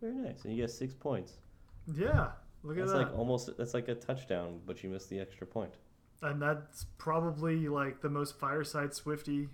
Very 0.00 0.14
nice. 0.14 0.44
And 0.44 0.54
you 0.54 0.62
get 0.62 0.70
six 0.70 0.94
points. 0.94 1.34
Yeah, 1.94 2.28
look 2.62 2.76
at 2.76 2.80
That's 2.80 2.92
that. 2.92 2.98
like 2.98 3.18
almost 3.18 3.56
that's 3.56 3.74
like 3.74 3.88
a 3.88 3.94
touchdown, 3.94 4.60
but 4.66 4.82
you 4.82 4.90
missed 4.90 5.10
the 5.10 5.20
extra 5.20 5.46
point. 5.46 5.72
and 6.22 6.40
that's 6.40 6.84
probably 6.98 7.68
like 7.68 8.00
the 8.02 8.08
most 8.10 8.38
fireside 8.38 8.92
Swifty 8.94 9.48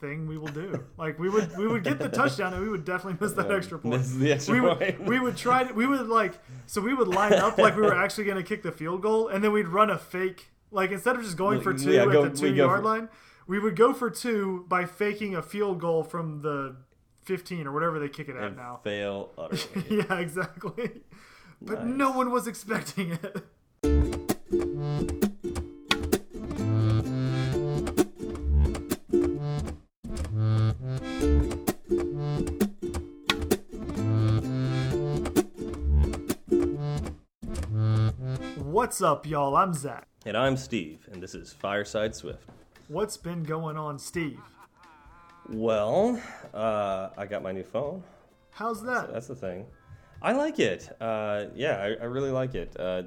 thing 0.00 0.26
we 0.28 0.36
will 0.38 0.46
do. 0.48 0.84
like 0.96 1.18
we 1.18 1.28
would 1.28 1.56
we 1.56 1.66
would 1.66 1.82
get 1.84 1.98
the 1.98 2.08
touchdown 2.20 2.52
and 2.54 2.62
we 2.62 2.68
would 2.68 2.84
definitely 2.84 3.18
miss 3.20 3.34
that 3.34 3.48
Yeah, 3.48 3.56
extra 3.56 3.78
point. 3.78 3.98
miss 3.98 4.12
the 4.14 4.32
extra 4.32 4.54
we 4.54 4.60
would 4.60 4.78
point. 4.78 5.00
we 5.04 5.18
would 5.20 5.36
try 5.36 5.64
to, 5.64 5.72
we 5.74 5.86
would 5.86 6.06
like 6.08 6.34
so 6.66 6.80
we 6.80 6.94
would 6.94 7.08
line 7.08 7.32
up 7.34 7.56
like 7.58 7.74
we 7.76 7.82
were 7.82 7.96
actually 7.96 8.24
going 8.24 8.36
to 8.36 8.42
kick 8.44 8.62
the 8.62 8.70
field 8.72 9.02
goal 9.02 9.26
and 9.28 9.42
then 9.42 9.52
we'd 9.52 9.68
run 9.68 9.90
a 9.90 9.98
fake 9.98 10.50
like 10.70 10.90
instead 10.92 11.16
of 11.16 11.22
just 11.22 11.36
going 11.36 11.60
for 11.60 11.72
two 11.74 11.92
Yeah, 11.92 12.02
at 12.02 12.12
go- 12.12 12.28
the 12.28 12.36
two 12.36 12.52
yard 12.54 12.80
for- 12.80 12.84
line, 12.84 13.08
we 13.48 13.58
would 13.58 13.74
go 13.76 13.92
for 13.92 14.10
two 14.10 14.66
by 14.68 14.84
faking 14.84 15.34
a 15.34 15.42
field 15.42 15.80
goal 15.80 16.02
from 16.04 16.42
the 16.42 16.76
15 17.28 17.66
or 17.66 17.72
whatever 17.72 17.98
they 17.98 18.08
kick 18.08 18.30
it 18.30 18.36
at 18.36 18.56
now. 18.56 18.80
fail 18.82 19.30
utterly. 19.36 19.84
yeah, 20.08 20.18
exactly. 20.18 21.02
But 21.60 21.84
Nice. 21.84 21.94
no 21.96 22.10
one 22.12 22.30
was 22.30 22.46
expecting 22.46 23.10
it. 23.22 23.44
What's 38.56 39.02
up, 39.02 39.26
y'all? 39.26 39.56
I'm 39.56 39.74
Zach. 39.74 40.06
and 40.24 40.36
I'm 40.36 40.56
Steve, 40.56 41.06
and 41.12 41.22
this 41.22 41.34
is 41.34 41.52
Fireside 41.52 42.14
Swift. 42.14 42.48
What's 42.88 43.16
been 43.16 43.42
going 43.42 43.76
on, 43.76 43.98
Steve? 43.98 44.40
Well, 45.50 46.20
uh, 46.52 47.08
I 47.16 47.26
got 47.26 47.42
my 47.42 47.52
new 47.52 47.62
phone. 47.62 48.02
How's 48.50 48.82
that? 48.84 49.12
That's 49.12 49.28
the 49.28 49.34
thing. 49.34 49.66
I 50.20 50.32
like 50.32 50.58
it. 50.58 50.90
Uh, 51.00 51.46
yeah, 51.54 51.76
I, 51.78 52.02
I 52.02 52.04
really 52.06 52.30
like 52.30 52.54
it. 52.54 52.74
Uh, 52.78 53.04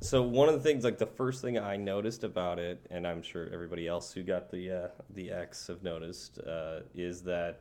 so 0.00 0.22
one 0.22 0.48
of 0.48 0.54
the 0.54 0.60
things, 0.60 0.84
like 0.84 0.98
the 0.98 1.06
first 1.06 1.42
thing 1.42 1.58
I 1.58 1.76
noticed 1.76 2.24
about 2.24 2.58
it, 2.58 2.84
and 2.90 3.06
I'm 3.06 3.22
sure 3.22 3.48
everybody 3.52 3.86
else 3.86 4.12
who 4.12 4.22
got 4.22 4.50
the 4.50 4.70
uh, 4.70 4.88
the 5.14 5.30
X 5.30 5.66
have 5.68 5.82
noticed, 5.82 6.38
uh, 6.40 6.80
is 6.94 7.22
that 7.22 7.60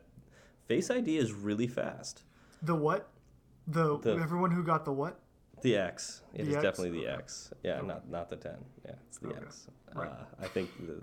Face 0.67 0.89
ID 0.91 1.17
is 1.17 1.31
really 1.33 1.67
fast. 1.67 2.23
The 2.61 2.75
what? 2.75 3.09
The, 3.67 3.97
The- 3.99 4.15
everyone 4.15 4.51
who 4.51 4.63
got 4.63 4.85
the 4.85 4.91
what? 4.93 5.19
The 5.61 5.75
X. 5.75 6.21
It 6.33 6.43
The 6.45 6.49
is 6.51 6.55
X? 6.55 6.63
definitely 6.63 7.01
the 7.01 7.07
Okay. 7.09 7.17
X. 7.21 7.53
Yeah, 7.63 7.81
not 7.81 8.09
not 8.09 8.29
the 8.29 8.37
ten. 8.37 8.57
Yeah, 8.85 8.93
it's 9.07 9.17
the 9.17 9.29
Okay. 9.29 9.39
X. 9.45 9.67
Right. 9.93 10.07
Uh, 10.09 10.23
I 10.41 10.47
think 10.47 10.69
the 10.87 11.01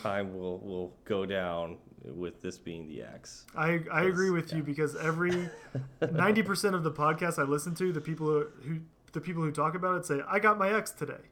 time 0.00 0.34
will 0.36 0.58
will 0.60 0.94
go 1.04 1.26
down 1.26 1.76
with 2.04 2.40
this 2.42 2.58
being 2.58 2.88
the 2.88 3.02
X. 3.02 3.44
I, 3.56 3.80
I 3.92 4.02
agree 4.04 4.30
with 4.30 4.52
you 4.52 4.62
because 4.62 4.96
every 4.96 5.48
ninety 6.12 6.42
percent 6.42 6.74
of 6.74 6.82
the 6.82 6.90
podcasts 6.92 7.38
I 7.38 7.42
listen 7.44 7.74
to, 7.76 7.92
the 7.92 8.00
people 8.00 8.26
who, 8.26 8.46
who 8.66 8.80
the 9.12 9.20
people 9.20 9.42
who 9.42 9.52
talk 9.52 9.74
about 9.74 9.96
it 9.98 10.06
say, 10.06 10.20
"I 10.28 10.38
got 10.38 10.58
my 10.58 10.72
X 10.72 10.90
today," 10.90 11.30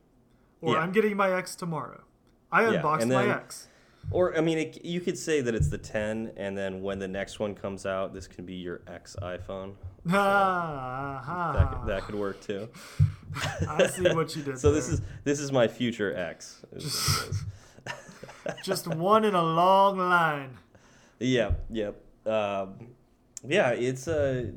or 0.60 0.74
Yeah. 0.74 0.80
"I'm 0.80 0.92
getting 0.92 1.16
my 1.16 1.32
X 1.32 1.54
tomorrow." 1.54 2.02
I 2.52 2.62
Yeah, 2.62 2.76
unboxed 2.78 3.02
and 3.02 3.12
my 3.12 3.28
X. 3.28 3.68
Or 4.10 4.36
I 4.36 4.40
mean, 4.40 4.58
it, 4.58 4.84
you 4.84 5.00
could 5.00 5.18
say 5.18 5.40
that 5.42 5.54
it's 5.54 5.68
the 5.68 5.78
ten, 5.78 6.32
and 6.36 6.56
then 6.56 6.80
when 6.82 6.98
the 6.98 7.06
next 7.08 7.38
one 7.38 7.54
comes 7.54 7.84
out, 7.86 8.14
this 8.14 8.26
can 8.26 8.44
be 8.46 8.54
your 8.54 8.80
X 8.86 9.16
iPhone. 9.22 9.74
Ha, 10.08 11.52
That 11.54 11.72
could, 11.78 11.88
that 11.88 12.02
could 12.04 12.14
work 12.14 12.40
too. 12.40 12.68
I 13.68 13.86
see 13.88 14.02
what 14.14 14.34
you 14.34 14.42
did. 14.42 14.58
So 14.58 14.72
this 14.72 14.86
there. 14.86 14.94
is 14.94 15.02
this 15.24 15.40
is 15.40 15.52
my 15.52 15.68
future 15.68 16.16
X. 16.16 16.62
is 16.72 16.84
what 16.84 17.26
it 17.26 17.30
is. 17.30 17.44
Just 18.64 18.86
one 18.88 19.24
in 19.24 19.34
a 19.34 19.42
long 19.42 19.98
line. 19.98 20.58
Yeah, 21.18 21.52
yep. 21.70 22.00
Um, 22.26 22.88
yeah, 23.46 23.70
it's 23.70 24.08
uh, 24.08 24.50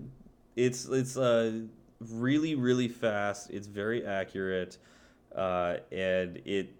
it's 0.56 0.86
it's 0.86 1.18
uh, 1.18 1.62
really 2.00 2.56
really 2.56 2.88
fast. 2.88 3.50
It's 3.50 3.68
very 3.68 4.06
accurate, 4.06 4.78
uh, 5.36 5.78
and 5.92 6.38
it. 6.46 6.76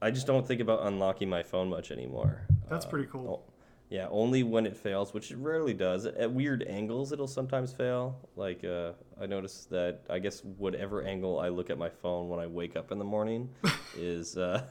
I 0.00 0.10
just 0.12 0.26
don't 0.26 0.46
think 0.46 0.60
about 0.60 0.86
unlocking 0.86 1.28
my 1.28 1.42
phone 1.42 1.68
much 1.68 1.90
anymore. 1.90 2.46
That's 2.70 2.86
pretty 2.86 3.08
cool. 3.10 3.42
o- 3.48 3.52
Yeah, 3.90 4.06
only 4.10 4.42
when 4.44 4.64
it 4.64 4.76
fails, 4.76 5.12
which 5.12 5.32
it 5.32 5.38
rarely 5.38 5.74
does. 5.74 6.06
At 6.06 6.30
weird 6.30 6.62
angles, 6.68 7.10
it'll 7.10 7.26
sometimes 7.26 7.72
fail. 7.72 8.16
Like 8.36 8.62
uh, 8.64 8.92
I 9.20 9.26
noticed 9.26 9.70
that 9.70 10.02
I 10.08 10.18
guess 10.20 10.44
whatever 10.44 11.02
angle 11.02 11.40
I 11.40 11.48
look 11.48 11.68
at 11.70 11.78
my 11.78 11.88
phone 11.88 12.28
when 12.28 12.38
I 12.38 12.46
wake 12.46 12.76
up 12.76 12.92
in 12.92 12.98
the 12.98 13.04
morning 13.04 13.48
is 13.96 14.36
uh, 14.36 14.62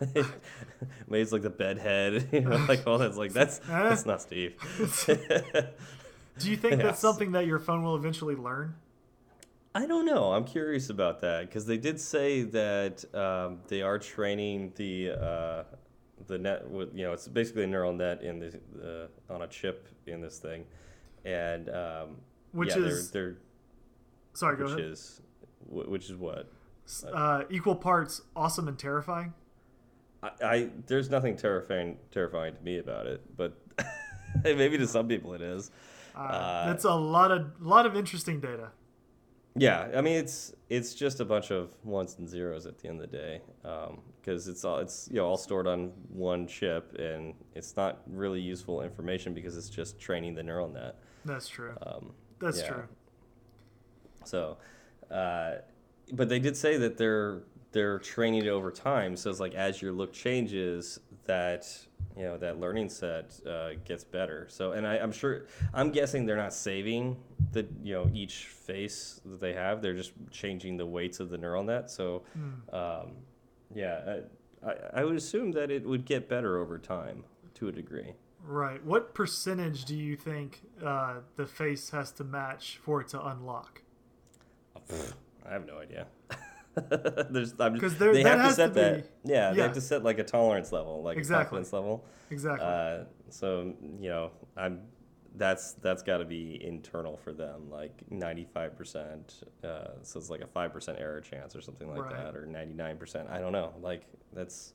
maybe 1.08 1.20
it's 1.22 1.32
like 1.32 1.42
the 1.42 1.50
bedhead, 1.50 2.28
you 2.32 2.40
know, 2.40 2.56
like 2.68 2.86
all 2.86 2.98
that's 2.98 3.16
like 3.16 3.32
that's 3.32 3.58
that's 3.60 4.06
not 4.06 4.22
Steve. 4.22 4.54
Do 6.38 6.50
you 6.50 6.56
think 6.56 6.80
that's 6.82 7.00
something 7.00 7.32
that 7.32 7.46
your 7.46 7.58
phone 7.58 7.82
will 7.82 7.96
eventually 7.96 8.34
learn? 8.34 8.74
I 9.74 9.86
don't 9.86 10.04
know. 10.06 10.32
I'm 10.32 10.44
curious 10.44 10.90
about 10.90 11.20
that 11.20 11.46
because 11.46 11.66
they 11.66 11.76
did 11.76 12.00
say 12.00 12.42
that 12.42 13.04
um, 13.14 13.58
they 13.68 13.82
are 13.82 13.98
training 13.98 14.72
the 14.76 15.10
uh, 15.10 15.62
the 16.26 16.38
net 16.38 16.68
with 16.68 16.94
you 16.94 17.04
know 17.04 17.12
it's 17.12 17.28
basically 17.28 17.64
a 17.64 17.66
neural 17.66 17.92
net 17.92 18.22
in 18.22 18.38
the 18.40 19.08
uh, 19.30 19.32
on 19.34 19.42
a 19.42 19.46
chip 19.46 19.88
in 20.06 20.20
this 20.20 20.38
thing, 20.38 20.64
and 21.24 21.68
um, 21.68 22.16
Which 22.52 22.70
yeah, 22.70 22.82
is- 22.84 23.10
they're, 23.10 23.36
Sorry, 24.32 24.56
they're 24.56 24.66
go 24.66 24.72
which 24.72 24.80
ahead. 24.80 24.92
is 24.92 25.20
which 25.68 26.04
is 26.10 26.16
what 26.16 26.50
Uh, 27.12 27.42
equal 27.50 27.76
parts 27.76 28.22
awesome 28.34 28.66
and 28.66 28.78
terrifying. 28.78 29.34
I, 30.22 30.30
I 30.42 30.68
there's 30.86 31.10
nothing 31.10 31.36
terrifying 31.36 31.96
terrifying 32.10 32.54
to 32.54 32.62
me 32.62 32.78
about 32.78 33.06
it, 33.06 33.22
but 33.36 33.56
maybe 34.44 34.78
to 34.78 34.86
some 34.86 35.08
people 35.08 35.34
it 35.34 35.40
is. 35.42 35.70
Uh, 36.14 36.18
Uh, 36.20 36.66
that's 36.66 36.84
a 36.84 36.94
lot 36.94 37.30
of 37.30 37.60
lot 37.60 37.86
of 37.86 37.96
interesting 37.96 38.40
data. 38.40 38.70
Yeah, 39.56 39.88
I 39.96 40.00
mean 40.00 40.16
it's 40.16 40.52
it's 40.68 40.94
just 40.94 41.20
a 41.20 41.24
bunch 41.24 41.50
of 41.50 41.72
ones 41.84 42.16
and 42.18 42.28
zeros 42.28 42.66
at 42.66 42.78
the 42.78 42.88
end 42.88 43.00
of 43.02 43.10
the 43.10 43.16
day, 43.16 43.40
because 44.20 44.46
it's 44.46 44.64
all 44.64 44.78
it's 44.78 45.08
you 45.10 45.16
know 45.16 45.26
all 45.26 45.36
stored 45.36 45.66
on 45.66 45.92
one 46.08 46.46
chip, 46.46 46.94
and 46.98 47.34
it's 47.54 47.76
not 47.76 48.02
really 48.06 48.40
useful 48.40 48.82
information 48.82 49.34
because 49.34 49.56
it's 49.56 49.68
just 49.68 49.98
training 49.98 50.34
the 50.34 50.42
neural 50.42 50.68
net. 50.68 50.96
That's 51.24 51.48
true. 51.48 51.74
Um, 51.84 52.12
That's 52.38 52.60
yeah. 52.60 52.68
true. 52.68 52.84
So, 54.24 54.58
uh, 55.10 55.56
but 56.12 56.28
they 56.28 56.38
did 56.38 56.56
say 56.56 56.76
that 56.76 56.96
they're 56.96 57.42
they're 57.72 57.98
training 57.98 58.44
it 58.44 58.48
over 58.48 58.70
time. 58.70 59.16
So 59.16 59.30
it's 59.30 59.40
like 59.40 59.54
as 59.54 59.80
your 59.80 59.92
look 59.92 60.12
changes, 60.12 61.00
that 61.26 61.66
you 62.16 62.24
know 62.24 62.36
that 62.38 62.58
learning 62.58 62.88
set 62.88 63.38
uh, 63.46 63.70
gets 63.84 64.04
better. 64.04 64.46
So, 64.48 64.72
and 64.72 64.86
I, 64.86 64.96
I'm 64.98 65.12
sure 65.12 65.46
I'm 65.72 65.90
guessing 65.90 66.26
they're 66.26 66.36
not 66.36 66.52
saving 66.52 67.16
the 67.52 67.66
you 67.82 67.94
know 67.94 68.10
each 68.12 68.46
face 68.46 69.20
that 69.24 69.40
they 69.40 69.52
have. 69.52 69.82
They're 69.82 69.94
just 69.94 70.12
changing 70.30 70.76
the 70.76 70.86
weights 70.86 71.20
of 71.20 71.30
the 71.30 71.38
neural 71.38 71.62
net. 71.62 71.90
So, 71.90 72.22
um, 72.72 73.12
yeah, 73.74 74.18
I, 74.64 74.68
I, 74.68 74.74
I 74.94 75.04
would 75.04 75.16
assume 75.16 75.52
that 75.52 75.70
it 75.70 75.86
would 75.86 76.04
get 76.04 76.28
better 76.28 76.58
over 76.58 76.78
time 76.78 77.24
to 77.54 77.68
a 77.68 77.72
degree. 77.72 78.14
Right. 78.42 78.84
What 78.84 79.14
percentage 79.14 79.84
do 79.84 79.94
you 79.94 80.16
think 80.16 80.62
uh, 80.84 81.16
the 81.36 81.46
face 81.46 81.90
has 81.90 82.10
to 82.12 82.24
match 82.24 82.80
for 82.82 83.02
it 83.02 83.08
to 83.08 83.24
unlock? 83.24 83.82
I 85.46 85.52
have 85.52 85.66
no 85.66 85.78
idea. 85.78 86.06
There's, 87.30 87.54
I'm, 87.58 87.78
'Cause 87.78 87.98
there- 87.98 88.12
they 88.12 88.22
have 88.22 88.48
to 88.48 88.54
set 88.54 88.68
to 88.68 88.80
that. 88.80 89.24
be- 89.24 89.32
yeah, 89.32 89.52
they 89.52 89.62
have 89.62 89.72
to 89.74 89.80
set 89.80 90.02
like 90.04 90.18
a 90.18 90.24
tolerance 90.24 90.70
level, 90.72 91.02
like 91.02 91.18
Exactly. 91.18 91.42
a 91.42 91.44
confidence 91.46 91.72
level. 91.72 92.04
Exactly. 92.30 92.66
Uh, 92.66 93.04
so 93.30 93.74
you 94.00 94.08
know, 94.10 94.30
I'm. 94.56 94.82
That's 95.36 95.74
that's 95.74 96.02
got 96.02 96.18
to 96.18 96.24
be 96.24 96.60
internal 96.62 97.16
for 97.16 97.32
them, 97.32 97.70
like 97.70 98.02
95 98.10 98.76
percent. 98.76 99.42
Uh, 99.62 99.84
so 100.02 100.18
it's 100.18 100.28
like 100.28 100.40
a 100.40 100.46
five 100.48 100.72
percent 100.72 100.98
error 101.00 101.20
chance 101.20 101.54
or 101.54 101.60
something 101.60 101.88
like 101.88 102.02
Right. 102.02 102.16
that, 102.16 102.36
or 102.36 102.46
99 102.46 102.96
percent. 102.98 103.28
I 103.30 103.38
don't 103.38 103.52
know. 103.52 103.72
Like 103.80 104.06
that's 104.32 104.74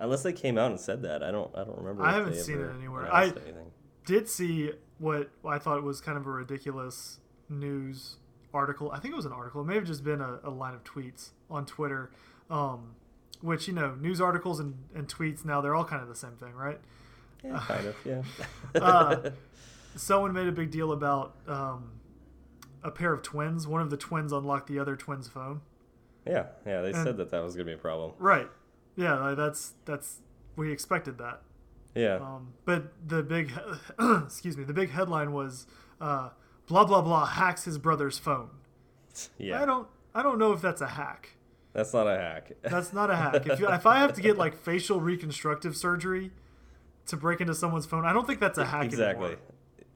unless 0.00 0.24
they 0.24 0.32
came 0.32 0.58
out 0.58 0.72
and 0.72 0.80
said 0.80 1.02
that. 1.02 1.22
I 1.22 1.30
don't. 1.30 1.50
I 1.56 1.62
don't 1.64 1.78
remember. 1.78 2.04
I 2.04 2.12
haven't 2.12 2.34
seen 2.36 2.60
it 2.60 2.70
anywhere. 2.76 3.12
I- 3.12 3.24
anything. 3.26 3.70
Did 4.04 4.28
see 4.28 4.72
what 4.98 5.30
I 5.46 5.58
thought 5.58 5.82
was 5.84 6.00
kind 6.00 6.18
of 6.18 6.26
a 6.26 6.30
ridiculous 6.30 7.20
news 7.48 8.16
article. 8.54 8.90
I 8.92 8.98
think 9.00 9.12
it 9.12 9.16
was 9.16 9.26
an 9.26 9.32
article. 9.32 9.60
It 9.60 9.64
may 9.66 9.74
have 9.74 9.84
just 9.86 10.04
been 10.04 10.20
a, 10.20 10.40
a 10.44 10.50
line 10.50 10.74
of 10.74 10.84
tweets 10.84 11.30
on 11.50 11.66
Twitter. 11.66 12.10
Um, 12.50 12.94
which 13.40 13.68
you 13.68 13.74
know, 13.74 13.94
news 13.94 14.20
articles 14.20 14.58
and, 14.58 14.74
and 14.94 15.06
tweets 15.06 15.44
now 15.44 15.60
they're 15.60 15.74
all 15.74 15.84
kind 15.84 16.02
of 16.02 16.08
the 16.08 16.14
same 16.14 16.32
thing, 16.32 16.54
right? 16.54 16.80
Yeah, 17.44 17.58
kind 17.66 17.86
of. 17.86 17.96
Yeah. 18.04 18.22
Uh, 18.74 19.30
someone 19.96 20.32
made 20.32 20.46
a 20.48 20.52
big 20.52 20.70
deal 20.70 20.92
about 20.92 21.36
um, 21.46 21.92
a 22.82 22.90
pair 22.90 23.12
of 23.12 23.22
twins. 23.22 23.66
One 23.66 23.80
of 23.80 23.90
the 23.90 23.96
twins 23.96 24.32
unlocked 24.32 24.68
the 24.68 24.78
other 24.78 24.96
twin's 24.96 25.28
phone. 25.28 25.60
yeah. 26.26 26.46
Yeah. 26.66 26.82
They 26.82 26.92
and- 26.92 27.04
said 27.04 27.16
that 27.18 27.30
that 27.30 27.42
was 27.42 27.54
gonna 27.54 27.66
be 27.66 27.72
a 27.72 27.78
problem. 27.78 28.12
Right. 28.18 28.48
Yeah, 28.96 29.18
like, 29.18 29.36
that's 29.36 29.74
that's 29.84 30.18
we 30.56 30.72
expected 30.72 31.18
that. 31.18 31.42
Yeah. 31.94 32.16
Um, 32.16 32.54
but 32.64 32.92
the 33.06 33.22
big, 33.22 33.52
excuse 34.24 34.56
me, 34.56 34.64
the 34.64 34.72
big 34.72 34.90
headline 34.90 35.32
was, 35.32 35.66
uh, 36.00 36.30
blah 36.68 36.84
blah 36.84 37.02
blah 37.02 37.26
hacks 37.26 37.64
his 37.64 37.78
brother's 37.78 38.18
phone. 38.18 38.50
yeah. 39.38 39.60
I 39.62 39.66
don't, 39.66 39.88
I 40.14 40.22
don't 40.22 40.38
know 40.38 40.52
if 40.52 40.60
that's 40.62 40.80
a 40.80 40.86
hack. 40.86 41.30
That's 41.72 41.92
not 41.92 42.06
a 42.06 42.16
hack. 42.16 42.52
That's 42.62 42.92
not 42.92 43.10
a 43.10 43.16
hack. 43.16 43.46
If 43.46 43.60
you, 43.60 43.68
if 43.68 43.86
I 43.86 43.98
have 43.98 44.12
to 44.14 44.20
get 44.22 44.36
like 44.38 44.54
facial 44.56 45.00
reconstructive 45.00 45.76
surgery 45.76 46.30
to 47.06 47.16
break 47.16 47.40
into 47.40 47.54
someone's 47.54 47.86
phone, 47.86 48.04
I 48.04 48.12
don't 48.12 48.26
think 48.26 48.40
that's 48.40 48.58
a 48.58 48.64
hack 48.64 48.84
exactly. 48.84 49.26
anymore. 49.26 49.42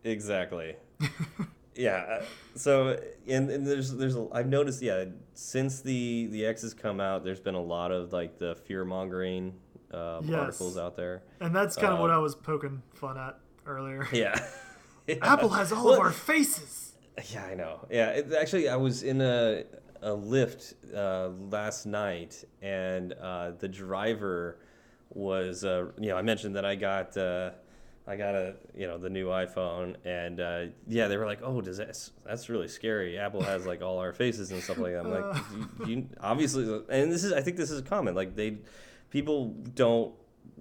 Exactly. 0.05 0.77
yeah. 1.75 2.19
uh, 2.21 2.25
So 2.55 3.01
and, 3.27 3.51
and 3.51 3.67
there's 3.67 3.93
there's 3.95 4.17
a, 4.17 4.29
I've 4.33 4.47
noticed 4.49 4.83
yeah 4.83 5.07
since 5.35 5.81
the 5.81 6.29
the 6.31 6.45
X 6.47 6.63
has 6.63 6.75
come 6.75 7.01
out, 7.01 7.25
there's 7.25 7.41
been 7.41 7.55
a 7.55 7.63
lot 7.63 7.91
of 7.91 8.13
like 8.13 8.39
the 8.39 8.55
fear 8.67 8.85
mongering 8.85 9.55
um, 9.93 10.25
Yes. 10.29 10.35
articles 10.39 10.77
out 10.79 10.97
there. 10.97 11.23
And 11.41 11.55
that's 11.57 11.75
kind 11.77 11.93
of 11.93 11.99
what 12.01 12.11
Uh, 12.11 12.17
I 12.17 12.19
was 12.19 12.35
poking 12.35 12.83
fun 12.95 13.19
at 13.19 13.39
earlier. 13.67 14.07
Yeah. 14.13 14.39
Apple 15.23 15.51
has 15.51 15.73
all 15.73 15.85
Well, 15.85 15.95
of 15.95 16.01
our 16.01 16.13
faces. 16.13 16.89
Yeah, 17.31 17.45
I 17.45 17.55
know. 17.55 17.87
Yeah, 17.91 18.09
it, 18.09 18.33
actually, 18.33 18.71
I 18.71 18.77
was 18.77 19.03
in 19.03 19.21
a 19.21 19.65
a 20.01 20.09
Lyft 20.11 20.75
uh, 20.97 21.29
last 21.51 21.85
night, 21.85 22.43
and 22.63 23.13
uh, 23.13 23.53
the 23.59 23.69
driver 23.69 24.59
was, 25.11 25.63
uh, 25.63 25.91
you 26.01 26.09
know, 26.09 26.17
I 26.17 26.23
mentioned 26.23 26.57
that 26.57 26.65
I 26.65 26.75
got. 26.75 27.17
Uh, 27.17 27.51
I 28.05 28.17
got 28.17 28.35
a, 28.35 28.55
you 28.75 28.89
know, 28.89 28.99
the 28.99 29.11
new 29.11 29.27
iPhone, 29.27 29.95
and 30.05 30.41
uh, 30.41 30.65
yeah, 30.89 31.07
they 31.07 31.17
were 31.17 31.27
like, 31.27 31.41
"Oh, 31.43 31.61
does 31.61 31.77
that? 31.77 31.97
That's 32.25 32.49
really 32.49 32.67
scary. 32.67 33.19
Apple 33.19 33.43
has 33.43 33.65
like 33.65 33.81
all 33.83 33.99
our 33.99 34.13
faces 34.13 34.51
and 34.51 34.61
stuff 34.63 34.79
like 34.79 34.93
that." 34.93 35.05
I'm 35.05 35.11
like, 35.13 35.43
you, 35.87 35.87
you, 35.87 36.09
obviously, 36.21 36.65
and 36.89 37.13
this 37.13 37.23
is, 37.23 37.33
I 37.33 37.43
think 37.43 37.57
this 37.57 37.71
is 37.71 37.81
common. 37.83 38.15
Like 38.15 38.35
they, 38.35 38.57
people 39.11 39.55
don't 39.75 40.15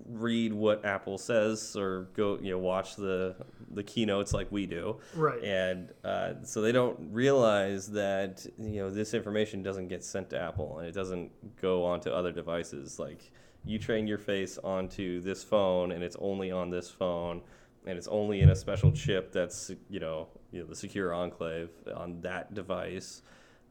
read 0.05 0.53
what 0.53 0.85
Apple 0.85 1.17
says 1.17 1.75
or 1.75 2.09
go, 2.13 2.37
you 2.39 2.51
know, 2.51 2.59
watch 2.59 2.95
the 2.95 3.35
the 3.73 3.83
keynotes 3.83 4.33
like 4.33 4.51
we 4.51 4.65
do 4.65 4.99
Right. 5.15 5.43
and 5.43 5.91
uh, 6.03 6.33
so 6.43 6.61
they 6.61 6.71
don't 6.71 6.97
realize 7.11 7.87
that 7.91 8.45
you 8.57 8.81
know 8.81 8.89
this 8.89 9.13
information 9.13 9.63
doesn't 9.63 9.87
get 9.87 10.03
sent 10.03 10.29
to 10.31 10.39
Apple 10.39 10.79
and 10.79 10.87
it 10.87 10.93
doesn't 10.93 11.31
go 11.61 11.83
onto 11.85 12.09
other 12.09 12.31
devices. 12.31 12.99
Like 12.99 13.31
you 13.65 13.77
train 13.79 14.07
your 14.07 14.17
face 14.17 14.57
onto 14.63 15.21
this 15.21 15.43
phone, 15.43 15.91
and 15.91 16.03
it's 16.03 16.17
only 16.19 16.49
on 16.51 16.69
this 16.71 16.89
phone, 16.89 17.41
and 17.85 17.97
it's 17.97 18.07
only 18.07 18.41
in 18.41 18.49
a 18.49 18.55
special 18.55 18.91
chip 18.91 19.31
that's 19.31 19.71
you 19.89 19.99
know 19.99 20.27
you 20.51 20.61
know 20.61 20.67
the 20.67 20.75
secure 20.75 21.13
enclave 21.13 21.69
on 21.95 22.21
that 22.21 22.53
device. 22.53 23.21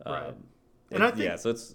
Right. 0.07 0.29
Um, 0.29 0.35
And 0.93 1.03
I 1.05 1.11
think- 1.11 1.23
yeah, 1.25 1.37
so 1.37 1.51
it's 1.51 1.75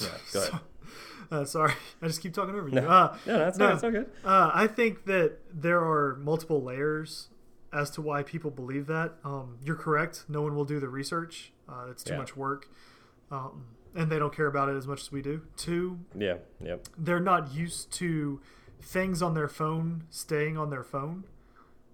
yeah. 0.00 0.08
Go 0.32 0.40
ahead. 0.48 0.60
Uh, 1.30 1.44
sorry, 1.44 1.74
I 2.02 2.06
just 2.06 2.22
keep 2.22 2.32
talking 2.32 2.54
over 2.54 2.68
you. 2.70 2.76
No, 2.76 2.88
Uh, 2.88 3.16
no, 3.26 3.38
that's 3.38 3.58
no. 3.58 3.70
all 3.72 3.90
good. 3.90 4.10
Uh, 4.24 4.50
I 4.54 4.66
think 4.66 5.04
that 5.04 5.36
there 5.52 5.78
are 5.78 6.16
multiple 6.16 6.62
layers 6.62 7.28
as 7.70 7.90
to 7.90 8.00
why 8.00 8.22
people 8.22 8.50
believe 8.50 8.86
that. 8.86 9.12
Um, 9.24 9.58
you're 9.62 9.76
correct. 9.76 10.24
No 10.26 10.40
one 10.40 10.56
will 10.56 10.64
do 10.64 10.80
the 10.80 10.88
research. 10.88 11.52
Uh, 11.68 11.88
it's 11.90 12.02
too 12.02 12.14
Yeah. 12.14 12.18
much 12.20 12.34
work, 12.34 12.68
um, 13.30 13.66
and 13.94 14.10
they 14.10 14.18
don't 14.18 14.34
care 14.34 14.46
about 14.46 14.70
it 14.70 14.76
as 14.76 14.86
much 14.86 15.02
as 15.02 15.12
we 15.12 15.20
do. 15.20 15.42
Two, 15.56 15.98
Yeah, 16.14 16.38
yep, 16.60 16.86
they're 16.96 17.20
not 17.20 17.52
used 17.52 17.92
to 17.94 18.40
things 18.80 19.20
on 19.20 19.34
their 19.34 19.48
phone 19.48 20.04
staying 20.08 20.56
on 20.56 20.70
their 20.70 20.82
phone. 20.84 21.24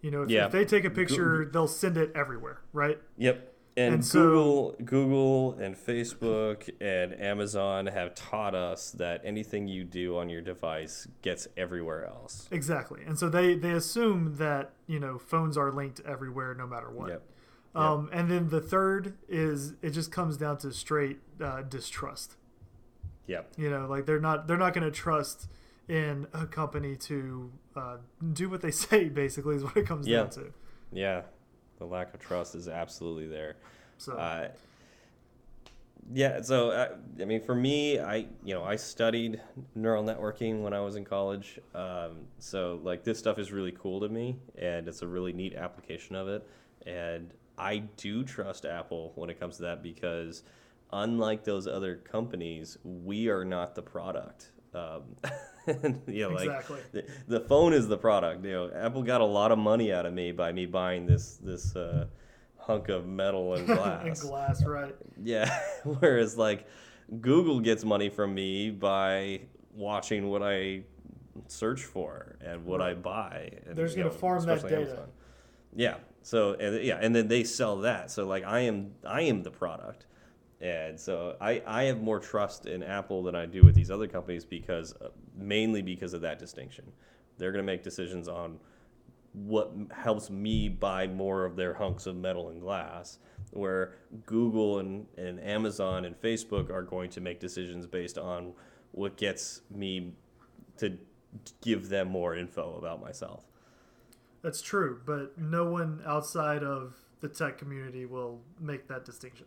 You 0.00 0.12
know, 0.12 0.22
if, 0.22 0.30
Yeah. 0.30 0.46
if 0.46 0.52
they 0.52 0.64
take 0.64 0.84
a 0.84 0.90
picture, 0.90 1.44
they'll 1.44 1.66
send 1.66 1.96
it 1.96 2.12
everywhere, 2.14 2.60
right? 2.72 3.00
yep. 3.16 3.53
And, 3.76 3.94
And 3.94 4.04
so- 4.04 4.20
Google, 4.20 4.76
Google, 4.84 5.52
and 5.54 5.74
Facebook 5.76 6.70
and 6.80 7.12
Amazon 7.20 7.86
have 7.86 8.14
taught 8.14 8.54
us 8.54 8.92
that 8.92 9.20
anything 9.24 9.66
you 9.66 9.82
do 9.82 10.16
on 10.16 10.28
your 10.28 10.42
device 10.42 11.08
gets 11.22 11.48
everywhere 11.56 12.06
else. 12.06 12.48
Exactly. 12.52 13.02
And 13.04 13.18
so 13.18 13.28
they 13.28 13.54
they 13.56 13.72
assume 13.72 14.36
that 14.36 14.72
you 14.86 15.00
know 15.00 15.18
phones 15.18 15.56
are 15.58 15.72
linked 15.72 16.00
everywhere, 16.06 16.54
no 16.54 16.66
matter 16.68 16.88
what. 16.90 17.08
Yep. 17.10 17.22
Um, 17.74 18.08
and 18.12 18.30
then 18.30 18.50
the 18.50 18.60
third 18.60 19.14
is 19.28 19.72
it 19.82 19.90
just 19.90 20.12
comes 20.12 20.36
down 20.36 20.58
to 20.58 20.72
straight 20.72 21.18
uh, 21.42 21.62
distrust. 21.62 22.36
Yep. 23.26 23.54
You 23.56 23.70
know, 23.70 23.86
like 23.88 24.06
they're 24.06 24.20
not 24.20 24.46
they're 24.46 24.56
not 24.56 24.72
going 24.74 24.84
to 24.84 24.92
trust 24.92 25.48
in 25.88 26.28
a 26.32 26.46
company 26.46 26.94
to 26.96 27.50
uh, 27.74 27.96
do 28.32 28.48
what 28.48 28.60
they 28.60 28.70
say. 28.84 29.08
Basically, 29.08 29.56
is 29.56 29.64
what 29.64 29.76
it 29.76 29.86
comes 29.86 30.06
Yeah. 30.06 30.18
down 30.18 30.30
to. 30.30 30.52
Yeah. 30.92 31.22
The 31.78 31.84
lack 31.84 32.14
of 32.14 32.20
trust 32.20 32.54
is 32.54 32.68
absolutely 32.68 33.26
there. 33.26 33.56
So 33.98 34.14
Uh, 34.16 34.48
yeah, 36.12 36.42
so 36.42 36.70
uh, 36.70 36.96
I 37.20 37.24
mean, 37.24 37.40
for 37.40 37.54
me, 37.54 37.98
I 37.98 38.26
you 38.44 38.54
know 38.54 38.62
I 38.62 38.76
studied 38.76 39.40
neural 39.74 40.04
networking 40.04 40.60
when 40.62 40.74
I 40.74 40.80
was 40.80 40.96
in 40.96 41.04
college, 41.04 41.58
um, 41.74 42.26
so 42.38 42.80
like 42.82 43.04
this 43.04 43.18
stuff 43.18 43.38
is 43.38 43.52
really 43.52 43.72
cool 43.72 44.00
to 44.00 44.08
me, 44.08 44.36
and 44.58 44.86
it's 44.86 45.02
a 45.02 45.06
really 45.06 45.32
neat 45.32 45.54
application 45.54 46.14
of 46.14 46.28
it, 46.28 46.46
and 46.86 47.32
I 47.56 47.78
do 47.96 48.22
trust 48.24 48.66
Apple 48.66 49.12
when 49.14 49.30
it 49.30 49.40
comes 49.40 49.56
to 49.56 49.62
that 49.62 49.82
because 49.82 50.42
unlike 50.92 51.44
those 51.44 51.66
other 51.66 51.96
companies, 51.96 52.76
we 52.84 53.28
are 53.28 53.44
not 53.44 53.74
the 53.74 53.82
product. 53.82 54.50
Um, 54.74 55.02
know, 56.06 56.28
like 56.30 56.46
Exactly. 56.46 56.80
the, 56.92 57.04
the 57.28 57.40
phone 57.40 57.72
is 57.72 57.88
the 57.88 57.96
product. 57.96 58.44
You 58.44 58.52
know, 58.52 58.70
Apple 58.74 59.02
got 59.02 59.20
a 59.20 59.26
lot 59.26 59.52
of 59.52 59.58
money 59.58 59.92
out 59.92 60.06
of 60.06 60.12
me 60.12 60.32
by 60.32 60.52
me 60.52 60.66
buying 60.66 61.06
this 61.06 61.36
this 61.42 61.74
uh, 61.76 62.06
hunk 62.58 62.88
of 62.88 63.06
metal 63.06 63.54
and 63.54 63.66
glass. 63.66 64.04
and 64.04 64.30
glass, 64.30 64.64
right? 64.64 64.94
Yeah. 65.22 65.58
Whereas 65.84 66.36
like 66.36 66.66
Google 67.20 67.60
gets 67.60 67.84
money 67.84 68.08
from 68.08 68.34
me 68.34 68.70
by 68.70 69.42
watching 69.74 70.28
what 70.28 70.42
I 70.42 70.82
search 71.48 71.82
for 71.82 72.36
and 72.40 72.64
what 72.64 72.80
I 72.80 72.94
buy. 72.94 73.50
And, 73.66 73.76
They're 73.76 73.88
gonna 73.88 74.10
farm 74.10 74.44
that 74.46 74.62
data. 74.62 75.06
Yeah. 75.74 75.96
So 76.22 76.54
and 76.54 76.82
yeah, 76.82 76.98
and 77.00 77.14
then 77.14 77.28
they 77.28 77.44
sell 77.44 77.78
that. 77.78 78.10
So 78.10 78.26
like 78.26 78.44
I 78.44 78.60
am 78.60 78.92
I 79.06 79.22
am 79.22 79.42
the 79.42 79.50
product. 79.50 80.06
And 80.64 80.98
so 80.98 81.36
I, 81.42 81.62
I 81.66 81.82
have 81.84 82.00
more 82.00 82.18
trust 82.18 82.64
in 82.64 82.82
Apple 82.82 83.22
than 83.22 83.34
I 83.34 83.44
do 83.44 83.60
with 83.60 83.74
these 83.74 83.90
other 83.90 84.08
companies 84.08 84.46
because 84.46 84.94
uh, 84.94 85.08
mainly 85.36 85.82
because 85.82 86.14
of 86.14 86.22
that 86.22 86.38
distinction. 86.38 86.90
They're 87.36 87.52
going 87.52 87.62
to 87.62 87.70
make 87.70 87.82
decisions 87.82 88.28
on 88.28 88.58
what 89.34 89.72
helps 89.90 90.30
me 90.30 90.70
buy 90.70 91.06
more 91.06 91.44
of 91.44 91.54
their 91.56 91.74
hunks 91.74 92.06
of 92.06 92.16
metal 92.16 92.48
and 92.48 92.62
glass, 92.62 93.18
where 93.50 93.96
Google 94.24 94.78
and, 94.78 95.06
and 95.18 95.38
Amazon 95.38 96.06
and 96.06 96.18
Facebook 96.18 96.70
are 96.70 96.82
going 96.82 97.10
to 97.10 97.20
make 97.20 97.40
decisions 97.40 97.86
based 97.86 98.16
on 98.16 98.54
what 98.92 99.18
gets 99.18 99.60
me 99.70 100.14
to 100.78 100.96
give 101.60 101.90
them 101.90 102.08
more 102.08 102.34
info 102.34 102.76
about 102.78 103.02
myself. 103.02 103.44
That's 104.40 104.62
true, 104.62 105.00
but 105.04 105.36
no 105.36 105.70
one 105.70 106.00
outside 106.06 106.62
of 106.62 106.94
the 107.20 107.28
tech 107.28 107.58
community 107.58 108.06
will 108.06 108.40
make 108.58 108.88
that 108.88 109.04
distinction. 109.04 109.46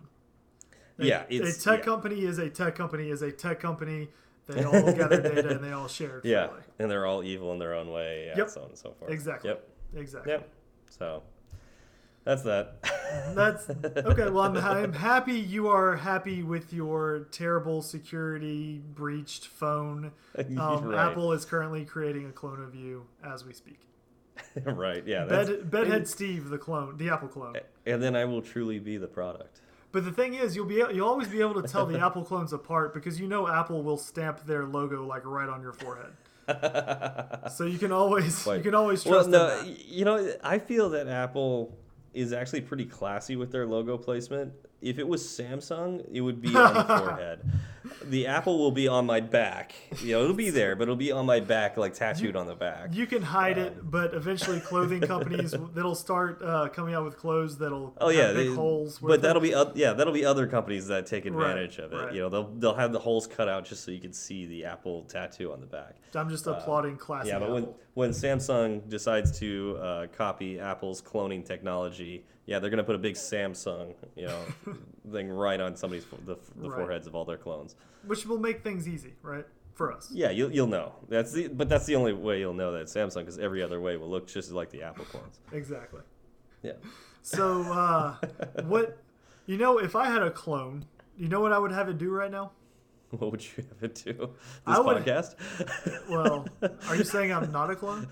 A- 1.00 1.06
Yeah, 1.06 1.24
a 1.30 1.52
tech 1.52 1.80
yeah. 1.80 1.86
company 1.86 2.22
is 2.24 2.38
a 2.40 2.50
tech 2.50 2.76
company 2.76 3.10
is 3.10 3.22
a 3.22 3.32
tech 3.32 3.60
company. 3.60 4.10
They 4.48 4.64
all 4.64 4.94
gather 4.94 5.22
data 5.22 5.50
and 5.50 5.64
they 5.64 5.72
all 5.74 5.88
share 5.90 6.20
it. 6.20 6.26
Yeah, 6.26 6.48
freely. 6.48 6.64
and 6.80 6.90
they're 6.90 7.06
all 7.06 7.24
evil 7.24 7.52
in 7.54 7.60
their 7.60 7.74
own 7.74 7.92
way, 7.92 8.28
yeah, 8.28 8.38
Yep. 8.38 8.50
so 8.50 8.62
on 8.64 8.70
and 8.70 8.78
so 8.78 8.92
forth. 8.98 9.12
Exactly. 9.12 9.50
Yep. 9.50 9.70
Exactly. 9.96 10.32
Yep. 10.34 10.50
So 10.90 11.24
that's 12.24 12.44
that. 12.44 12.78
That's 13.36 13.70
okay. 13.70 14.30
Well, 14.30 14.40
I'm, 14.42 14.58
I'm 14.58 14.92
happy 14.94 15.34
you 15.34 15.70
are 15.70 15.96
happy 15.96 16.44
with 16.44 16.74
your 16.74 17.28
terrible 17.32 17.82
security 17.82 18.82
breached 18.96 19.46
phone. 19.48 20.12
Um, 20.38 20.84
Right. 20.86 21.10
Apple 21.10 21.32
is 21.34 21.46
currently 21.46 21.84
creating 21.86 22.26
a 22.28 22.32
clone 22.32 22.62
of 22.62 22.76
you 22.76 23.06
as 23.24 23.46
we 23.46 23.54
speak. 23.54 23.80
right. 24.66 25.04
Yeah. 25.08 25.26
That's, 25.26 25.50
Bed, 25.50 25.72
Bedhead 25.72 26.08
Steve, 26.08 26.50
the 26.50 26.58
clone, 26.58 26.98
the 26.98 27.10
Apple 27.10 27.28
clone. 27.30 27.56
and 27.86 28.04
then 28.04 28.16
I 28.16 28.26
will 28.26 28.42
truly 28.42 28.78
be 28.80 28.98
the 28.98 29.08
product. 29.08 29.62
But 29.98 30.06
the 30.06 30.12
thing 30.12 30.36
is, 30.36 30.56
you'll 30.56 30.68
be 30.68 30.76
you'll 30.76 31.08
always 31.08 31.28
be 31.28 31.42
able 31.42 31.60
to 31.60 31.68
tell 31.68 31.88
the 31.88 32.00
Apple 32.00 32.24
clones 32.24 32.54
apart 32.54 32.94
because 32.94 33.20
you 33.20 33.28
know 33.28 33.48
Apple 33.48 33.82
will 33.82 33.98
stamp 33.98 34.46
their 34.46 34.64
logo 34.64 35.04
like 35.04 35.26
right 35.26 35.50
on 35.50 35.60
your 35.60 35.74
forehead. 35.74 36.12
so 37.52 37.66
you 37.66 37.80
can 37.80 37.92
always 37.92 38.46
you 38.46 38.60
can 38.62 38.76
always 38.76 39.04
Well, 39.04 39.16
trust 39.16 39.30
no, 39.32 39.58
in 39.62 39.66
that. 39.66 39.86
you 39.88 40.06
know, 40.06 40.36
I 40.44 40.60
feel 40.60 40.90
that 40.92 41.08
Apple 41.08 41.76
is 42.14 42.32
actually 42.32 42.62
pretty 42.62 42.86
classy 42.86 43.38
with 43.38 43.52
their 43.52 43.66
logo 43.66 43.98
placement. 43.98 44.54
If 44.84 45.00
it 45.00 45.08
was 45.08 45.24
Samsung, 45.24 46.06
it 46.14 46.22
would 46.22 46.44
be 46.44 46.56
on 46.56 46.76
the 46.76 46.84
forehead. 47.00 47.40
The 48.06 48.28
Apple 48.28 48.58
will 48.60 48.72
be 48.72 48.88
on 48.88 49.06
my 49.06 49.20
back. 49.20 49.74
You 50.02 50.14
know, 50.14 50.24
it'll 50.24 50.36
be 50.36 50.50
there, 50.50 50.76
but 50.76 50.84
it'll 50.84 50.96
be 50.96 51.12
on 51.12 51.26
my 51.26 51.40
back, 51.40 51.78
like 51.78 51.94
tattooed 51.94 52.36
on 52.36 52.48
the 52.48 52.56
back. 52.56 52.94
You 52.94 53.06
can 53.08 53.22
hide 53.22 53.58
it, 53.58 53.90
but 53.90 54.14
eventually 54.14 54.60
clothing 54.60 55.02
companies 55.14 55.54
that'll 55.74 55.96
start 55.96 56.42
uh, 56.42 56.70
coming 56.70 56.94
out 56.94 57.04
with 57.06 57.18
clothes 57.18 57.58
that'll 57.58 57.94
Oh 58.00 58.10
yeah, 58.10 58.28
have 58.28 58.36
big 58.36 58.50
they- 58.50 58.56
holes. 58.56 59.00
but 59.00 59.22
that'll 59.22 59.42
be 59.42 59.54
oth- 59.56 59.76
yeah, 59.76 59.94
that'll 59.94 60.14
be 60.14 60.26
other 60.26 60.48
companies 60.48 60.88
that 60.88 61.06
take 61.06 61.26
Right, 61.26 61.34
advantage 61.34 61.78
of 61.80 61.92
it. 61.94 61.96
right. 61.96 62.14
You 62.14 62.22
know, 62.22 62.30
they'll 62.30 62.52
they'll 62.56 62.76
have 62.76 62.92
the 62.94 63.00
holes 63.00 63.28
cut 63.28 63.48
out 63.50 63.66
just 63.66 63.84
so 63.84 63.92
you 63.92 64.00
can 64.00 64.14
see 64.14 64.46
the 64.46 64.66
Apple 64.66 65.04
tattoo 65.04 65.52
on 65.52 65.60
the 65.60 65.66
back. 65.68 65.96
I'm 66.16 66.30
just 66.30 66.48
applauding 66.48 66.98
classic 66.98 67.34
uh, 67.34 67.36
Yeah, 67.36 67.40
but 67.40 67.52
when 67.54 67.64
Apple. 67.64 67.80
when 67.94 68.10
Samsung 68.12 68.88
decides 68.90 69.38
to 69.40 69.78
uh, 69.82 70.08
copy 70.08 70.60
Apple's 70.60 71.02
cloning 71.02 71.46
technology, 71.46 72.24
yeah, 72.46 72.60
they're 72.60 72.70
gonna 72.70 72.84
put 72.84 72.96
a 72.96 73.00
big 73.00 73.16
Samsung, 73.16 73.94
you 74.16 74.26
know, 74.28 74.40
thing 75.12 75.30
right 75.30 75.60
on 75.60 75.76
somebody's 75.76 76.06
the, 76.26 76.38
the 76.56 76.70
Right. 76.70 76.78
foreheads 76.78 77.08
of 77.08 77.16
all 77.16 77.26
their 77.26 77.38
clones. 77.38 77.76
which 78.06 78.26
will 78.26 78.38
make 78.40 78.64
things 78.64 78.88
easy, 78.88 79.14
right, 79.22 79.46
for 79.74 79.92
us. 79.94 80.10
Yeah, 80.12 80.30
you'll 80.32 80.52
you'll 80.52 80.68
know. 80.68 80.94
That's 81.10 81.32
the 81.34 81.48
but 81.48 81.70
that's 81.70 81.86
the 81.86 81.96
only 81.96 82.14
way 82.14 82.40
you'll 82.40 82.54
know 82.54 82.72
that 82.74 82.82
it's 82.82 82.94
Samsung 82.94 83.18
because 83.22 83.38
every 83.40 83.62
other 83.64 83.80
way 83.82 83.98
will 83.98 84.10
look 84.10 84.28
just 84.28 84.52
like 84.52 84.70
the 84.72 84.84
Apple 84.84 85.06
clones. 85.06 85.40
Exactly. 85.52 86.02
Yeah. 86.64 86.74
So, 87.22 87.62
uh, 87.64 88.16
what 88.64 88.98
you 89.46 89.58
know, 89.58 89.78
if 89.80 89.96
I 89.96 90.06
had 90.10 90.24
a 90.24 90.32
clone, 90.32 90.86
you 91.18 91.28
know 91.28 91.40
what 91.42 91.52
I 91.54 91.60
would 91.60 91.72
have 91.72 91.90
it 91.90 91.98
do 91.98 92.10
right 92.12 92.32
now? 92.32 92.52
what 93.12 93.32
would 93.32 93.42
you 93.44 93.64
have 93.70 93.84
it 93.84 94.02
do? 94.04 94.14
This 94.14 94.78
would- 94.78 94.98
podcast? 95.06 95.36
Well, 96.10 96.46
are 96.90 96.96
you 96.96 97.04
saying 97.16 97.32
I'm 97.32 97.52
not 97.52 97.70
a 97.72 97.76
clone? 97.76 98.08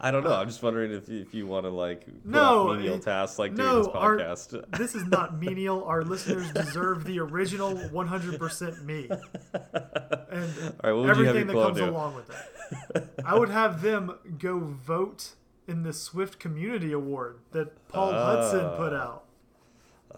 I 0.00 0.10
don't 0.10 0.24
know. 0.24 0.32
I'm 0.34 0.46
just 0.46 0.62
wondering 0.62 0.92
if 0.92 1.08
you, 1.08 1.20
if 1.20 1.34
you 1.34 1.46
want 1.46 1.64
to 1.66 1.70
like 1.70 2.04
put 2.06 2.24
No, 2.26 2.70
off 2.70 2.76
menial 2.76 2.98
tasks 2.98 3.38
like 3.38 3.52
no, 3.52 3.64
doing 3.64 3.78
this 3.84 3.88
our- 3.94 4.16
podcast. 4.18 4.64
This 4.78 4.94
is 4.94 5.04
not 5.06 5.38
menial. 5.40 5.84
Our 5.84 6.02
listeners 6.02 6.50
deserve 6.52 7.04
the 7.04 7.18
original 7.20 7.74
100% 7.74 8.84
me 8.84 9.08
and 9.10 9.20
All 9.20 10.82
right, 10.82 10.92
what 10.92 10.94
would 10.94 11.16
you 11.16 11.24
have 11.24 11.36
everything 11.36 11.46
that 11.46 11.52
comes 11.54 11.78
do? 11.78 11.84
along 11.90 12.14
with 12.16 12.30
it. 12.30 13.08
I 13.24 13.38
would 13.38 13.50
have 13.50 13.82
them 13.82 14.12
go 14.38 14.58
vote 14.58 15.34
in 15.68 15.82
the 15.82 15.92
Swift 15.92 16.38
Community 16.38 16.92
Award 16.92 17.38
that 17.52 17.88
Paul 17.88 18.10
ah. 18.12 18.24
Hudson 18.26 18.76
put 18.76 18.92
out. 18.92 19.24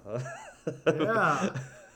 Yeah. 0.87 1.50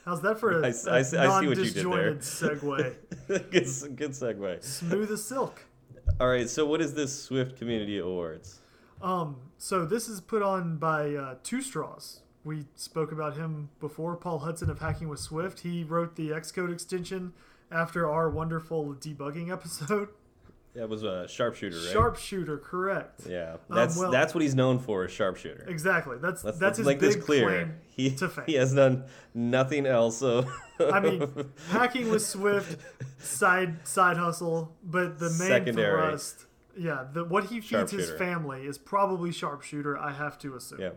How's 0.04 0.22
that 0.22 0.38
for 0.38 0.60
a, 0.60 0.66
I 0.66 0.68
s- 0.70 0.86
I 0.86 0.98
I 0.98 1.02
see 1.02 1.16
what 1.18 1.42
you 1.44 1.54
did 1.56 1.74
there. 1.74 1.84
non-disjointed 1.84 2.18
segue? 2.20 2.94
good, 3.28 3.96
good 3.96 4.10
segue. 4.12 4.62
Smooth 4.64 5.10
as 5.10 5.24
silk. 5.24 5.64
All 6.18 6.28
right, 6.28 6.48
so 6.48 6.66
what 6.66 6.80
is 6.80 6.94
this 6.94 7.22
Swift 7.22 7.56
Community 7.56 7.98
Awards? 7.98 8.60
Um, 9.00 9.36
so 9.58 9.84
this 9.84 10.08
is 10.08 10.20
put 10.20 10.42
on 10.42 10.76
by 10.76 11.14
uh, 11.14 11.34
Two 11.42 11.62
Straws. 11.62 12.20
We 12.44 12.64
spoke 12.74 13.12
about 13.12 13.36
him 13.36 13.70
before, 13.80 14.16
Paul 14.16 14.40
Hudson 14.40 14.70
of 14.70 14.80
Hacking 14.80 15.08
with 15.08 15.20
Swift. 15.20 15.60
He 15.60 15.84
wrote 15.84 16.16
the 16.16 16.30
Xcode 16.30 16.72
extension 16.72 17.32
after 17.70 18.08
our 18.10 18.28
wonderful 18.30 18.94
debugging 18.94 19.50
episode. 19.52 20.08
That 20.74 20.88
was 20.88 21.02
a 21.02 21.26
sharpshooter, 21.26 21.76
right? 21.76 21.92
Sharpshooter, 21.92 22.58
correct? 22.58 23.22
Yeah, 23.28 23.56
that's 23.68 23.96
well- 23.98 24.10
that's 24.12 24.34
what 24.34 24.42
he's 24.42 24.54
known 24.54 24.78
for, 24.78 25.04
is 25.04 25.10
sharpshooter. 25.10 25.64
Exactly. 25.68 26.16
That's 26.18 26.44
Let's, 26.44 26.58
that's 26.58 26.62
let's 26.62 26.78
his 26.78 26.86
make 26.86 27.00
big 27.00 27.14
this 27.14 27.24
clear. 27.24 27.44
claim 27.44 27.74
He 27.88 28.10
to 28.16 28.28
fame. 28.28 28.44
he 28.46 28.54
has 28.54 28.72
done 28.72 29.04
nothing 29.34 29.84
else. 29.84 30.18
So 30.18 30.46
I 30.78 31.00
mean, 31.00 31.28
hacking 31.70 32.08
with 32.08 32.22
Swift, 32.24 32.78
side 33.18 33.86
side 33.86 34.16
hustle, 34.16 34.76
but 34.84 35.18
the 35.18 35.26
main 35.30 35.48
Secondary. 35.48 35.90
thrust, 36.10 36.46
yeah, 36.76 37.04
the 37.12 37.24
what 37.24 37.46
he 37.46 37.60
feeds 37.60 37.90
his 37.90 38.10
family 38.12 38.62
is 38.62 38.78
probably 38.78 39.32
sharpshooter. 39.32 39.98
I 39.98 40.12
have 40.12 40.38
to 40.38 40.54
assume. 40.54 40.80
yeah, 40.80 40.90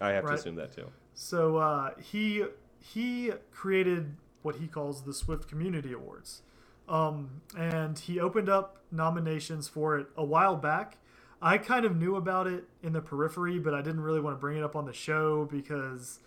I 0.00 0.10
have 0.10 0.24
Right. 0.24 0.34
to 0.34 0.38
assume 0.38 0.54
that 0.56 0.72
too. 0.72 0.86
So 1.14 1.56
uh, 1.56 1.90
he 2.00 2.44
he 2.78 3.32
created 3.50 4.14
what 4.42 4.54
he 4.56 4.68
calls 4.68 5.02
the 5.02 5.12
Swift 5.12 5.48
Community 5.48 5.92
Awards, 5.92 6.42
um, 6.88 7.42
and 7.56 7.98
he 7.98 8.18
opened 8.20 8.48
up 8.48 8.78
nominations 8.90 9.68
for 9.68 9.98
it 9.98 10.06
a 10.16 10.24
while 10.24 10.56
back. 10.56 10.96
I 11.40 11.58
kind 11.58 11.84
of 11.84 11.94
knew 11.96 12.16
about 12.16 12.46
it 12.46 12.64
in 12.82 12.92
the 12.92 13.00
periphery, 13.00 13.58
but 13.58 13.72
I 13.74 13.82
didn't 13.82 14.00
really 14.00 14.20
want 14.20 14.36
to 14.36 14.40
bring 14.40 14.56
it 14.56 14.64
up 14.64 14.74
on 14.74 14.86
the 14.86 14.92
show 14.92 15.44
because, 15.50 16.18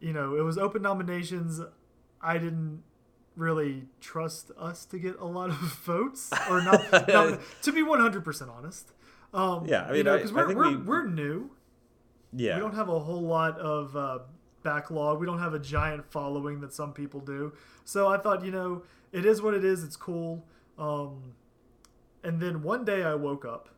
you 0.00 0.12
know, 0.12 0.34
it 0.36 0.40
was 0.42 0.58
open 0.58 0.82
nominations. 0.82 1.60
I 2.20 2.38
didn't 2.38 2.82
really 3.36 3.84
trust 4.00 4.50
us 4.58 4.84
to 4.86 4.98
get 4.98 5.16
a 5.20 5.24
lot 5.26 5.50
of 5.50 5.56
votes, 5.84 6.30
or 6.50 6.60
not. 6.62 6.80
to 7.62 7.72
be 7.72 7.82
one 7.82 8.00
hundred 8.00 8.24
percent 8.24 8.50
honest. 8.50 8.90
Um, 9.32 9.64
Yeah, 9.66 9.84
I 9.86 9.92
mean, 9.92 10.04
know, 10.04 10.14
I- 10.16 10.18
'cause 10.20 10.32
we're, 10.32 10.46
think 10.46 10.58
we're, 10.58 10.70
we- 10.70 10.76
we're 10.76 11.06
new 11.06 11.50
Yeah, 12.32 12.56
we 12.56 12.60
don't 12.60 12.74
have 12.74 12.88
a 12.88 12.98
whole 12.98 13.22
lot 13.22 13.58
of 13.60 13.96
uh, 13.96 14.18
backlog. 14.62 15.20
We 15.20 15.26
don't 15.26 15.38
have 15.38 15.54
a 15.54 15.58
giant 15.60 16.04
following 16.10 16.60
that 16.62 16.72
some 16.74 16.92
people 16.92 17.20
do. 17.20 17.52
So 17.84 18.08
I 18.08 18.18
thought, 18.18 18.44
you 18.44 18.50
know, 18.50 18.82
it 19.12 19.24
is 19.26 19.42
what 19.42 19.54
it 19.54 19.64
is. 19.64 19.84
It's 19.84 19.96
cool. 19.96 20.44
Um, 20.78 21.34
and 22.24 22.40
then 22.40 22.62
one 22.62 22.84
day 22.84 23.02
I 23.02 23.14
woke 23.14 23.44
up 23.44 23.68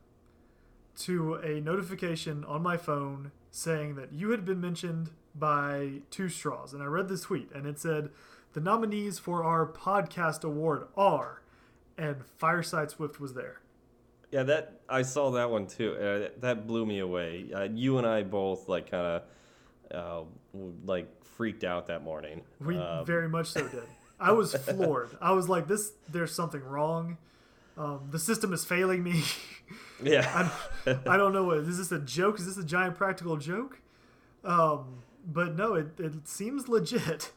to 0.99 1.35
a 1.35 1.61
notification 1.61 2.45
on 2.45 2.63
my 2.63 2.77
phone 2.77 3.33
saying 3.51 3.97
that 3.97 4.13
you 4.13 4.31
had 4.31 4.45
been 4.45 4.61
mentioned 4.61 5.11
by 5.35 6.01
Two 6.11 6.29
Straws. 6.29 6.73
And 6.73 6.83
I 6.83 6.87
read 6.87 7.09
the 7.09 7.19
tweet 7.19 7.51
and 7.53 7.67
it 7.67 7.79
said, 7.79 8.11
the 8.53 8.61
nominees 8.61 9.19
for 9.19 9.43
our 9.43 9.67
podcast 9.67 10.45
award 10.45 10.87
are, 10.97 11.43
and 11.99 12.25
Fireside 12.39 12.91
Swift 12.91 13.19
was 13.21 13.35
there. 13.35 13.61
yeah. 14.31 14.45
That 14.45 14.81
I 14.89 15.03
saw 15.03 15.33
that 15.33 15.51
one 15.51 15.67
too. 15.67 15.95
Uh, 15.95 16.29
that 16.41 16.67
blew 16.67 16.87
me 16.87 17.01
away. 17.01 17.51
Uh, 17.53 17.63
you 17.65 17.99
and 17.99 18.07
I 18.07 18.23
both 18.23 18.69
like 18.69 18.91
kind 18.91 19.07
of 19.07 19.23
uh, 19.93 20.25
like 20.85 21.09
freaked 21.25 21.65
out 21.65 21.87
that 21.89 22.03
morning. 22.05 22.43
We 22.61 22.77
Um, 22.79 23.05
very 23.05 23.29
much 23.29 23.49
so 23.49 23.67
did. 23.67 23.83
I 24.21 24.33
was 24.33 24.55
floored. 24.55 25.17
I 25.21 25.33
was 25.33 25.49
like, 25.49 25.67
"This, 25.69 25.93
there's 26.09 26.33
something 26.33 26.63
wrong. 26.63 27.19
Um, 27.77 28.09
the 28.11 28.19
system 28.19 28.53
is 28.53 28.65
failing 28.65 29.03
me. 29.03 29.23
yeah. 30.03 30.51
I 30.87 31.17
don't 31.17 31.33
know 31.33 31.45
what 31.45 31.59
is 31.59 31.79
this 31.79 31.91
a 31.93 31.99
joke? 31.99 32.39
Is 32.39 32.47
this 32.47 32.57
a 32.57 32.65
giant 32.65 32.97
practical 32.97 33.37
joke?" 33.37 33.81
Um, 34.45 35.03
but 35.27 35.57
no, 35.57 35.75
it, 35.75 35.99
it 35.99 36.29
seems 36.29 36.69
legit. 36.69 37.33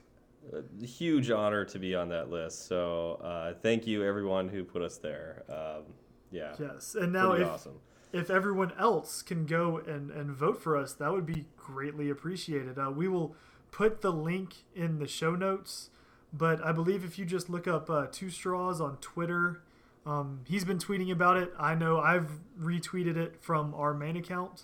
a 0.54 0.86
huge 0.86 1.32
honor 1.32 1.66
to 1.66 1.80
be 1.80 1.96
on 1.96 2.10
that 2.10 2.30
list. 2.30 2.68
So 2.68 3.14
uh, 3.24 3.54
thank 3.62 3.88
you 3.88 4.04
everyone 4.04 4.50
who 4.50 4.64
put 4.64 4.82
us 4.82 4.98
there. 4.98 5.44
Um, 5.50 5.84
yeah, 6.32 6.54
Yes, 6.60 6.96
and 6.96 7.14
now 7.14 7.32
if 7.32 7.48
awesome. 7.48 7.80
if 8.12 8.30
everyone 8.30 8.74
else 8.78 9.22
can 9.22 9.46
go 9.46 9.78
and 9.78 10.12
and 10.12 10.30
vote 10.32 10.62
for 10.62 10.76
us, 10.78 10.94
that 10.94 11.12
would 11.12 11.26
be 11.26 11.46
greatly 11.56 12.10
appreciated. 12.10 12.78
Uh, 12.78 12.92
we 12.92 13.08
will 13.08 13.34
put 13.72 14.02
the 14.02 14.12
link 14.12 14.56
in 14.76 15.00
the 15.00 15.08
show 15.08 15.36
notes. 15.36 15.90
But 16.34 16.64
I 16.66 16.72
believe 16.72 17.04
if 17.04 17.18
you 17.18 17.26
just 17.26 17.50
look 17.50 17.68
up 17.68 17.90
uh, 17.90 18.08
Two 18.12 18.30
Straws 18.30 18.82
on 18.82 18.98
Twitter, 18.98 19.62
um, 20.06 20.42
he's 20.46 20.66
been 20.66 20.78
tweeting 20.78 21.12
about 21.12 21.38
it. 21.38 21.54
I 21.58 21.76
know 21.76 22.00
I've 22.00 22.30
retweeted 22.60 23.18
it 23.18 23.38
from 23.42 23.74
our 23.74 23.94
main 23.94 24.18
account. 24.18 24.64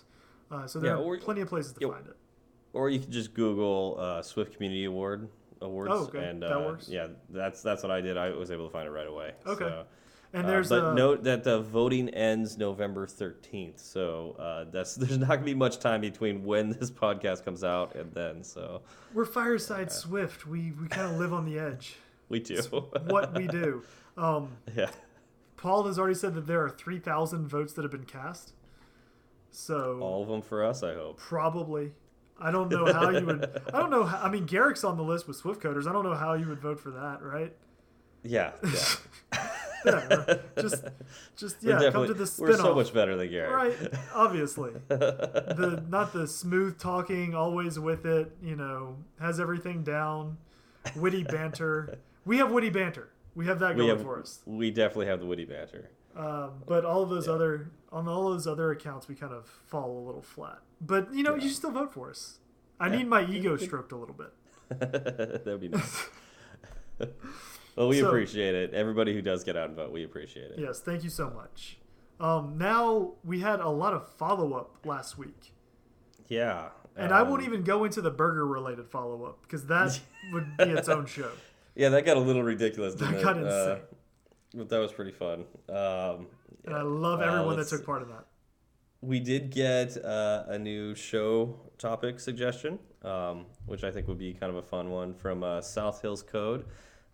Uh, 0.50 0.66
so 0.66 0.78
there 0.78 0.96
Yeah, 0.96 1.02
are 1.02 1.18
plenty 1.18 1.40
of 1.40 1.48
places 1.48 1.72
to 1.72 1.78
yeah, 1.80 1.92
find 1.92 2.06
it. 2.06 2.16
Or 2.72 2.90
you 2.90 2.98
could 3.00 3.10
just 3.10 3.34
Google 3.34 3.96
uh, 3.98 4.22
Swift 4.22 4.54
Community 4.54 4.84
Award 4.84 5.28
awards. 5.60 5.90
Oh, 5.92 6.04
okay. 6.04 6.28
And 6.28 6.42
That 6.42 6.56
uh, 6.56 6.60
works. 6.60 6.88
Yeah, 6.88 7.08
that's 7.30 7.62
that's 7.62 7.82
what 7.82 7.90
I 7.90 8.00
did. 8.00 8.16
I 8.16 8.30
was 8.30 8.50
able 8.50 8.66
to 8.66 8.72
find 8.72 8.86
it 8.86 8.90
right 8.90 9.06
away. 9.06 9.32
Okay. 9.46 9.64
So, 9.64 9.84
And 10.34 10.48
uh, 10.48 10.64
but 10.68 10.84
uh, 10.84 10.94
note 10.94 11.22
that 11.24 11.44
the 11.44 11.60
voting 11.60 12.08
ends 12.08 12.58
November 12.58 13.06
thirteenth. 13.06 13.78
So 13.78 14.34
uh, 14.36 14.64
that's 14.70 14.94
there's 14.96 15.16
not 15.16 15.28
gonna 15.28 15.42
be 15.42 15.54
much 15.54 15.78
time 15.78 16.00
between 16.00 16.44
when 16.44 16.70
this 16.70 16.90
podcast 16.90 17.44
comes 17.44 17.62
out 17.62 17.94
and 17.94 18.12
then. 18.12 18.42
So 18.42 18.82
we're 19.14 19.26
Fireside 19.26 19.92
Swift. 19.92 20.44
We 20.44 20.72
we 20.72 20.88
kind 20.88 21.12
of 21.12 21.20
live 21.20 21.32
on 21.32 21.44
the 21.44 21.58
edge. 21.60 21.94
we 22.28 22.40
do. 22.40 22.60
What 23.06 23.34
we 23.34 23.46
do. 23.46 23.82
Um, 24.16 24.50
yeah. 24.76 24.90
Paul 25.56 25.88
has 25.88 25.98
already 25.98 26.14
said 26.14 26.34
that 26.36 26.46
there 26.46 26.62
are 26.62 26.70
three 26.70 27.00
thousand 27.00 27.48
votes 27.48 27.72
that 27.72 27.82
have 27.82 27.90
been 27.90 28.04
cast. 28.04 28.52
So 29.50 29.98
All 30.00 30.22
of 30.22 30.28
them 30.28 30.40
for 30.40 30.64
us, 30.64 30.84
I 30.84 30.94
hope. 30.94 31.18
Probably. 31.18 31.90
I 32.40 32.52
don't 32.52 32.70
know 32.70 32.92
how 32.92 33.10
you 33.10 33.26
would. 33.26 33.60
I 33.74 33.80
don't 33.80 33.90
know. 33.90 34.04
How, 34.04 34.18
I 34.18 34.30
mean, 34.30 34.46
Garric's 34.46 34.84
on 34.84 34.96
the 34.96 35.02
list 35.02 35.26
with 35.26 35.36
Swift 35.36 35.60
coders. 35.60 35.88
I 35.88 35.92
don't 35.92 36.04
know 36.04 36.14
how 36.14 36.34
you 36.34 36.46
would 36.46 36.60
vote 36.60 36.78
for 36.78 36.92
that, 36.92 37.22
right? 37.22 37.52
Yeah. 38.22 38.52
Yeah. 38.62 39.46
Yeah, 39.84 40.34
just, 40.60 40.84
just 41.36 41.56
yeah. 41.62 41.90
Come 41.90 42.06
to 42.06 42.14
the 42.14 42.30
We're 42.38 42.56
so 42.56 42.74
much 42.74 42.92
better 42.94 43.16
than 43.16 43.30
Gary, 43.30 43.52
right? 43.52 43.76
Obviously, 44.14 44.72
the 44.88 45.84
not 45.88 46.12
the 46.12 46.26
smooth 46.26 46.78
talking, 46.78 47.34
always 47.34 47.78
with 47.78 48.06
it. 48.06 48.36
You 48.42 48.56
know, 48.56 48.96
has 49.20 49.40
everything 49.40 49.82
down. 49.82 50.38
Witty 50.96 51.24
banter. 51.24 51.98
We 52.24 52.38
have 52.38 52.50
witty 52.50 52.70
banter. 52.70 53.10
We 53.34 53.46
have 53.46 53.58
that 53.60 53.76
going 53.76 53.88
have, 53.88 54.02
for 54.02 54.20
us. 54.20 54.40
we 54.46 54.70
definitely 54.70 55.06
have 55.06 55.20
the 55.20 55.26
witty 55.26 55.44
banter. 55.44 55.90
Um, 56.16 56.62
but 56.66 56.84
all 56.84 57.02
of 57.02 57.10
those 57.10 57.26
other 57.28 57.70
on 57.90 58.06
all 58.08 58.30
those 58.30 58.46
other 58.46 58.70
accounts, 58.70 59.08
we 59.08 59.14
kind 59.14 59.32
of 59.32 59.46
fall 59.66 59.98
a 59.98 60.02
little 60.06 60.22
flat. 60.22 60.58
But 60.80 61.12
you 61.12 61.22
know, 61.22 61.34
Yeah. 61.34 61.44
you 61.44 61.48
still 61.50 61.70
vote 61.72 61.92
for 61.92 62.10
us. 62.10 62.38
I 62.78 62.88
Yeah. 62.88 62.96
need 62.96 63.08
my 63.08 63.26
ego 63.26 63.56
stroked 63.56 63.92
a 63.92 63.96
little 63.96 64.14
bit. 64.14 64.32
That'd 65.44 65.60
be 65.60 65.68
nice. 65.68 66.08
well, 67.76 67.88
we 67.88 68.00
So- 68.00 68.08
appreciate 68.08 68.54
it. 68.54 68.72
Everybody 68.74 69.12
who 69.14 69.22
does 69.22 69.44
get 69.44 69.56
out 69.56 69.68
and 69.68 69.76
vote, 69.76 69.90
we 69.92 70.04
appreciate 70.04 70.50
it. 70.52 70.58
Yes, 70.58 70.80
thank 70.80 71.04
you 71.04 71.10
so 71.10 71.30
much. 71.30 71.78
Um, 72.20 72.56
now 72.58 73.14
we 73.24 73.40
had 73.40 73.60
a 73.60 73.68
lot 73.68 73.92
of 73.94 74.06
follow 74.08 74.52
up 74.54 74.76
last 74.86 75.18
week, 75.18 75.52
Yeah. 76.28 76.68
and 76.96 77.12
I 77.12 77.20
um, 77.20 77.30
won't 77.30 77.42
even 77.42 77.64
go 77.64 77.84
into 77.84 78.00
the 78.00 78.10
burger 78.10 78.46
related 78.46 78.86
follow 78.88 79.24
up 79.24 79.42
because 79.42 79.66
that 79.66 80.00
would 80.32 80.56
be 80.56 80.64
its 80.64 80.88
own 80.88 81.06
show. 81.06 81.30
Yeah, 81.74 81.88
that 81.88 82.04
got 82.04 82.16
a 82.16 82.20
little 82.20 82.44
ridiculous. 82.44 82.94
Didn't 82.94 83.14
That 83.14 83.20
it? 83.20 83.24
got 83.24 83.36
Uh, 83.36 83.40
insane. 83.40 83.82
but 84.54 84.68
that 84.68 84.78
was 84.78 84.92
pretty 84.92 85.10
fun. 85.10 85.44
Um, 85.68 86.28
And 86.64 86.74
I 86.74 86.82
love 86.82 87.20
uh, 87.20 87.24
everyone 87.24 87.56
that 87.56 87.66
took 87.68 87.84
part 87.84 88.02
in 88.02 88.08
that. 88.10 88.24
We 89.00 89.18
did 89.20 89.50
get 89.50 90.02
uh, 90.02 90.44
a 90.46 90.58
new 90.58 90.94
show 90.94 91.58
topic 91.78 92.20
suggestion, 92.20 92.78
um, 93.02 93.44
which 93.66 93.82
I 93.84 93.90
think 93.90 94.06
would 94.08 94.16
be 94.18 94.32
kind 94.32 94.48
of 94.50 94.56
a 94.56 94.62
fun 94.62 94.88
one 94.90 95.12
from 95.14 95.42
uh, 95.42 95.60
South 95.60 96.00
Hills 96.00 96.22
Code. 96.22 96.64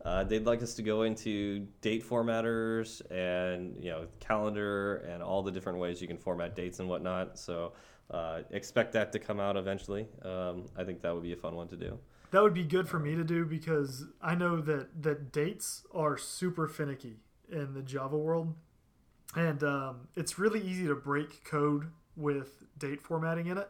Uh, 0.04 0.24
they'd 0.24 0.46
like 0.46 0.62
us 0.62 0.74
to 0.74 0.82
go 0.82 1.02
into 1.02 1.66
date 1.82 2.02
formatters 2.08 3.02
and 3.10 3.76
you 3.82 3.90
know 3.90 4.06
calendar 4.18 4.96
and 5.08 5.22
all 5.22 5.42
the 5.42 5.50
different 5.50 5.78
ways 5.78 6.00
you 6.00 6.08
can 6.08 6.16
format 6.16 6.56
dates 6.56 6.80
and 6.80 6.88
whatnot. 6.88 7.38
So 7.38 7.72
uh, 8.10 8.40
expect 8.50 8.92
that 8.94 9.12
to 9.12 9.18
come 9.18 9.38
out 9.38 9.56
eventually. 9.56 10.08
Um, 10.22 10.66
I 10.76 10.84
think 10.84 11.02
that 11.02 11.14
would 11.14 11.22
be 11.22 11.32
a 11.32 11.36
fun 11.36 11.54
one 11.54 11.68
to 11.68 11.76
do. 11.76 11.98
That 12.30 12.42
would 12.42 12.54
be 12.54 12.64
good 12.64 12.88
for 12.88 12.98
me 12.98 13.14
to 13.14 13.24
do 13.24 13.44
because 13.44 14.04
I 14.22 14.34
know 14.34 14.60
that 14.60 15.02
that 15.02 15.32
dates 15.32 15.84
are 15.92 16.16
super 16.16 16.66
finicky 16.66 17.16
in 17.50 17.74
the 17.74 17.82
Java 17.82 18.16
world, 18.16 18.54
and 19.34 19.62
um, 19.62 20.08
it's 20.16 20.38
really 20.38 20.60
easy 20.60 20.86
to 20.86 20.94
break 20.94 21.44
code 21.44 21.88
with 22.16 22.64
date 22.78 23.02
formatting 23.02 23.46
in 23.46 23.58
it. 23.58 23.68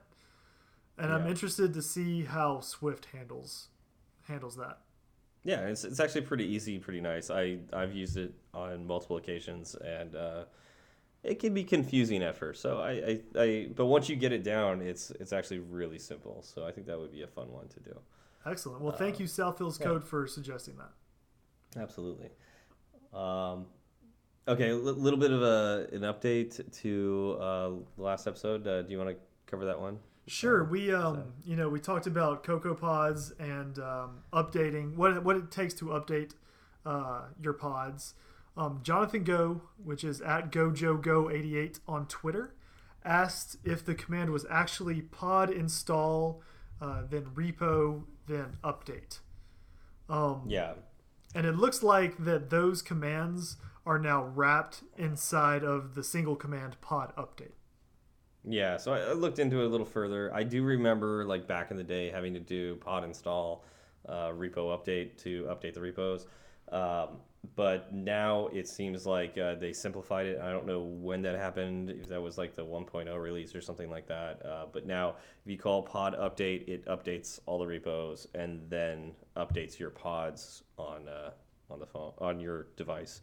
And 0.99 1.11
I'm 1.11 1.27
interested 1.27 1.73
to 1.73 1.81
see 1.81 2.25
how 2.25 2.61
Swift 2.61 3.07
handles 3.07 3.69
handles 4.29 4.57
that. 4.57 4.81
Yeah, 5.45 5.61
it's, 5.67 5.85
it's 5.85 6.01
actually 6.01 6.23
pretty 6.23 6.45
easy, 6.45 6.79
pretty 6.79 7.01
nice. 7.01 7.31
I 7.31 7.59
I've 7.73 7.95
used 7.95 8.17
it 8.17 8.35
on 8.53 8.87
multiple 8.87 9.17
occasions, 9.17 9.75
and 9.75 10.15
uh, 10.15 10.45
it 11.23 11.39
can 11.39 11.55
be 11.55 11.65
confusing 11.65 12.23
at 12.23 12.37
first. 12.37 12.61
So 12.61 12.79
I, 12.79 12.91
I, 12.91 13.21
I 13.39 13.69
but 13.75 13.87
once 13.87 14.09
you 14.09 14.17
get 14.17 14.33
it 14.33 14.45
down, 14.45 14.83
it's 14.83 15.11
it's 15.13 15.33
actually 15.33 15.61
really 15.61 15.99
simple. 15.99 16.43
So 16.43 16.67
I 16.67 16.73
think 16.73 16.87
that 16.87 16.99
would 16.99 17.13
be 17.13 17.23
a 17.23 17.27
fun 17.27 17.51
one 17.51 17.69
to 17.69 17.81
do. 17.81 17.99
Excellent. 18.45 18.83
Well, 18.83 18.93
thank 18.93 19.21
you, 19.21 19.27
Southfield's 19.27 19.79
yeah. 19.79 19.87
Code, 19.87 20.05
for 20.05 20.27
suggesting 20.27 20.77
that. 20.77 21.81
Absolutely. 21.81 22.31
Um, 23.13 23.67
okay, 24.49 24.71
a 24.71 24.77
little 24.77 25.19
bit 25.19 25.31
of 25.31 25.43
a 25.43 25.89
an 25.93 26.03
update 26.03 26.61
to 26.83 27.37
uh, 27.41 27.71
the 27.97 28.03
last 28.03 28.27
episode. 28.27 28.67
Uh, 28.67 28.83
do 28.83 28.93
you 28.93 28.99
want 28.99 29.11
to 29.11 29.17
cover 29.47 29.65
that 29.65 29.81
one? 29.81 29.99
Sure. 30.31 30.63
We 30.63 30.93
um, 30.95 31.33
you 31.45 31.57
know, 31.57 31.69
we 31.69 31.81
talked 31.81 32.07
about 32.07 32.45
CocoaPods 32.45 33.33
and 33.41 33.81
um, 33.81 34.21
updating 34.33 34.95
what 34.95 35.25
what 35.25 35.35
it 35.35 35.51
takes 35.51 35.75
to 35.75 35.87
update 35.87 36.35
uh, 36.87 37.23
your 37.43 37.53
pods. 37.53 38.15
Um, 38.57 38.79
Jonathan 38.85 39.25
Go, 39.25 39.63
which 39.83 40.05
is 40.05 40.21
at 40.21 40.53
GoJoGo88 40.53 41.81
on 41.89 42.07
Twitter, 42.07 42.55
asked 43.05 43.57
if 43.65 43.85
the 43.85 43.95
command 43.95 44.31
was 44.31 44.47
actually 44.49 45.01
pod 45.03 45.51
install, 45.51 46.43
uh, 46.81 47.03
then 47.11 47.25
repo, 47.35 48.05
then 48.27 48.57
update. 48.63 49.19
Um, 50.09 50.43
Yeah. 50.47 50.75
and 51.35 51.45
it 51.45 51.57
looks 51.57 51.83
like 51.83 52.19
that 52.25 52.51
those 52.51 52.83
commands 52.83 53.57
are 53.85 53.99
now 53.99 54.23
wrapped 54.25 54.83
inside 54.97 55.65
of 55.65 55.95
the 55.97 56.05
single 56.05 56.37
command 56.37 56.81
pod 56.81 57.13
update. 57.17 57.55
Yeah, 58.49 58.79
so 58.79 58.93
I 58.93 59.13
looked 59.13 59.39
into 59.39 59.61
it 59.61 59.67
a 59.67 59.69
little 59.69 59.87
further. 59.87 60.35
I 60.35 60.45
do 60.45 60.63
remember, 60.63 61.25
like 61.25 61.47
back 61.47 61.71
in 61.71 61.77
the 61.77 61.85
day, 61.85 62.11
having 62.11 62.33
to 62.35 62.41
do 62.41 62.77
pod 62.77 63.05
install, 63.05 63.65
uh, 64.09 64.29
repo 64.29 64.77
update 64.77 65.19
to 65.25 65.45
update 65.45 65.75
the 65.75 65.81
repos. 65.81 66.27
Um, 66.73 67.19
but 67.57 67.93
now 67.93 68.49
it 68.49 68.69
seems 68.69 69.07
like 69.07 69.37
uh, 69.39 69.55
they 69.55 69.73
simplified 69.73 70.27
it. 70.27 70.41
I 70.41 70.51
don't 70.51 70.67
know 70.67 70.81
when 70.81 71.23
that 71.23 71.39
happened, 71.39 71.91
if 71.91 72.09
that 72.09 72.21
was 72.21 72.37
like 72.37 72.55
the 72.55 72.65
1.0 72.65 73.23
release 73.23 73.55
or 73.55 73.61
something 73.61 73.91
like 73.91 74.07
that. 74.09 74.45
Uh, 74.45 74.67
but 74.71 74.87
now, 74.87 75.17
if 75.45 75.51
you 75.51 75.59
call 75.59 75.83
pod 75.83 76.17
update, 76.19 76.69
it 76.69 76.85
updates 76.87 77.41
all 77.47 77.59
the 77.59 77.67
repos 77.67 78.27
and 78.35 78.61
then 78.69 79.13
updates 79.37 79.79
your 79.79 79.91
pods 79.91 80.63
on 80.79 81.09
uh, 81.09 81.31
on 81.71 81.79
the 81.79 81.87
phone 81.87 82.13
on 82.19 82.41
your 82.41 82.69
device. 82.77 83.23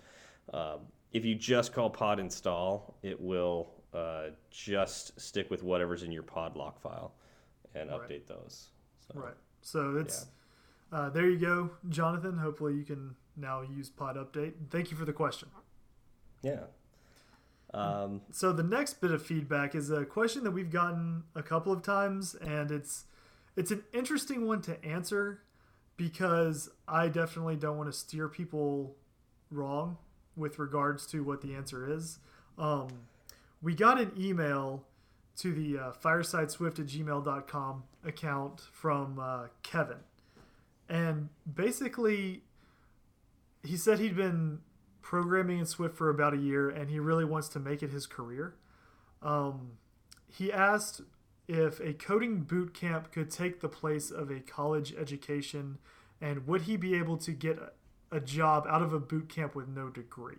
Um, 0.54 0.80
if 1.12 1.24
you 1.24 1.36
just 1.36 1.74
call 1.74 1.90
pod 1.90 2.20
install, 2.20 2.96
it 3.04 3.20
will 3.20 3.70
uh, 3.98 4.30
just 4.52 5.20
stick 5.20 5.50
with 5.50 5.64
whatever's 5.64 6.04
in 6.04 6.12
your 6.12 6.24
pod 6.24 6.56
lock 6.56 6.80
file 6.80 7.14
and 7.74 7.90
Right. 7.90 8.02
update 8.02 8.28
those. 8.28 8.70
So, 9.12 9.20
Right. 9.20 9.36
So 9.62 9.98
it's 9.98 10.28
uh, 10.92 11.10
there 11.10 11.28
you 11.30 11.38
go, 11.38 11.72
Jonathan. 11.90 12.38
Hopefully 12.38 12.76
you 12.76 12.84
can 12.86 13.16
now 13.36 13.62
use 13.62 13.90
pod 13.90 14.16
update. 14.16 14.54
Thank 14.70 14.90
you 14.92 14.96
for 14.98 15.04
the 15.06 15.12
question. 15.14 15.50
Yeah. 16.42 16.66
Um, 17.74 18.22
So 18.32 18.54
the 18.54 18.64
next 18.64 19.02
bit 19.02 19.12
of 19.12 19.22
feedback 19.22 19.76
is 19.76 19.92
a 19.92 20.06
question 20.06 20.44
that 20.46 20.52
we've 20.52 20.72
gotten 20.72 21.24
a 21.36 21.44
couple 21.44 21.74
of 21.74 21.82
times, 21.82 22.36
and 22.36 22.72
it's 22.72 23.06
it's 23.58 23.72
an 23.72 23.84
interesting 23.92 24.46
one 24.48 24.62
to 24.62 24.84
answer 24.86 25.42
because 25.98 26.70
I 26.88 27.08
definitely 27.10 27.56
don't 27.58 27.76
want 27.76 27.92
to 27.92 27.98
steer 27.98 28.30
people 28.30 28.96
wrong 29.50 29.98
with 30.36 30.60
regards 30.60 31.08
to 31.08 31.24
what 31.24 31.42
the 31.42 31.56
answer 31.56 31.92
is. 31.92 32.20
Um, 32.58 32.88
we 33.62 33.74
got 33.74 34.00
an 34.00 34.12
email 34.18 34.86
to 35.38 35.54
the 35.54 35.78
uh, 35.78 35.92
firesideswift 36.04 36.80
at 36.80 36.88
gmail.com 36.88 37.84
account 38.04 38.62
from 38.72 39.20
uh, 39.20 39.48
Kevin. 39.64 40.00
And 40.90 41.30
basically, 41.52 42.44
he 43.64 43.78
said 43.78 44.00
he'd 44.00 44.16
been 44.16 44.60
programming 45.02 45.60
in 45.60 45.66
Swift 45.66 45.96
for 45.96 46.10
about 46.10 46.34
a 46.34 46.38
year 46.38 46.70
and 46.70 46.90
he 46.90 47.00
really 47.00 47.26
wants 47.26 47.48
to 47.50 47.60
make 47.60 47.84
it 47.84 47.92
his 47.92 48.06
career. 48.06 48.56
Um, 49.22 49.74
he 50.28 50.52
asked 50.52 51.02
if 51.48 51.80
a 51.80 51.94
coding 51.94 52.42
boot 52.42 52.74
camp 52.74 53.12
could 53.12 53.32
take 53.32 53.62
the 53.62 53.70
place 53.70 54.12
of 54.12 54.30
a 54.30 54.40
college 54.40 54.94
education 54.98 55.78
and 56.20 56.48
would 56.48 56.64
he 56.64 56.78
be 56.78 56.96
able 56.96 57.18
to 57.18 57.32
get 57.32 57.58
a, 57.58 58.18
a 58.18 58.20
job 58.20 58.66
out 58.70 58.82
of 58.82 58.92
a 58.92 59.00
boot 59.00 59.30
camp 59.30 59.56
with 59.56 59.68
no 59.68 59.90
degree? 59.90 60.38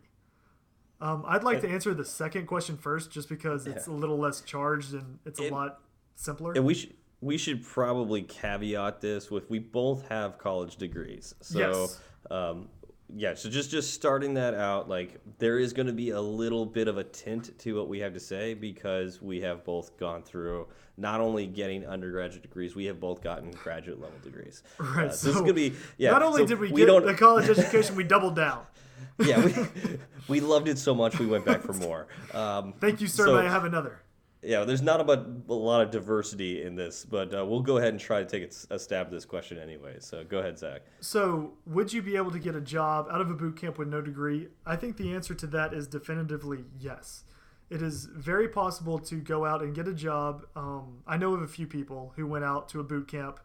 Um, 1.00 1.24
I'd 1.26 1.44
like 1.44 1.60
to 1.60 1.68
answer 1.68 1.94
the 1.94 2.04
second 2.04 2.46
question 2.46 2.76
first 2.76 3.10
just 3.10 3.28
because 3.28 3.66
it's 3.66 3.86
a 3.86 3.92
little 3.92 4.18
less 4.18 4.40
charged 4.40 4.94
and 4.94 5.18
it's 5.24 5.38
a 5.40 5.48
lot 5.50 5.80
simpler. 6.16 6.52
and 6.54 6.64
we 6.64 6.74
should 6.74 6.94
we 7.20 7.36
should 7.36 7.64
probably 7.64 8.22
caveat 8.22 9.00
this 9.00 9.30
with 9.30 9.48
we 9.50 9.58
both 9.58 10.06
have 10.08 10.38
college 10.38 10.76
degrees. 10.76 11.34
So 11.40 11.58
Yes. 11.58 12.00
um, 12.30 12.68
yeah, 13.14 13.34
so 13.34 13.48
just 13.48 13.70
just 13.70 13.94
starting 13.94 14.34
that 14.34 14.54
out, 14.54 14.88
like 14.88 15.18
there 15.38 15.58
is 15.58 15.72
going 15.72 15.86
to 15.86 15.92
be 15.92 16.10
a 16.10 16.20
little 16.20 16.66
bit 16.66 16.88
of 16.88 16.98
a 16.98 17.04
tint 17.04 17.56
to 17.60 17.76
what 17.76 17.88
we 17.88 18.00
have 18.00 18.12
to 18.14 18.20
say 18.20 18.52
because 18.54 19.22
we 19.22 19.40
have 19.40 19.64
both 19.64 19.96
gone 19.98 20.22
through 20.22 20.66
not 20.96 21.20
only 21.20 21.46
getting 21.46 21.86
undergraduate 21.86 22.42
degrees, 22.42 22.74
we 22.76 22.84
have 22.86 22.98
both 23.00 23.22
gotten 23.22 23.50
graduate 23.52 24.00
level 24.00 24.18
degrees. 24.22 24.62
Right, 24.78 25.06
Uh, 25.06 25.10
so, 25.10 25.26
this 25.28 25.36
is 25.36 25.40
going 25.40 25.46
to 25.46 25.54
be 25.54 25.72
yeah. 25.96 26.10
Not 26.10 26.22
only 26.22 26.42
so 26.42 26.46
did 26.48 26.58
we, 26.58 26.70
we 26.72 26.80
get 26.82 26.86
don't 26.86 27.06
the 27.06 27.14
college 27.14 27.48
education, 27.48 27.94
we 27.96 28.04
doubled 28.04 28.34
down. 28.36 28.62
yeah 29.18 29.44
we, 29.44 29.54
we 30.28 30.40
loved 30.40 30.68
it 30.68 30.78
so 30.78 30.94
much 30.94 31.18
we 31.18 31.26
went 31.26 31.44
back 31.44 31.62
for 31.62 31.72
more. 31.74 32.08
Um, 32.34 32.74
Thank 32.80 33.00
you, 33.00 33.06
sir. 33.06 33.26
So- 33.26 33.40
may 33.40 33.46
I 33.46 33.50
have 33.50 33.64
another? 33.64 34.00
yeah, 34.42 34.64
there's 34.64 34.82
not 34.82 35.00
about 35.00 35.26
a 35.48 35.52
lot 35.52 35.80
of 35.80 35.90
diversity 35.90 36.62
in 36.62 36.76
this, 36.76 37.04
but 37.04 37.34
uh, 37.34 37.44
we'll 37.44 37.60
go 37.60 37.78
ahead 37.78 37.90
and 37.90 37.98
try 38.00 38.22
to 38.22 38.24
take 38.24 38.52
a, 38.70 38.74
a 38.74 38.78
stab 38.78 39.06
at 39.06 39.12
this 39.12 39.24
question 39.24 39.58
anyway. 39.58 39.96
So 39.98 40.22
go 40.22 40.38
ahead, 40.38 40.58
Zach. 40.58 40.82
So, 41.00 41.54
would 41.66 41.92
you 41.92 42.02
be 42.02 42.16
able 42.16 42.30
to 42.30 42.38
get 42.38 42.54
a 42.54 42.60
job 42.60 43.08
out 43.10 43.20
of 43.20 43.30
a 43.30 43.34
boot 43.34 43.56
camp 43.56 43.78
with 43.78 43.88
no 43.88 44.00
degree? 44.00 44.48
I 44.64 44.76
think 44.76 44.96
the 44.96 45.12
answer 45.12 45.34
to 45.34 45.46
that 45.48 45.74
is 45.74 45.88
definitively 45.88 46.64
yes. 46.78 47.24
It 47.68 47.82
is 47.82 48.06
very 48.06 48.48
possible 48.48 48.98
to 49.00 49.16
go 49.16 49.44
out 49.44 49.60
and 49.60 49.74
get 49.74 49.88
a 49.88 49.92
job. 49.92 50.46
Um, 50.54 51.02
I 51.06 51.16
know 51.16 51.34
of 51.34 51.42
a 51.42 51.48
few 51.48 51.66
people 51.66 52.12
who 52.16 52.26
went 52.26 52.44
out 52.44 52.68
to 52.70 52.80
a 52.80 52.84
boot 52.84 53.08
camp 53.08 53.40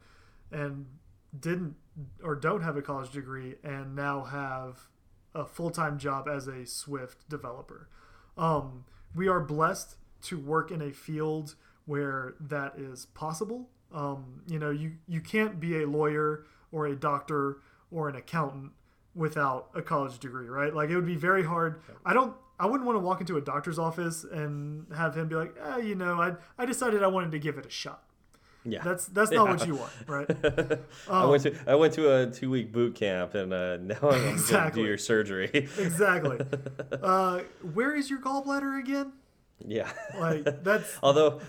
and 0.52 0.86
didn't 1.38 1.76
or 2.24 2.36
don't 2.36 2.62
have 2.62 2.78
a 2.78 2.82
college 2.82 3.12
degree 3.12 3.56
and 3.64 3.96
now 3.96 4.24
have 4.24 4.88
a 5.36 5.46
full 5.46 5.70
time 5.70 5.98
job 5.98 6.28
as 6.28 6.48
a 6.48 6.66
Swift 6.66 7.28
developer. 7.30 7.90
Um, 8.38 8.86
we 9.16 9.28
are 9.28 9.40
blessed 9.40 9.96
to 10.24 10.40
work 10.40 10.72
in 10.72 10.82
a 10.82 10.92
field 10.92 11.56
where 11.86 12.36
that 12.40 12.74
is 12.78 13.08
possible. 13.08 13.70
Um, 13.94 14.42
you 14.48 14.58
know, 14.58 14.72
you, 14.72 14.94
you 15.08 15.22
can't 15.22 15.60
be 15.60 15.82
a 15.84 15.88
lawyer 15.88 16.46
or 16.72 16.88
a 16.88 16.96
doctor 16.96 17.58
or 17.92 18.10
an 18.10 18.16
accountant 18.16 18.72
without 19.16 19.70
a 19.76 19.82
college 19.82 20.20
degree, 20.20 20.48
right? 20.48 20.74
Like 20.74 20.90
it 20.90 20.96
would 20.96 21.06
be 21.06 21.16
very 21.16 21.44
hard. 21.44 21.82
I 22.06 22.14
don't. 22.14 22.36
I 22.60 22.68
wouldn't 22.68 22.86
want 22.86 22.96
to 22.98 23.00
walk 23.00 23.20
into 23.20 23.36
a 23.36 23.42
doctor's 23.42 23.80
office 23.80 24.24
and 24.24 24.86
have 24.96 25.16
him 25.16 25.28
be 25.28 25.36
like, 25.36 25.56
eh, 25.62 25.78
you 25.78 25.96
know, 25.96 26.22
I 26.22 26.34
I 26.58 26.66
decided 26.66 27.04
I 27.04 27.08
wanted 27.08 27.32
to 27.32 27.40
give 27.40 27.58
it 27.58 27.66
a 27.66 27.70
shot. 27.70 28.04
Yeah, 28.66 28.82
That's 28.84 29.08
that's 29.08 29.32
not 29.32 29.50
what 29.50 29.68
you 29.68 29.76
want, 29.76 29.92
right? 30.08 30.80
I 31.10 31.26
went 31.26 31.44
to 31.44 31.56
I 31.68 31.76
went 31.76 31.94
to 31.96 32.16
a 32.16 32.28
two 32.32 32.50
week 32.50 32.72
boot 32.72 32.96
camp, 32.96 33.36
and 33.36 33.52
uh, 33.54 33.78
now 33.82 33.96
I'm 33.96 34.00
going 34.02 34.22
to 34.24 34.30
Exactly. 34.32 34.82
do 34.84 34.88
your 34.88 34.98
surgery. 34.98 35.50
exactly. 35.54 36.40
Uh, 37.04 37.40
where 37.74 37.94
is 37.96 38.10
your 38.10 38.20
gallbladder 38.22 38.80
again? 38.80 39.12
yeah. 39.66 39.92
Like 40.18 40.64
that's 40.64 40.98
Although 41.04 41.42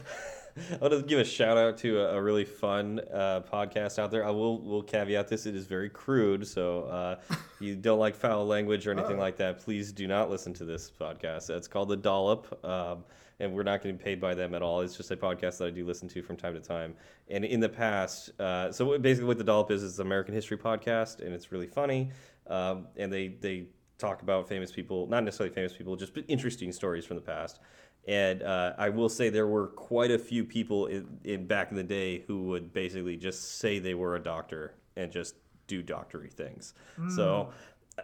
I 0.72 0.77
want 0.79 0.92
to 0.94 1.03
give 1.03 1.18
a 1.20 1.24
shout 1.24 1.57
out 1.57 1.79
to 1.79 2.00
a, 2.00 2.16
a 2.16 2.22
really 2.22 2.44
fun 2.44 3.00
uh, 3.12 3.40
podcast 3.42 3.98
out 3.98 4.11
there. 4.11 4.24
I 4.27 4.31
will 4.31 4.61
will 4.61 4.83
caveat 4.83 5.29
this: 5.29 5.46
it 5.46 5.55
is 5.55 5.66
very 5.66 5.88
crude, 5.90 6.46
so 6.46 6.85
uh, 6.85 7.16
if 7.31 7.38
you 7.61 7.77
don't 7.77 7.98
like 7.98 8.14
foul 8.16 8.46
language 8.46 8.87
or 8.87 8.92
anything 8.92 9.18
like 9.18 9.37
that, 9.37 9.61
please 9.61 9.92
do 9.92 10.07
not 10.09 10.31
listen 10.31 10.53
to 10.55 10.64
this 10.64 10.90
podcast. 10.90 11.50
It's 11.50 11.68
called 11.68 11.88
the 11.88 11.96
Dollop, 11.96 12.64
um, 12.64 13.05
and 13.40 13.53
we're 13.53 13.62
not 13.62 13.83
getting 13.83 13.99
paid 13.99 14.20
by 14.20 14.35
them 14.35 14.55
at 14.55 14.62
all. 14.62 14.81
It's 14.81 14.97
just 14.97 15.11
a 15.11 15.16
podcast 15.16 15.59
that 15.59 15.66
I 15.66 15.70
do 15.70 15.87
listen 15.87 16.09
to 16.09 16.23
from 16.23 16.37
time 16.37 16.55
to 16.55 16.61
time. 16.61 16.94
And 17.29 17.44
in 17.44 17.61
the 17.61 17.68
past, 17.68 18.38
uh, 18.40 18.70
so 18.70 18.99
basically, 18.99 19.27
what 19.27 19.38
the 19.38 19.44
Dollop 19.44 19.70
is 19.70 19.83
is 19.83 19.99
an 19.99 20.07
American 20.07 20.35
history 20.35 20.57
podcast, 20.57 21.20
and 21.20 21.35
it's 21.35 21.51
really 21.53 21.66
funny. 21.66 22.11
Um, 22.47 22.88
and 22.97 23.12
they 23.12 23.29
they 23.29 23.66
talk 23.99 24.23
about 24.23 24.49
famous 24.49 24.70
people, 24.73 25.07
not 25.07 25.25
necessarily 25.25 25.55
famous 25.55 25.73
people, 25.73 25.97
just 25.97 26.12
interesting 26.29 26.73
stories 26.73 27.05
from 27.05 27.16
the 27.16 27.23
past. 27.23 27.61
And 28.07 28.42
uh, 28.42 28.75
I 28.77 28.90
will 28.90 29.09
say 29.09 29.31
there 29.31 29.47
were 29.47 29.68
quite 29.68 30.11
a 30.11 30.18
few 30.18 30.44
people 30.44 30.87
in, 30.87 31.07
in 31.25 31.47
back 31.47 31.70
in 31.70 31.77
the 31.77 31.83
day 31.83 32.23
who 32.27 32.42
would 32.44 32.73
basically 32.73 33.16
just 33.16 33.59
say 33.59 33.79
they 33.79 33.94
were 33.94 34.16
a 34.16 34.23
doctor 34.23 34.75
and 34.97 35.11
just 35.11 35.37
do 35.66 35.83
doctory 35.83 36.29
things. 36.29 36.75
So 37.09 37.51
uh, 37.99 38.03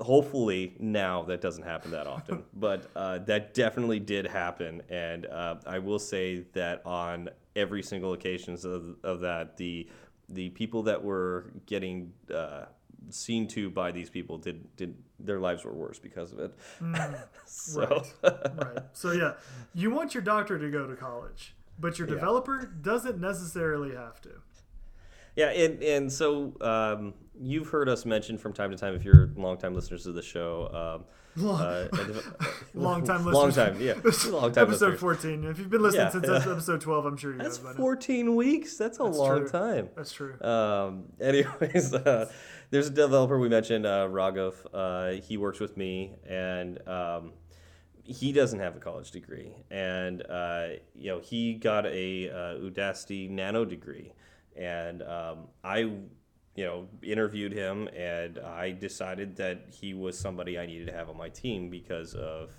hopefully 0.00 0.74
now 0.78 1.22
that 1.24 1.40
doesn't 1.40 1.64
happen 1.64 1.90
that 1.92 2.06
often, 2.06 2.44
but 2.54 2.90
uh, 2.96 3.18
that 3.20 3.54
definitely 3.54 3.98
did 4.00 4.26
happen. 4.26 4.82
And 4.88 5.26
uh, 5.26 5.56
I 5.66 5.78
will 5.78 5.98
say 5.98 6.44
that 6.52 6.82
on 6.86 7.28
every 7.56 7.82
single 7.82 8.12
occasions 8.12 8.64
of, 8.64 8.96
of 9.02 9.20
that, 9.20 9.56
the 9.56 9.88
the 10.30 10.50
people 10.50 10.82
that 10.82 11.02
were 11.02 11.50
getting 11.64 12.12
uh, 12.34 12.66
seen 13.08 13.48
to 13.48 13.70
by 13.70 13.90
these 13.90 14.10
people 14.10 14.36
did 14.38 14.76
did 14.76 14.94
their 15.18 15.40
lives 15.40 15.64
were 15.64 15.72
worse 15.72 15.98
because 15.98 16.32
of 16.32 16.38
it. 16.38 16.54
so 17.46 17.80
Right. 17.80 18.32
right. 18.56 18.78
So 18.92 19.12
yeah, 19.12 19.34
you 19.74 19.90
want 19.90 20.14
your 20.14 20.22
doctor 20.22 20.58
to 20.58 20.70
go 20.70 20.86
to 20.86 20.94
college, 20.96 21.54
but 21.78 21.98
your 21.98 22.06
Yeah. 22.08 22.14
developer 22.14 22.66
doesn't 22.82 23.18
necessarily 23.20 23.94
have 23.94 24.20
to. 24.22 24.30
Yeah, 25.36 25.50
and 25.50 25.82
and 25.82 26.12
so 26.12 26.52
um, 26.60 27.14
you've 27.40 27.68
heard 27.68 27.88
us 27.88 28.04
mention 28.04 28.38
from 28.38 28.52
time 28.52 28.70
to 28.70 28.76
time, 28.76 28.94
if 28.94 29.04
you're 29.04 29.30
longtime 29.36 29.74
listeners 29.74 30.06
of 30.06 30.14
the 30.14 30.22
show. 30.22 30.98
Um, 31.00 31.04
Long, 31.44 31.60
uh, 31.60 31.88
long 32.74 33.04
time 33.04 33.24
listeners. 33.24 33.34
Long 33.34 33.52
time, 33.52 33.80
yeah. 33.80 33.92
Long 34.30 34.50
time 34.50 34.64
episode 34.64 34.94
listeners. 34.94 34.98
14. 35.00 35.44
If 35.44 35.58
you've 35.60 35.70
been 35.70 35.82
listening 35.82 36.06
Yeah, 36.06 36.10
since 36.10 36.26
yeah. 36.26 36.52
episode 36.52 36.80
12, 36.80 37.04
I'm 37.06 37.16
sure 37.16 37.32
you 37.32 37.38
That's 37.38 37.62
now. 37.62 37.74
14 37.74 38.34
weeks. 38.34 38.76
That's 38.76 38.98
a 38.98 39.04
That's 39.04 39.18
long 39.18 39.38
true. 39.40 39.48
time. 39.48 39.88
That's 39.94 40.10
true. 40.12 40.40
Um, 40.40 41.04
anyways, 41.20 41.94
uh, 41.94 42.28
there's 42.70 42.88
a 42.88 42.90
developer 42.90 43.38
we 43.38 43.48
mentioned, 43.48 43.86
uh, 43.86 44.08
Raghav. 44.08 44.54
Uh, 44.74 45.20
he 45.22 45.36
works 45.36 45.60
with 45.60 45.76
me, 45.76 46.16
and 46.28 46.80
um, 46.88 47.32
he 48.02 48.32
doesn't 48.32 48.58
have 48.58 48.74
a 48.74 48.80
college 48.80 49.12
degree, 49.12 49.54
and 49.70 50.22
uh, 50.28 50.68
you 50.96 51.10
know 51.10 51.20
he 51.20 51.54
got 51.54 51.86
a 51.86 52.30
uh, 52.30 52.34
Udacity 52.58 53.30
Nano 53.30 53.64
degree, 53.64 54.12
and 54.56 55.02
um, 55.02 55.46
I, 55.62 55.90
you 56.58 56.64
know, 56.64 56.88
interviewed 57.04 57.52
him, 57.52 57.86
and 57.96 58.40
I 58.40 58.72
decided 58.72 59.36
that 59.36 59.66
he 59.70 59.94
was 59.94 60.18
somebody 60.18 60.58
I 60.58 60.66
needed 60.66 60.88
to 60.88 60.92
have 60.92 61.08
on 61.08 61.16
my 61.16 61.28
team 61.28 61.70
because 61.70 62.14
of 62.14 62.50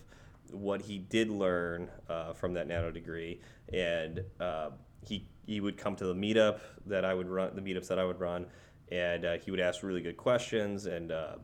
what 0.52 0.82
he 0.82 1.00
did 1.00 1.30
learn 1.30 1.90
uh, 2.08 2.32
from 2.32 2.54
that 2.54 2.66
nano 2.66 2.92
degree, 2.92 3.42
and 3.74 4.24
uh, 4.40 4.70
he 5.06 5.28
he 5.46 5.60
would 5.60 5.76
come 5.76 5.98
to 5.98 6.06
the 6.06 6.14
meetup 6.14 6.62
that 6.86 7.04
I 7.04 7.14
would 7.14 7.28
run, 7.28 7.54
the 7.56 7.62
meetups 7.62 7.90
that 7.90 8.00
I 8.00 8.06
would 8.06 8.22
run, 8.22 8.46
and 8.90 9.26
uh, 9.26 9.38
he 9.38 9.52
would 9.52 9.60
ask 9.60 9.84
really 9.84 10.02
good 10.02 10.16
questions, 10.16 10.86
and 10.86 11.12
uh, 11.12 11.36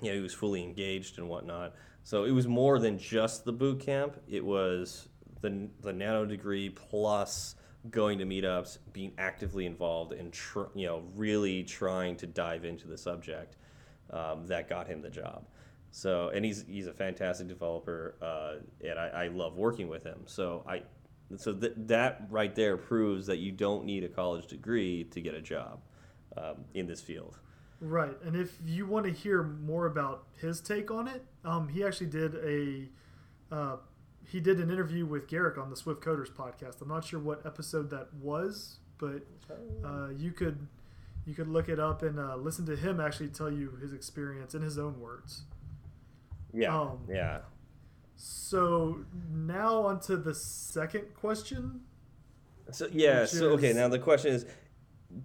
you 0.00 0.08
know 0.08 0.14
he 0.14 0.22
was 0.22 0.32
fully 0.32 0.62
engaged 0.62 1.18
and 1.18 1.28
whatnot. 1.28 1.74
So 2.04 2.24
it 2.24 2.30
was 2.30 2.46
more 2.46 2.78
than 2.78 2.98
just 2.98 3.44
the 3.44 3.52
boot 3.52 3.80
camp; 3.80 4.16
it 4.26 4.42
was 4.42 5.10
the 5.42 5.68
the 5.82 5.92
nano 5.92 6.24
degree 6.24 6.70
plus 6.70 7.54
going 7.90 8.18
to 8.18 8.24
meetups, 8.24 8.78
being 8.92 9.12
actively 9.18 9.66
involved, 9.66 10.12
and 10.12 10.32
tr- 10.32 10.72
you 10.74 10.86
know 10.86 11.02
really 11.14 11.62
trying 11.62 12.16
to 12.16 12.26
dive 12.26 12.64
into 12.64 12.88
the 12.88 12.98
subject 12.98 13.56
um, 14.10 14.46
that 14.46 14.68
got 14.68 14.86
him 14.86 15.02
the 15.02 15.10
job. 15.10 15.46
So, 15.90 16.30
and 16.30 16.44
he's 16.44 16.64
he's 16.68 16.86
a 16.86 16.92
fantastic 16.92 17.48
developer, 17.48 18.16
uh, 18.20 18.86
and 18.86 18.98
I, 18.98 19.08
I 19.08 19.28
love 19.28 19.56
working 19.56 19.88
with 19.88 20.04
him. 20.04 20.20
So 20.26 20.64
I, 20.68 20.82
so 21.36 21.54
th- 21.54 21.72
that 21.76 22.26
right 22.30 22.54
there 22.54 22.76
proves 22.76 23.26
that 23.26 23.38
you 23.38 23.52
don't 23.52 23.84
need 23.84 24.04
a 24.04 24.08
college 24.08 24.46
degree 24.46 25.04
to 25.04 25.20
get 25.20 25.34
a 25.34 25.40
job 25.40 25.80
um, 26.36 26.64
in 26.74 26.86
this 26.86 27.00
field. 27.00 27.38
Right. 27.80 28.16
And 28.24 28.36
if 28.36 28.58
you 28.64 28.86
want 28.86 29.06
to 29.06 29.12
hear 29.12 29.42
more 29.42 29.86
about 29.86 30.24
his 30.40 30.60
take 30.60 30.90
on 30.90 31.08
it, 31.08 31.24
um, 31.44 31.68
he 31.68 31.84
actually 31.84 32.06
did 32.06 32.34
a 32.36 33.54
uh, 33.54 33.76
he 34.26 34.40
did 34.40 34.58
an 34.58 34.70
interview 34.70 35.06
with 35.06 35.28
Garric 35.28 35.56
on 35.56 35.70
the 35.70 35.76
Swift 35.76 36.02
Coders 36.02 36.30
podcast. 36.30 36.80
I'm 36.82 36.88
not 36.88 37.04
sure 37.04 37.20
what 37.20 37.44
episode 37.46 37.90
that 37.90 38.12
was, 38.14 38.78
but 38.98 39.22
uh, 39.84 40.08
you 40.16 40.32
could 40.32 40.66
you 41.26 41.34
could 41.34 41.48
look 41.48 41.68
it 41.68 41.78
up 41.80 42.02
and 42.02 42.18
uh, 42.18 42.36
listen 42.36 42.66
to 42.66 42.76
him 42.76 43.00
actually 43.00 43.28
tell 43.28 43.50
you 43.50 43.78
his 43.80 43.92
experience 43.92 44.54
in 44.54 44.62
his 44.62 44.78
own 44.78 45.00
words. 45.00 45.42
Yeah, 46.52 46.78
Um, 46.78 47.00
yeah. 47.08 47.40
So 48.16 49.04
now 49.32 49.82
onto 49.82 50.16
the 50.16 50.34
second 50.34 51.14
question. 51.14 51.82
So 52.72 52.88
yeah, 52.92 53.26
so 53.26 53.50
okay. 53.50 53.72
Now 53.72 53.88
the 53.88 53.98
question 53.98 54.32
is, 54.32 54.46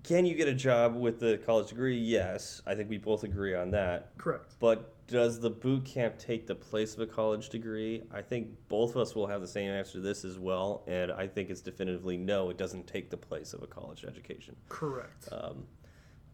can 0.03 0.25
you 0.25 0.35
get 0.35 0.47
a 0.47 0.53
job 0.53 0.95
with 0.95 1.19
the 1.19 1.39
college 1.45 1.69
degree? 1.69 1.97
Yes, 1.97 2.61
I 2.65 2.75
think 2.75 2.89
we 2.89 2.97
both 2.97 3.23
agree 3.23 3.55
on 3.55 3.71
that. 3.71 4.17
Correct. 4.17 4.55
But 4.59 4.93
does 5.07 5.39
the 5.39 5.49
boot 5.49 5.83
camp 5.85 6.17
take 6.17 6.47
the 6.47 6.55
place 6.55 6.93
of 6.93 7.01
a 7.01 7.05
college 7.07 7.49
degree? 7.49 8.03
I 8.13 8.21
think 8.21 8.49
both 8.69 8.91
of 8.91 8.97
us 9.01 9.15
will 9.15 9.27
have 9.27 9.41
the 9.41 9.47
same 9.47 9.69
answer 9.69 9.93
to 9.93 9.99
this 9.99 10.23
as 10.23 10.39
well, 10.39 10.83
and 10.87 11.11
I 11.11 11.27
think 11.27 11.49
it's 11.49 11.61
definitively 11.61 12.17
no. 12.17 12.49
It 12.49 12.57
doesn't 12.57 12.87
take 12.87 13.09
the 13.09 13.17
place 13.17 13.53
of 13.53 13.61
a 13.63 13.67
college 13.67 14.05
education. 14.05 14.55
Correct. 14.69 15.27
Um, 15.31 15.65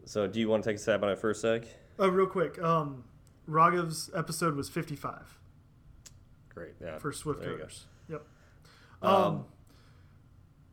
so, 0.05 0.27
do 0.27 0.39
you 0.39 0.47
want 0.47 0.63
to 0.63 0.69
take 0.69 0.77
a 0.77 0.79
stab 0.79 1.03
on 1.03 1.09
it 1.09 1.17
first, 1.19 1.41
Zach? 1.41 1.63
Oh, 1.99 2.07
real 2.07 2.27
quick. 2.27 2.61
Um, 2.61 3.03
Raghav's 3.49 4.09
episode 4.15 4.55
was 4.55 4.69
55 4.69 5.37
Great. 6.49 6.73
Yeah. 6.81 6.97
for 6.99 7.11
Swift 7.11 7.41
There 7.41 7.51
you 7.53 7.57
go. 7.57 7.67
Yep. 8.09 8.25
Um, 9.01 9.13
Um, 9.13 9.45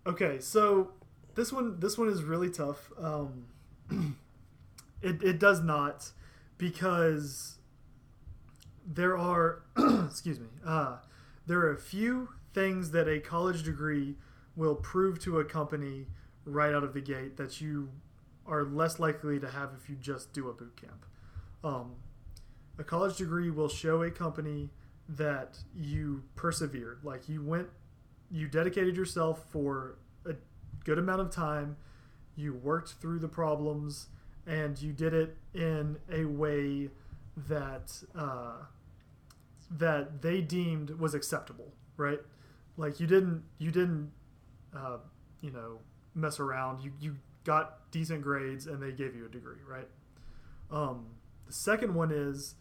okay, 0.06 0.38
so 0.40 0.92
this 1.34 1.52
one 1.52 1.80
this 1.80 1.98
one 1.98 2.08
is 2.08 2.22
really 2.22 2.50
tough. 2.50 2.90
Um, 2.98 3.46
it 5.02 5.22
it 5.22 5.38
does 5.38 5.60
not 5.60 6.10
because 6.58 7.58
there 8.86 9.16
are 9.16 9.62
excuse 10.06 10.38
me 10.38 10.48
uh, 10.64 10.98
there 11.46 11.58
are 11.60 11.72
a 11.72 11.78
few 11.78 12.30
things 12.52 12.92
that 12.92 13.08
a 13.08 13.20
college 13.20 13.62
degree 13.62 14.14
will 14.56 14.76
prove 14.76 15.18
to 15.20 15.40
a 15.40 15.44
company 15.44 16.06
right 16.44 16.74
out 16.74 16.84
of 16.84 16.94
the 16.94 17.00
gate 17.00 17.36
that 17.36 17.60
you 17.60 17.90
are 18.46 18.62
less 18.62 18.98
likely 18.98 19.40
to 19.40 19.48
have 19.48 19.70
if 19.76 19.88
you 19.88 19.96
just 19.96 20.32
do 20.32 20.48
a 20.48 20.52
boot 20.52 20.76
camp. 20.76 21.06
Um, 21.64 21.94
a 22.78 22.84
college 22.84 23.16
degree 23.16 23.50
will 23.50 23.68
show 23.68 24.02
a 24.02 24.10
company 24.10 24.70
that 25.08 25.58
you 25.74 26.22
persevered, 26.36 27.00
like 27.02 27.28
you 27.28 27.42
went, 27.42 27.68
you 28.30 28.48
dedicated 28.48 28.96
yourself 28.96 29.44
for 29.50 29.96
good 30.84 30.98
amount 30.98 31.20
of 31.20 31.30
time, 31.30 31.76
you 32.36 32.54
worked 32.54 32.94
through 33.00 33.18
the 33.18 33.28
problems, 33.28 34.08
and 34.46 34.80
you 34.80 34.92
did 34.92 35.14
it 35.14 35.36
in 35.54 35.96
a 36.12 36.24
way 36.24 36.90
that 37.48 37.92
uh, 38.14 38.64
that 39.70 40.22
they 40.22 40.40
deemed 40.40 40.90
was 40.90 41.14
acceptable, 41.14 41.72
right? 41.96 42.20
Like 42.76 43.00
you 43.00 43.06
didn't 43.06 43.44
you 43.58 43.70
didn't 43.70 44.12
uh, 44.76 44.98
you 45.40 45.50
know 45.50 45.78
mess 46.14 46.40
around. 46.40 46.82
You 46.82 46.92
you 47.00 47.16
got 47.44 47.90
decent 47.90 48.22
grades 48.22 48.66
and 48.66 48.82
they 48.82 48.92
gave 48.92 49.14
you 49.14 49.26
a 49.26 49.28
degree, 49.28 49.60
right? 49.68 49.88
Um, 50.70 51.06
the 51.46 51.52
second 51.52 51.94
one 51.94 52.10
is 52.10 52.54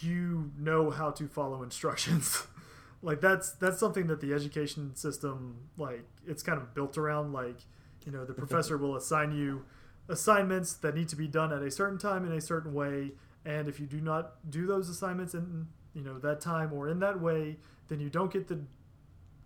you 0.00 0.50
know 0.58 0.90
how 0.90 1.10
to 1.12 1.28
follow 1.28 1.62
instructions. 1.62 2.46
like 3.02 3.20
that's 3.20 3.52
that's 3.52 3.78
something 3.78 4.06
that 4.06 4.20
the 4.20 4.32
education 4.32 4.94
system 4.94 5.68
like 5.76 6.04
it's 6.26 6.42
kind 6.42 6.58
of 6.58 6.74
built 6.74 6.98
around 6.98 7.32
like 7.32 7.60
you 8.04 8.12
know 8.12 8.24
the 8.24 8.32
mm-hmm. 8.32 8.44
professor 8.44 8.76
will 8.76 8.96
assign 8.96 9.32
you 9.32 9.64
assignments 10.08 10.74
that 10.74 10.94
need 10.94 11.08
to 11.08 11.16
be 11.16 11.28
done 11.28 11.52
at 11.52 11.62
a 11.62 11.70
certain 11.70 11.98
time 11.98 12.24
in 12.24 12.32
a 12.32 12.40
certain 12.40 12.72
way 12.72 13.12
and 13.44 13.68
if 13.68 13.78
you 13.78 13.86
do 13.86 14.00
not 14.00 14.50
do 14.50 14.66
those 14.66 14.88
assignments 14.88 15.34
in 15.34 15.66
you 15.94 16.02
know 16.02 16.18
that 16.18 16.40
time 16.40 16.72
or 16.72 16.88
in 16.88 16.98
that 16.98 17.20
way 17.20 17.56
then 17.88 18.00
you 18.00 18.10
don't 18.10 18.32
get 18.32 18.48
the 18.48 18.60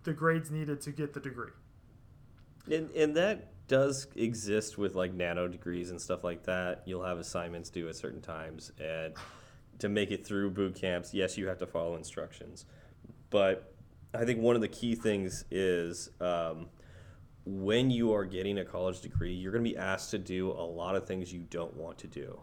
the 0.03 0.13
grades 0.13 0.51
needed 0.51 0.81
to 0.81 0.91
get 0.91 1.13
the 1.13 1.19
degree 1.19 1.51
And, 2.69 2.89
and 2.91 3.15
that 3.15 3.53
does 3.67 4.07
exist 4.15 4.77
with 4.77 4.95
like 4.95 5.13
nano 5.13 5.47
degrees 5.47 5.89
and 5.89 5.99
stuff 5.99 6.23
like 6.23 6.43
that. 6.43 6.83
You'll 6.85 7.03
have 7.03 7.17
assignments 7.17 7.69
due 7.69 7.87
at 7.87 7.95
certain 7.95 8.21
times, 8.21 8.71
and 8.79 9.13
to 9.79 9.89
make 9.89 10.11
it 10.11 10.25
through 10.25 10.51
boot 10.51 10.75
camps, 10.75 11.13
yes, 11.13 11.37
you 11.37 11.47
have 11.47 11.57
to 11.59 11.67
follow 11.67 11.95
instructions. 11.95 12.65
But 13.33 13.73
I 14.13 14.25
think 14.25 14.41
one 14.41 14.53
of 14.53 14.61
the 14.61 14.67
key 14.67 14.93
things 14.93 15.43
is 15.49 16.11
um, 16.21 16.67
when 17.45 17.89
you 17.89 18.13
are 18.13 18.25
getting 18.25 18.59
a 18.59 18.63
college 18.63 19.01
degree, 19.01 19.33
you're 19.33 19.51
going 19.51 19.63
to 19.63 19.69
be 19.71 19.75
asked 19.75 20.11
to 20.11 20.19
do 20.19 20.51
a 20.51 20.61
lot 20.61 20.95
of 20.95 21.07
things 21.07 21.33
you 21.33 21.39
don't 21.49 21.75
want 21.75 21.97
to 21.97 22.07
do. 22.07 22.39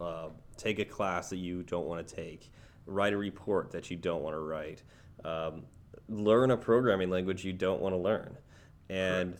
Uh, 0.00 0.30
take 0.56 0.78
a 0.78 0.84
class 0.86 1.28
that 1.28 1.36
you 1.36 1.62
don't 1.64 1.86
want 1.86 2.08
to 2.08 2.14
take, 2.14 2.50
write 2.86 3.12
a 3.12 3.18
report 3.18 3.70
that 3.70 3.90
you 3.90 3.98
don't 3.98 4.22
want 4.22 4.34
to 4.34 4.40
write, 4.40 4.82
um, 5.26 5.64
learn 6.08 6.52
a 6.52 6.56
programming 6.56 7.10
language 7.10 7.44
you 7.44 7.52
don't 7.52 7.82
want 7.82 7.92
to 7.92 7.98
learn. 7.98 8.34
And 8.88 9.36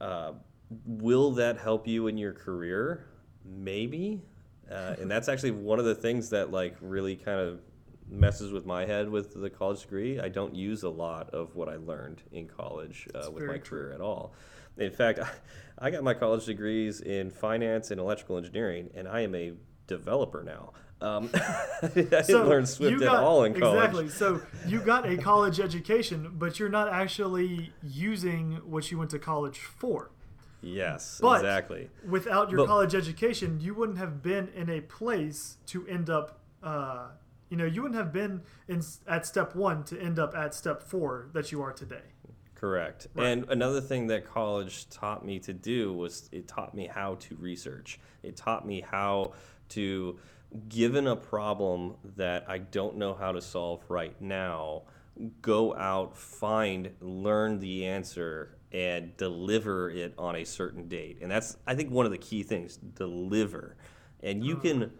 uh, 0.00 0.32
will 0.84 1.30
that 1.34 1.58
help 1.58 1.86
you 1.86 2.08
in 2.08 2.18
your 2.18 2.32
career? 2.32 3.06
Maybe. 3.44 4.20
Uh, 4.68 4.96
and 4.98 5.08
that's 5.08 5.28
actually 5.28 5.52
one 5.52 5.78
of 5.78 5.84
the 5.84 5.94
things 5.94 6.28
that 6.30 6.50
like 6.50 6.74
really 6.80 7.14
kind 7.14 7.38
of 7.38 7.60
messes 8.10 8.52
with 8.52 8.66
my 8.66 8.84
head 8.84 9.08
with 9.08 9.40
the 9.40 9.50
college 9.50 9.82
degree. 9.82 10.20
I 10.20 10.28
don't 10.28 10.54
use 10.54 10.82
a 10.82 10.88
lot 10.88 11.30
of 11.30 11.54
what 11.54 11.68
I 11.68 11.76
learned 11.76 12.22
in 12.32 12.48
college 12.48 13.08
uh, 13.14 13.30
with 13.30 13.44
my 13.44 13.58
true. 13.58 13.78
career 13.78 13.92
at 13.92 14.00
all. 14.00 14.34
In 14.76 14.90
fact, 14.90 15.20
I 15.78 15.90
got 15.90 16.02
my 16.02 16.14
college 16.14 16.44
degrees 16.44 17.00
in 17.00 17.30
finance 17.30 17.90
and 17.90 18.00
electrical 18.00 18.36
engineering, 18.36 18.90
and 18.94 19.08
I 19.08 19.20
am 19.20 19.34
a 19.34 19.52
developer 19.86 20.42
now. 20.42 20.72
Um, 21.00 21.30
I 21.34 21.88
didn't 21.94 22.48
learn 22.48 22.66
Swift 22.66 23.00
you 23.00 23.08
at 23.08 23.14
all 23.14 23.44
in 23.44 23.58
college. 23.58 23.78
Exactly. 23.78 24.08
So 24.10 24.42
you 24.66 24.80
got 24.80 25.08
a 25.08 25.16
college 25.16 25.58
education, 25.58 26.32
but 26.34 26.58
you're 26.58 26.68
not 26.68 26.88
actually 26.88 27.72
using 27.82 28.60
what 28.64 28.90
you 28.90 28.98
went 28.98 29.10
to 29.12 29.18
college 29.18 29.58
for. 29.58 30.10
Yes, 30.62 31.18
But- 31.22 31.40
exactly. 31.40 31.88
Without 32.06 32.50
your 32.50 32.58
But- 32.58 32.66
college 32.66 32.94
education, 32.94 33.60
you 33.60 33.74
wouldn't 33.74 33.96
have 33.98 34.22
been 34.22 34.48
in 34.48 34.68
a 34.68 34.82
place 34.82 35.56
to 35.66 35.86
end 35.86 36.10
up. 36.10 36.40
Uh, 36.62 37.08
you 37.50 37.56
know, 37.56 37.66
you 37.66 37.82
wouldn't 37.82 37.98
have 37.98 38.12
been 38.12 38.42
in 38.68 38.82
at 39.06 39.26
step 39.26 39.54
one 39.54 39.84
to 39.84 40.00
end 40.00 40.18
up 40.18 40.34
at 40.34 40.54
step 40.54 40.82
four 40.82 41.28
that 41.34 41.52
you 41.52 41.60
are 41.60 41.72
today. 41.72 42.14
Correct. 42.54 43.08
Right. 43.14 43.26
And 43.26 43.48
another 43.48 43.80
thing 43.80 44.06
that 44.08 44.24
college 44.24 44.88
taught 44.88 45.24
me 45.24 45.38
to 45.40 45.52
do 45.52 45.92
was 45.92 46.28
it 46.30 46.46
taught 46.46 46.74
me 46.74 46.86
how 46.86 47.16
to 47.16 47.36
research. 47.36 47.98
It 48.22 48.36
taught 48.36 48.66
me 48.66 48.82
how 48.82 49.32
to, 49.70 50.18
given 50.68 51.06
a 51.06 51.16
problem 51.16 51.94
that 52.16 52.44
I 52.48 52.58
don't 52.58 52.96
know 52.96 53.14
how 53.14 53.32
to 53.32 53.40
solve 53.40 53.82
right 53.88 54.18
now, 54.20 54.82
go 55.42 55.74
out, 55.74 56.16
find, 56.16 56.90
learn 57.00 57.60
the 57.60 57.86
answer, 57.86 58.56
and 58.72 59.16
deliver 59.16 59.90
it 59.90 60.14
on 60.18 60.36
a 60.36 60.44
certain 60.44 60.86
date. 60.86 61.18
And 61.22 61.30
that's 61.30 61.56
I 61.66 61.74
think 61.74 61.90
one 61.90 62.06
of 62.06 62.12
the 62.12 62.18
key 62.18 62.42
things, 62.42 62.76
deliver. 62.76 63.76
And 64.22 64.44
you 64.44 64.54
uh-huh. 64.54 64.62
can 64.62 64.92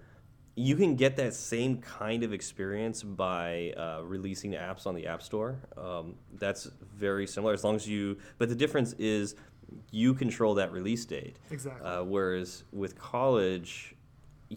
you 0.60 0.76
can 0.76 0.94
get 0.94 1.16
that 1.16 1.32
same 1.32 1.78
kind 1.78 2.22
of 2.22 2.34
experience 2.34 3.02
by 3.02 3.72
uh, 3.78 4.02
releasing 4.04 4.52
apps 4.52 4.86
on 4.86 4.94
the 4.94 5.06
App 5.06 5.22
Store. 5.22 5.58
Um, 5.78 6.16
that's 6.34 6.68
very 6.94 7.26
similar, 7.26 7.54
as 7.54 7.64
long 7.64 7.76
as 7.76 7.88
you. 7.88 8.18
But 8.36 8.50
the 8.50 8.54
difference 8.54 8.92
is 8.98 9.36
you 9.90 10.12
control 10.12 10.54
that 10.56 10.70
release 10.70 11.06
date. 11.06 11.38
Exactly. 11.50 11.88
Uh, 11.88 12.02
whereas 12.02 12.64
with 12.72 12.98
college, 12.98 13.94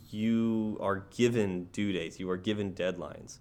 you 0.09 0.77
are 0.81 1.05
given 1.15 1.65
due 1.71 1.93
dates, 1.93 2.19
you 2.19 2.29
are 2.29 2.37
given 2.37 2.73
deadlines, 2.73 3.39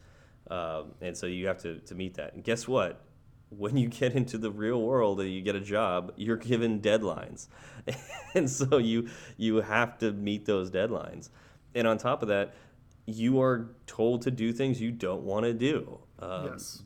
um, 0.48 0.92
and 1.00 1.16
so 1.16 1.26
you 1.26 1.48
have 1.48 1.58
to, 1.62 1.80
to 1.80 1.96
meet 1.96 2.14
that. 2.14 2.34
And 2.34 2.44
guess 2.44 2.68
what? 2.68 3.02
When 3.48 3.76
you 3.76 3.88
get 3.88 4.12
into 4.12 4.38
the 4.38 4.50
real 4.50 4.80
world 4.80 5.20
and 5.20 5.30
you 5.30 5.42
get 5.42 5.56
a 5.56 5.60
job, 5.60 6.12
you're 6.16 6.36
given 6.36 6.80
deadlines, 6.80 7.48
and 8.34 8.48
so 8.48 8.78
you 8.78 9.08
you 9.36 9.56
have 9.62 9.98
to 9.98 10.12
meet 10.12 10.46
those 10.46 10.70
deadlines. 10.70 11.28
And 11.74 11.86
on 11.86 11.98
top 11.98 12.22
of 12.22 12.28
that, 12.28 12.54
you 13.06 13.40
are 13.40 13.74
told 13.86 14.22
to 14.22 14.30
do 14.30 14.52
things 14.52 14.80
you 14.80 14.92
don't 14.92 15.22
want 15.22 15.44
to 15.44 15.54
do. 15.54 15.98
Um, 16.18 16.46
yes. 16.52 16.82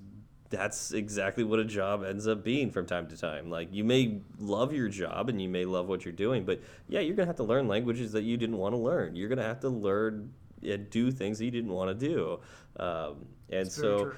That's 0.48 0.92
exactly 0.92 1.42
what 1.42 1.58
a 1.58 1.64
job 1.64 2.04
ends 2.04 2.28
up 2.28 2.44
being 2.44 2.70
from 2.70 2.86
time 2.86 3.08
to 3.08 3.16
time. 3.16 3.50
Like 3.50 3.68
you 3.72 3.82
may 3.82 4.20
love 4.38 4.72
your 4.72 4.88
job 4.88 5.28
and 5.28 5.42
you 5.42 5.48
may 5.48 5.64
love 5.64 5.88
what 5.88 6.04
you're 6.04 6.12
doing, 6.12 6.44
but 6.44 6.60
yeah, 6.88 7.00
you're 7.00 7.16
gonna 7.16 7.26
have 7.26 7.36
to 7.36 7.44
learn 7.44 7.66
languages 7.66 8.12
that 8.12 8.22
you 8.22 8.36
didn't 8.36 8.56
want 8.56 8.72
to 8.72 8.78
learn. 8.78 9.16
You're 9.16 9.28
gonna 9.28 9.42
have 9.42 9.60
to 9.60 9.68
learn 9.68 10.32
and 10.62 10.88
do 10.88 11.10
things 11.10 11.38
that 11.38 11.44
you 11.44 11.50
didn't 11.50 11.72
want 11.72 11.98
to 11.98 12.08
do. 12.08 12.40
Um, 12.78 13.26
and 13.50 13.70
so, 13.70 14.04
true. 14.04 14.14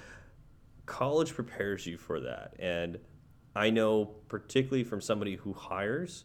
college 0.87 1.35
prepares 1.35 1.87
you 1.87 1.97
for 1.97 2.21
that. 2.21 2.55
And 2.59 2.99
I 3.57 3.71
know, 3.71 4.07
particularly 4.29 4.85
from 4.85 5.01
somebody 5.01 5.37
who 5.37 5.53
hires, 5.53 6.25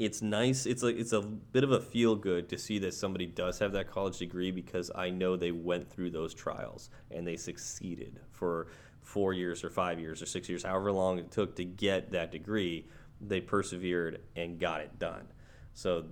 it's 0.00 0.22
nice. 0.22 0.64
It's 0.64 0.82
like 0.82 0.96
it's 0.96 1.12
a 1.12 1.20
bit 1.20 1.62
of 1.62 1.72
a 1.72 1.78
feel 1.78 2.16
good 2.16 2.48
to 2.48 2.56
see 2.56 2.78
that 2.78 2.94
somebody 2.94 3.26
does 3.26 3.58
have 3.58 3.72
that 3.72 3.90
college 3.90 4.16
degree 4.16 4.50
because 4.50 4.90
I 4.94 5.10
know 5.10 5.36
they 5.36 5.52
went 5.52 5.90
through 5.90 6.08
those 6.10 6.32
trials 6.32 6.88
and 7.10 7.26
they 7.26 7.36
succeeded 7.36 8.18
for 8.30 8.68
four 9.02 9.34
years 9.34 9.62
or 9.62 9.68
five 9.68 10.00
years 10.00 10.22
or 10.22 10.26
six 10.26 10.48
years, 10.48 10.62
however 10.62 10.90
long 10.90 11.18
it 11.18 11.30
took 11.30 11.54
to 11.56 11.66
get 11.66 12.12
that 12.12 12.32
degree. 12.32 12.88
They 13.20 13.42
persevered 13.42 14.22
and 14.36 14.58
got 14.58 14.80
it 14.80 14.98
done. 14.98 15.28
So 15.74 16.06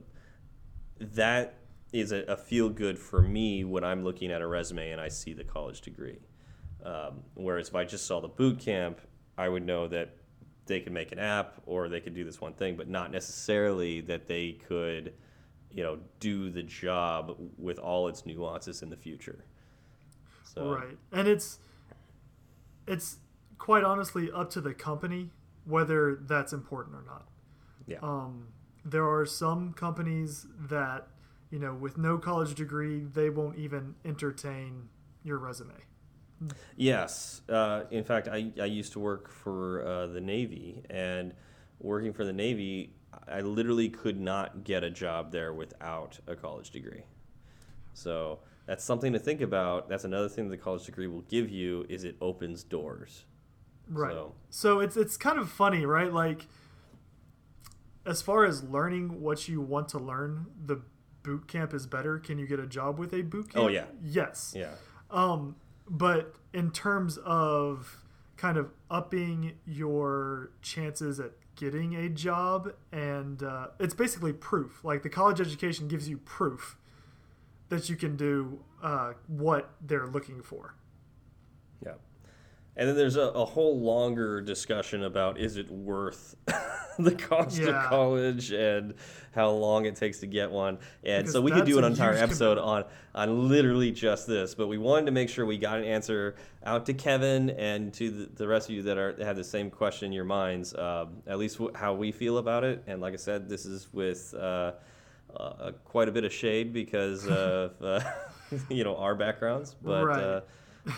that 1.01 1.55
is 1.91 2.13
a, 2.13 2.25
a 2.25 2.37
feel 2.37 2.69
good 2.69 2.99
for 2.99 3.23
me 3.23 3.65
when 3.65 3.85
I'm 3.85 4.05
looking 4.05 4.31
at 4.31 4.43
a 4.43 4.47
resume 4.47 4.91
and 4.91 5.01
I 5.01 5.09
see 5.09 5.33
the 5.33 5.45
college 5.45 5.81
degree. 5.81 6.19
Um, 6.85 7.23
whereas 7.33 7.69
if 7.69 7.75
I 7.75 7.85
just 7.85 8.07
saw 8.07 8.21
the 8.21 8.29
boot 8.29 8.59
camp, 8.59 9.01
I 9.39 9.49
would 9.49 9.65
know 9.65 9.89
that 9.89 10.15
they 10.69 10.81
could 10.81 10.93
make 10.93 11.11
an 11.13 11.19
app 11.19 11.61
or 11.67 11.89
they 11.89 12.01
could 12.01 12.15
do 12.15 12.25
this 12.25 12.41
one 12.41 12.53
thing, 12.53 12.77
but 12.77 12.89
not 12.89 13.11
necessarily 13.11 14.01
that 14.03 14.27
they 14.27 14.53
could, 14.53 15.15
you 15.73 15.83
know, 15.83 15.99
do 16.21 16.51
the 16.51 16.63
job 16.63 17.37
with 17.59 17.79
all 17.79 18.09
its 18.09 18.25
nuances 18.25 18.83
in 18.83 18.91
the 18.91 18.97
future. 18.97 19.45
So 20.45 20.75
Right. 20.75 20.99
And 21.13 21.27
it's 21.27 21.59
it's 22.87 23.19
quite 23.59 23.85
honestly 23.85 24.31
up 24.33 24.51
to 24.51 24.61
the 24.61 24.73
company 24.73 25.31
whether 25.65 26.17
that's 26.17 26.53
important 26.53 26.97
or 26.97 27.03
not. 27.05 27.29
yeah, 27.87 27.99
Um, 28.03 28.49
there 28.85 29.07
are 29.07 29.27
some 29.27 29.75
companies 29.75 30.47
that, 30.59 31.09
you 31.51 31.59
know, 31.59 31.75
with 31.75 31.99
no 31.99 32.17
college 32.17 32.55
degree, 32.55 33.01
they 33.01 33.29
won't 33.29 33.59
even 33.59 33.97
entertain 34.03 34.89
your 35.23 35.37
resume. 35.37 35.75
Yes. 36.77 37.43
Uh, 37.49 37.85
in 37.91 38.05
fact, 38.05 38.29
I, 38.29 38.53
I 38.61 38.67
used 38.67 38.93
to 38.93 39.01
work 39.01 39.31
for 39.31 39.85
uh, 39.87 40.07
the 40.07 40.21
Navy, 40.21 40.83
and 40.91 41.35
working 41.81 42.13
for 42.13 42.25
the 42.25 42.33
Navy, 42.33 42.93
I 43.27 43.41
literally 43.41 43.89
could 43.89 44.21
not 44.21 44.65
get 44.65 44.85
a 44.85 44.91
job 44.91 45.33
there 45.33 45.53
without 45.53 46.19
a 46.27 46.37
college 46.37 46.71
degree. 46.71 47.03
So 47.95 48.41
that's 48.67 48.85
something 48.85 49.13
to 49.13 49.19
think 49.19 49.41
about. 49.41 49.89
That's 49.89 50.05
another 50.05 50.29
thing 50.29 50.49
the 50.49 50.57
college 50.57 50.85
degree 50.87 51.07
will 51.09 51.23
give 51.23 51.51
you 51.51 51.85
is 51.89 52.05
it 52.05 52.17
opens 52.21 52.63
doors. 52.63 53.25
Right. 53.89 54.13
So- 54.13 54.35
So 54.51 54.81
it's 54.81 54.97
it's 54.97 55.17
kind 55.17 55.39
of 55.39 55.51
funny, 55.51 55.85
right? 55.87 56.13
Like 56.13 56.47
as 58.07 58.23
far 58.23 58.45
as 58.45 58.63
learning 58.63 59.21
what 59.21 59.49
you 59.49 59.61
want 59.61 59.89
to 59.91 59.99
learn, 59.99 60.47
the 60.65 60.81
boot 61.23 61.47
camp 61.49 61.75
is 61.75 61.87
better. 61.87 62.19
Can 62.19 62.39
you 62.39 62.47
get 62.47 62.59
a 62.61 62.67
job 62.67 62.99
with 62.99 63.13
a 63.13 63.23
boot 63.23 63.51
camp? 63.51 63.65
Oh, 63.65 63.69
yeah. 63.69 63.85
Yes. 64.03 64.55
Yeah. 64.57 64.75
Um, 65.11 65.57
but 65.89 66.35
in 66.53 66.71
terms 66.71 67.19
of 67.19 68.05
kind 68.37 68.57
of 68.57 68.71
upping 68.91 69.55
your 69.67 70.51
chances 70.63 71.19
at 71.21 71.33
getting 71.57 71.97
a 71.97 72.09
job, 72.09 72.73
and 72.93 73.43
uh, 73.43 73.69
it's 73.81 73.95
basically 73.95 74.33
proof. 74.33 74.85
Like 74.85 75.03
the 75.03 75.09
college 75.09 75.41
education 75.41 75.89
gives 75.89 76.09
you 76.09 76.19
proof 76.19 76.77
that 77.69 77.91
you 77.91 77.97
can 77.97 78.17
do 78.17 78.61
uh, 78.83 79.13
what 79.27 79.73
they're 79.81 80.07
looking 80.07 80.41
for. 80.41 80.75
Yeah. 81.85 81.95
And 82.79 82.89
then 82.89 82.97
there's 82.97 83.17
a, 83.17 83.23
a 83.23 83.45
whole 83.45 83.81
longer 83.81 84.41
discussion 84.41 85.03
about 85.03 85.39
is 85.39 85.57
it 85.57 85.69
worth 85.71 86.37
the 86.99 87.13
cost 87.13 87.59
Yeah. 87.59 87.71
of 87.85 87.91
college 87.91 88.53
and 88.53 88.95
how 89.35 89.51
long 89.51 89.85
it 89.87 89.97
takes 89.97 90.21
to 90.21 90.27
get 90.27 90.51
one. 90.51 90.79
And 91.05 91.25
Because 91.25 91.33
so 91.33 91.41
we 91.41 91.51
could 91.51 91.65
do 91.65 91.79
an 91.79 91.85
entire 91.85 92.15
episode 92.15 92.57
on 92.57 92.85
on 93.17 93.49
literally 93.49 93.91
just 93.91 94.29
this, 94.29 94.55
but 94.55 94.69
we 94.69 94.79
wanted 94.79 95.07
to 95.07 95.13
make 95.13 95.29
sure 95.29 95.45
we 95.45 95.59
got 95.59 95.79
an 95.79 95.85
answer 95.85 96.37
out 96.65 96.87
to 96.87 96.95
Kevin 96.95 97.51
and 97.51 97.93
to 97.95 98.11
the, 98.11 98.27
the 98.37 98.47
rest 98.47 98.69
of 98.69 98.77
you 98.77 98.83
that 98.85 98.97
are 98.97 99.13
that 99.13 99.25
have 99.27 99.37
the 99.37 99.43
same 99.45 99.71
question 99.71 100.07
in 100.07 100.13
your 100.13 100.25
minds, 100.25 100.73
um, 100.77 101.17
at 101.27 101.39
least 101.39 101.59
wh- 101.59 101.75
how 101.77 101.95
we 101.95 102.13
feel 102.13 102.39
about 102.39 102.63
it. 102.63 102.85
And 102.87 103.01
like 103.01 103.13
I 103.13 103.17
said, 103.17 103.49
this 103.49 103.67
is 103.67 103.89
with 103.93 104.33
uh, 104.39 104.73
uh, 105.37 105.73
quite 105.85 106.09
a 106.09 106.13
bit 106.13 106.23
of 106.25 106.33
shade 106.33 106.73
because 106.73 107.27
of 107.27 107.73
uh, 107.83 108.01
you 108.69 108.85
know 108.85 108.97
our 108.99 109.17
backgrounds, 109.17 109.75
but. 109.83 110.05
Right. 110.05 110.43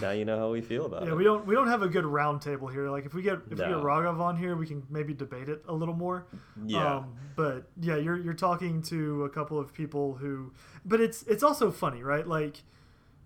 Now 0.00 0.10
you 0.10 0.24
know 0.24 0.38
how 0.38 0.50
we 0.50 0.60
feel 0.60 0.86
about 0.86 1.04
Yeah, 1.04 1.10
it. 1.12 1.16
we 1.16 1.24
don't 1.24 1.46
we 1.46 1.54
don't 1.54 1.68
have 1.68 1.82
a 1.82 1.88
good 1.88 2.04
round 2.06 2.42
table 2.42 2.68
here. 2.68 2.88
Like 2.90 3.06
if 3.06 3.14
we 3.14 3.22
get 3.22 3.34
if 3.50 3.50
we 3.50 3.56
get 3.56 3.68
Raghav 3.68 4.20
on 4.20 4.36
here, 4.36 4.56
we 4.56 4.66
can 4.66 4.82
maybe 4.90 5.14
debate 5.14 5.48
it 5.48 5.62
a 5.68 5.72
little 5.74 5.94
more. 5.94 6.26
Yeah. 6.64 6.96
Um, 6.96 7.14
but 7.36 7.68
yeah, 7.80 7.96
you're 7.96 8.18
you're 8.18 8.34
talking 8.34 8.82
to 8.82 9.24
a 9.24 9.28
couple 9.30 9.58
of 9.58 9.72
people 9.72 10.14
who, 10.14 10.52
but 10.84 11.00
it's 11.00 11.22
it's 11.24 11.42
also 11.42 11.70
funny, 11.70 12.02
right? 12.02 12.26
Like 12.26 12.62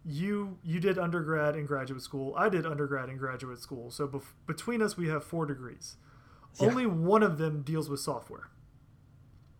you 0.06 0.58
you 0.62 0.80
did 0.80 0.98
undergrad 0.98 1.54
and 1.56 1.66
graduate 1.66 2.02
school. 2.02 2.34
I 2.36 2.48
did 2.48 2.66
undergrad 2.66 3.08
and 3.08 3.18
graduate 3.18 3.58
school. 3.58 3.90
So 3.90 4.06
bef- 4.06 4.32
between 4.46 4.82
us, 4.82 4.96
we 4.96 5.08
have 5.08 5.24
four 5.24 5.46
degrees. 5.46 5.96
Yeah. 6.60 6.68
Only 6.68 6.86
one 6.86 7.22
of 7.22 7.38
them 7.38 7.62
deals 7.62 7.88
with 7.90 8.00
software. 8.00 8.48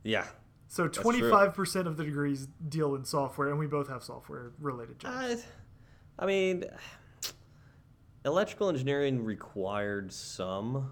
Yeah. 0.03 0.27
So 0.69 0.89
twenty 0.89 1.21
five 1.23 1.55
percent 1.55 1.87
of 1.89 1.97
the 1.97 2.05
degrees 2.05 2.47
deal 2.69 2.95
in 2.95 3.05
software, 3.05 3.49
and 3.49 3.59
we 3.59 3.67
both 3.67 3.89
have 3.89 4.03
software 4.03 4.53
related 4.61 4.99
jobs. 4.99 5.17
Uh, 5.17 5.37
I 6.19 6.27
mean, 6.27 6.65
electrical 8.25 8.69
engineering 8.69 9.25
required 9.25 10.13
some 10.13 10.91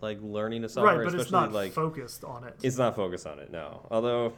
like 0.00 0.18
learning 0.22 0.64
of 0.64 0.70
software, 0.70 0.98
right, 0.98 1.04
but 1.04 1.14
especially 1.14 1.22
it's 1.22 1.30
not 1.32 1.52
like 1.52 1.72
focused 1.72 2.24
on 2.24 2.44
it. 2.44 2.54
it's 2.62 2.76
not 2.78 2.94
focused 2.96 3.26
on 3.26 3.38
it. 3.38 3.50
No, 3.50 3.86
although 3.90 4.32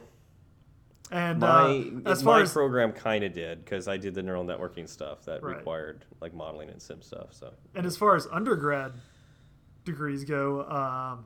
and 1.11 1.39
my 1.39 1.91
uh, 2.05 2.09
as 2.11 2.23
my 2.23 2.41
as 2.41 2.53
program 2.53 2.91
kind 2.91 3.23
of 3.23 3.33
did 3.33 3.63
because 3.65 3.87
I 3.87 3.97
did 3.97 4.13
the 4.13 4.21
neural 4.23 4.45
networking 4.45 4.87
stuff 4.87 5.25
that 5.25 5.41
Right. 5.43 5.57
required 5.57 6.05
like 6.21 6.33
modeling 6.33 6.69
and 6.69 6.81
sim 6.81 7.01
stuff. 7.01 7.27
So 7.33 7.51
And 7.75 7.85
as 7.85 7.97
far 7.97 8.15
as 8.15 8.27
undergrad 8.31 8.93
degrees 9.85 10.23
go, 10.23 10.63
um, 10.69 11.25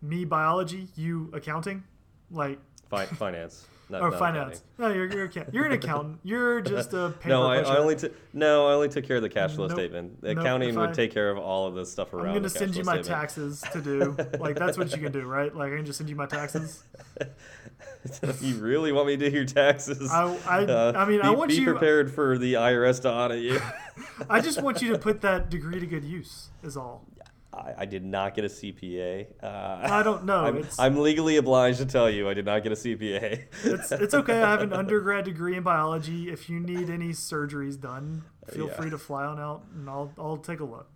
me 0.00 0.24
biology, 0.24 0.88
you 0.96 1.30
accounting, 1.34 1.84
like 2.30 2.58
fi- 2.88 3.04
finance, 3.06 3.66
not, 3.90 4.02
or 4.02 4.10
not 4.10 4.18
finance. 4.18 4.62
No, 4.78 4.92
you're 4.92 5.06
you're, 5.10 5.24
account- 5.24 5.52
you're 5.52 5.64
an 5.64 5.72
accountant. 5.72 6.20
You're 6.22 6.60
just 6.74 6.92
a 6.92 7.10
paper 7.20 7.28
No, 7.30 7.42
I. 7.44 7.58
I 7.60 7.76
only 7.78 7.96
took 7.96 8.12
no, 8.34 8.68
I 8.68 8.72
only 8.72 8.88
took 8.88 9.06
care 9.06 9.16
of 9.16 9.22
the 9.22 9.28
cash 9.28 9.54
flow 9.54 9.66
Nope. 9.66 9.76
statement. 9.78 10.22
Nope, 10.22 10.38
Accounting 10.38 10.70
if 10.70 10.76
would 10.76 10.90
I- 10.90 10.92
take 10.92 11.12
care 11.12 11.30
of 11.30 11.38
all 11.38 11.66
of 11.66 11.74
this 11.74 11.90
stuff 11.90 12.12
around. 12.12 12.28
I'm 12.28 12.34
gonna 12.34 12.48
send 12.50 12.76
you 12.76 12.84
my 12.84 13.00
statement. 13.00 13.06
taxes 13.06 13.64
to 13.72 13.80
do. 13.80 14.16
like 14.38 14.56
that's 14.56 14.76
what 14.78 14.90
you 14.94 15.02
can 15.02 15.12
do, 15.12 15.22
right? 15.22 15.54
Like 15.54 15.72
I 15.72 15.76
can 15.76 15.86
just 15.86 15.98
send 15.98 16.10
you 16.10 16.16
my 16.16 16.26
taxes. 16.26 16.82
you 18.40 18.56
really 18.56 18.92
want 18.92 19.06
me 19.06 19.16
to 19.16 19.30
do 19.30 19.34
your 19.36 19.44
taxes? 19.44 20.10
I 20.10 20.22
I, 20.46 20.58
I 20.60 20.64
uh, 20.64 21.06
mean 21.06 21.20
be, 21.20 21.24
I 21.24 21.30
want 21.30 21.50
be 21.50 21.56
you. 21.56 21.64
prepared 21.64 22.12
for 22.12 22.38
the 22.38 22.54
IRS 22.54 23.02
to 23.02 23.12
audit 23.12 23.42
you. 23.42 23.60
I 24.28 24.40
just 24.40 24.62
want 24.62 24.82
you 24.82 24.92
to 24.92 24.98
put 24.98 25.20
that 25.22 25.50
degree 25.50 25.80
to 25.80 25.86
good 25.86 26.04
use. 26.04 26.48
Is 26.62 26.76
all. 26.76 27.04
I, 27.76 27.82
I 27.82 27.84
did 27.86 28.04
not 28.04 28.34
get 28.34 28.44
a 28.44 28.48
CPA. 28.48 29.26
Uh, 29.42 29.46
I 29.82 30.02
don't 30.02 30.24
know. 30.24 30.44
I'm, 30.44 30.66
I'm 30.78 30.96
legally 30.98 31.36
obliged 31.36 31.78
to 31.78 31.86
tell 31.86 32.08
you 32.10 32.28
I 32.28 32.34
did 32.34 32.44
not 32.44 32.62
get 32.62 32.72
a 32.72 32.76
CPA. 32.76 33.44
It's 33.64 33.92
it's 33.92 34.14
okay. 34.20 34.42
I 34.42 34.50
have 34.50 34.62
an 34.62 34.72
undergrad 34.72 35.24
degree 35.24 35.56
in 35.56 35.62
biology. 35.62 36.30
If 36.30 36.48
you 36.48 36.60
need 36.60 36.90
any 36.90 37.08
surgeries 37.10 37.80
done, 37.80 38.24
feel 38.48 38.68
Yeah. 38.68 38.74
free 38.74 38.90
to 38.90 38.98
fly 38.98 39.24
on 39.24 39.38
out, 39.38 39.64
and 39.74 39.88
I'll 39.88 40.12
I'll 40.18 40.36
take 40.38 40.60
a 40.60 40.64
look. 40.64 40.88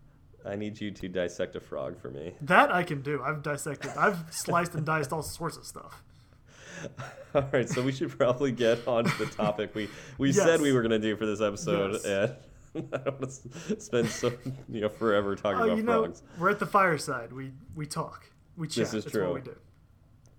I 0.45 0.57
need 0.57 0.81
you 0.81 0.91
to 0.91 1.09
dissect 1.09 1.55
a 1.55 1.61
frog 1.61 2.01
for 2.01 2.11
me. 2.11 2.35
That 2.41 2.73
I 2.73 2.83
can 2.83 3.01
do. 3.03 3.23
I've 3.23 3.43
dissected. 3.43 3.93
I've 3.97 4.25
sliced 4.31 4.75
and 4.75 4.85
diced 4.85 5.13
all 5.13 5.23
sorts 5.23 5.57
of 5.57 5.65
stuff. 5.65 6.03
All 7.35 7.49
right, 7.53 7.69
so 7.69 7.81
we 7.81 7.93
should 7.93 8.11
probably 8.19 8.51
get 8.51 8.87
on 8.89 9.05
to 9.05 9.19
the 9.19 9.27
topic 9.27 9.73
we 9.75 9.89
we 10.19 10.31
Yes. 10.33 10.45
said 10.45 10.61
we 10.61 10.73
were 10.73 10.81
going 10.83 10.91
to 10.91 10.99
do 10.99 11.17
for 11.17 11.27
this 11.27 11.41
episode, 11.41 11.93
Yes. 11.93 12.05
and 12.05 12.37
I 12.93 12.97
don't 12.99 13.21
want 13.21 13.31
to 13.31 13.81
spend 13.81 14.09
so 14.09 14.33
you 14.69 14.81
know 14.81 14.89
forever 14.89 15.37
talking 15.37 15.61
Oh, 15.61 15.65
about 15.65 15.77
you 15.77 15.83
know, 15.83 16.03
frogs. 16.05 16.23
we're 16.39 16.51
at 16.51 16.59
the 16.59 16.67
fireside. 16.67 17.33
We 17.33 17.53
we 17.75 17.87
talk. 17.87 18.27
We 18.57 18.67
chat. 18.69 18.77
This 18.85 18.95
is 18.95 19.05
That's 19.05 19.13
true. 19.15 19.25
what 19.27 19.35
we 19.35 19.41
do. 19.43 19.57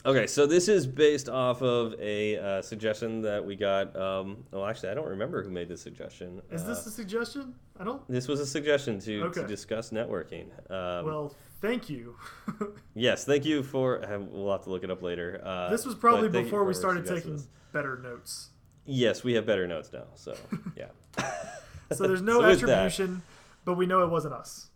Okay, 0.05 0.27
so 0.27 0.45
this 0.45 0.67
is 0.67 0.85
based 0.85 1.29
off 1.29 1.61
of 1.61 1.93
a 1.97 2.37
uh, 2.37 2.61
suggestion 2.61 3.21
that 3.21 3.43
we 3.45 3.55
got. 3.55 3.95
Um, 3.95 4.43
well, 4.51 4.65
actually, 4.65 4.89
I 4.89 4.95
don't 4.95 5.07
remember 5.07 5.41
who 5.41 5.49
made 5.49 5.69
this 5.69 5.81
suggestion. 5.81 6.41
Is 6.51 6.63
Uh, 6.63 6.67
this 6.67 6.85
a 6.85 6.91
suggestion? 6.91 7.55
I 7.79 7.85
don't. 7.85 8.05
this 8.09 8.27
was 8.27 8.41
a 8.41 8.45
suggestion 8.45 8.99
to, 8.99 9.29
to 9.29 9.47
discuss 9.47 9.91
networking. 9.91 10.47
Um, 10.69 11.05
Well, 11.05 11.35
thank 11.61 11.89
you. 11.89 12.17
yes, 12.95 13.23
thank 13.23 13.45
you 13.45 13.63
for. 13.63 14.03
uh, 14.03 14.19
We'll 14.19 14.51
have 14.51 14.63
to 14.65 14.69
look 14.71 14.83
it 14.83 14.91
up 14.91 15.01
later. 15.01 15.41
Uh, 15.41 15.69
this 15.69 15.85
was 15.85 15.95
probably 15.95 16.27
but 16.27 16.33
thank 16.33 16.45
you 16.47 16.51
before 16.51 16.65
we 16.65 16.73
started 16.73 17.05
taking 17.05 17.37
this. 17.37 17.47
better 17.71 17.95
notes. 17.97 18.49
Yes, 18.85 19.23
we 19.23 19.33
have 19.35 19.45
better 19.45 19.67
notes 19.67 19.93
now. 19.93 20.07
So 20.15 20.35
yeah. 20.75 20.87
So 21.97 22.07
there's 22.07 22.21
no 22.21 22.41
So 22.41 22.45
attribution, 22.45 23.21
but 23.65 23.75
we 23.75 23.85
know 23.85 24.03
it 24.03 24.09
wasn't 24.09 24.33
us. 24.33 24.69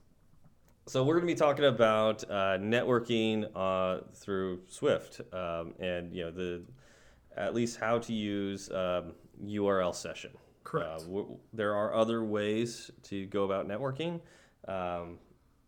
So 0.87 1.03
we're 1.03 1.15
going 1.15 1.27
to 1.27 1.33
be 1.33 1.37
talking 1.37 1.65
about 1.65 2.23
uh, 2.29 2.57
networking 2.59 3.49
uh, 3.53 4.05
through 4.15 4.61
Swift, 4.67 5.19
um, 5.33 5.73
and 5.79 6.13
you 6.13 6.23
know 6.23 6.31
the 6.31 6.63
at 7.35 7.53
least 7.53 7.77
how 7.77 7.99
to 7.99 8.13
use 8.13 8.69
um, 8.71 9.13
URL 9.43 9.93
session. 9.93 10.31
Correct. 10.63 10.89
Uh, 10.89 10.99
w- 11.03 11.37
there 11.53 11.75
are 11.75 11.93
other 11.93 12.23
ways 12.23 12.89
to 13.03 13.25
go 13.25 13.43
about 13.43 13.67
networking, 13.67 14.21
um, 14.67 15.19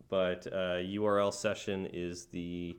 but 0.08 0.46
uh, 0.46 0.80
URL 0.80 1.32
session 1.32 1.86
is 1.92 2.26
the 2.26 2.78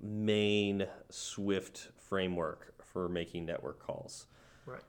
main 0.00 0.86
Swift 1.10 1.88
framework 1.96 2.74
for 2.84 3.08
making 3.08 3.46
network 3.46 3.84
calls. 3.84 4.26
Right. 4.66 4.82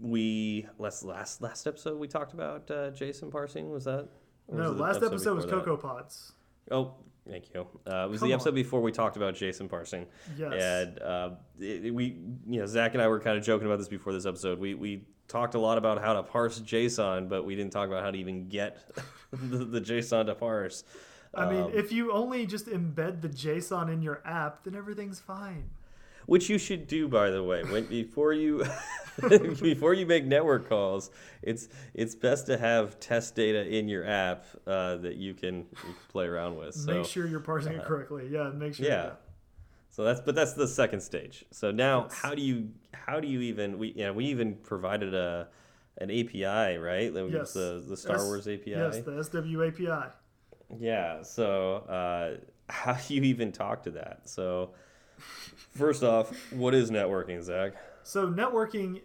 We 0.00 0.66
last 0.78 1.02
last 1.04 1.42
last 1.42 1.66
episode 1.66 1.98
we 1.98 2.06
talked 2.08 2.32
about 2.32 2.70
uh, 2.70 2.90
JSON 2.90 3.30
parsing. 3.30 3.70
Was 3.70 3.84
that? 3.84 4.08
No, 4.50 4.72
the 4.72 4.82
last 4.82 5.02
episode 5.02 5.34
was 5.36 5.44
that? 5.46 5.52
CocoaPods. 5.54 6.32
Oh, 6.70 6.94
thank 7.28 7.52
you. 7.54 7.66
Uh, 7.86 8.04
it 8.06 8.10
was 8.10 8.20
Come 8.20 8.28
the 8.28 8.34
on. 8.34 8.40
episode 8.40 8.54
before 8.54 8.80
we 8.80 8.92
talked 8.92 9.16
about 9.16 9.34
JSON 9.34 9.68
parsing, 9.68 10.06
Yes. 10.38 10.52
and 10.62 10.98
uh, 11.02 11.30
it- 11.58 11.92
we, 11.94 12.16
you 12.46 12.60
know, 12.60 12.66
Zach 12.66 12.94
and 12.94 13.02
I 13.02 13.08
were 13.08 13.20
kind 13.20 13.36
of 13.36 13.44
joking 13.44 13.66
about 13.66 13.78
this 13.78 13.88
before 13.88 14.12
this 14.12 14.24
episode. 14.26 14.58
We 14.58 14.74
we 14.74 15.04
talked 15.26 15.54
a 15.54 15.58
lot 15.58 15.76
about 15.78 16.00
how 16.00 16.14
to 16.14 16.22
parse 16.22 16.60
JSON, 16.60 17.28
but 17.28 17.44
we 17.44 17.54
didn't 17.56 17.72
talk 17.72 17.88
about 17.88 18.02
how 18.02 18.10
to 18.10 18.18
even 18.18 18.48
get 18.48 18.78
the, 19.32 19.64
the 19.64 19.80
JSON 19.80 20.26
to 20.26 20.34
parse. 20.34 20.84
I 21.34 21.50
mean, 21.50 21.64
Um, 21.64 21.72
if 21.74 21.92
you 21.92 22.12
only 22.12 22.46
just 22.46 22.66
embed 22.68 23.20
the 23.20 23.28
JSON 23.28 23.92
in 23.92 24.00
your 24.00 24.22
app, 24.24 24.64
then 24.64 24.74
everything's 24.74 25.20
fine. 25.20 25.68
Which 26.28 26.50
you 26.50 26.58
should 26.58 26.86
do, 26.86 27.08
by 27.08 27.30
the 27.30 27.42
way, 27.42 27.64
when 27.64 27.86
before 27.86 28.34
you 28.34 28.62
before 29.62 29.94
you 29.94 30.04
make 30.04 30.26
network 30.26 30.68
calls. 30.68 31.10
It's 31.42 31.68
it's 31.94 32.14
best 32.14 32.44
to 32.46 32.58
have 32.58 33.00
test 33.00 33.34
data 33.34 33.66
in 33.66 33.88
your 33.88 34.06
app 34.06 34.44
uh, 34.66 34.96
that 34.96 35.16
you 35.16 35.32
can, 35.32 35.56
you 35.60 35.64
can 35.82 35.94
play 36.08 36.26
around 36.26 36.56
with. 36.56 36.74
So 36.74 36.92
make 36.98 37.06
sure 37.06 37.26
you're 37.26 37.40
parsing 37.40 37.72
it 37.72 37.84
correctly. 37.84 38.28
Yeah, 38.30 38.50
make 38.50 38.74
sure. 38.74 38.86
Yeah. 38.86 39.10
So 39.88 40.04
that's 40.04 40.20
but 40.20 40.34
that's 40.34 40.52
the 40.52 40.68
second 40.68 41.00
stage. 41.00 41.46
So 41.50 41.70
now 41.70 42.04
Yes. 42.04 42.18
how 42.18 42.34
do 42.34 42.42
you 42.42 42.68
how 42.92 43.20
do 43.20 43.26
you 43.26 43.40
even 43.40 43.78
we 43.78 43.94
yeah 43.96 44.10
we 44.10 44.26
even 44.26 44.54
provided 44.56 45.14
a 45.14 45.48
an 45.96 46.10
API 46.10 46.76
right 46.76 47.12
that 47.12 47.24
was 47.24 47.32
Yes. 47.32 47.52
the 47.54 47.82
the 47.88 47.96
Star 47.96 48.16
S- 48.16 48.24
Wars 48.24 48.46
API 48.46 48.70
Yes, 48.72 48.98
the 49.00 49.24
SW 49.24 49.62
API. 49.62 50.12
yeah 50.78 51.22
so 51.22 51.76
uh, 51.88 52.36
how 52.68 52.92
do 52.92 53.14
you 53.14 53.22
even 53.22 53.50
talk 53.50 53.82
to 53.84 53.90
that 53.92 54.28
so 54.28 54.74
first 55.18 56.02
off 56.02 56.52
what 56.52 56.74
is 56.74 56.90
networking 56.90 57.42
Zach 57.42 57.74
So 58.02 58.28
networking 58.28 59.00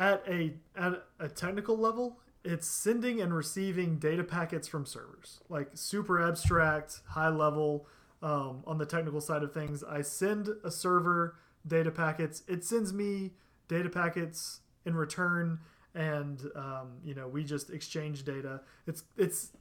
at 0.00 0.24
a 0.26 0.54
at 0.74 1.04
a 1.20 1.28
technical 1.28 1.76
level, 1.76 2.18
it's 2.42 2.66
sending 2.66 3.20
and 3.20 3.34
receiving 3.34 3.98
data 3.98 4.24
packets 4.24 4.66
from 4.66 4.86
servers, 4.86 5.40
like 5.48 5.68
super 5.74 6.20
abstract, 6.26 7.00
high 7.10 7.28
level. 7.28 7.86
Um, 8.22 8.64
on 8.66 8.76
the 8.76 8.84
technical 8.84 9.20
side 9.22 9.42
of 9.42 9.54
things, 9.54 9.82
I 9.82 10.02
send 10.02 10.50
a 10.62 10.70
server 10.70 11.36
data 11.66 11.90
packets. 11.90 12.42
It 12.48 12.64
sends 12.64 12.92
me 12.92 13.32
data 13.68 13.88
packets 13.88 14.60
in 14.84 14.94
return, 14.94 15.60
and 15.94 16.42
um, 16.54 16.98
you 17.04 17.14
know 17.14 17.28
we 17.28 17.44
just 17.44 17.70
exchange 17.70 18.24
data. 18.24 18.60
It's 18.86 19.04
it's 19.16 19.52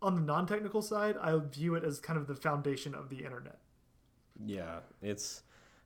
on 0.00 0.14
the 0.14 0.20
non-technical 0.20 0.82
side. 0.82 1.16
I 1.20 1.38
view 1.38 1.74
it 1.74 1.84
as 1.84 1.98
kind 1.98 2.18
of 2.18 2.26
the 2.26 2.34
foundation 2.34 2.94
of 2.94 3.08
the 3.08 3.24
internet. 3.24 3.58
Yeah 4.46 4.78
it's 5.02 5.42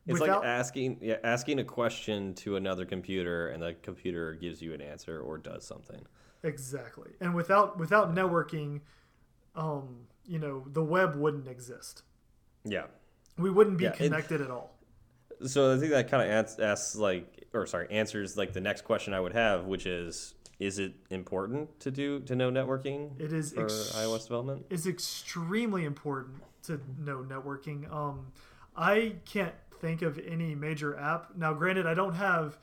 it's 0.07 0.21
Without- 0.21 0.41
like 0.41 0.47
asking 0.47 0.99
yeah 1.01 1.17
asking 1.25 1.59
a 1.61 1.65
question 1.65 2.35
to 2.35 2.57
another 2.57 2.85
computer 2.85 3.49
and 3.49 3.62
the 3.62 3.75
computer 3.83 4.35
gives 4.35 4.61
you 4.61 4.75
an 4.75 4.81
answer 4.81 5.21
or 5.21 5.38
does 5.38 5.65
something 5.67 6.01
Exactly. 6.45 7.12
And 7.21 7.37
without 7.37 7.79
without 7.79 8.12
networking, 8.17 8.81
um, 9.55 10.09
you 10.27 10.41
know, 10.41 10.65
the 10.73 10.83
web 10.83 11.15
wouldn't 11.15 11.47
exist. 11.47 12.03
yeah 12.65 12.87
We 13.38 13.49
wouldn't 13.49 13.79
be 13.79 13.85
Yeah, 13.85 13.91
it- 13.91 13.97
connected 13.97 14.41
at 14.41 14.51
all. 14.51 14.77
So 15.47 15.73
I 15.73 15.79
think 15.79 15.93
that 15.93 16.09
kind 16.11 16.23
of 16.25 16.29
asks, 16.31 16.59
asks 16.59 16.97
like, 16.97 17.47
or 17.53 17.65
sorry, 17.67 17.87
answers 17.93 18.37
like 18.37 18.53
the 18.53 18.61
next 18.61 18.83
question 18.83 19.15
I 19.15 19.21
would 19.21 19.33
have, 19.35 19.67
which 19.67 19.87
is, 19.87 20.35
is 20.59 20.81
it 20.81 20.95
important 21.11 21.79
to 21.79 21.93
do 21.93 22.19
to 22.21 22.35
know 22.35 22.51
networking 22.51 23.21
It 23.21 23.33
is 23.33 23.53
for 23.53 23.62
ex- 23.62 23.93
iOS 23.95 24.25
development? 24.25 24.67
It's 24.69 24.87
extremely 24.87 25.85
important 25.85 26.43
to 26.64 26.81
know 26.98 27.18
networking. 27.18 27.90
Um, 27.92 28.33
I 28.77 29.16
can't 29.25 29.55
think 29.81 30.03
of 30.03 30.18
any 30.18 30.55
major 30.55 30.98
app. 30.98 31.37
Now, 31.37 31.53
granted, 31.53 31.87
I 31.87 31.94
don't 31.94 32.14
have 32.14 32.59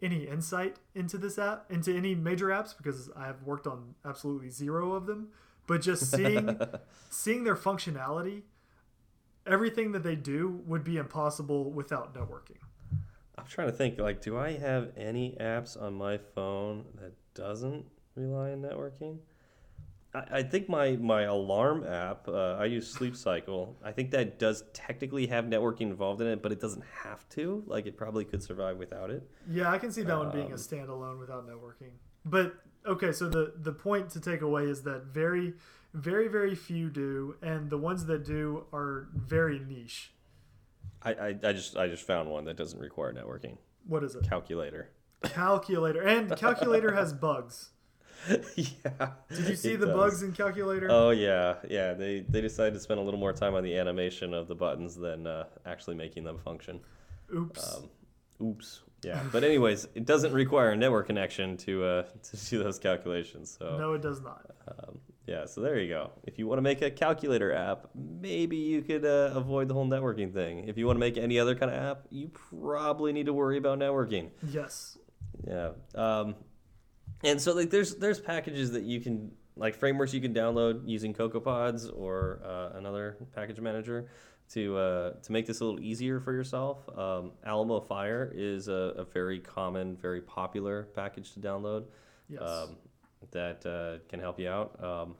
any 0.00 0.26
insight 0.26 0.76
into 0.94 1.16
this 1.16 1.38
app, 1.38 1.70
into 1.70 1.94
any 1.94 2.14
major 2.14 2.48
apps, 2.48 2.76
because 2.76 3.10
I 3.16 3.26
have 3.26 3.42
worked 3.44 3.66
on 3.66 3.94
absolutely 4.04 4.50
zero 4.50 4.92
of 4.92 5.06
them. 5.06 5.28
But 5.66 5.80
just 5.80 6.10
seeing 6.10 6.58
seeing 7.10 7.44
their 7.44 7.54
functionality, 7.54 8.42
everything 9.46 9.92
that 9.92 10.02
they 10.02 10.16
do 10.16 10.62
would 10.66 10.82
be 10.82 10.96
impossible 10.96 11.70
without 11.70 12.14
networking. 12.14 12.58
I'm 13.38 13.46
trying 13.46 13.68
to 13.68 13.72
think. 13.72 13.98
Like, 13.98 14.20
do 14.20 14.36
I 14.36 14.52
have 14.52 14.92
any 14.96 15.36
apps 15.40 15.80
on 15.80 15.94
my 15.94 16.18
phone 16.18 16.84
that 17.00 17.12
doesn't 17.34 17.86
rely 18.14 18.52
on 18.52 18.62
networking? 18.62 19.18
I, 20.14 20.24
I 20.30 20.42
think 20.42 20.68
my 20.68 20.92
my 20.96 21.22
alarm 21.22 21.84
app. 21.84 22.28
Uh, 22.28 22.56
I 22.58 22.66
use 22.66 22.90
Sleep 22.90 23.16
Cycle. 23.16 23.76
I 23.84 23.92
think 23.92 24.10
that 24.12 24.38
does 24.38 24.64
technically 24.72 25.26
have 25.28 25.44
networking 25.46 25.82
involved 25.82 26.20
in 26.20 26.26
it, 26.26 26.42
but 26.42 26.52
it 26.52 26.60
doesn't 26.60 26.84
have 27.02 27.28
to. 27.30 27.62
Like, 27.66 27.86
it 27.86 27.96
probably 27.96 28.24
could 28.24 28.42
survive 28.42 28.76
without 28.76 29.10
it. 29.10 29.28
Yeah, 29.50 29.70
I 29.70 29.78
can 29.78 29.92
see 29.92 30.02
that 30.02 30.16
one 30.16 30.30
being 30.30 30.50
a 30.50 30.54
Um, 30.54 30.58
standalone 30.58 31.18
without 31.18 31.46
networking. 31.48 31.92
But 32.24 32.54
okay, 32.86 33.12
so 33.12 33.28
the 33.28 33.54
the 33.56 33.72
point 33.72 34.10
to 34.10 34.20
take 34.20 34.42
away 34.42 34.64
is 34.64 34.82
that 34.82 35.04
very 35.04 35.54
very 35.94 36.28
very 36.28 36.54
few 36.54 36.88
do 36.88 37.36
and 37.42 37.68
the 37.68 37.76
ones 37.76 38.06
that 38.06 38.24
do 38.24 38.64
are 38.72 39.08
very 39.14 39.58
niche. 39.58 40.12
I, 41.02 41.12
I, 41.12 41.28
I 41.42 41.52
just 41.52 41.76
I 41.76 41.88
just 41.88 42.06
found 42.06 42.30
one 42.30 42.44
that 42.44 42.56
doesn't 42.56 42.78
require 42.78 43.12
networking. 43.12 43.58
What 43.86 44.04
is 44.04 44.14
it? 44.14 44.28
Calculator. 44.28 44.90
Calculator. 45.24 46.02
And 46.02 46.34
calculator 46.36 46.92
has 46.94 47.12
bugs. 47.28 47.70
yeah. 48.56 49.10
Did 49.30 49.48
you 49.48 49.56
see 49.56 49.76
the 49.76 49.86
does. 49.86 49.96
bugs 49.96 50.22
in 50.22 50.32
calculator? 50.32 50.88
Oh 50.90 51.10
yeah, 51.10 51.56
yeah. 51.68 51.92
They 51.92 52.20
they 52.28 52.40
decided 52.40 52.74
to 52.74 52.80
spend 52.80 53.00
a 53.00 53.02
little 53.02 53.20
more 53.20 53.32
time 53.32 53.54
on 53.54 53.64
the 53.64 53.76
animation 53.76 54.34
of 54.34 54.48
the 54.48 54.54
buttons 54.54 54.94
than 54.94 55.26
uh, 55.26 55.44
actually 55.66 55.96
making 55.96 56.24
them 56.24 56.38
function. 56.38 56.80
Oops. 57.34 57.76
Um, 57.76 57.90
oops. 58.46 58.82
Yeah. 59.02 59.20
But 59.32 59.42
anyways, 59.42 59.88
it 59.94 60.06
doesn't 60.06 60.32
require 60.32 60.70
a 60.70 60.76
network 60.76 61.06
connection 61.06 61.56
to 61.58 61.84
uh, 61.84 62.02
to 62.22 62.36
do 62.48 62.62
those 62.62 62.78
calculations. 62.78 63.56
So 63.58 63.76
no, 63.78 63.94
it 63.94 64.02
does 64.02 64.20
not. 64.20 64.46
um, 64.68 64.98
yeah. 65.26 65.44
So 65.46 65.60
there 65.60 65.78
you 65.80 65.88
go. 65.88 66.12
If 66.24 66.38
you 66.38 66.46
want 66.46 66.58
to 66.58 66.62
make 66.62 66.82
a 66.82 66.90
calculator 66.90 67.52
app, 67.52 67.88
maybe 67.94 68.56
you 68.56 68.82
could 68.82 69.04
uh, 69.04 69.32
avoid 69.34 69.66
the 69.66 69.74
whole 69.74 69.86
networking 69.86 70.32
thing. 70.32 70.68
If 70.68 70.78
you 70.78 70.86
want 70.86 70.96
to 70.96 71.00
make 71.00 71.16
any 71.16 71.40
other 71.40 71.56
kind 71.56 71.72
of 71.72 71.82
app, 71.82 72.06
you 72.10 72.28
probably 72.28 73.12
need 73.12 73.26
to 73.26 73.32
worry 73.32 73.58
about 73.58 73.80
networking. 73.80 74.30
Yes. 74.48 74.98
Yeah. 75.46 75.70
Um, 75.94 76.36
and 77.24 77.40
so 77.40 77.52
like 77.54 77.70
there's 77.70 77.96
there's 77.96 78.20
packages 78.20 78.72
that 78.72 78.82
you 78.84 79.00
can 79.00 79.30
like 79.56 79.74
frameworks 79.74 80.14
you 80.14 80.20
can 80.20 80.32
download 80.34 80.82
using 80.86 81.12
CocoaPods 81.12 81.90
or 81.94 82.40
uh, 82.44 82.76
another 82.78 83.16
package 83.34 83.60
manager 83.60 84.08
to 84.52 84.76
uh, 84.76 85.10
to 85.22 85.32
make 85.32 85.46
this 85.46 85.60
a 85.60 85.64
little 85.64 85.80
easier 85.80 86.20
for 86.20 86.32
yourself. 86.32 86.78
Um, 86.96 87.32
Alamofire 87.46 88.30
is 88.34 88.68
a, 88.68 88.94
a 88.96 89.04
very 89.04 89.38
common, 89.40 89.96
very 89.96 90.20
popular 90.20 90.84
package 90.94 91.32
to 91.34 91.40
download 91.40 91.84
Yes. 92.28 92.42
um, 92.42 92.76
that 93.30 93.64
uh, 93.66 94.02
can 94.08 94.20
help 94.20 94.38
you 94.40 94.48
out. 94.48 94.82
Um, 94.82 95.16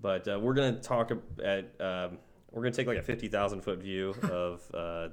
but 0.00 0.26
uh, 0.28 0.38
we're 0.40 0.54
gonna 0.54 0.80
talk 0.80 1.10
at 1.42 1.80
um, 1.80 2.18
we're 2.50 2.62
gonna 2.62 2.72
take 2.74 2.86
like 2.86 2.98
a 2.98 3.02
fifty 3.02 3.28
thousand 3.28 3.60
foot 3.62 3.78
view 3.80 4.14
of 4.30 4.62
uh, 4.74 5.08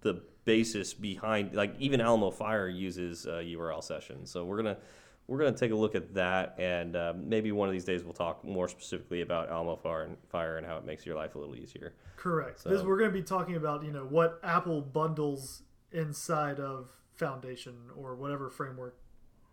the 0.00 0.22
basis 0.44 0.92
behind 0.94 1.54
like 1.54 1.74
even 1.78 2.00
Alamofire 2.00 2.72
uses 2.76 3.26
uh, 3.26 3.34
URL 3.44 3.82
sessions. 3.82 4.30
So 4.30 4.44
we're 4.44 4.56
gonna 4.58 4.78
we're 5.26 5.38
gonna 5.38 5.56
take 5.56 5.70
a 5.72 5.74
look 5.76 5.94
at 5.94 6.14
that 6.14 6.54
and 6.58 6.96
uh, 6.96 7.12
maybe 7.16 7.50
one 7.52 7.68
of 7.68 7.72
these 7.72 7.84
days 7.84 8.04
we'll 8.04 8.12
talk 8.12 8.44
more 8.44 8.68
specifically 8.68 9.22
about 9.22 9.50
Alamofire 9.50 10.04
and 10.06 10.16
Fire 10.28 10.58
and 10.58 10.66
how 10.66 10.76
it 10.76 10.84
makes 10.84 11.06
your 11.06 11.16
life 11.16 11.34
a 11.34 11.38
little 11.38 11.56
easier. 11.56 11.94
Correct. 12.16 12.60
So- 12.60 12.68
This 12.70 12.82
we're 12.82 12.98
going 12.98 13.10
to 13.10 13.16
be 13.16 13.22
talking 13.22 13.56
about, 13.56 13.84
you 13.84 13.90
know, 13.92 14.04
what 14.04 14.38
Apple 14.42 14.80
bundles 14.82 15.62
inside 15.92 16.60
of 16.60 16.90
Foundation 17.14 17.74
or 17.96 18.14
whatever 18.16 18.50
framework, 18.50 18.96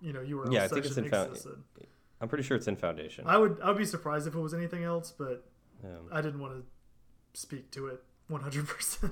you 0.02 0.12
know, 0.14 0.20
URL 0.20 0.52
Yeah, 0.52 0.64
I 0.66 0.68
think 0.68 0.86
it's 0.86 0.98
in 0.98 1.10
Found- 1.10 1.30
exists 1.30 1.46
in. 1.48 1.64
I'm 2.20 2.28
pretty 2.28 2.44
sure 2.44 2.56
it's 2.58 2.68
in 2.68 2.76
Foundation. 2.76 3.26
I 3.28 3.38
would 3.38 3.60
I 3.64 3.70
would 3.70 3.78
be 3.78 3.86
surprised 3.86 4.28
if 4.28 4.36
it 4.36 4.40
was 4.40 4.54
anything 4.54 4.84
else, 4.84 5.12
but. 5.12 5.46
I 6.12 6.22
didn't 6.22 6.40
want 6.40 6.54
to 6.54 7.40
speak 7.40 7.72
to 7.72 7.88
it 7.88 8.04
100%. 8.30 9.12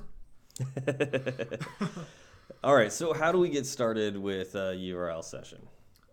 All 2.62 2.74
right, 2.74 2.92
so 2.92 3.12
how 3.12 3.32
do 3.32 3.38
we 3.38 3.48
get 3.48 3.66
started 3.66 4.16
with 4.16 4.54
a 4.54 4.74
URL 4.76 5.24
session? 5.24 5.66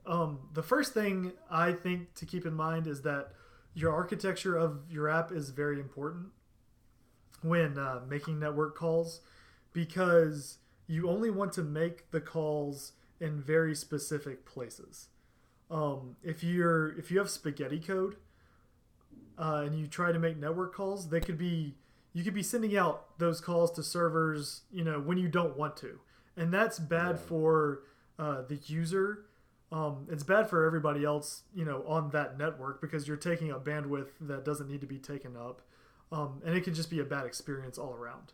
Um, 0.07 0.39
the 0.53 0.63
first 0.63 0.93
thing 0.93 1.33
I 1.51 1.73
think 1.73 2.13
to 2.15 2.25
keep 2.25 2.45
in 2.45 2.53
mind 2.53 2.87
is 2.87 3.01
that 3.01 3.33
your 3.73 3.93
architecture 3.93 4.55
of 4.55 4.79
your 4.89 5.09
app 5.09 5.31
is 5.31 5.49
very 5.49 5.79
important 5.79 6.27
when 7.41 7.77
uh, 7.77 7.99
making 8.09 8.39
network 8.39 8.75
calls 8.75 9.19
because 9.73 10.57
you 10.87 11.09
only 11.09 11.29
want 11.29 11.51
to 11.53 11.61
make 11.61 12.09
the 12.11 12.21
calls 12.21 12.93
in 13.19 13.41
very 13.41 13.75
specific 13.75 14.45
places. 14.45 15.09
Um, 15.69 16.15
if 16.23 16.43
you're 16.43 16.97
if 16.97 17.11
you 17.11 17.19
have 17.19 17.29
spaghetti 17.29 17.79
code 17.79 18.15
uh, 19.37 19.63
and 19.65 19.77
you 19.77 19.87
try 19.87 20.11
to 20.13 20.19
make 20.19 20.37
network 20.37 20.73
calls, 20.73 21.09
they 21.09 21.19
could 21.19 21.37
be 21.37 21.75
you 22.13 22.23
could 22.23 22.33
be 22.33 22.41
sending 22.43 22.77
out 22.77 23.19
those 23.19 23.41
calls 23.41 23.71
to 23.73 23.83
servers, 23.83 24.61
you 24.71 24.83
know, 24.85 24.99
when 24.99 25.17
you 25.17 25.27
don't 25.27 25.57
want 25.57 25.75
to, 25.77 25.99
and 26.37 26.53
that's 26.53 26.79
bad 26.79 27.15
Yeah. 27.15 27.27
for 27.27 27.83
uh, 28.17 28.41
the 28.47 28.55
user. 28.65 29.25
Um, 29.71 30.07
it's 30.09 30.23
bad 30.23 30.49
for 30.49 30.65
everybody 30.65 31.03
else, 31.03 31.43
you 31.53 31.65
know, 31.65 31.83
on 31.87 32.09
that 32.11 32.37
network 32.37 32.79
because 32.79 33.07
you're 33.07 33.17
taking 33.17 33.51
up 33.51 33.65
bandwidth 33.65 34.07
that 34.21 34.45
doesn't 34.45 34.69
need 34.69 34.79
to 34.81 34.87
be 34.87 34.97
taken 34.97 35.35
up, 35.35 35.61
um, 36.11 36.41
and 36.45 36.55
it 36.55 36.63
can 36.63 36.73
just 36.73 36.89
be 36.89 36.99
a 36.99 37.03
bad 37.05 37.25
experience 37.25 37.77
all 37.77 37.93
around. 37.93 38.31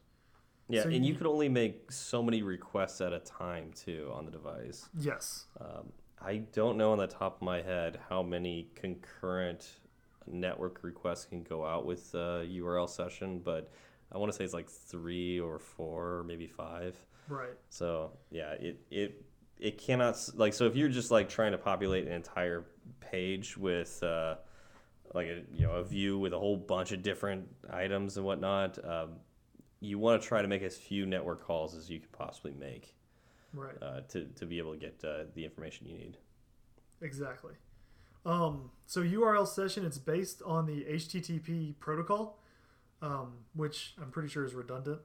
Yeah, 0.69 0.83
So 0.83 0.89
and 0.89 1.03
you 1.05 1.13
you- 1.13 1.17
could 1.17 1.27
only 1.27 1.49
make 1.49 1.91
so 1.91 2.21
many 2.21 2.41
requests 2.43 3.01
at 3.01 3.13
a 3.13 3.19
time 3.19 3.71
too 3.73 4.11
on 4.13 4.25
the 4.25 4.31
device. 4.31 4.87
Yes. 4.97 5.45
Um, 5.59 5.91
I 6.21 6.37
don't 6.37 6.77
know 6.77 6.91
on 6.91 6.99
the 6.99 7.07
top 7.07 7.37
of 7.37 7.41
my 7.41 7.61
head 7.61 7.99
how 8.09 8.21
many 8.23 8.69
concurrent 8.75 9.79
network 10.27 10.83
requests 10.83 11.25
can 11.25 11.43
go 11.43 11.65
out 11.65 11.85
with 11.85 12.13
a 12.13 12.45
URL 12.47 12.87
session, 12.87 13.39
but 13.39 13.71
I 14.11 14.17
want 14.19 14.31
to 14.31 14.37
say 14.37 14.43
it's 14.45 14.53
like 14.53 14.69
three 14.69 15.39
or 15.39 15.57
four, 15.59 16.19
or 16.19 16.23
maybe 16.23 16.47
five. 16.47 16.95
Right. 17.27 17.57
So 17.69 18.11
yeah, 18.31 18.51
it 18.51 18.79
it 18.91 19.25
it 19.63 19.77
cannot 19.77 20.19
like 20.35 20.53
so 20.53 20.65
if 20.67 20.75
you're 20.75 20.89
just 20.89 21.09
like 21.09 21.29
trying 21.29 21.53
to 21.53 21.57
populate 21.57 22.05
an 22.05 22.11
entire 22.11 22.65
page 22.99 23.57
with 23.57 24.03
uh, 24.03 24.35
like 25.13 25.27
a 25.27 25.41
you 25.53 25.65
know 25.65 25.71
a 25.75 25.83
view 25.83 26.19
with 26.19 26.33
a 26.33 26.37
whole 26.37 26.57
bunch 26.57 26.91
of 26.91 27.01
different 27.01 27.47
items 27.71 28.17
and 28.17 28.25
whatnot, 28.25 28.77
um, 28.83 29.11
you 29.79 29.97
want 29.97 30.21
to 30.21 30.27
try 30.27 30.41
to 30.41 30.49
make 30.49 30.61
as 30.63 30.75
few 30.75 31.05
network 31.05 31.41
calls 31.41 31.75
as 31.75 31.89
you 31.89 31.99
can 31.99 32.09
possibly 32.11 32.53
make 32.59 32.93
Right. 33.53 33.75
uh, 33.81 34.01
to 34.09 34.25
to 34.25 34.45
be 34.45 34.57
able 34.57 34.73
to 34.73 34.77
get 34.79 35.01
uh, 35.05 35.23
the 35.33 35.45
information 35.45 35.87
you 35.87 35.97
need. 35.97 36.17
Exactly. 37.01 37.53
Um, 38.25 38.71
so 38.85 39.01
URL 39.01 39.47
session 39.47 39.85
it's 39.85 39.97
based 39.97 40.41
on 40.45 40.65
the 40.65 40.83
HTTP 40.83 41.79
protocol, 41.79 42.37
um, 43.01 43.45
which 43.53 43.93
I'm 44.01 44.11
pretty 44.11 44.27
sure 44.27 44.43
is 44.43 44.53
redundant 44.53 44.99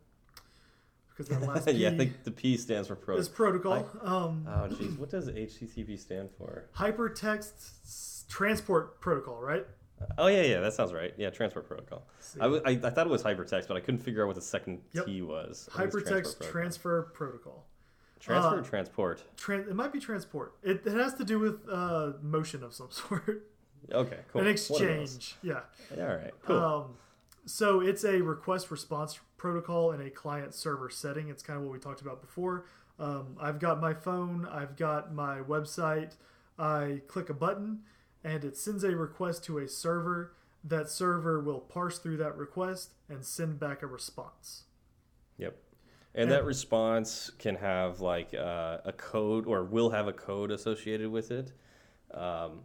because 1.18 1.36
that 1.38 1.46
last 1.46 1.66
P 1.66 1.72
yeah, 1.72 1.88
I 1.90 1.96
think 1.96 2.24
the 2.24 2.30
P 2.30 2.56
stands 2.56 2.88
for 2.88 2.94
pro. 2.96 3.16
is 3.16 3.28
protocol. 3.28 3.86
um, 4.02 4.46
Oh 4.48 4.68
jeez, 4.70 4.96
what 4.98 5.10
does 5.10 5.28
HTTP 5.28 5.98
stand 5.98 6.30
for? 6.38 6.64
hypertext 6.76 8.26
transport 8.28 9.00
protocol, 9.00 9.40
right? 9.40 9.66
Oh 10.16 10.28
yeah, 10.28 10.42
yeah, 10.42 10.60
that 10.60 10.74
sounds 10.74 10.92
right. 10.92 11.12
Yeah, 11.16 11.30
transport 11.30 11.66
protocol. 11.66 12.06
I, 12.40 12.44
w- 12.44 12.62
I, 12.64 12.70
I 12.70 12.90
thought 12.90 13.06
it 13.06 13.10
was 13.10 13.22
hypertext, 13.24 13.66
but 13.66 13.76
I 13.76 13.80
couldn't 13.80 13.98
figure 14.00 14.22
out 14.22 14.26
what 14.28 14.36
the 14.36 14.42
second 14.42 14.80
Yep. 14.92 15.06
T 15.06 15.22
was. 15.22 15.68
I 15.74 15.78
think 15.86 15.94
it's 15.94 15.96
hypertext 16.10 16.10
protocol. 16.38 16.48
transfer 16.52 17.02
protocol. 17.14 17.66
Transfer 18.20 18.56
uh, 18.56 18.60
or 18.60 18.62
transport? 18.62 19.22
Tran- 19.36 19.68
it 19.68 19.74
might 19.74 19.92
be 19.92 19.98
transport. 20.00 20.54
It, 20.62 20.82
it 20.86 20.92
has 20.92 21.14
to 21.14 21.24
do 21.24 21.38
with 21.40 21.60
uh, 21.70 22.12
motion 22.22 22.62
of 22.62 22.74
some 22.74 22.88
sort. 22.92 23.44
Okay, 23.92 24.18
cool. 24.32 24.42
An 24.42 24.46
One 24.46 24.46
of 24.46 24.56
those. 24.56 24.70
exchange. 24.70 25.34
Yeah. 25.42 25.60
Yeah, 25.96 26.08
all 26.10 26.16
right, 26.16 26.32
cool. 26.46 26.56
Um, 26.56 26.84
so 27.48 27.80
it's 27.80 28.04
a 28.04 28.20
request 28.20 28.70
response 28.70 29.18
protocol 29.36 29.92
in 29.92 30.00
a 30.00 30.10
client 30.10 30.54
server 30.54 30.90
setting. 30.90 31.28
It's 31.28 31.42
kind 31.42 31.58
of 31.58 31.64
what 31.64 31.72
we 31.72 31.78
talked 31.78 32.00
about 32.00 32.20
before. 32.20 32.66
Um, 32.98 33.36
I've 33.40 33.58
got 33.58 33.80
my 33.80 33.94
phone, 33.94 34.46
I've 34.50 34.76
got 34.76 35.14
my 35.14 35.38
website. 35.38 36.16
I 36.58 37.02
click 37.06 37.30
a 37.30 37.34
button 37.34 37.80
and 38.24 38.44
it 38.44 38.56
sends 38.56 38.84
a 38.84 38.96
request 38.96 39.44
to 39.44 39.58
a 39.58 39.68
server. 39.68 40.34
That 40.64 40.90
server 40.90 41.40
will 41.40 41.60
parse 41.60 41.98
through 41.98 42.16
that 42.18 42.36
request 42.36 42.90
and 43.08 43.24
send 43.24 43.60
back 43.60 43.82
a 43.82 43.86
response. 43.86 44.64
yep. 45.38 45.56
And 46.14 46.32
that 46.32 46.44
response 46.44 47.30
can 47.38 47.54
have 47.54 48.00
like 48.00 48.34
uh, 48.34 48.78
a 48.84 48.92
code, 48.92 49.46
or 49.46 49.62
will 49.62 49.90
have 49.90 50.08
a 50.08 50.12
code 50.12 50.50
associated 50.50 51.10
with 51.10 51.30
it. 51.30 51.52
Um, 52.12 52.64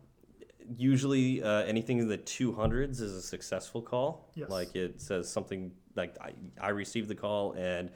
usually, 0.77 1.43
uh, 1.43 1.63
anything 1.63 1.99
in 1.99 2.07
the 2.07 2.17
two 2.17 2.53
hundreds 2.53 3.01
is 3.01 3.13
a 3.13 3.21
successful 3.21 3.81
call. 3.81 4.29
Yes. 4.35 4.49
Like 4.49 4.75
it 4.75 5.01
says 5.01 5.29
something 5.31 5.71
like 5.95 6.15
I, 6.21 6.31
I 6.59 6.69
received 6.69 7.07
the 7.07 7.15
call 7.15 7.53
and 7.53 7.89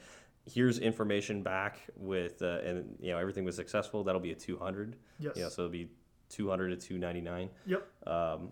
here's 0.46 0.78
information 0.78 1.42
back 1.42 1.78
with 1.96 2.40
uh, 2.42 2.60
and 2.64 2.96
you 3.00 3.12
know 3.12 3.18
everything 3.18 3.44
was 3.44 3.56
successful. 3.56 4.04
That'll 4.04 4.20
be 4.20 4.32
a 4.32 4.36
two 4.36 4.56
hundred. 4.58 4.96
Yes. 5.18 5.36
You 5.36 5.42
know, 5.42 5.48
so 5.48 5.62
it'll 5.62 5.72
be 5.72 5.90
two 6.28 6.48
hundred 6.48 6.68
to 6.70 6.76
two 6.88 6.98
ninety 6.98 7.20
nine. 7.20 7.50
Yep. 7.66 7.86
Um, 8.06 8.50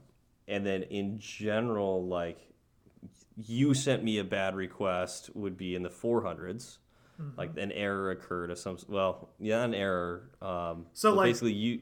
and 0.48 0.64
then 0.64 0.82
in 0.84 1.18
general, 1.18 2.06
like 2.06 2.38
you 3.36 3.74
sent 3.74 4.02
me 4.02 4.18
a 4.18 4.24
bad 4.24 4.54
request 4.56 5.30
would 5.34 5.56
be 5.56 5.74
in 5.74 5.82
the 5.82 5.90
400s. 5.90 6.78
Mm-hmm. 7.20 7.38
Like 7.38 7.56
an 7.56 7.72
error 7.72 8.10
occurred 8.10 8.50
of 8.50 8.58
some, 8.58 8.78
well, 8.88 9.30
yeah, 9.38 9.62
an 9.64 9.74
error. 9.74 10.30
Um, 10.40 10.86
So, 10.92 11.14
like- 11.14 11.26
basically, 11.30 11.52
you 11.52 11.80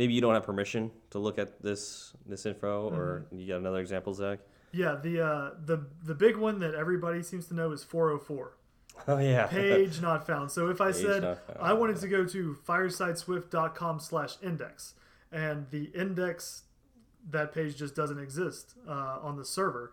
maybe 0.00 0.14
you 0.14 0.20
don't 0.22 0.32
have 0.32 0.44
permission 0.44 0.90
to 1.10 1.18
look 1.18 1.38
at 1.38 1.62
this 1.62 2.14
this 2.26 2.46
info, 2.46 2.88
or 2.88 3.26
Mm-hmm. 3.26 3.38
you 3.38 3.46
got 3.48 3.58
another 3.58 3.80
example, 3.80 4.14
Zach? 4.14 4.38
Yeah. 4.72 4.96
The 5.00 5.20
uh, 5.20 5.50
the 5.64 5.86
the 6.02 6.14
big 6.14 6.36
one 6.36 6.58
that 6.60 6.74
everybody 6.74 7.22
seems 7.22 7.46
to 7.48 7.54
know 7.54 7.70
is 7.72 7.84
404. 7.84 8.56
Oh 9.08 9.18
yeah, 9.18 9.46
page 9.46 10.02
not 10.02 10.26
found. 10.26 10.50
So 10.50 10.68
if 10.68 10.80
I 10.80 10.92
Page 10.92 11.02
said 11.06 11.38
I 11.58 11.72
wanted 11.72 11.96
to 12.00 12.08
go 12.08 12.26
to 12.26 12.58
firesideswift.com 12.68 13.98
slash 14.00 14.34
index 14.42 14.94
and 15.32 15.66
the 15.70 15.84
index 15.94 16.64
that 17.30 17.54
page 17.54 17.76
just 17.76 17.94
doesn't 17.94 18.18
exist 18.18 18.74
uh, 18.86 19.18
on 19.22 19.36
the 19.36 19.44
server, 19.44 19.92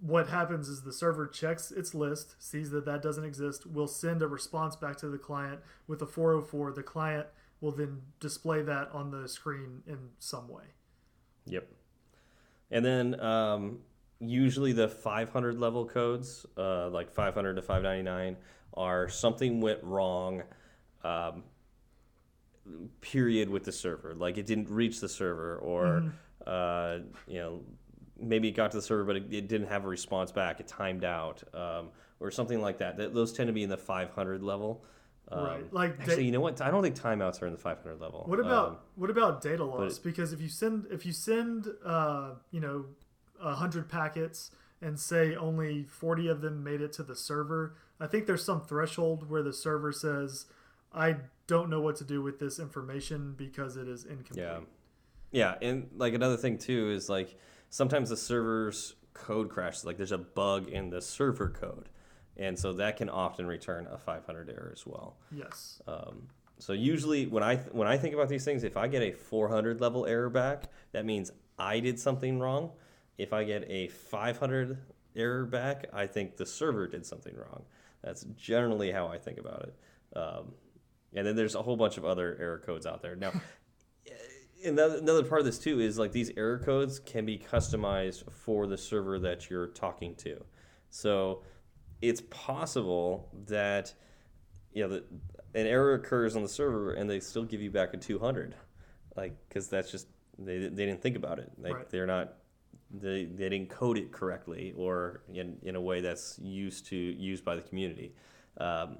what 0.00 0.28
happens 0.28 0.68
is 0.68 0.82
the 0.82 0.92
server 0.92 1.28
checks 1.28 1.70
its 1.70 1.94
list, 1.94 2.34
sees 2.42 2.70
that 2.70 2.86
that 2.86 3.02
doesn't 3.02 3.24
exist, 3.24 3.66
will 3.66 3.86
send 3.88 4.20
a 4.22 4.26
response 4.26 4.74
back 4.74 4.96
to 4.96 5.08
the 5.08 5.18
client 5.18 5.60
with 5.86 6.00
a 6.02 6.06
404. 6.06 6.72
The 6.72 6.82
client 6.82 7.26
will 7.60 7.72
then 7.72 8.02
display 8.20 8.62
that 8.62 8.90
on 8.92 9.10
the 9.10 9.28
screen 9.28 9.82
in 9.86 10.10
some 10.18 10.48
way. 10.48 10.64
Yep. 11.46 11.68
And 12.70 12.84
then 12.84 13.20
um, 13.20 13.80
usually 14.20 14.72
the 14.72 14.88
500 14.88 15.58
level 15.58 15.84
codes, 15.84 16.46
uh, 16.56 16.88
like 16.90 17.10
500 17.10 17.54
to 17.54 17.62
599, 17.62 18.36
are 18.74 19.08
something 19.08 19.60
went 19.60 19.82
wrong, 19.82 20.42
um, 21.02 21.42
period, 23.00 23.48
with 23.48 23.64
the 23.64 23.72
server. 23.72 24.14
Like 24.14 24.38
it 24.38 24.46
didn't 24.46 24.70
reach 24.70 25.00
the 25.00 25.08
server, 25.08 25.56
or 25.56 26.12
uh, 26.46 26.98
you 27.26 27.38
know, 27.38 27.60
maybe 28.20 28.48
it 28.48 28.52
got 28.52 28.70
to 28.70 28.76
the 28.76 28.82
server, 28.82 29.04
but 29.04 29.16
it, 29.16 29.24
it 29.30 29.48
didn't 29.48 29.68
have 29.68 29.84
a 29.84 29.88
response 29.88 30.30
back. 30.30 30.60
It 30.60 30.68
timed 30.68 31.04
out, 31.04 31.42
um, 31.52 31.88
or 32.20 32.30
something 32.30 32.60
like 32.60 32.78
that. 32.78 32.96
Th- 32.96 33.12
those 33.12 33.32
tend 33.32 33.48
to 33.48 33.52
be 33.52 33.64
in 33.64 33.70
the 33.70 33.76
500 33.76 34.42
level. 34.42 34.84
Um, 35.32 35.44
Right. 35.44 35.72
Like 35.72 35.96
da- 35.96 36.02
actually, 36.04 36.24
you 36.24 36.32
know 36.32 36.40
what? 36.40 36.60
I 36.60 36.70
don't 36.70 36.82
think 36.82 36.96
timeouts 36.96 37.40
are 37.42 37.46
in 37.46 37.52
the 37.52 37.58
500 37.58 38.00
level. 38.00 38.24
What 38.26 38.40
about 38.40 38.68
Um, 38.68 38.76
what 38.96 39.10
about 39.10 39.40
data 39.40 39.64
loss? 39.64 39.98
it- 39.98 40.02
because 40.02 40.32
if 40.32 40.40
you 40.40 40.48
send 40.48 40.86
if 40.90 41.06
you 41.06 41.12
send 41.12 41.68
uh, 41.84 42.34
you 42.50 42.60
know 42.60 42.86
a 43.40 43.54
hundred 43.54 43.88
packets 43.88 44.50
and 44.82 44.98
say 44.98 45.34
only 45.36 45.84
forty 45.84 46.26
of 46.28 46.40
them 46.40 46.64
made 46.64 46.80
it 46.80 46.92
to 46.94 47.02
the 47.02 47.14
server, 47.14 47.74
I 48.00 48.06
think 48.06 48.26
there's 48.26 48.44
some 48.44 48.60
threshold 48.62 49.28
where 49.30 49.42
the 49.42 49.52
server 49.52 49.92
says, 49.92 50.46
"I 50.92 51.16
don't 51.46 51.70
know 51.70 51.80
what 51.80 51.96
to 51.96 52.04
do 52.04 52.22
with 52.22 52.38
this 52.38 52.58
information 52.58 53.34
because 53.36 53.76
it 53.76 53.86
is 53.88 54.04
incomplete." 54.04 54.38
Yeah. 54.44 54.60
Yeah, 55.32 55.54
and 55.62 55.90
like 55.96 56.14
another 56.14 56.36
thing 56.36 56.58
too 56.58 56.90
is 56.90 57.08
like 57.08 57.36
sometimes 57.68 58.08
the 58.08 58.16
server's 58.16 58.96
code 59.14 59.48
crashes. 59.48 59.84
Like 59.84 59.96
there's 59.96 60.10
a 60.12 60.18
bug 60.18 60.68
in 60.68 60.90
the 60.90 61.00
server 61.00 61.48
code, 61.50 61.88
and 62.40 62.58
so 62.58 62.72
that 62.72 62.96
can 62.96 63.08
often 63.08 63.46
return 63.46 63.86
a 63.92 63.98
500 63.98 64.48
error 64.48 64.70
as 64.72 64.86
well. 64.86 65.18
Yes. 65.30 65.80
Um, 65.86 66.26
so 66.58 66.72
usually 66.72 67.26
when 67.26 67.42
I 67.42 67.56
when 67.56 67.86
I 67.86 67.98
think 67.98 68.14
about 68.14 68.28
these 68.28 68.44
things, 68.44 68.64
if 68.64 68.76
I 68.76 68.88
get 68.88 69.02
a 69.02 69.12
400 69.12 69.80
level 69.80 70.06
error 70.06 70.30
back, 70.30 70.64
that 70.92 71.04
means 71.04 71.30
I 71.58 71.80
did 71.80 72.00
something 72.00 72.38
wrong. 72.38 72.72
If 73.18 73.34
I 73.34 73.44
get 73.44 73.64
a 73.68 73.88
500 73.88 74.78
error 75.14 75.44
back, 75.44 75.86
I 75.92 76.06
think 76.06 76.38
the 76.38 76.46
server 76.46 76.88
did 76.88 77.04
something 77.04 77.36
wrong. 77.36 77.64
That's 78.02 78.24
generally 78.36 78.90
how 78.90 79.08
I 79.08 79.18
think 79.18 79.38
about 79.38 79.68
it. 79.68 80.18
Um, 80.18 80.52
and 81.14 81.26
then 81.26 81.36
there's 81.36 81.54
a 81.54 81.62
whole 81.62 81.76
bunch 81.76 81.98
of 81.98 82.06
other 82.06 82.36
error 82.40 82.58
codes 82.58 82.86
out 82.86 83.02
there. 83.02 83.16
Now, 83.16 83.32
another, 84.64 84.96
another 84.96 85.24
part 85.24 85.40
of 85.40 85.44
this 85.44 85.58
too 85.58 85.80
is 85.80 85.98
like 85.98 86.12
these 86.12 86.30
error 86.38 86.58
codes 86.58 86.98
can 86.98 87.26
be 87.26 87.38
customized 87.38 88.30
for 88.32 88.66
the 88.66 88.78
server 88.78 89.18
that 89.18 89.50
you're 89.50 89.66
talking 89.66 90.14
to. 90.16 90.42
So 90.88 91.42
it's 92.02 92.22
possible 92.30 93.28
that 93.46 93.92
you 94.72 94.82
know 94.82 94.88
that 94.88 95.04
an 95.54 95.66
error 95.66 95.94
occurs 95.94 96.36
on 96.36 96.42
the 96.42 96.48
server 96.48 96.92
and 96.92 97.08
they 97.10 97.20
still 97.20 97.44
give 97.44 97.60
you 97.60 97.70
back 97.70 97.92
a 97.92 97.96
200 97.96 98.54
like 99.16 99.34
because 99.48 99.68
that's 99.68 99.90
just 99.90 100.06
they, 100.38 100.58
they 100.58 100.86
didn't 100.86 101.02
think 101.02 101.16
about 101.16 101.38
it 101.38 101.50
like 101.58 101.74
Right. 101.74 101.88
they're 101.90 102.06
not 102.06 102.34
they, 102.92 103.24
they 103.24 103.48
didn't 103.48 103.68
code 103.68 103.98
it 103.98 104.10
correctly 104.12 104.72
or 104.76 105.22
in, 105.32 105.58
in 105.62 105.76
a 105.76 105.80
way 105.80 106.00
that's 106.00 106.38
used 106.42 106.86
to 106.86 106.96
used 106.96 107.44
by 107.44 107.54
the 107.54 107.62
community. 107.62 108.14
Um, 108.56 108.98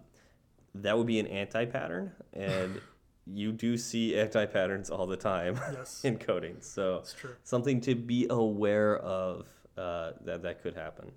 that 0.77 0.97
would 0.97 1.09
be 1.09 1.19
an 1.19 1.27
anti-pattern, 1.27 2.13
and 2.33 2.81
you 3.27 3.51
do 3.51 3.77
see 3.77 4.17
anti-patterns 4.17 4.91
all 4.91 5.09
the 5.09 5.17
time 5.17 5.59
Yes. 5.73 6.05
in 6.05 6.19
coding. 6.19 6.59
So 6.61 7.03
something 7.43 7.81
to 7.81 7.97
be 7.97 8.29
aware 8.31 8.99
of 8.99 9.49
uh, 9.77 10.13
that 10.25 10.43
that 10.43 10.63
could 10.63 10.75
happen. 10.75 11.11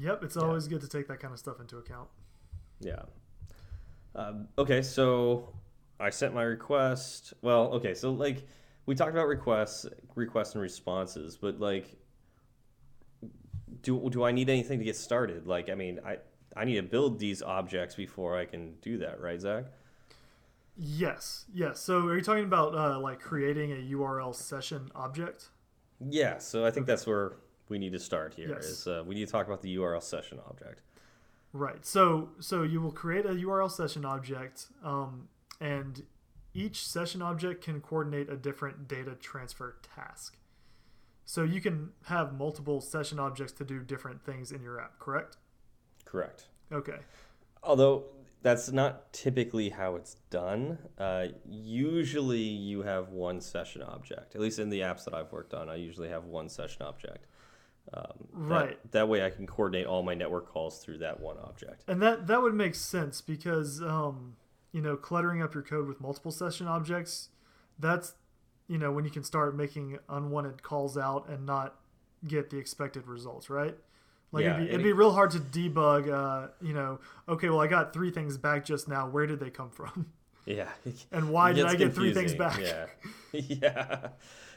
Yep, 0.00 0.24
it's 0.24 0.36
always 0.36 0.68
good 0.68 0.80
to 0.80 0.88
take 0.88 1.08
that 1.08 1.20
kind 1.20 1.32
of 1.32 1.38
stuff 1.38 1.60
into 1.60 1.78
account. 1.78 2.08
Yeah. 2.80 3.02
Um, 4.14 4.48
okay, 4.56 4.82
so 4.82 5.52
I 5.98 6.10
sent 6.10 6.34
my 6.34 6.42
request. 6.42 7.34
Well, 7.42 7.72
okay, 7.74 7.94
so 7.94 8.12
like 8.12 8.46
we 8.86 8.94
talked 8.94 9.10
about 9.10 9.26
requests, 9.26 9.86
requests 10.14 10.54
and 10.54 10.62
responses, 10.62 11.36
but 11.36 11.60
like, 11.60 11.96
do 13.82 14.08
do 14.10 14.24
I 14.24 14.32
need 14.32 14.48
anything 14.48 14.78
to 14.78 14.84
get 14.84 14.96
started? 14.96 15.46
Like, 15.46 15.68
I 15.68 15.74
mean, 15.74 16.00
I 16.06 16.18
I 16.56 16.64
need 16.64 16.76
to 16.76 16.82
build 16.82 17.18
these 17.18 17.42
objects 17.42 17.94
before 17.94 18.36
I 18.36 18.44
can 18.44 18.74
do 18.82 18.98
that, 18.98 19.20
right, 19.20 19.40
Zach? 19.40 19.64
Yes, 20.76 21.44
yes. 21.52 21.80
So 21.80 22.06
are 22.06 22.16
you 22.16 22.22
talking 22.22 22.44
about 22.44 22.74
uh, 22.74 23.00
like 23.00 23.20
creating 23.20 23.72
a 23.72 23.96
URL 23.96 24.34
session 24.34 24.90
object? 24.94 25.48
Yeah. 26.00 26.38
So 26.38 26.64
I 26.64 26.70
think 26.70 26.86
that's 26.86 27.06
where 27.06 27.36
we 27.68 27.78
need 27.78 27.92
to 27.92 27.98
start 27.98 28.34
here. 28.34 28.50
Yes. 28.50 28.64
Is 28.64 28.86
uh, 28.86 29.02
we 29.06 29.14
need 29.14 29.26
to 29.26 29.32
talk 29.32 29.46
about 29.46 29.62
the 29.62 29.76
URL 29.76 30.02
session 30.02 30.38
object. 30.48 30.82
Right. 31.52 31.84
So 31.84 32.30
so 32.40 32.62
you 32.62 32.80
will 32.80 32.92
create 32.92 33.26
a 33.26 33.30
URL 33.30 33.70
session 33.70 34.04
object, 34.04 34.66
um, 34.84 35.28
and 35.60 36.02
each 36.54 36.86
session 36.86 37.22
object 37.22 37.64
can 37.64 37.80
coordinate 37.80 38.28
a 38.28 38.36
different 38.36 38.88
data 38.88 39.14
transfer 39.14 39.76
task. 39.94 40.36
So 41.24 41.44
you 41.44 41.60
can 41.60 41.90
have 42.06 42.32
multiple 42.32 42.80
session 42.80 43.18
objects 43.18 43.52
to 43.54 43.64
do 43.64 43.80
different 43.80 44.24
things 44.24 44.50
in 44.50 44.62
your 44.62 44.80
app. 44.80 44.98
Correct? 44.98 45.36
Correct. 46.06 46.46
Okay. 46.72 46.98
Although 47.62 48.04
that's 48.42 48.70
not 48.70 49.12
typically 49.12 49.70
how 49.70 49.96
it's 49.96 50.14
done. 50.30 50.78
Uh, 50.96 51.26
usually 51.48 52.38
you 52.38 52.82
have 52.82 53.10
one 53.10 53.40
session 53.40 53.82
object. 53.82 54.34
At 54.34 54.40
least 54.40 54.58
in 54.58 54.70
the 54.70 54.80
apps 54.80 55.04
that 55.04 55.14
I've 55.14 55.32
worked 55.32 55.54
on, 55.54 55.68
I 55.68 55.74
usually 55.74 56.08
have 56.08 56.24
one 56.24 56.48
session 56.48 56.82
object. 56.82 57.26
Um, 57.94 58.48
that- 58.48 58.54
Right. 58.54 58.92
That, 58.92 59.08
way 59.08 59.24
I 59.24 59.30
can 59.30 59.46
coordinate 59.46 59.86
all 59.86 60.02
my 60.02 60.14
network 60.14 60.48
calls 60.48 60.78
through 60.84 60.98
that 60.98 61.20
one 61.20 61.36
object. 61.38 61.84
And 61.88 62.02
that 62.02 62.26
that 62.26 62.42
would 62.42 62.54
make 62.54 62.74
sense 62.74 63.20
because 63.20 63.80
um, 63.82 64.36
you 64.72 64.80
know 64.82 64.96
cluttering 64.96 65.42
up 65.42 65.54
your 65.54 65.62
code 65.62 65.88
with 65.88 66.00
multiple 66.00 66.30
session 66.30 66.66
objects, 66.66 67.30
that's 67.78 68.14
you 68.68 68.78
know 68.78 68.92
when 68.92 69.04
you 69.04 69.10
can 69.10 69.24
start 69.24 69.56
making 69.56 69.98
unwanted 70.08 70.62
calls 70.62 70.98
out 70.98 71.28
and 71.28 71.46
not 71.46 71.76
get 72.26 72.50
the 72.50 72.58
expected 72.58 73.06
results, 73.06 73.48
right? 73.48 73.76
Like 74.32 74.44
Yeah, 74.44 74.56
it'd, 74.56 74.66
be, 74.66 74.68
it'd 74.74 74.84
be 74.84 74.92
real 74.92 75.12
hard 75.12 75.30
to 75.30 75.38
debug. 75.38 76.12
Uh, 76.12 76.48
you 76.60 76.74
know, 76.74 77.00
okay, 77.28 77.48
well 77.48 77.60
I 77.60 77.66
got 77.68 77.94
three 77.94 78.10
things 78.10 78.36
back 78.36 78.64
just 78.64 78.86
now. 78.88 79.08
Where 79.08 79.26
did 79.26 79.40
they 79.40 79.50
come 79.50 79.70
from? 79.70 80.12
Yeah. 80.46 80.68
And 81.12 81.28
why 81.28 81.52
did 81.52 81.66
I 81.66 81.74
get 81.74 81.94
three 81.94 82.14
things 82.14 82.32
back? 82.32 82.58
Yeah. 82.58 82.86
yeah. 83.32 84.08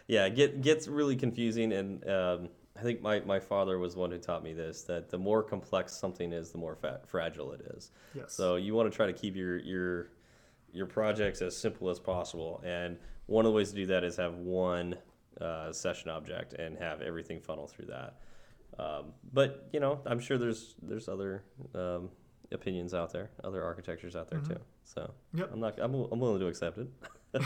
Yeah. 0.07 0.25
It 0.27 0.35
get, 0.35 0.61
gets 0.61 0.87
really 0.87 1.17
confusing. 1.17 1.73
And 1.73 2.09
um, 2.09 2.49
I 2.77 2.81
think 2.81 3.01
my, 3.01 3.19
my 3.21 3.39
father 3.39 3.77
was 3.77 3.95
one 3.95 4.11
who 4.11 4.17
taught 4.17 4.43
me 4.43 4.53
this 4.53 4.83
that 4.83 5.09
the 5.09 5.17
more 5.17 5.43
complex 5.43 5.93
something 5.93 6.31
is, 6.31 6.51
the 6.51 6.57
more 6.57 6.75
fa- 6.75 7.01
fragile 7.05 7.51
it 7.51 7.61
is. 7.75 7.91
Yes. 8.15 8.33
So 8.33 8.55
you 8.55 8.73
want 8.73 8.91
to 8.91 8.95
try 8.95 9.05
to 9.05 9.13
keep 9.13 9.35
your 9.35 9.57
your 9.59 10.09
your 10.73 10.85
projects 10.85 11.41
as 11.41 11.55
simple 11.55 11.89
as 11.89 11.99
possible, 11.99 12.61
and 12.65 12.97
one 13.25 13.45
of 13.45 13.51
the 13.51 13.55
ways 13.55 13.69
to 13.71 13.75
do 13.75 13.85
that 13.87 14.03
is 14.03 14.15
have 14.15 14.35
one 14.35 14.95
uh, 15.39 15.71
session 15.71 16.09
object 16.09 16.53
and 16.53 16.77
have 16.77 17.01
everything 17.01 17.41
funnel 17.41 17.67
through 17.67 17.87
that. 17.87 18.15
Um, 18.79 19.13
but 19.33 19.67
you 19.73 19.79
know, 19.79 19.99
I'm 20.05 20.19
sure 20.19 20.37
there's 20.37 20.75
there's 20.81 21.09
other 21.09 21.43
um, 21.75 22.09
opinions 22.53 22.93
out 22.93 23.11
there, 23.11 23.31
other 23.43 23.63
architectures 23.63 24.15
out 24.15 24.29
there 24.29 24.39
too. 24.39 24.59
So 24.85 25.01
Mm-hmm. 25.01 25.37
Yep. 25.39 25.49
I'm 25.53 25.59
not 25.59 25.79
I'm, 25.79 25.93
I'm 25.93 26.19
willing 26.19 26.39
to 26.39 26.47
accept 26.47 26.77
it. 26.77 26.87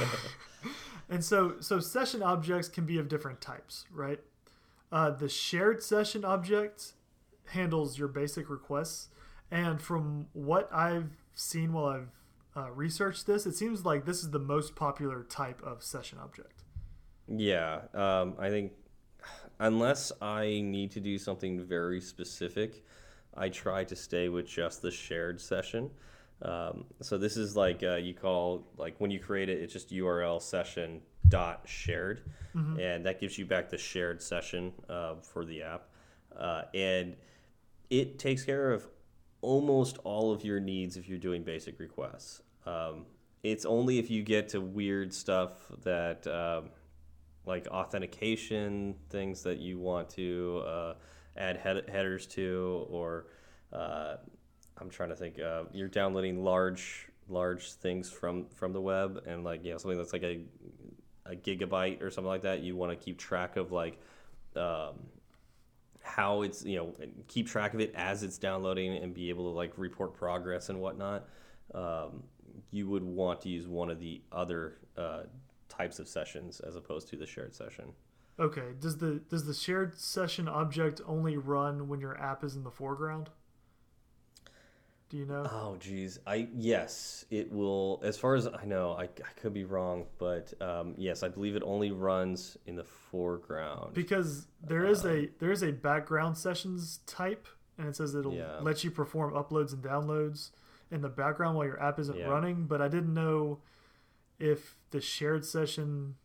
And 1.10 1.24
so, 1.24 1.56
so 1.60 1.80
session 1.80 2.24
objects 2.24 2.68
can 2.68 2.86
be 2.86 2.98
of 2.98 3.08
different 3.08 3.40
types, 3.42 3.86
right? 3.92 4.20
Uh, 4.92 5.10
the 5.10 5.30
shared 5.30 5.84
session 5.84 6.24
object 6.24 6.94
handles 7.50 7.98
your 7.98 8.08
basic 8.08 8.50
requests, 8.50 9.10
and 9.52 9.82
from 9.82 10.28
what 10.34 10.72
I've 10.74 11.12
seen 11.34 11.74
while 11.74 11.86
I've 11.86 12.10
uh, 12.56 12.72
researched 12.72 13.28
this, 13.28 13.46
it 13.46 13.56
seems 13.56 13.86
like 13.86 14.06
this 14.06 14.24
is 14.24 14.32
the 14.32 14.40
most 14.40 14.76
popular 14.76 15.24
type 15.24 15.62
of 15.64 15.84
session 15.84 16.20
object. 16.22 16.64
Yeah, 17.28 17.82
um, 17.94 18.36
I 18.40 18.50
think 18.50 18.72
unless 19.60 20.12
I 20.22 20.62
need 20.64 20.92
to 20.92 21.00
do 21.00 21.18
something 21.18 21.60
very 21.60 22.00
specific, 22.00 22.86
I 23.36 23.50
try 23.50 23.84
to 23.86 23.96
stay 23.96 24.30
with 24.30 24.48
just 24.48 24.82
the 24.82 24.92
shared 24.92 25.42
session. 25.42 25.90
Um, 26.42 26.86
so 27.02 27.18
this 27.18 27.38
is 27.38 27.56
like 27.56 27.82
uh, 27.84 27.96
you 27.96 28.14
call 28.14 28.68
like 28.78 28.96
when 29.00 29.12
you 29.12 29.20
create 29.20 29.50
it, 29.50 29.60
it's 29.62 29.74
just 29.74 29.92
URL 29.92 30.42
session 30.42 31.02
dot 31.28 31.62
shared, 31.66 32.22
and 32.80 33.06
that 33.06 33.20
gives 33.20 33.38
you 33.38 33.46
back 33.46 33.70
the 33.70 33.78
shared 33.78 34.22
session 34.22 34.74
uh, 34.90 35.16
for 35.16 35.44
the 35.46 35.64
app, 35.64 35.88
uh, 36.38 36.64
and 36.74 37.16
it 37.90 38.20
takes 38.20 38.44
care 38.44 38.72
of 38.72 38.88
almost 39.42 39.98
all 40.04 40.32
of 40.32 40.44
your 40.44 40.60
needs 40.60 40.98
if 40.98 41.08
you're 41.08 41.18
doing 41.18 41.44
basic 41.44 41.80
requests. 41.80 42.42
Um, 42.66 43.06
it's 43.44 43.66
only 43.66 44.00
if 44.00 44.10
you 44.10 44.24
get 44.24 44.50
to 44.50 44.60
weird 44.62 45.14
stuff 45.14 45.52
that 45.84 46.26
um, 46.28 46.70
like 47.46 47.68
authentication 47.68 48.96
things 49.10 49.44
that 49.44 49.60
you 49.60 49.78
want 49.80 50.10
to 50.12 50.64
uh, 50.66 50.94
add 51.38 51.58
head- 51.58 51.88
headers 51.90 52.26
to, 52.28 52.86
or 52.90 53.28
uh, 53.72 54.16
I'm 54.78 54.90
trying 54.90 55.10
to 55.10 55.16
think. 55.16 55.40
Uh, 55.40 55.64
you're 55.74 55.88
downloading 55.88 56.44
large 56.44 57.08
large 57.28 57.74
things 57.74 58.10
from 58.10 58.46
from 58.50 58.74
the 58.74 58.82
web, 58.82 59.24
and 59.26 59.44
like 59.44 59.64
you 59.64 59.72
know 59.72 59.78
something 59.78 59.98
that's 59.98 60.14
like 60.14 60.24
a 60.24 60.42
a 61.26 61.36
gigabyte 61.36 62.02
or 62.02 62.10
something 62.10 62.30
like 62.30 62.44
that. 62.44 62.62
You 62.62 62.76
want 62.76 62.98
to 62.98 63.04
keep 63.04 63.18
track 63.18 63.58
of 63.58 63.72
like. 63.72 64.00
Um, 64.56 64.96
how 66.02 66.44
it's 66.44 66.64
you 66.64 66.78
know 66.78 66.94
keep 67.28 67.48
track 67.48 67.74
of 67.74 67.80
it 67.80 67.92
as 67.96 68.22
it's 68.22 68.38
downloading 68.38 68.96
and 68.96 69.14
be 69.14 69.30
able 69.30 69.52
to 69.52 69.58
like 69.58 69.74
report 69.76 70.14
progress 70.14 70.70
and 70.70 70.80
whatnot 70.80 71.28
um, 71.74 72.22
you 72.70 72.88
would 72.88 73.04
want 73.04 73.42
to 73.42 73.50
use 73.50 73.68
one 73.68 73.90
of 73.90 74.00
the 74.00 74.22
other 74.32 74.78
uh, 74.98 75.24
types 75.68 75.98
of 75.98 76.08
sessions 76.08 76.60
as 76.60 76.76
opposed 76.76 77.10
to 77.10 77.18
the 77.18 77.26
shared 77.26 77.56
session 77.56 77.86
Okay, 78.38 78.74
does 78.80 78.98
the 78.98 79.22
does 79.30 79.46
the 79.46 79.54
shared 79.54 79.98
session 79.98 80.48
object 80.50 81.00
only 81.08 81.38
run 81.38 81.88
when 81.88 82.02
your 82.02 82.20
app 82.20 82.44
is 82.44 82.56
in 82.56 82.64
the 82.64 82.72
foreground? 82.72 83.30
Do 85.10 85.18
you 85.18 85.26
know? 85.26 85.48
oh 85.52 85.76
geez 85.80 86.20
i 86.26 86.48
yes 86.56 87.26
it 87.30 87.52
will 87.52 88.02
as 88.04 88.18
far 88.18 88.34
as 88.36 88.48
i 88.48 88.66
know 88.66 88.94
i, 88.94 89.04
I 89.04 89.40
could 89.40 89.54
be 89.54 89.64
wrong 89.64 90.06
but 90.18 90.52
um, 90.62 90.96
yes 90.98 91.22
i 91.22 91.28
believe 91.28 91.56
it 91.56 91.62
only 91.64 91.92
runs 91.92 92.58
in 92.66 92.76
the 92.76 92.84
foreground 92.84 93.94
because 93.94 94.48
there 94.64 94.86
is 94.86 95.06
a 95.06 95.30
there 95.40 95.52
is 95.52 95.62
a 95.64 95.72
background 95.72 96.38
sessions 96.38 97.00
type 97.06 97.48
and 97.78 97.88
it 97.88 97.96
says 97.96 98.16
it'll 98.16 98.34
Yeah. 98.34 98.60
let 98.62 98.84
you 98.84 98.90
perform 98.92 99.34
uploads 99.34 99.74
and 99.74 99.84
downloads 99.84 100.50
in 100.92 101.02
the 101.02 101.10
background 101.10 101.56
while 101.56 101.66
your 101.68 101.82
app 101.82 102.00
isn't 102.00 102.18
Yeah. 102.18 102.28
running 102.28 102.66
but 102.66 102.82
i 102.82 102.88
didn't 102.88 103.14
know 103.14 103.60
if 104.40 104.76
the 104.90 105.00
shared 105.02 105.46
session 105.46 106.16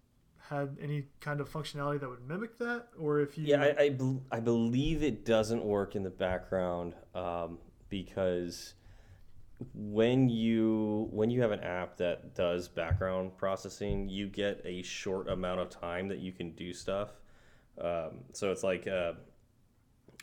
had 0.49 0.77
any 0.81 1.05
kind 1.21 1.41
of 1.41 1.49
functionality 1.53 2.01
that 2.01 2.09
would 2.09 2.27
mimic 2.27 2.59
that 2.59 2.89
or 2.99 3.21
if 3.21 3.39
you 3.39 3.45
Yeah, 3.47 3.63
I, 3.63 3.83
I, 3.85 3.97
I 4.33 4.41
believe 4.41 5.03
it 5.03 5.25
doesn't 5.25 5.65
work 5.65 5.95
in 5.95 6.03
the 6.03 6.11
background 6.11 6.95
um, 7.15 7.59
because 7.91 8.75
when 9.75 10.29
you 10.29 11.09
when 11.11 11.31
you 11.31 11.43
have 11.43 11.51
an 11.51 11.61
app 11.61 11.99
that 11.99 12.35
does 12.35 12.69
background 12.69 13.37
processing, 13.37 14.09
you 14.09 14.27
get 14.27 14.63
a 14.65 14.83
short 14.83 15.29
amount 15.29 15.61
of 15.61 15.69
time 15.69 16.09
that 16.09 16.19
you 16.19 16.33
can 16.33 16.53
do 16.53 16.73
stuff. 16.73 17.11
Um, 17.79 18.21
so 18.33 18.51
it's 18.51 18.63
like 18.63 18.87
uh, 18.87 19.13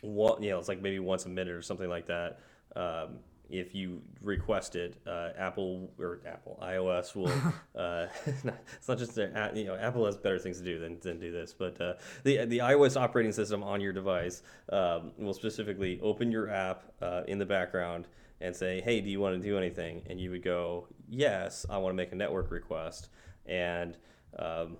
one, 0.02 0.42
you 0.42 0.50
know, 0.50 0.58
it's 0.58 0.68
like 0.68 0.82
maybe 0.82 0.98
once 0.98 1.26
a 1.26 1.28
minute 1.28 1.54
or 1.54 1.62
something 1.62 1.88
like 1.88 2.06
that. 2.06 2.40
Um, 2.74 3.18
if 3.48 3.74
you 3.74 4.02
request 4.20 4.76
it, 4.76 5.00
uh, 5.06 5.30
Apple 5.36 5.90
or 5.98 6.20
Apple 6.26 6.58
iOS 6.62 7.14
will. 7.14 7.28
uh, 7.76 8.06
it's 8.26 8.88
not 8.88 8.98
just 8.98 9.14
their, 9.14 9.52
you 9.54 9.64
know, 9.64 9.76
Apple 9.76 10.04
has 10.06 10.16
better 10.16 10.38
things 10.38 10.58
to 10.58 10.64
do 10.64 10.78
than, 10.78 10.98
than 11.00 11.18
do 11.18 11.30
this. 11.32 11.52
But 11.52 11.80
uh, 11.80 11.94
the 12.24 12.44
the 12.44 12.58
iOS 12.58 13.00
operating 13.00 13.32
system 13.32 13.62
on 13.62 13.80
your 13.80 13.92
device 13.92 14.42
um, 14.70 15.12
will 15.18 15.34
specifically 15.34 16.00
open 16.02 16.30
your 16.30 16.50
app 16.50 16.84
uh, 17.00 17.22
in 17.26 17.38
the 17.38 17.46
background 17.46 18.06
and 18.40 18.54
say, 18.54 18.80
"Hey, 18.80 19.00
do 19.00 19.08
you 19.08 19.20
want 19.20 19.40
to 19.40 19.46
do 19.46 19.56
anything?" 19.58 20.02
And 20.08 20.20
you 20.20 20.30
would 20.30 20.42
go, 20.42 20.86
"Yes, 21.08 21.66
I 21.68 21.78
want 21.78 21.92
to 21.92 21.96
make 21.96 22.12
a 22.12 22.16
network 22.16 22.50
request." 22.50 23.08
And 23.46 23.96
um, 24.38 24.76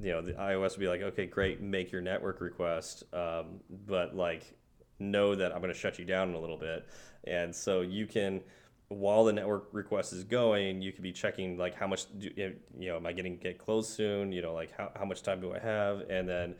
you 0.00 0.12
know, 0.12 0.20
the 0.20 0.32
iOS 0.32 0.72
would 0.72 0.80
be 0.80 0.88
like, 0.88 1.02
okay, 1.02 1.26
great, 1.26 1.60
make 1.60 1.92
your 1.92 2.00
network 2.00 2.40
request, 2.40 3.04
um, 3.12 3.60
but 3.86 4.14
like, 4.14 4.54
know 4.98 5.34
that 5.34 5.52
I'm 5.52 5.60
going 5.60 5.72
to 5.72 5.78
shut 5.78 5.98
you 5.98 6.04
down 6.04 6.30
in 6.30 6.34
a 6.34 6.40
little 6.40 6.56
bit, 6.56 6.86
and 7.26 7.54
so 7.54 7.80
you 7.80 8.06
can, 8.06 8.40
while 8.88 9.24
the 9.24 9.32
network 9.32 9.68
request 9.72 10.12
is 10.12 10.24
going, 10.24 10.82
you 10.82 10.92
could 10.92 11.02
be 11.02 11.12
checking 11.12 11.58
like 11.58 11.74
how 11.74 11.86
much, 11.86 12.06
do, 12.18 12.30
you 12.36 12.88
know, 12.88 12.96
am 12.96 13.06
I 13.06 13.12
getting 13.12 13.36
get 13.36 13.58
closed 13.58 13.90
soon? 13.90 14.32
You 14.32 14.42
know, 14.42 14.54
like 14.54 14.76
how, 14.76 14.90
how 14.94 15.04
much 15.04 15.22
time 15.22 15.40
do 15.40 15.54
I 15.54 15.58
have, 15.58 16.00
and 16.08 16.28
then 16.28 16.54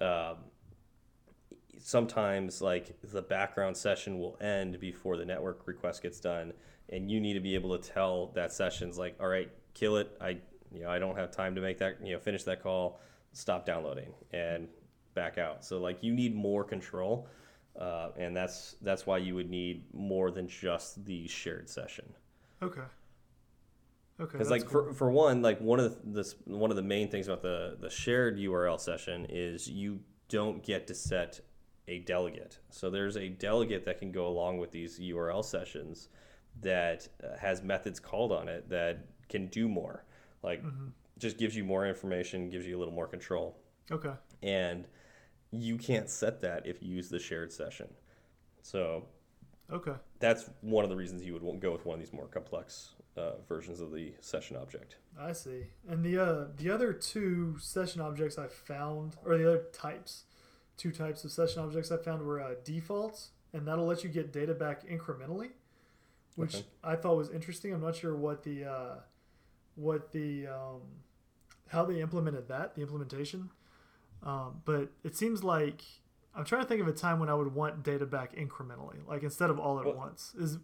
um, 0.00 0.36
sometimes 1.78 2.60
like 2.60 2.96
the 3.02 3.22
background 3.22 3.76
session 3.76 4.18
will 4.18 4.36
end 4.40 4.80
before 4.80 5.16
the 5.16 5.24
network 5.24 5.66
request 5.66 6.02
gets 6.02 6.20
done 6.20 6.52
and 6.88 7.10
you 7.10 7.20
need 7.20 7.34
to 7.34 7.40
be 7.40 7.54
able 7.54 7.76
to 7.76 7.90
tell 7.90 8.28
that 8.34 8.52
session's 8.52 8.98
like 8.98 9.16
all 9.20 9.28
right 9.28 9.50
kill 9.74 9.96
it. 9.96 10.16
I 10.20 10.38
you 10.72 10.82
know 10.82 10.90
i 10.90 10.98
don't 10.98 11.16
have 11.16 11.30
time 11.30 11.54
to 11.54 11.60
make 11.60 11.78
that 11.78 11.98
you 12.04 12.14
know 12.14 12.18
finish 12.18 12.44
that 12.44 12.62
call. 12.62 13.00
Stop 13.32 13.66
downloading 13.66 14.12
and 14.32 14.68
back 15.14 15.38
out. 15.38 15.64
So 15.64 15.78
like 15.78 16.02
you 16.02 16.12
need 16.12 16.34
more 16.34 16.64
control 16.64 17.28
uh, 17.78 18.10
and 18.16 18.36
that's 18.36 18.76
that's 18.82 19.06
why 19.06 19.18
you 19.18 19.34
would 19.34 19.50
need 19.50 19.84
more 19.94 20.30
than 20.30 20.46
just 20.48 21.04
the 21.04 21.26
shared 21.28 21.68
session 21.68 22.06
Okay. 22.62 22.80
Okay. 24.18 24.32
because 24.32 24.50
like 24.50 24.66
cool. 24.66 24.84
for, 24.86 24.92
for 24.94 25.10
one 25.10 25.42
like 25.42 25.60
one 25.60 25.78
of 25.78 25.90
the 26.04 26.10
this, 26.20 26.34
one 26.46 26.70
of 26.70 26.76
the 26.76 26.82
main 26.82 27.08
things 27.08 27.28
about 27.28 27.42
the 27.42 27.76
the 27.80 27.90
shared 27.90 28.38
url 28.38 28.80
session 28.80 29.26
is 29.28 29.68
you 29.68 30.00
don't 30.28 30.62
get 30.62 30.86
to 30.86 30.94
set 30.94 31.40
a 31.88 31.98
delegate 32.00 32.58
so 32.70 32.88
there's 32.88 33.16
a 33.16 33.28
delegate 33.28 33.84
that 33.84 33.98
can 33.98 34.10
go 34.10 34.26
along 34.26 34.56
with 34.58 34.70
these 34.70 34.98
url 35.00 35.44
sessions 35.44 36.08
that 36.62 37.06
uh, 37.22 37.36
has 37.36 37.62
methods 37.62 38.00
called 38.00 38.32
on 38.32 38.48
it 38.48 38.68
that 38.70 39.06
can 39.28 39.46
do 39.48 39.68
more 39.68 40.04
like 40.42 40.62
Mm-hmm. 40.64 40.86
just 41.18 41.36
gives 41.36 41.54
you 41.54 41.64
more 41.64 41.86
information 41.86 42.48
gives 42.48 42.66
you 42.66 42.76
a 42.76 42.78
little 42.78 42.94
more 42.94 43.06
control 43.06 43.58
Okay. 43.92 44.12
and 44.42 44.86
you 45.52 45.76
can't 45.78 46.10
set 46.10 46.40
that 46.40 46.66
if 46.66 46.82
you 46.82 46.94
use 46.94 47.08
the 47.08 47.18
shared 47.18 47.52
session 47.52 47.88
so 48.62 49.04
Okay. 49.70 49.94
that's 50.20 50.48
one 50.60 50.84
of 50.84 50.90
the 50.90 50.96
reasons 50.96 51.24
you 51.24 51.32
would 51.34 51.60
go 51.60 51.72
with 51.72 51.84
one 51.84 51.94
of 51.94 52.00
these 52.00 52.12
more 52.12 52.26
complex 52.26 52.90
uh, 53.16 53.32
versions 53.48 53.80
of 53.80 53.92
the 53.92 54.12
session 54.20 54.56
object 54.56 54.96
I 55.18 55.32
see. 55.32 55.64
And 55.88 56.04
the 56.04 56.18
uh, 56.22 56.44
the 56.56 56.70
other 56.70 56.92
two 56.92 57.56
session 57.58 58.00
objects 58.02 58.38
I 58.38 58.48
found, 58.48 59.16
or 59.24 59.36
the 59.38 59.48
other 59.48 59.64
types, 59.72 60.24
two 60.76 60.92
types 60.92 61.24
of 61.24 61.32
session 61.32 61.62
objects 61.62 61.90
I 61.90 61.96
found 61.96 62.22
were 62.22 62.40
uh, 62.40 62.54
defaults, 62.64 63.30
and 63.52 63.66
that'll 63.66 63.86
let 63.86 64.04
you 64.04 64.10
get 64.10 64.32
data 64.32 64.52
back 64.54 64.86
incrementally, 64.86 65.50
which 66.34 66.54
Okay. 66.56 66.64
I 66.84 66.96
thought 66.96 67.16
was 67.16 67.30
interesting. 67.30 67.72
I'm 67.72 67.80
not 67.80 67.96
sure 67.96 68.14
what 68.14 68.42
the 68.42 68.64
uh, 68.66 68.94
what 69.76 70.12
the 70.12 70.48
um, 70.48 70.82
how 71.68 71.84
they 71.84 72.00
implemented 72.00 72.48
that, 72.48 72.74
the 72.74 72.82
implementation, 72.82 73.50
um, 74.22 74.60
but 74.64 74.90
it 75.04 75.16
seems 75.16 75.42
like 75.44 75.82
I'm 76.34 76.44
trying 76.44 76.62
to 76.62 76.68
think 76.68 76.80
of 76.80 76.88
a 76.88 76.92
time 76.92 77.18
when 77.20 77.28
I 77.28 77.34
would 77.34 77.54
want 77.54 77.82
data 77.82 78.06
back 78.06 78.34
incrementally, 78.36 79.06
like 79.06 79.22
instead 79.22 79.50
of 79.50 79.58
all 79.58 79.78
at 79.78 79.86
Well- 79.86 79.94
once. 79.96 80.34
Is 80.38 80.58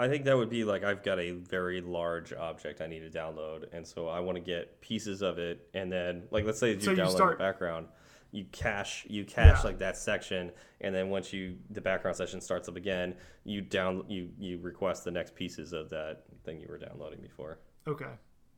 I 0.00 0.06
think 0.08 0.24
that 0.26 0.36
would 0.36 0.48
be 0.50 0.62
like 0.64 0.84
I've 0.84 1.02
got 1.02 1.18
a 1.18 1.32
very 1.32 1.80
large 1.80 2.32
object 2.32 2.80
I 2.80 2.86
need 2.86 3.00
to 3.00 3.10
download, 3.10 3.64
and 3.72 3.84
so 3.86 4.06
I 4.08 4.20
want 4.20 4.36
to 4.36 4.40
get 4.42 4.80
pieces 4.80 5.22
of 5.22 5.38
it, 5.38 5.68
and 5.74 5.90
then 5.90 6.24
like 6.30 6.44
let's 6.44 6.60
say 6.60 6.72
you 6.74 6.80
So 6.80 6.92
you 6.92 6.96
download 6.98 7.10
start- 7.10 7.38
the 7.38 7.42
background, 7.44 7.88
you 8.30 8.44
cache 8.52 9.06
you 9.10 9.24
cache 9.24 9.58
Yeah. 9.58 9.62
like 9.64 9.78
that 9.78 9.96
section, 9.96 10.52
and 10.80 10.94
then 10.94 11.10
once 11.10 11.32
you 11.32 11.58
the 11.70 11.80
background 11.80 12.16
session 12.16 12.40
starts 12.40 12.68
up 12.68 12.76
again, 12.76 13.16
you 13.42 13.60
down 13.60 14.04
you 14.08 14.30
you 14.38 14.58
request 14.60 15.02
the 15.04 15.10
next 15.10 15.34
pieces 15.34 15.72
of 15.72 15.90
that 15.90 16.22
thing 16.44 16.60
you 16.60 16.68
were 16.68 16.78
downloading 16.78 17.20
before. 17.20 17.58
Okay. 17.88 18.12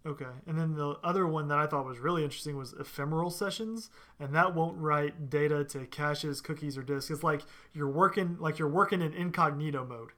Okay. 0.06 0.24
And 0.46 0.58
then 0.58 0.74
the 0.74 0.96
other 1.04 1.26
one 1.26 1.48
that 1.48 1.58
I 1.58 1.66
thought 1.66 1.84
was 1.84 1.98
really 1.98 2.24
interesting 2.24 2.56
was 2.56 2.72
ephemeral 2.72 3.28
sessions, 3.30 3.90
and 4.18 4.34
that 4.34 4.54
won't 4.54 4.78
write 4.78 5.28
data 5.28 5.62
to 5.64 5.86
caches, 5.86 6.40
cookies, 6.40 6.78
or 6.78 6.82
disks. 6.82 7.10
It's 7.10 7.22
like 7.22 7.42
you're 7.74 7.90
working 7.90 8.36
like 8.40 8.58
you're 8.58 8.68
working 8.68 9.02
in 9.02 9.12
incognito 9.12 9.84
mode. 9.84 10.10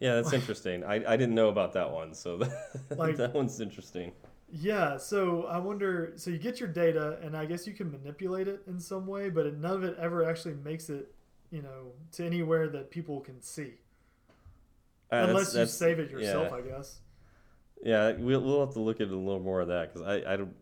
Yeah, 0.00 0.14
that's 0.14 0.32
interesting. 0.32 0.84
I, 0.84 0.96
I 0.96 1.16
didn't 1.16 1.34
know 1.34 1.48
about 1.48 1.72
that 1.72 1.90
one, 1.90 2.14
so 2.14 2.36
Like- 2.96 3.16
that 3.16 3.34
one's 3.34 3.60
interesting. 3.60 4.12
Yeah, 4.50 4.96
so 4.96 5.44
I 5.44 5.58
wonder 5.58 6.12
so 6.16 6.30
you 6.30 6.38
get 6.38 6.58
your 6.60 6.68
data 6.70 7.18
and 7.22 7.36
I 7.36 7.44
guess 7.44 7.66
you 7.66 7.74
can 7.74 7.90
manipulate 7.90 8.46
it 8.48 8.62
in 8.66 8.78
some 8.78 9.06
way, 9.06 9.28
but 9.28 9.52
none 9.58 9.72
of 9.74 9.84
it 9.84 9.96
ever 9.98 10.24
actually 10.24 10.54
makes 10.54 10.88
it, 10.88 11.12
you 11.50 11.60
know, 11.62 11.92
to 12.12 12.24
anywhere 12.24 12.68
that 12.68 12.90
people 12.90 13.20
can 13.20 13.42
see. 13.42 13.74
Uh, 15.10 15.26
that's- 15.26 15.28
Unless 15.30 15.46
you 15.48 15.58
that's- 15.58 15.74
save 15.74 15.98
it 15.98 16.10
yourself, 16.10 16.48
yeah. 16.50 16.56
I 16.56 16.60
guess. 16.62 17.00
Yeah, 17.84 18.12
we'll, 18.12 18.40
we'll 18.40 18.60
have 18.64 18.74
to 18.74 18.80
look 18.80 19.00
at 19.00 19.08
a 19.08 19.16
little 19.16 19.40
more 19.40 19.60
of 19.60 19.68
that 19.68 19.92
because 19.92 20.06
I, 20.06 20.32
I 20.32 20.36
don't 20.36 20.54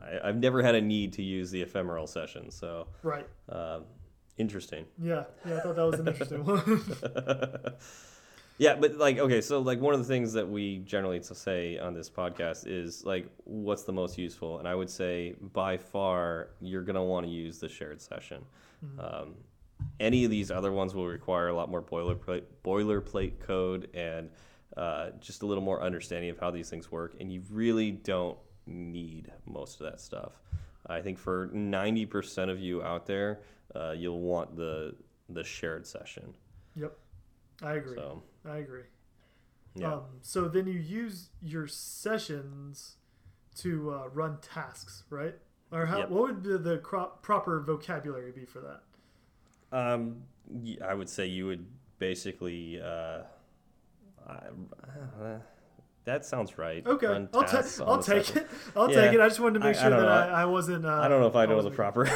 I, 0.00 0.28
I've 0.28 0.36
never 0.36 0.62
had 0.62 0.74
a 0.74 0.80
need 0.80 1.12
to 1.14 1.22
use 1.22 1.50
the 1.50 1.62
ephemeral 1.62 2.06
session, 2.06 2.50
so 2.50 2.86
Right. 3.02 3.26
um, 3.48 3.84
interesting. 4.38 4.84
Yeah. 5.02 5.24
Yeah, 5.46 5.56
I 5.58 5.60
thought 5.60 5.76
that 5.76 5.82
was 5.82 6.00
an 6.00 6.08
interesting 6.08 6.44
one. 6.44 6.82
yeah, 8.58 8.74
but 8.76 8.96
like 8.96 9.18
okay, 9.18 9.40
so 9.40 9.60
like 9.60 9.80
one 9.80 9.94
of 9.94 10.00
the 10.00 10.06
things 10.06 10.32
that 10.34 10.48
we 10.48 10.78
generally 10.78 11.22
say 11.22 11.78
on 11.78 11.94
this 11.94 12.10
podcast 12.10 12.66
is 12.66 13.04
like 13.04 13.26
what's 13.44 13.84
the 13.84 13.92
most 13.92 14.18
useful, 14.18 14.58
and 14.58 14.68
I 14.68 14.74
would 14.74 14.90
say 14.90 15.34
by 15.52 15.76
far 15.76 16.50
you're 16.60 16.82
gonna 16.82 17.04
want 17.04 17.26
to 17.26 17.32
use 17.32 17.58
the 17.58 17.68
shared 17.68 18.00
session. 18.00 18.44
Um, 18.98 19.34
any 19.98 20.24
of 20.24 20.30
these 20.30 20.50
other 20.50 20.72
ones 20.72 20.94
will 20.94 21.06
require 21.06 21.48
a 21.48 21.54
lot 21.54 21.70
more 21.70 21.82
boilerplate 21.82 22.44
boilerplate 22.64 23.40
code 23.40 23.88
and 23.94 24.30
uh, 24.76 25.10
just 25.20 25.42
a 25.42 25.46
little 25.46 25.62
more 25.64 25.82
understanding 25.82 26.30
of 26.30 26.38
how 26.38 26.50
these 26.50 26.70
things 26.70 26.90
work, 26.90 27.14
and 27.20 27.32
you 27.32 27.42
really 27.50 27.90
don't 27.90 28.38
need 28.66 29.32
most 29.46 29.80
of 29.80 29.86
that 29.90 30.00
stuff. 30.00 30.32
I 30.86 31.00
think 31.00 31.18
for 31.18 31.50
ninety 31.52 32.06
percent 32.06 32.50
of 32.50 32.58
you 32.60 32.82
out 32.82 33.06
there, 33.06 33.40
uh, 33.74 33.92
you'll 33.92 34.20
want 34.20 34.56
the 34.56 34.94
the 35.28 35.44
shared 35.44 35.86
session. 35.86 36.34
yep. 36.74 36.96
I 37.62 37.74
agree. 37.74 37.96
So 37.96 38.22
I 38.48 38.56
agree. 38.56 38.84
yeah. 39.74 39.94
Um, 39.94 40.02
so 40.22 40.48
then 40.48 40.66
you 40.66 40.78
use 40.80 41.28
your 41.42 41.66
sessions 41.66 42.96
to 43.56 43.90
uh, 43.92 44.08
run 44.14 44.38
tasks, 44.40 45.04
right? 45.10 45.34
Or 45.70 45.84
how, 45.86 45.98
Yep. 45.98 46.10
what 46.10 46.22
would 46.22 46.42
the, 46.42 46.58
the 46.58 46.78
cro- 46.78 47.12
proper 47.22 47.60
vocabulary 47.60 48.32
be 48.32 48.44
for 48.46 48.60
that? 48.60 48.80
Um, 49.78 50.22
I 50.84 50.94
would 50.94 51.08
say 51.08 51.26
you 51.26 51.46
would 51.46 51.66
basically. 51.98 52.80
Uh, 52.80 53.20
uh, 54.30 55.38
that 56.04 56.24
sounds 56.24 56.56
right. 56.58 56.84
Okay, 56.86 57.06
I'll, 57.34 57.44
ta- 57.44 57.62
I'll 57.86 58.02
take 58.02 58.34
it. 58.36 58.48
I'll 58.74 58.90
Yeah. 58.90 59.02
take 59.02 59.12
it. 59.14 59.20
I 59.20 59.28
just 59.28 59.40
wanted 59.40 59.60
to 59.60 59.64
make 59.66 59.76
I- 59.76 59.78
I 59.78 59.82
sure 59.82 59.90
don't 59.90 60.00
that 60.00 60.28
know. 60.28 60.34
I, 60.34 60.42
I 60.42 60.44
wasn't. 60.46 60.84
Uh, 60.86 61.00
I 61.00 61.08
don't 61.08 61.20
know 61.20 61.26
if 61.28 61.36
I 61.36 61.46
know 61.46 61.60
the 61.62 61.70
proper. 61.70 62.04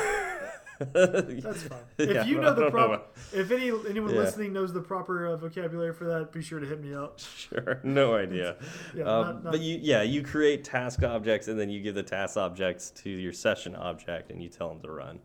That's 0.92 1.62
fine. 1.62 1.78
If 1.98 2.10
Yeah, 2.10 2.24
you 2.24 2.40
know 2.40 2.52
the 2.52 2.68
proper, 2.70 3.02
if 3.32 3.50
any 3.52 3.68
anyone 3.88 4.10
Yeah. 4.12 4.20
listening 4.22 4.52
knows 4.52 4.72
the 4.72 4.80
proper 4.80 5.26
uh, 5.28 5.36
vocabulary 5.36 5.92
for 5.92 6.04
that, 6.06 6.32
be 6.32 6.42
sure 6.42 6.58
to 6.58 6.66
hit 6.66 6.82
me 6.82 6.94
up. 6.94 7.20
Sure, 7.36 7.80
no 7.84 8.16
idea. 8.16 8.56
Yeah, 8.94 9.04
um, 9.04 9.06
not- 9.26 9.44
not- 9.44 9.50
but 9.52 9.60
you, 9.60 9.78
yeah, 9.80 10.02
you 10.02 10.22
create 10.22 10.64
task 10.64 11.02
objects 11.04 11.46
and 11.48 11.60
then 11.60 11.70
you 11.70 11.80
give 11.80 11.94
the 11.94 12.02
task 12.02 12.36
objects 12.36 12.90
to 13.02 13.10
your 13.10 13.32
session 13.32 13.76
object 13.76 14.32
and 14.32 14.42
you 14.42 14.48
tell 14.48 14.68
them 14.68 14.80
to 14.80 14.90
run. 14.90 15.20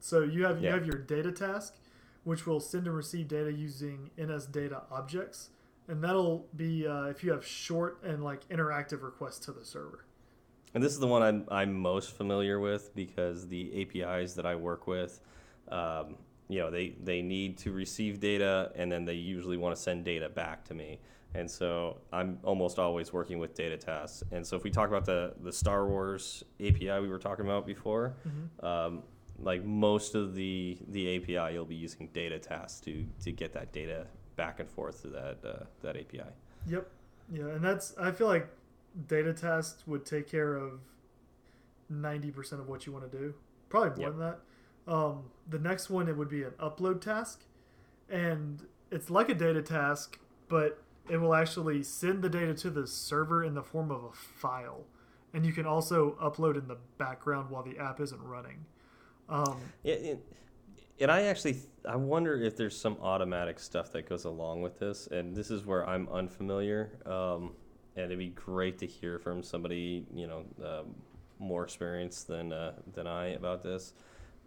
So 0.00 0.22
you 0.22 0.44
have 0.46 0.60
you 0.60 0.68
have 0.70 0.84
your 0.84 0.98
data 0.98 1.30
task, 1.30 1.74
which 2.24 2.44
will 2.44 2.58
send 2.58 2.88
and 2.88 2.96
receive 2.96 3.28
data 3.28 3.52
using 3.52 4.10
NS 4.20 4.46
data 4.46 4.82
objects, 4.90 5.50
and 5.88 6.02
that'll 6.02 6.46
be 6.56 6.86
uh, 6.86 7.04
if 7.04 7.22
you 7.22 7.32
have 7.32 7.46
short 7.46 8.02
and 8.02 8.24
like 8.24 8.48
interactive 8.48 9.02
requests 9.02 9.38
to 9.46 9.52
the 9.52 9.64
server. 9.64 10.04
And 10.74 10.82
this 10.82 10.92
is 10.92 10.98
the 10.98 11.06
one 11.06 11.22
I'm, 11.22 11.44
I'm 11.50 11.72
most 11.72 12.16
familiar 12.16 12.58
with 12.58 12.94
because 12.94 13.46
the 13.46 13.82
APIs 13.82 14.34
that 14.34 14.44
I 14.44 14.56
work 14.56 14.86
with, 14.88 15.20
um, 15.68 16.16
you 16.48 16.58
know, 16.58 16.70
they, 16.70 16.96
they 17.02 17.22
need 17.22 17.58
to 17.58 17.70
receive 17.70 18.18
data 18.18 18.72
and 18.74 18.90
then 18.90 19.04
they 19.04 19.14
usually 19.14 19.56
want 19.56 19.74
to 19.76 19.80
send 19.80 20.04
data 20.04 20.28
back 20.28 20.64
to 20.64 20.74
me. 20.74 20.98
And 21.36 21.48
so 21.48 21.98
I'm 22.12 22.38
almost 22.42 22.78
always 22.78 23.12
working 23.12 23.38
with 23.38 23.54
data 23.54 23.76
tasks. 23.76 24.24
And 24.32 24.44
so 24.44 24.56
if 24.56 24.64
we 24.64 24.70
talk 24.70 24.88
about 24.88 25.04
the, 25.04 25.34
the 25.42 25.52
Star 25.52 25.86
Wars 25.86 26.42
API 26.60 27.00
we 27.00 27.08
were 27.08 27.18
talking 27.18 27.44
about 27.44 27.66
before, 27.66 28.14
um, 28.66 29.02
like 29.38 29.64
most 29.64 30.14
of 30.14 30.34
the, 30.34 30.78
the 30.88 31.16
API, 31.16 31.54
you'll 31.54 31.64
be 31.64 31.74
using 31.74 32.08
data 32.12 32.38
tasks 32.38 32.80
to, 32.80 33.04
to 33.22 33.32
get 33.32 33.52
that 33.52 33.72
data 33.72 34.06
back 34.36 34.60
and 34.60 34.68
forth 34.70 35.02
to 35.02 35.08
that, 35.08 35.38
uh, 35.44 35.64
that 35.82 35.96
API. 35.96 36.22
Yep. 36.66 36.88
Yeah, 37.32 37.46
and 37.48 37.64
that's 37.64 37.96
I 37.98 38.10
feel 38.12 38.26
like 38.26 38.48
data 39.08 39.32
tasks 39.32 39.86
would 39.86 40.04
take 40.04 40.28
care 40.28 40.54
of 40.56 40.80
ninety 41.88 42.30
percent 42.30 42.60
of 42.60 42.68
what 42.68 42.86
you 42.86 42.92
want 42.92 43.10
to 43.10 43.18
do. 43.18 43.34
Probably 43.68 43.90
more 43.90 44.10
Yep. 44.10 44.18
than 44.18 44.20
that. 44.20 44.40
Um, 44.92 45.24
the 45.48 45.58
next 45.58 45.88
one 45.90 46.08
it 46.08 46.16
would 46.16 46.28
be 46.28 46.42
an 46.42 46.52
upload 46.60 47.00
task, 47.00 47.44
and 48.08 48.66
it's 48.90 49.08
like 49.10 49.28
a 49.30 49.34
data 49.34 49.62
task, 49.62 50.18
but 50.48 50.82
it 51.08 51.16
will 51.18 51.34
actually 51.34 51.82
send 51.82 52.22
the 52.22 52.28
data 52.28 52.52
to 52.54 52.70
the 52.70 52.86
server 52.86 53.42
in 53.44 53.54
the 53.54 53.62
form 53.62 53.90
of 53.90 54.04
a 54.04 54.12
file, 54.12 54.84
and 55.32 55.46
you 55.46 55.52
can 55.52 55.64
also 55.66 56.12
upload 56.22 56.58
in 56.58 56.68
the 56.68 56.76
background 56.98 57.48
while 57.50 57.62
the 57.62 57.78
app 57.78 58.00
isn't 58.00 58.22
running. 58.22 58.66
Um, 59.28 59.58
it, 59.82 60.22
and 61.00 61.10
I 61.10 61.22
actually 61.22 61.58
I 61.88 61.96
wonder 61.96 62.40
if 62.40 62.56
there's 62.56 62.78
some 62.78 62.96
automatic 63.00 63.58
stuff 63.58 63.92
that 63.92 64.08
goes 64.08 64.24
along 64.24 64.62
with 64.62 64.78
this, 64.78 65.06
and 65.08 65.34
this 65.34 65.50
is 65.50 65.64
where 65.64 65.88
I'm 65.88 66.08
unfamiliar. 66.08 66.90
Um, 67.06 67.52
and 67.96 68.06
it'd 68.06 68.18
be 68.18 68.28
great 68.28 68.78
to 68.78 68.86
hear 68.86 69.18
from 69.18 69.42
somebody 69.42 70.06
you 70.12 70.26
know 70.26 70.44
um, 70.64 70.94
more 71.38 71.64
experienced 71.64 72.28
than 72.28 72.52
uh, 72.52 72.72
than 72.92 73.06
I 73.06 73.28
about 73.28 73.62
this. 73.62 73.92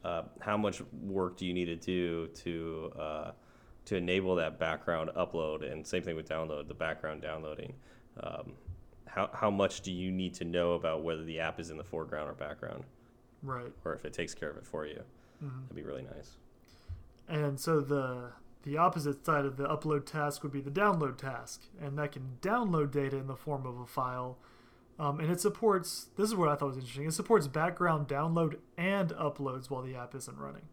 Uh, 0.03 0.23
how 0.39 0.57
much 0.57 0.81
work 1.03 1.37
do 1.37 1.45
you 1.45 1.53
need 1.53 1.65
to 1.65 1.75
do 1.75 2.27
to 2.27 2.93
uh, 2.99 3.31
to 3.85 3.95
enable 3.95 4.35
that 4.35 4.59
background 4.59 5.09
upload, 5.15 5.69
and 5.69 5.85
same 5.85 6.03
thing 6.03 6.15
with 6.15 6.29
download, 6.29 6.67
the 6.67 6.73
background 6.73 7.21
downloading. 7.21 7.73
Um, 8.21 8.53
how 9.05 9.29
how 9.33 9.49
much 9.49 9.81
do 9.81 9.91
you 9.91 10.11
need 10.11 10.33
to 10.35 10.45
know 10.45 10.73
about 10.73 11.03
whether 11.03 11.23
the 11.23 11.39
app 11.39 11.59
is 11.59 11.69
in 11.69 11.77
the 11.77 11.83
foreground 11.83 12.29
or 12.29 12.33
background? 12.33 12.83
Right. 13.43 13.71
or 13.85 13.93
if 13.93 14.03
it 14.03 14.13
takes 14.13 14.33
care 14.33 14.49
of 14.49 14.57
it 14.57 14.65
for 14.65 14.87
you. 14.87 15.03
Mhm. 15.43 15.61
That'd 15.63 15.75
be 15.75 15.83
really 15.83 16.03
nice. 16.03 16.37
And 17.27 17.59
so 17.59 17.81
the 17.81 18.31
the 18.63 18.77
opposite 18.77 19.25
side 19.25 19.45
of 19.45 19.55
the 19.55 19.63
upload 19.65 20.05
task 20.05 20.43
would 20.43 20.51
be 20.51 20.59
the 20.59 20.71
download 20.71 21.17
task, 21.17 21.63
and 21.79 21.97
that 21.97 22.11
can 22.11 22.37
download 22.41 22.91
data 22.91 23.15
in 23.15 23.27
the 23.27 23.35
form 23.35 23.65
of 23.65 23.79
a 23.79 23.85
file. 23.85 24.37
Um, 24.99 25.19
and 25.19 25.31
it 25.31 25.39
supports. 25.39 26.05
This 26.17 26.27
is 26.29 26.35
what 26.35 26.49
I 26.49 26.55
thought 26.55 26.67
was 26.69 26.77
interesting. 26.77 27.05
It 27.05 27.13
supports 27.13 27.47
background 27.47 28.07
download 28.09 28.59
and 28.77 29.11
uploads 29.11 29.69
while 29.69 29.83
the 29.83 29.95
app 29.95 30.15
isn't 30.15 30.37
running. 30.37 30.63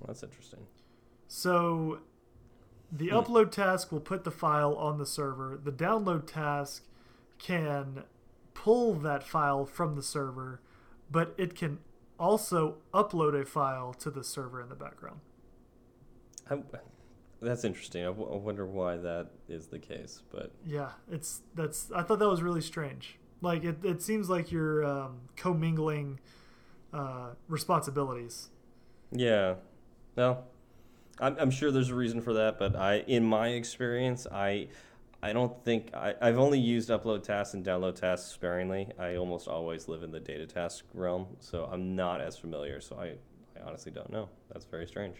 Well, 0.00 0.08
that's 0.08 0.22
interesting. 0.24 0.66
So 1.28 2.00
the 2.92 3.08
Hmm. 3.08 3.14
upload 3.14 3.50
task 3.50 3.92
will 3.92 4.00
put 4.00 4.24
the 4.24 4.30
file 4.30 4.74
on 4.74 4.98
the 4.98 5.06
server. 5.06 5.56
The 5.56 5.72
download 5.72 6.26
task 6.26 6.84
can 7.38 8.04
pull 8.52 8.94
that 8.94 9.22
file 9.22 9.64
from 9.64 9.94
the 9.94 10.02
server, 10.02 10.60
but 11.10 11.34
it 11.38 11.54
can 11.54 11.78
also 12.18 12.78
upload 12.94 13.40
a 13.40 13.44
file 13.44 13.92
to 13.94 14.10
the 14.10 14.24
server 14.24 14.60
in 14.60 14.68
the 14.68 14.74
background. 14.74 15.20
I, 16.50 16.58
that's 17.40 17.64
interesting. 17.64 18.02
I, 18.02 18.06
w- 18.06 18.32
I 18.32 18.36
wonder 18.36 18.66
why 18.66 18.96
that 18.96 19.28
is 19.48 19.66
the 19.68 19.78
case, 19.78 20.22
but 20.30 20.52
Yeah, 20.64 20.90
it's 21.10 21.42
that's. 21.54 21.90
I 21.92 22.02
thought 22.02 22.18
that 22.18 22.28
was 22.28 22.42
really 22.42 22.60
strange. 22.60 23.18
Like 23.40 23.64
it, 23.64 23.84
it 23.84 24.02
seems 24.02 24.28
like 24.30 24.50
you're 24.50 24.84
um, 24.84 25.20
commingling 25.36 26.18
uh, 26.92 27.30
responsibilities. 27.48 28.50
yeah, 29.12 29.54
no, 30.16 30.44
I'm, 31.20 31.36
I'm 31.38 31.50
sure 31.50 31.70
there's 31.70 31.90
a 31.90 31.94
reason 31.94 32.20
for 32.20 32.32
that. 32.34 32.58
But 32.58 32.76
I, 32.76 32.98
in 33.06 33.24
my 33.24 33.48
experience, 33.48 34.26
I, 34.30 34.68
I 35.22 35.32
don't 35.32 35.64
think 35.64 35.92
I, 35.94 36.14
I've 36.20 36.38
only 36.38 36.58
used 36.58 36.90
upload 36.90 37.22
tasks 37.22 37.54
and 37.54 37.64
download 37.64 37.96
tasks 37.96 38.30
sparingly. 38.30 38.88
I 38.98 39.16
almost 39.16 39.48
always 39.48 39.88
live 39.88 40.02
in 40.02 40.12
the 40.12 40.20
data 40.20 40.46
task 40.46 40.84
realm, 40.94 41.26
so 41.40 41.68
I'm 41.70 41.96
not 41.96 42.20
as 42.20 42.36
familiar. 42.36 42.80
So 42.80 42.96
I, 42.96 43.14
I 43.58 43.66
honestly 43.66 43.92
don't 43.92 44.10
know. 44.10 44.28
That's 44.52 44.64
very 44.64 44.86
strange. 44.86 45.16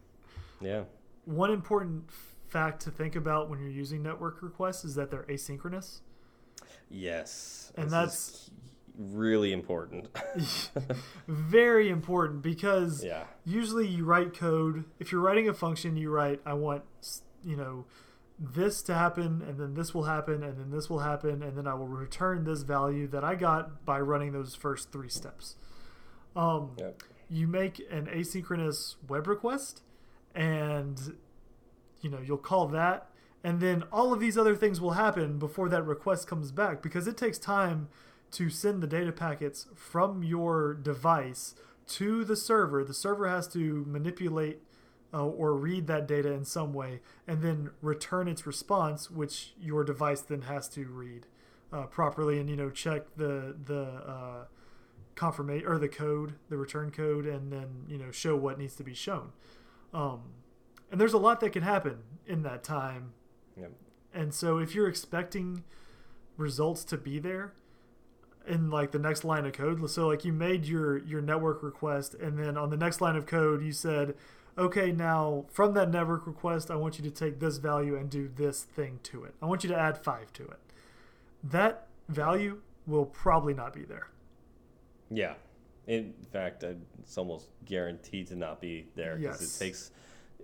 yeah. 0.60 0.84
One 1.24 1.50
important 1.50 2.10
fact 2.48 2.82
to 2.82 2.90
think 2.90 3.16
about 3.16 3.48
when 3.48 3.58
you're 3.60 3.70
using 3.70 4.02
network 4.02 4.42
requests 4.42 4.84
is 4.84 4.94
that 4.96 5.10
they're 5.10 5.24
asynchronous. 5.24 6.00
Yes. 6.90 7.72
And 7.76 7.90
that's- 7.90 8.50
really 8.98 9.52
important. 9.52 10.08
Very 11.28 11.88
important 11.88 12.42
because 12.42 13.04
yeah. 13.04 13.24
usually 13.44 13.86
you 13.86 14.04
write 14.04 14.34
code. 14.34 14.84
If 14.98 15.12
you're 15.12 15.20
writing 15.20 15.48
a 15.48 15.54
function, 15.54 15.96
you 15.96 16.10
write, 16.10 16.40
I 16.44 16.54
want, 16.54 16.82
you 17.44 17.56
know, 17.56 17.86
this 18.42 18.82
to 18.82 18.94
happen, 18.94 19.42
and 19.46 19.58
then 19.58 19.74
this 19.74 19.94
will 19.94 20.04
happen, 20.04 20.42
and 20.42 20.58
then 20.58 20.70
this 20.70 20.90
will 20.90 20.98
happen, 20.98 21.42
and 21.42 21.56
then 21.56 21.66
I 21.66 21.74
will 21.74 21.86
return 21.86 22.44
this 22.44 22.62
value 22.62 23.06
that 23.08 23.22
I 23.22 23.36
got 23.36 23.84
by 23.84 24.00
running 24.00 24.32
those 24.32 24.54
first 24.56 24.90
three 24.90 25.08
steps. 25.08 25.56
Um, 26.34 26.72
Yep. 26.78 27.02
You 27.28 27.46
make 27.46 27.80
an 27.90 28.06
asynchronous 28.06 28.96
web 29.08 29.26
request, 29.26 29.82
and 30.34 31.16
you 32.02 32.10
know 32.10 32.18
you'll 32.20 32.36
call 32.36 32.66
that, 32.68 33.08
and 33.44 33.60
then 33.60 33.84
all 33.90 34.12
of 34.12 34.20
these 34.20 34.36
other 34.36 34.54
things 34.56 34.80
will 34.80 34.92
happen 34.92 35.38
before 35.38 35.68
that 35.70 35.86
request 35.86 36.26
comes 36.26 36.52
back 36.52 36.82
because 36.82 37.06
it 37.06 37.16
takes 37.16 37.38
time 37.38 37.88
to 38.32 38.50
send 38.50 38.82
the 38.82 38.86
data 38.86 39.12
packets 39.12 39.66
from 39.74 40.22
your 40.22 40.74
device 40.74 41.54
to 41.86 42.24
the 42.24 42.36
server. 42.36 42.84
The 42.84 42.94
server 42.94 43.28
has 43.28 43.46
to 43.48 43.84
manipulate 43.86 44.62
uh, 45.12 45.24
or 45.26 45.54
read 45.54 45.86
that 45.86 46.06
data 46.06 46.32
in 46.32 46.44
some 46.44 46.72
way 46.72 47.00
and 47.26 47.42
then 47.42 47.70
return 47.80 48.28
its 48.28 48.46
response, 48.46 49.10
which 49.10 49.52
your 49.60 49.84
device 49.84 50.20
then 50.22 50.42
has 50.42 50.68
to 50.70 50.86
read 50.86 51.26
uh, 51.72 51.82
properly 51.84 52.38
and 52.38 52.48
you 52.50 52.56
know 52.56 52.70
check 52.70 53.02
the 53.16 53.54
the 53.64 53.82
uh, 53.82 54.44
confirmation 55.14 55.66
or 55.66 55.78
the 55.78 55.88
code, 55.88 56.34
the 56.48 56.56
return 56.56 56.90
code, 56.90 57.26
and 57.26 57.52
then 57.52 57.84
you 57.88 57.98
know 57.98 58.10
show 58.10 58.36
what 58.36 58.58
needs 58.58 58.74
to 58.76 58.82
be 58.84 58.94
shown. 58.94 59.32
Um, 59.92 60.20
and 60.90 61.00
there's 61.00 61.12
a 61.12 61.18
lot 61.18 61.40
that 61.40 61.52
can 61.52 61.62
happen 61.62 61.98
in 62.26 62.42
that 62.42 62.62
time 62.62 63.12
Yep. 63.56 63.72
and 64.14 64.32
so 64.32 64.58
if 64.58 64.74
you're 64.74 64.88
expecting 64.88 65.64
results 66.38 66.84
to 66.84 66.96
be 66.96 67.18
there 67.18 67.52
in 68.46 68.70
like 68.70 68.90
the 68.92 68.98
next 68.98 69.24
line 69.24 69.44
of 69.44 69.52
code, 69.52 69.88
so 69.90 70.08
like 70.08 70.24
you 70.24 70.32
made 70.32 70.64
your 70.64 70.98
your 70.98 71.20
network 71.20 71.62
request 71.62 72.14
and 72.14 72.38
then 72.38 72.56
on 72.56 72.70
the 72.70 72.76
next 72.76 73.00
line 73.00 73.16
of 73.16 73.26
code 73.26 73.62
you 73.62 73.72
said, 73.72 74.14
"Okay, 74.58 74.92
now 74.92 75.46
from 75.50 75.74
that 75.74 75.90
network 75.90 76.26
request, 76.26 76.70
I 76.70 76.76
want 76.76 76.98
you 76.98 77.04
to 77.04 77.10
take 77.10 77.40
this 77.40 77.56
value 77.58 77.96
and 77.96 78.10
do 78.10 78.28
this 78.28 78.62
thing 78.64 79.00
to 79.04 79.24
it. 79.24 79.34
I 79.42 79.46
want 79.46 79.64
you 79.64 79.68
to 79.70 79.78
add 79.78 79.98
5 79.98 80.32
to 80.34 80.44
it." 80.44 80.58
That 81.42 81.88
value 82.08 82.60
will 82.86 83.06
probably 83.06 83.54
not 83.54 83.72
be 83.72 83.84
there. 83.84 84.08
Yeah. 85.10 85.34
In 85.86 86.14
fact, 86.32 86.62
uh, 86.64 86.74
it's 87.00 87.18
almost 87.18 87.48
guaranteed 87.64 88.28
to 88.28 88.36
not 88.36 88.60
be 88.60 88.86
there 88.94 89.16
because 89.16 89.40
Yes. 89.40 89.56
it 89.60 89.64
takes 89.64 89.90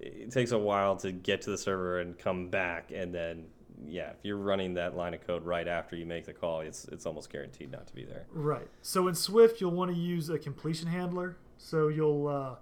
it 0.01 0.31
takes 0.31 0.53
a 0.53 0.59
while 0.59 0.95
to 0.95 1.11
get 1.11 1.43
to 1.43 1.51
the 1.51 1.59
server 1.59 1.99
and 1.99 2.17
come 2.17 2.49
back, 2.49 2.93
and 2.93 3.13
then 3.13 3.47
yeah, 3.85 4.11
if 4.11 4.17
you're 4.25 4.37
running 4.37 4.75
that 4.75 4.97
line 4.97 5.13
of 5.15 5.25
code 5.27 5.45
right 5.45 5.67
after 5.69 5.95
you 5.97 6.07
make 6.07 6.25
the 6.25 6.33
call, 6.33 6.61
it's 6.61 6.85
it's 6.87 7.05
almost 7.07 7.31
guaranteed 7.31 7.71
not 7.73 7.87
to 7.89 7.95
be 7.95 8.05
there. 8.05 8.27
Right. 8.33 8.69
So 8.83 9.07
in 9.09 9.15
Swift, 9.15 9.61
you'll 9.61 9.73
want 9.73 9.91
to 9.93 9.97
use 9.97 10.29
a 10.31 10.39
completion 10.39 10.89
handler. 10.89 11.37
So 11.57 11.89
you'll 11.89 12.27
uh, 12.29 12.57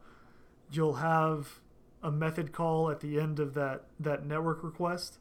you'll 0.71 0.95
have 0.95 1.61
a 2.03 2.11
method 2.11 2.53
call 2.53 2.91
at 2.91 3.01
the 3.01 3.19
end 3.19 3.41
of 3.41 3.55
that 3.55 3.85
that 3.99 4.25
network 4.27 4.63
request, 4.63 5.19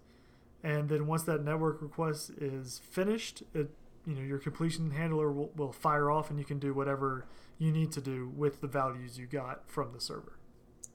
and 0.64 0.90
then 0.90 1.08
once 1.08 1.24
that 1.24 1.44
network 1.44 1.82
request 1.82 2.32
is 2.40 2.80
finished, 2.80 3.44
it 3.54 3.70
you 4.06 4.14
know 4.16 4.22
your 4.22 4.40
completion 4.40 4.92
handler 4.92 5.32
will, 5.32 5.52
will 5.56 5.72
fire 5.72 6.12
off, 6.12 6.30
and 6.30 6.40
you 6.40 6.46
can 6.46 6.60
do 6.60 6.74
whatever 6.74 7.26
you 7.58 7.72
need 7.72 7.92
to 7.94 8.02
do 8.02 8.32
with 8.36 8.62
the 8.62 8.68
values 8.68 9.18
you 9.18 9.26
got 9.26 9.70
from 9.70 9.94
the 9.94 10.00
server. 10.00 10.38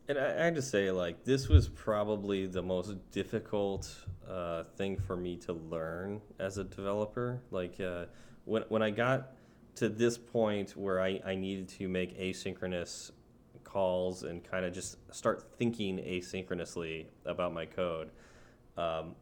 And 0.09 0.19
I, 0.19 0.49
I 0.49 0.51
to 0.51 0.63
say, 0.63 0.91
like, 0.91 1.25
this 1.25 1.49
was 1.49 1.69
probably 1.69 2.47
the 2.47 2.63
most 2.63 2.97
difficult 3.13 3.95
uh, 4.29 4.65
thing 4.77 4.97
for 4.97 5.17
me 5.17 5.37
to 5.39 5.53
learn 5.53 6.21
as 6.39 6.59
a 6.59 6.65
developer. 6.65 7.41
Like, 7.53 7.81
uh, 7.81 8.07
when, 8.45 8.65
when 8.69 8.83
I 8.83 8.91
got 8.91 9.33
to 9.77 9.89
this 9.89 10.19
point 10.19 10.77
where 10.77 11.01
I, 11.01 11.21
I 11.25 11.37
needed 11.37 11.69
to 11.69 11.89
make 11.89 12.19
asynchronous 12.19 13.13
calls 13.71 14.23
and 14.23 14.43
kind 14.43 14.65
of 14.65 14.73
just 14.73 14.99
start 15.15 15.43
thinking 15.57 15.99
asynchronously 15.99 17.07
about 17.25 17.55
my 17.55 17.67
code, 17.67 18.11
um, 18.77 19.15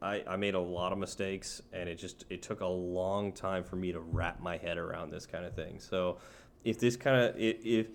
I, 0.00 0.22
I 0.28 0.36
made 0.36 0.54
a 0.54 0.60
lot 0.60 0.92
of 0.92 0.98
mistakes 0.98 1.60
and 1.72 1.88
it 1.88 1.96
just 1.96 2.24
it 2.30 2.42
took 2.42 2.60
a 2.60 2.66
long 2.66 3.32
time 3.32 3.64
for 3.64 3.76
me 3.76 3.92
to 3.92 4.00
wrap 4.00 4.40
my 4.40 4.56
head 4.56 4.78
around 4.78 5.10
this 5.10 5.26
kind 5.26 5.44
of 5.44 5.54
thing. 5.54 5.80
So 5.80 6.18
if 6.64 6.78
this 6.78 6.96
kind 6.96 7.16
of 7.16 7.34
if 7.36 7.88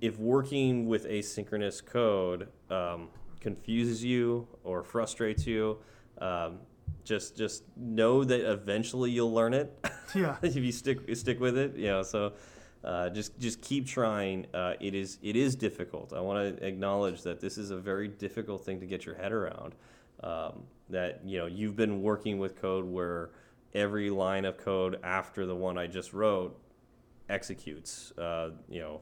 if 0.00 0.18
working 0.18 0.86
with 0.86 1.06
asynchronous 1.06 1.84
code 1.84 2.48
um, 2.70 3.08
confuses 3.40 4.04
you 4.04 4.46
or 4.62 4.84
frustrates 4.84 5.46
you, 5.46 5.78
um, 6.20 6.58
just 7.04 7.36
just 7.36 7.64
know 7.76 8.22
that 8.22 8.50
eventually 8.50 9.10
you'll 9.10 9.32
learn 9.32 9.54
it 9.54 9.76
Yeah. 10.14 10.36
if 10.42 10.56
you 10.56 10.70
stick 10.70 11.00
stick 11.16 11.40
with 11.40 11.58
it. 11.58 11.74
You 11.76 11.86
know, 11.88 12.02
so 12.02 12.34
uh, 12.84 13.10
just 13.10 13.38
just 13.38 13.60
keep 13.60 13.86
trying. 13.86 14.46
Uh, 14.54 14.74
it 14.80 14.94
is 14.94 15.18
it 15.22 15.36
is 15.36 15.56
difficult. 15.56 16.12
I 16.12 16.20
want 16.20 16.58
to 16.58 16.66
acknowledge 16.66 17.22
that 17.22 17.40
this 17.40 17.58
is 17.58 17.70
a 17.70 17.76
very 17.76 18.08
difficult 18.08 18.64
thing 18.64 18.80
to 18.80 18.86
get 18.86 19.04
your 19.04 19.16
head 19.16 19.32
around. 19.32 19.74
Um, 20.22 20.64
that 20.90 21.20
you 21.24 21.38
know 21.38 21.46
you've 21.46 21.76
been 21.76 22.02
working 22.02 22.38
with 22.38 22.60
code 22.60 22.84
where 22.84 23.30
every 23.74 24.10
line 24.10 24.44
of 24.44 24.56
code 24.56 24.98
after 25.02 25.44
the 25.46 25.54
one 25.54 25.76
I 25.76 25.86
just 25.86 26.12
wrote 26.12 26.58
executes. 27.28 28.12
Uh, 28.16 28.50
you 28.68 28.80
know, 28.80 29.00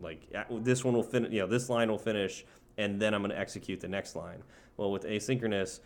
like 0.00 0.32
this 0.50 0.84
one 0.84 0.94
will 0.94 1.02
finish. 1.02 1.32
You 1.32 1.40
know, 1.40 1.46
this 1.46 1.68
line 1.68 1.90
will 1.90 1.98
finish, 1.98 2.44
and 2.76 3.00
then 3.00 3.14
I'm 3.14 3.22
going 3.22 3.30
to 3.30 3.38
execute 3.38 3.80
the 3.80 3.88
next 3.88 4.16
line. 4.16 4.42
Well, 4.76 4.92
with 4.92 5.04
asynchronous, 5.04 5.80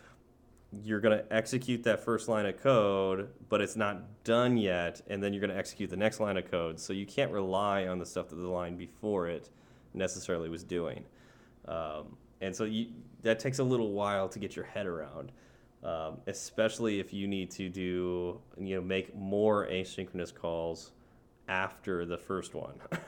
you're 0.83 0.99
going 0.99 1.17
to 1.17 1.33
execute 1.33 1.83
that 1.83 2.03
first 2.03 2.27
line 2.27 2.45
of 2.45 2.61
code, 2.61 3.29
but 3.49 3.61
it's 3.61 3.75
not 3.75 4.23
done 4.23 4.57
yet, 4.57 5.01
and 5.07 5.21
then 5.21 5.33
you're 5.33 5.41
going 5.41 5.51
to 5.51 5.57
execute 5.57 5.89
the 5.89 5.97
next 5.97 6.19
line 6.19 6.37
of 6.37 6.49
code. 6.49 6.79
So 6.79 6.93
you 6.93 7.05
can't 7.05 7.31
rely 7.31 7.87
on 7.87 7.99
the 7.99 8.05
stuff 8.05 8.29
that 8.29 8.35
the 8.35 8.47
line 8.47 8.75
before 8.77 9.27
it 9.27 9.49
necessarily 9.93 10.49
was 10.49 10.63
doing. 10.63 11.03
Um, 11.67 12.17
and 12.41 12.55
so 12.55 12.63
you, 12.63 12.87
that 13.21 13.39
takes 13.39 13.59
a 13.59 13.63
little 13.63 13.91
while 13.91 14.27
to 14.29 14.39
get 14.39 14.55
your 14.55 14.65
head 14.65 14.85
around, 14.85 15.31
um, 15.83 16.17
especially 16.27 16.99
if 16.99 17.13
you 17.13 17.27
need 17.27 17.51
to 17.51 17.69
do, 17.69 18.39
you 18.59 18.75
know, 18.75 18.81
make 18.81 19.15
more 19.15 19.67
asynchronous 19.67 20.33
calls 20.33 20.91
after 21.47 22.05
the 22.05 22.17
first 22.17 22.53
one. 22.55 22.75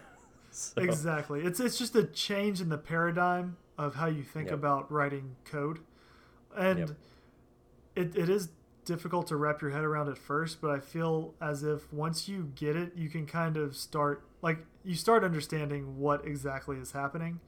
So- 0.51 0.82
Exactly. 0.82 1.41
It's 1.41 1.59
it's 1.59 1.78
just 1.78 1.97
a 1.97 2.03
change 2.05 2.61
in 2.61 2.70
the 2.70 2.78
paradigm 2.78 3.57
of 3.78 3.95
how 3.95 4.05
you 4.05 4.24
think 4.24 4.45
Yep. 4.45 4.53
about 4.53 4.89
writing 4.89 5.36
code. 5.43 5.80
And 6.55 6.80
Yep. 6.80 6.89
It, 7.96 8.16
it 8.16 8.30
is 8.30 8.50
difficult 8.86 9.28
to 9.28 9.36
wrap 9.38 9.62
your 9.62 9.72
head 9.72 9.84
around 9.84 10.10
at 10.10 10.18
first, 10.18 10.62
but 10.62 10.70
I 10.72 10.80
feel 10.80 11.34
as 11.41 11.64
if 11.64 11.91
once 11.91 12.28
you 12.28 12.52
get 12.56 12.76
it, 12.76 12.93
you 12.96 13.10
can 13.10 13.26
kind 13.26 13.58
of 13.58 13.76
start 13.76 14.24
like 14.41 14.60
you 14.84 14.96
start 14.96 15.24
understanding 15.24 15.98
what 15.98 16.26
exactly 16.26 16.78
is 16.78 16.91
happening. 16.91 17.39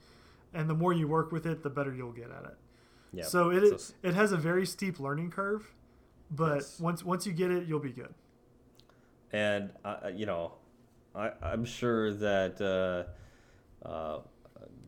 And 0.53 0.69
the 0.69 0.73
more 0.73 0.93
you 0.93 1.07
work 1.07 1.31
with 1.31 1.45
it, 1.45 1.61
the 1.61 1.69
better 1.69 1.93
you'll 1.93 2.11
get 2.13 2.31
at 2.31 2.45
it. 2.45 2.57
Yeah. 3.13 3.23
So 3.25 3.49
it 3.51 3.79
So- 3.79 3.93
it 4.03 4.13
has 4.15 4.31
a 4.31 4.37
very 4.37 4.65
steep 4.65 4.99
learning 4.99 5.29
curve, 5.31 5.73
but 6.31 6.55
Yes. 6.55 6.79
once 6.79 7.03
once 7.03 7.27
you 7.27 7.33
get 7.33 7.51
it, 7.51 7.67
you'll 7.67 7.79
be 7.79 7.91
good. 7.91 8.13
and 9.31 9.71
uh, 9.83 10.09
you 10.13 10.25
know 10.25 10.53
I, 11.13 11.31
I'm 11.41 11.65
sure 11.65 12.13
that 12.13 12.59
uh, 12.61 13.87
uh, 13.87 14.19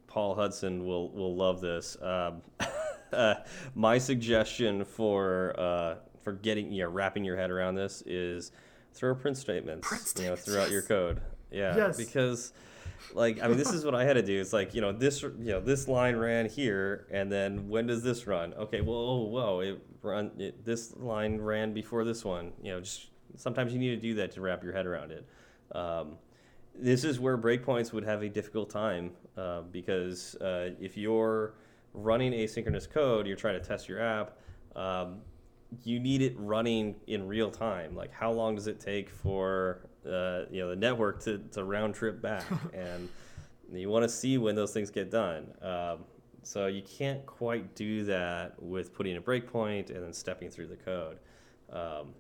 Paul 0.08 0.34
Hudson 0.36 0.86
will 0.86 1.10
will 1.12 1.36
love 1.36 1.62
this. 1.62 1.98
Um, 2.02 2.42
uh, 3.14 3.36
my 3.76 3.98
suggestion 3.98 4.86
for 4.86 5.56
uh, 5.60 5.96
for 6.24 6.34
getting 6.34 6.72
you 6.72 6.84
know 6.84 6.90
wrapping 6.90 7.24
your 7.24 7.38
head 7.38 7.52
around 7.52 7.76
this 7.76 8.04
is 8.06 8.52
throw 8.94 9.16
print 9.16 9.38
statements, 9.38 9.88
Print 9.88 10.02
you 10.02 10.08
know 10.08 10.36
statements, 10.36 10.46
throughout 10.46 10.72
your 10.72 10.82
code. 10.82 11.22
Yeah, 11.52 11.76
Yes. 11.76 11.98
because 11.98 12.54
like 13.14 13.42
I 13.42 13.48
mean 13.48 13.58
this 13.58 13.72
is 13.74 13.86
what 13.86 13.96
I 13.96 14.04
had 14.04 14.14
to 14.14 14.22
do. 14.22 14.40
It's 14.40 14.54
like 14.54 14.74
you 14.74 14.82
know 14.82 14.92
this 14.92 15.22
you 15.22 15.34
know 15.38 15.60
this 15.60 15.88
line 15.88 16.16
ran 16.16 16.48
here, 16.48 17.08
and 17.12 17.32
then 17.32 17.70
when 17.70 17.88
does 17.88 18.04
this 18.04 18.28
run? 18.28 18.54
Okay, 18.54 18.82
well 18.82 18.96
oh, 18.96 19.24
whoa 19.26 19.60
it 19.62 19.80
run 20.02 20.32
it, 20.38 20.64
this 20.66 20.96
line 20.98 21.40
ran 21.40 21.74
before 21.74 22.04
this 22.04 22.24
one. 22.24 22.52
You 22.62 22.74
know 22.74 22.80
just 22.82 23.08
sometimes 23.36 23.74
you 23.74 23.80
need 23.80 23.90
to 23.90 24.02
do 24.02 24.16
that 24.16 24.32
to 24.34 24.42
wrap 24.42 24.64
your 24.64 24.74
head 24.74 24.86
around 24.86 25.12
it. 25.12 25.26
Um, 25.72 26.18
this 26.76 27.04
is 27.04 27.20
where 27.20 27.38
breakpoints 27.38 27.92
would 27.94 28.04
have 28.04 28.22
a 28.22 28.30
difficult 28.30 28.70
time 28.70 29.12
uh, 29.38 29.62
because 29.62 30.36
uh, 30.36 30.72
if 30.80 30.98
you're 30.98 31.54
running 31.94 32.32
asynchronous 32.32 32.90
code, 32.90 33.28
you're 33.28 33.38
trying 33.38 33.60
to 33.60 33.66
test 33.66 33.88
your 33.90 34.02
app. 34.02 34.38
Um, 34.76 35.22
you 35.84 36.00
need 36.00 36.22
it 36.22 36.34
running 36.38 36.96
in 37.08 37.28
real 37.28 37.52
time. 37.52 37.96
Like, 37.96 38.12
how 38.12 38.32
long 38.32 38.56
does 38.56 38.68
it 38.68 38.80
take 38.80 39.10
for 39.10 39.88
uh, 40.06 40.46
you 40.50 40.62
know 40.62 40.70
the 40.70 40.76
network 40.76 41.22
to, 41.24 41.40
to 41.52 41.64
round 41.64 41.96
trip 41.96 42.22
back? 42.22 42.46
and 42.74 43.10
you 43.72 43.90
want 43.90 44.04
to 44.04 44.10
see 44.10 44.38
when 44.38 44.56
those 44.56 44.72
things 44.72 44.90
get 44.90 45.12
done. 45.12 45.48
Um, 45.62 46.00
so 46.44 46.68
you 46.68 46.82
can't 46.82 47.26
quite 47.26 47.76
do 47.76 48.06
that 48.06 48.62
with 48.62 48.94
putting 48.94 49.18
a 49.18 49.22
breakpoint 49.22 49.90
and 49.90 50.04
then 50.04 50.14
stepping 50.14 50.50
through 50.50 50.68
the 50.68 50.78
code. 50.78 51.20
Um, 51.72 52.14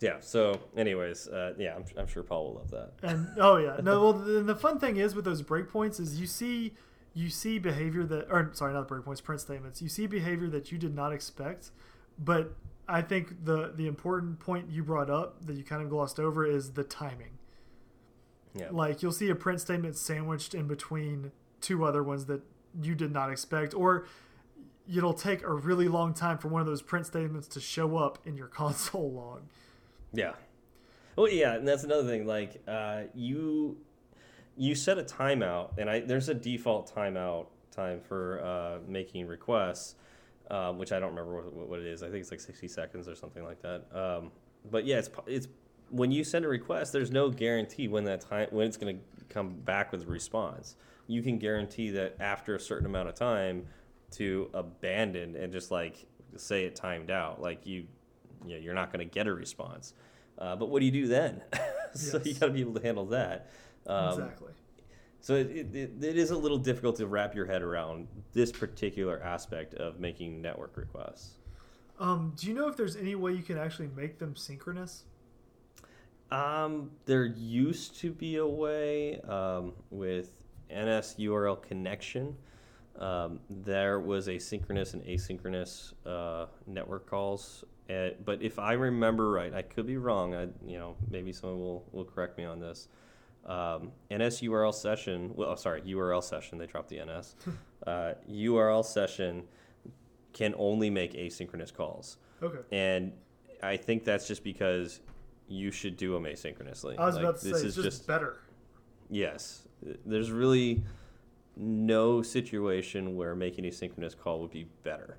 yeah. 0.00 0.16
So, 0.20 0.60
anyways, 0.76 1.28
uh, 1.28 1.54
yeah, 1.58 1.74
I'm, 1.74 1.84
I'm 1.96 2.06
sure 2.06 2.22
Paul 2.22 2.44
will 2.44 2.54
love 2.54 2.70
that. 2.70 2.92
And 3.02 3.28
oh 3.38 3.56
yeah, 3.56 3.80
no. 3.82 4.02
Well, 4.02 4.12
the, 4.12 4.42
the 4.42 4.56
fun 4.56 4.78
thing 4.78 4.96
is 4.96 5.14
with 5.14 5.24
those 5.24 5.42
breakpoints 5.42 5.98
is 5.98 6.20
you 6.20 6.26
see 6.26 6.74
you 7.14 7.30
see 7.30 7.58
behavior 7.58 8.04
that, 8.04 8.26
or 8.28 8.50
sorry, 8.52 8.74
not 8.74 8.88
the 8.88 8.94
breakpoints, 8.94 9.22
print 9.22 9.40
statements. 9.40 9.80
You 9.80 9.88
see 9.88 10.06
behavior 10.06 10.48
that 10.48 10.72
you 10.72 10.78
did 10.78 10.94
not 10.94 11.12
expect, 11.12 11.70
but 12.18 12.54
I 12.88 13.00
think 13.02 13.44
the 13.44 13.72
the 13.74 13.86
important 13.86 14.40
point 14.40 14.70
you 14.70 14.82
brought 14.82 15.08
up 15.08 15.46
that 15.46 15.56
you 15.56 15.64
kind 15.64 15.80
of 15.82 15.88
glossed 15.88 16.18
over 16.18 16.44
is 16.44 16.72
the 16.72 16.84
timing. 16.84 17.38
Yeah. 18.54 18.68
Like 18.70 19.02
you'll 19.02 19.12
see 19.12 19.30
a 19.30 19.34
print 19.34 19.60
statement 19.60 19.96
sandwiched 19.96 20.54
in 20.54 20.66
between 20.66 21.32
two 21.60 21.84
other 21.84 22.02
ones 22.02 22.26
that 22.26 22.42
you 22.82 22.94
did 22.94 23.12
not 23.12 23.30
expect, 23.30 23.74
or 23.74 24.06
it'll 24.92 25.14
take 25.14 25.42
a 25.42 25.52
really 25.52 25.88
long 25.88 26.14
time 26.14 26.38
for 26.38 26.48
one 26.48 26.60
of 26.60 26.66
those 26.66 26.82
print 26.82 27.06
statements 27.06 27.48
to 27.48 27.60
show 27.60 27.96
up 27.96 28.18
in 28.24 28.36
your 28.36 28.48
console 28.60 29.12
log. 29.12 29.42
Yeah. 30.12 30.32
Well, 31.16 31.28
yeah, 31.28 31.54
and 31.54 31.66
that's 31.66 31.84
another 31.84 32.08
thing. 32.08 32.26
Like, 32.26 32.60
uh, 32.66 33.02
you 33.14 33.78
you 34.56 34.74
set 34.74 34.98
a 34.98 35.02
timeout, 35.02 35.78
and 35.78 35.88
I 35.90 36.00
there's 36.00 36.28
a 36.28 36.34
default 36.34 36.94
timeout 36.94 37.46
time 37.70 38.00
for 38.00 38.40
uh, 38.42 38.78
making 38.88 39.26
requests, 39.26 39.96
um, 40.50 40.78
which 40.78 40.92
I 40.92 41.00
don't 41.00 41.10
remember 41.10 41.42
what, 41.50 41.68
what 41.68 41.80
it 41.80 41.86
is. 41.86 42.02
I 42.02 42.06
think 42.08 42.20
it's 42.20 42.30
like 42.30 42.40
60 42.40 42.68
seconds 42.68 43.08
or 43.08 43.14
something 43.16 43.44
like 43.44 43.60
that. 43.62 43.84
Um, 43.92 44.30
but 44.70 44.84
yeah, 44.84 44.98
it's 44.98 45.10
it's 45.26 45.48
when 45.90 46.10
you 46.10 46.24
send 46.24 46.44
a 46.44 46.48
request, 46.48 46.92
there's 46.92 47.10
no 47.10 47.30
guarantee 47.30 47.88
when 47.88 48.04
that 48.04 48.20
time 48.20 48.48
when 48.50 48.66
it's 48.66 48.76
going 48.76 48.96
to 48.96 49.02
come 49.28 49.54
back 49.54 49.92
with 49.92 50.02
a 50.02 50.06
response. 50.06 50.76
You 51.06 51.22
can 51.22 51.38
guarantee 51.38 51.90
that 51.90 52.16
after 52.20 52.54
a 52.54 52.60
certain 52.60 52.86
amount 52.86 53.08
of 53.08 53.14
time 53.14 53.66
to 54.12 54.48
abandon 54.54 55.36
and 55.36 55.52
just 55.52 55.70
like 55.70 56.06
say 56.36 56.64
it 56.64 56.74
timed 56.76 57.10
out. 57.10 57.42
Like 57.42 57.66
you, 57.66 57.86
you 58.46 58.54
know, 58.54 58.60
you're 58.60 58.74
not 58.74 58.92
going 58.92 59.06
to 59.06 59.12
get 59.12 59.26
a 59.26 59.34
response. 59.34 59.92
Uh, 60.38 60.56
but 60.56 60.68
what 60.68 60.80
do 60.80 60.86
you 60.86 60.92
do 60.92 61.06
then? 61.06 61.42
so 61.94 62.18
you 62.18 62.30
Yes. 62.30 62.38
got 62.38 62.46
to 62.46 62.52
be 62.52 62.60
able 62.60 62.74
to 62.74 62.82
handle 62.82 63.06
that. 63.06 63.50
Um, 63.86 64.08
exactly. 64.08 64.52
So 65.20 65.36
it, 65.36 65.50
it, 65.74 65.90
it, 66.02 66.18
is 66.18 66.32
a 66.32 66.36
little 66.36 66.58
difficult 66.58 66.96
to 66.96 67.06
wrap 67.06 67.34
your 67.34 67.46
head 67.46 67.62
around 67.62 68.08
this 68.34 68.52
particular 68.52 69.22
aspect 69.22 69.72
of 69.74 69.98
making 69.98 70.42
network 70.42 70.76
requests. 70.76 71.38
Um, 71.98 72.34
do 72.36 72.46
you 72.46 72.52
know 72.52 72.68
if 72.68 72.76
there's 72.76 72.96
any 72.96 73.14
way 73.14 73.32
you 73.32 73.42
can 73.42 73.56
actually 73.56 73.88
make 73.96 74.18
them 74.18 74.36
synchronous? 74.36 75.04
Um, 76.30 76.90
there 77.06 77.24
used 77.24 77.98
to 78.00 78.10
be 78.10 78.36
a 78.36 78.46
way 78.46 79.20
um, 79.22 79.72
with 79.90 80.44
NS 80.70 81.16
URL 81.18 81.62
connection. 81.62 82.36
Um, 82.98 83.40
there 83.48 84.00
was 84.00 84.28
a 84.28 84.38
synchronous 84.38 84.94
and 84.94 85.02
asynchronous 85.04 85.94
uh, 86.04 86.46
network 86.66 87.08
calls. 87.08 87.64
Uh, 87.88 88.10
but 88.24 88.42
if 88.42 88.58
I 88.58 88.72
remember 88.72 89.30
right, 89.30 89.52
I 89.52 89.62
could 89.62 89.86
be 89.86 89.96
wrong. 89.96 90.34
I, 90.34 90.48
you 90.66 90.78
know, 90.78 90.96
maybe 91.10 91.32
someone 91.32 91.60
will, 91.60 91.88
will 91.92 92.04
correct 92.04 92.38
me 92.38 92.44
on 92.44 92.60
this. 92.60 92.88
Um, 93.46 93.92
NS 94.10 94.40
URL 94.40 94.72
session. 94.74 95.32
Well, 95.34 95.50
oh, 95.50 95.54
sorry, 95.56 95.82
URL 95.82 96.22
session. 96.22 96.58
They 96.58 96.66
dropped 96.66 96.88
the 96.88 97.00
NS. 97.04 97.34
uh, 97.86 98.14
URL 98.30 98.84
session 98.84 99.44
can 100.32 100.54
only 100.56 100.90
make 100.90 101.12
asynchronous 101.14 101.72
calls. 101.72 102.16
Okay. 102.42 102.58
And 102.72 103.12
I 103.62 103.76
think 103.76 104.04
that's 104.04 104.26
just 104.26 104.42
because 104.44 105.00
you 105.48 105.70
should 105.70 105.96
do 105.96 106.12
them 106.12 106.24
asynchronously. 106.24 106.98
I 106.98 107.06
was 107.06 107.14
Like, 107.16 107.24
about 107.24 107.38
to 107.40 107.48
this 107.48 107.60
say 107.60 107.66
is 107.66 107.78
it's 107.78 107.84
just, 107.84 108.06
better. 108.06 108.40
yes. 109.10 109.62
There's 110.06 110.30
really 110.30 110.82
no 111.56 112.22
situation 112.22 113.14
where 113.16 113.34
making 113.36 113.66
a 113.66 113.70
synchronous 113.70 114.14
call 114.14 114.40
would 114.40 114.50
be 114.50 114.66
better. 114.82 115.18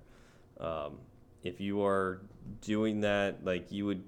Um, 0.60 0.98
if 1.44 1.62
you 1.62 1.84
are 1.84 2.22
doing 2.62 3.02
that, 3.02 3.46
like 3.46 3.72
you 3.72 3.86
would, 3.86 4.04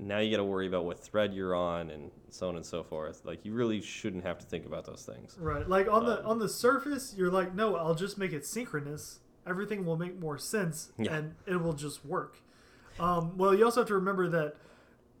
now 0.00 0.18
you 0.18 0.30
got 0.30 0.38
to 0.38 0.44
worry 0.44 0.66
about 0.66 0.84
what 0.84 0.98
thread 0.98 1.34
you're 1.34 1.54
on 1.54 1.90
and 1.90 2.10
so 2.30 2.48
on 2.48 2.56
and 2.56 2.64
so 2.64 2.82
forth. 2.82 3.22
Like 3.24 3.44
you 3.44 3.52
really 3.52 3.80
shouldn't 3.82 4.24
have 4.24 4.38
to 4.38 4.46
think 4.46 4.64
about 4.66 4.84
those 4.86 5.02
things. 5.02 5.36
Right. 5.38 5.68
Like 5.68 5.88
on 5.88 6.06
the 6.06 6.20
Um, 6.20 6.26
on 6.26 6.38
the 6.38 6.48
surface, 6.48 7.14
you're 7.16 7.30
like, 7.30 7.54
no, 7.54 7.76
I'll 7.76 7.94
just 7.94 8.16
make 8.18 8.32
it 8.32 8.46
synchronous. 8.46 9.20
Everything 9.46 9.84
will 9.84 9.96
make 9.96 10.18
more 10.18 10.38
sense, 10.38 10.92
Yeah. 10.98 11.14
and 11.14 11.34
it 11.46 11.56
will 11.62 11.72
just 11.72 12.04
work. 12.04 12.38
Um, 12.98 13.36
well, 13.38 13.54
you 13.54 13.64
also 13.64 13.80
have 13.80 13.88
to 13.88 13.94
remember 13.94 14.28
that 14.28 14.56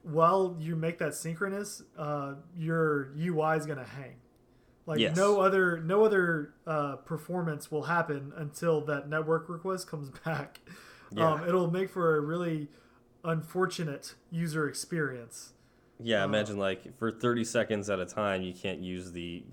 while 0.02 0.56
you 0.58 0.76
make 0.76 0.98
that 0.98 1.14
synchronous, 1.14 1.82
uh, 1.98 2.34
your 2.56 3.12
UI 3.18 3.56
is 3.56 3.66
going 3.66 3.78
to 3.78 3.84
hang. 3.84 4.16
Like 4.86 4.98
Yes. 4.98 5.16
no 5.16 5.40
other 5.40 5.78
no 5.80 6.04
other 6.04 6.54
uh, 6.66 6.96
performance 6.96 7.70
will 7.70 7.84
happen 7.84 8.32
until 8.36 8.80
that 8.86 9.08
network 9.08 9.48
request 9.48 9.88
comes 9.88 10.10
back. 10.24 10.60
Yeah. 11.12 11.32
Um, 11.34 11.48
it'll 11.48 11.70
make 11.70 11.90
for 11.90 12.16
a 12.16 12.20
really 12.20 12.68
unfortunate 13.24 14.14
user 14.30 14.68
experience. 14.68 15.52
Yeah, 16.02 16.22
Uh, 16.22 16.26
imagine 16.26 16.58
like 16.58 16.96
for 16.98 17.10
30 17.10 17.44
seconds 17.44 17.90
at 17.90 17.98
a 18.00 18.06
time, 18.06 18.42
you 18.42 18.52
can't 18.54 18.80
use 18.80 19.12
the 19.12 19.44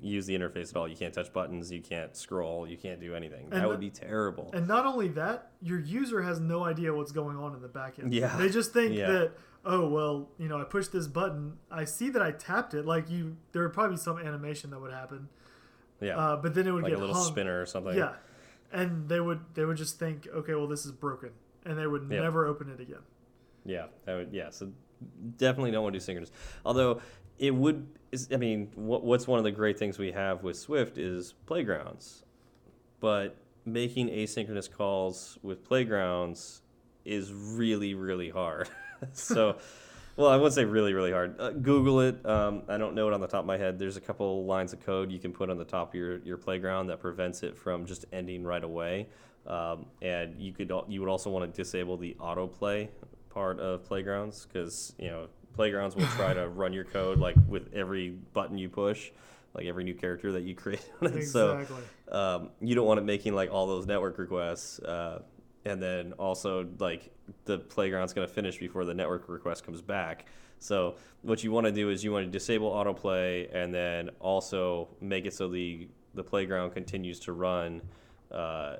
use 0.00 0.26
the 0.26 0.38
interface 0.38 0.70
at 0.70 0.76
all. 0.76 0.86
You 0.86 0.94
can't 0.94 1.12
touch 1.12 1.32
buttons. 1.32 1.72
You 1.72 1.80
can't 1.80 2.16
scroll. 2.16 2.68
You 2.68 2.76
can't 2.76 3.00
do 3.00 3.16
anything. 3.16 3.50
That 3.50 3.66
would 3.68 3.80
be 3.80 3.90
terrible. 3.90 4.48
And 4.52 4.68
not 4.68 4.86
only 4.86 5.08
that, 5.08 5.50
your 5.60 5.80
user 5.80 6.22
has 6.22 6.38
no 6.38 6.62
idea 6.64 6.94
what's 6.94 7.10
going 7.10 7.36
on 7.36 7.52
in 7.56 7.62
the 7.62 7.66
back 7.68 7.98
end. 7.98 8.14
Yeah. 8.14 8.36
They 8.36 8.48
just 8.48 8.72
think 8.72 8.94
Yeah. 8.94 9.10
that, 9.10 9.32
oh 9.64 9.88
well, 9.88 10.28
you 10.38 10.46
know, 10.46 10.60
I 10.60 10.64
pushed 10.64 10.92
this 10.92 11.08
button. 11.08 11.54
I 11.68 11.84
see 11.84 12.10
that 12.10 12.22
I 12.22 12.30
tapped 12.30 12.74
it. 12.74 12.86
Like 12.86 13.10
you 13.10 13.36
there 13.50 13.62
would 13.64 13.72
probably 13.72 13.96
be 13.96 14.00
some 14.00 14.18
animation 14.18 14.70
that 14.70 14.80
would 14.80 14.92
happen. 14.92 15.28
yeah, 16.00 16.16
Uh, 16.16 16.36
but 16.36 16.54
then 16.54 16.68
it 16.68 16.72
would 16.72 16.84
like 16.84 16.90
get 16.92 16.98
a 16.98 17.00
little 17.00 17.16
hung. 17.16 17.24
spinner 17.24 17.60
or 17.60 17.66
something. 17.66 17.96
Yeah. 17.96 18.12
And 18.72 19.08
they 19.08 19.18
would 19.20 19.40
they 19.54 19.64
would 19.64 19.78
just 19.78 19.98
think, 19.98 20.28
okay, 20.32 20.54
well 20.54 20.68
this 20.68 20.86
is 20.86 20.92
broken. 20.92 21.30
And 21.64 21.78
they 21.78 21.86
would 21.86 22.08
Yeah. 22.10 22.20
never 22.22 22.46
open 22.46 22.68
it 22.70 22.80
again. 22.80 23.02
Yeah, 23.64 23.86
that 24.04 24.14
would, 24.14 24.32
yeah. 24.32 24.50
So 24.50 24.72
definitely 25.36 25.70
don't 25.70 25.82
want 25.84 25.94
to 25.94 25.98
do 25.98 26.04
synchronous. 26.04 26.32
Although 26.64 27.00
it 27.38 27.54
would, 27.54 27.86
I 28.32 28.36
mean, 28.36 28.70
what, 28.74 29.04
what's 29.04 29.26
one 29.26 29.38
of 29.38 29.44
the 29.44 29.52
great 29.52 29.78
things 29.78 29.98
we 29.98 30.12
have 30.12 30.42
with 30.42 30.56
Swift 30.56 30.98
is 30.98 31.34
playgrounds, 31.46 32.24
but 33.00 33.36
making 33.64 34.08
asynchronous 34.08 34.70
calls 34.70 35.38
with 35.42 35.64
playgrounds 35.64 36.62
is 37.04 37.32
really 37.32 37.94
really 37.94 38.30
hard. 38.30 38.68
so. 39.12 39.56
Well, 40.14 40.28
I 40.28 40.36
wouldn't 40.36 40.52
say 40.52 40.66
really, 40.66 40.92
really 40.92 41.10
hard. 41.10 41.40
Uh, 41.40 41.52
Google 41.52 42.02
it. 42.02 42.24
Um, 42.26 42.64
I 42.68 42.76
don't 42.76 42.94
know 42.94 43.08
it 43.08 43.14
on 43.14 43.22
the 43.22 43.26
top 43.26 43.40
of 43.40 43.46
my 43.46 43.56
head. 43.56 43.78
There's 43.78 43.96
a 43.96 44.00
couple 44.00 44.44
lines 44.44 44.74
of 44.74 44.80
code 44.80 45.10
you 45.10 45.18
can 45.18 45.32
put 45.32 45.48
on 45.48 45.56
the 45.56 45.64
top 45.64 45.88
of 45.88 45.94
your, 45.94 46.18
your 46.18 46.36
playground 46.36 46.88
that 46.88 47.00
prevents 47.00 47.42
it 47.42 47.56
from 47.56 47.86
just 47.86 48.04
ending 48.12 48.44
right 48.44 48.62
away. 48.62 49.08
Um, 49.46 49.86
and 50.00 50.40
you 50.40 50.52
could 50.52 50.70
you 50.88 51.00
would 51.00 51.08
also 51.08 51.30
want 51.30 51.52
to 51.52 51.56
disable 51.62 51.96
the 51.96 52.16
autoplay 52.20 52.88
part 53.30 53.58
of 53.58 53.84
playgrounds 53.84 54.46
because 54.46 54.94
you 54.98 55.08
know 55.08 55.26
playgrounds 55.54 55.96
will 55.96 56.06
try 56.06 56.32
to 56.32 56.48
run 56.60 56.72
your 56.72 56.84
code 56.84 57.18
like 57.18 57.36
with 57.48 57.72
every 57.74 58.10
button 58.32 58.56
you 58.56 58.68
push, 58.68 59.10
like 59.54 59.66
every 59.66 59.84
new 59.84 59.94
character 59.94 60.32
that 60.32 60.42
you 60.42 60.54
create. 60.54 60.84
on 61.00 61.12
it. 61.14 61.26
So 61.26 61.66
um, 62.10 62.50
you 62.60 62.74
don't 62.74 62.86
want 62.86 62.98
it 62.98 63.04
making 63.04 63.34
like 63.34 63.50
all 63.50 63.66
those 63.66 63.86
network 63.86 64.18
requests 64.18 64.78
uh, 64.80 65.22
and 65.64 65.82
then 65.82 66.12
also 66.14 66.68
like 66.78 67.10
the 67.44 67.58
playground's 67.58 68.12
going 68.12 68.26
to 68.26 68.32
finish 68.32 68.58
before 68.58 68.84
the 68.84 68.94
network 68.94 69.28
request 69.28 69.64
comes 69.64 69.80
back 69.80 70.26
so 70.58 70.94
what 71.22 71.42
you 71.42 71.50
want 71.50 71.66
to 71.66 71.72
do 71.72 71.90
is 71.90 72.04
you 72.04 72.12
want 72.12 72.24
to 72.24 72.30
disable 72.30 72.70
autoplay 72.70 73.48
and 73.54 73.74
then 73.74 74.10
also 74.20 74.88
make 75.00 75.24
it 75.26 75.34
so 75.34 75.48
the 75.48 75.88
the 76.14 76.22
playground 76.22 76.70
continues 76.70 77.18
to 77.18 77.32
run 77.32 77.80
uh, 78.30 78.76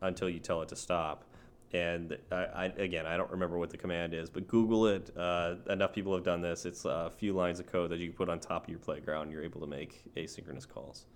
until 0.00 0.28
you 0.28 0.38
tell 0.38 0.62
it 0.62 0.68
to 0.68 0.76
stop 0.76 1.24
and 1.72 2.16
I, 2.30 2.36
I, 2.36 2.64
again, 2.78 3.06
I 3.06 3.16
don't 3.16 3.30
remember 3.30 3.58
what 3.58 3.70
the 3.70 3.76
command 3.76 4.14
is, 4.14 4.30
but 4.30 4.46
Google 4.46 4.86
it. 4.86 5.10
Uh, 5.16 5.56
enough 5.68 5.92
people 5.92 6.14
have 6.14 6.24
done 6.24 6.40
this. 6.40 6.64
It's 6.64 6.84
a 6.84 7.12
few 7.16 7.32
lines 7.32 7.60
of 7.60 7.66
code 7.66 7.90
that 7.90 7.98
you 7.98 8.12
put 8.12 8.28
on 8.28 8.38
top 8.38 8.64
of 8.64 8.70
your 8.70 8.78
playground. 8.78 9.30
You're 9.30 9.42
able 9.42 9.60
to 9.60 9.66
make 9.66 10.02
asynchronous 10.16 10.68
calls. 10.68 11.06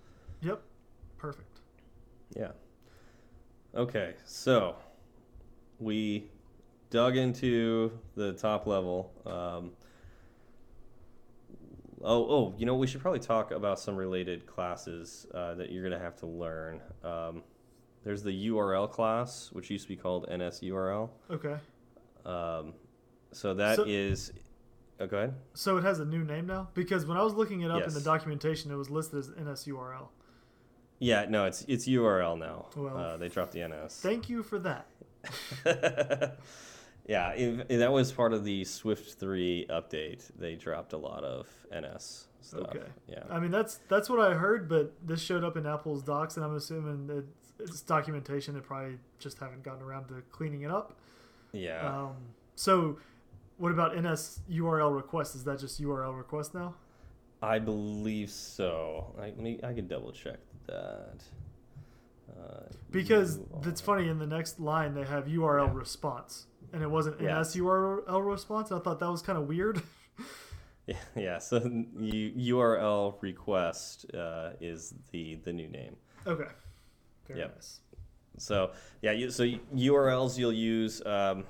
Yep. 0.41 0.61
Perfect. 1.17 1.61
Yeah. 2.35 2.51
Okay, 3.73 4.15
so 4.25 4.75
we 5.79 6.29
dug 6.89 7.15
into 7.15 7.97
the 8.15 8.33
top 8.33 8.67
level. 8.67 9.13
Um, 9.25 9.71
oh, 12.03 12.25
oh, 12.29 12.55
you 12.57 12.65
know, 12.65 12.75
we 12.75 12.87
should 12.87 12.99
probably 12.99 13.21
talk 13.21 13.51
about 13.51 13.79
some 13.79 13.95
related 13.95 14.45
classes 14.45 15.25
uh, 15.33 15.55
that 15.55 15.71
you're 15.71 15.83
going 15.87 15.97
to 15.97 16.03
have 16.03 16.17
to 16.17 16.25
learn. 16.25 16.81
Um, 17.03 17.43
there's 18.03 18.23
the 18.23 18.47
URL 18.49 18.89
class, 18.89 19.49
which 19.51 19.69
used 19.69 19.83
to 19.85 19.89
be 19.89 19.95
called 19.95 20.27
NSURL. 20.29 21.09
Okay. 21.29 21.55
Um, 22.25 22.73
so 23.31 23.53
that 23.53 23.77
So- 23.77 23.85
is. 23.87 24.33
Oh, 24.99 25.07
go 25.07 25.17
ahead. 25.17 25.33
So 25.55 25.77
it 25.77 25.83
has 25.83 25.99
a 25.99 26.05
new 26.05 26.23
name 26.23 26.45
now 26.45 26.69
because 26.75 27.07
when 27.07 27.17
I 27.17 27.23
was 27.23 27.33
looking 27.33 27.61
it 27.61 27.71
up 27.71 27.81
in 27.87 27.93
the 27.93 28.01
documentation, 28.01 28.71
it 28.71 28.75
was 28.75 28.89
listed 28.91 29.17
as 29.19 29.29
NSURL. 29.31 30.09
Yeah, 30.99 31.25
no, 31.27 31.45
it's 31.45 31.63
it's 31.67 31.87
URL 31.87 32.37
now. 32.37 32.67
Well, 32.75 32.95
uh, 32.95 33.17
they 33.17 33.27
dropped 33.27 33.53
the 33.53 33.67
NS. 33.67 33.99
Thank 34.01 34.29
you 34.29 34.43
for 34.43 34.59
that. 34.59 34.85
yeah, 37.07 37.53
that 37.69 37.91
was 37.91 38.11
part 38.11 38.33
of 38.33 38.43
the 38.43 38.63
Swift 38.63 39.19
3 39.19 39.65
update. 39.69 40.29
They 40.37 40.53
dropped 40.55 40.93
a 40.93 40.97
lot 40.97 41.23
of 41.23 41.47
NS 41.75 42.27
stuff. 42.41 42.67
Okay. 42.75 42.85
Yeah. 43.07 43.23
I 43.29 43.39
mean 43.39 43.49
that's 43.49 43.79
that's 43.87 44.09
what 44.09 44.19
I 44.19 44.35
heard, 44.35 44.69
but 44.69 44.93
this 45.03 45.21
showed 45.21 45.43
up 45.43 45.57
in 45.57 45.65
Apple's 45.65 46.03
docs, 46.03 46.35
and 46.37 46.45
I'm 46.45 46.55
assuming 46.55 47.07
that 47.07 47.25
it's 47.61 47.81
documentation. 47.81 48.53
They 48.53 48.59
probably 48.61 48.97
just 49.19 49.37
haven't 49.39 49.63
gotten 49.63 49.81
around 49.83 50.07
to 50.09 50.21
cleaning 50.31 50.61
it 50.63 50.71
up. 50.71 50.97
Yeah. 51.53 51.87
Um, 51.87 52.15
so, 52.55 52.97
what 53.57 53.71
about 53.71 53.95
NS 53.95 54.41
URL 54.51 54.95
request? 54.95 55.35
Is 55.35 55.43
that 55.45 55.59
just 55.59 55.81
URL 55.81 56.15
request 56.17 56.53
now? 56.53 56.75
I 57.41 57.59
believe 57.59 58.29
so. 58.29 59.15
I 59.19 59.31
me 59.31 59.59
I 59.63 59.73
could 59.73 59.87
double 59.89 60.11
check 60.11 60.37
that. 60.67 61.23
Uh, 62.29 62.63
Because 62.91 63.39
URL. 63.39 63.67
it's 63.67 63.81
funny 63.81 64.07
in 64.07 64.19
the 64.19 64.27
next 64.27 64.59
line 64.59 64.93
they 64.93 65.03
have 65.03 65.25
URL 65.27 65.67
Yeah. 65.67 65.73
response, 65.73 66.47
and 66.71 66.81
it 66.83 66.89
wasn't 66.89 67.19
Yeah. 67.19 67.39
NS 67.41 67.55
URL 67.57 68.21
response. 68.21 68.71
I 68.71 68.79
thought 68.79 68.99
that 68.99 69.09
was 69.09 69.21
kind 69.21 69.37
of 69.37 69.47
weird. 69.47 69.81
Yeah, 70.87 70.97
yeah. 71.15 71.37
So 71.37 71.59
URL 72.39 73.15
request 73.21 74.05
uh, 74.13 74.51
is 74.59 74.93
the 75.11 75.35
the 75.43 75.53
new 75.53 75.67
name. 75.69 75.95
okay. 76.25 76.49
Very 77.33 77.45
Yep. 77.45 77.55
nice. 77.55 77.79
So 78.37 78.71
yeah, 79.01 79.11
you, 79.11 79.29
so 79.29 79.43
URLs 79.43 80.37
you'll 80.37 80.53
use. 80.53 81.05
Um, 81.05 81.43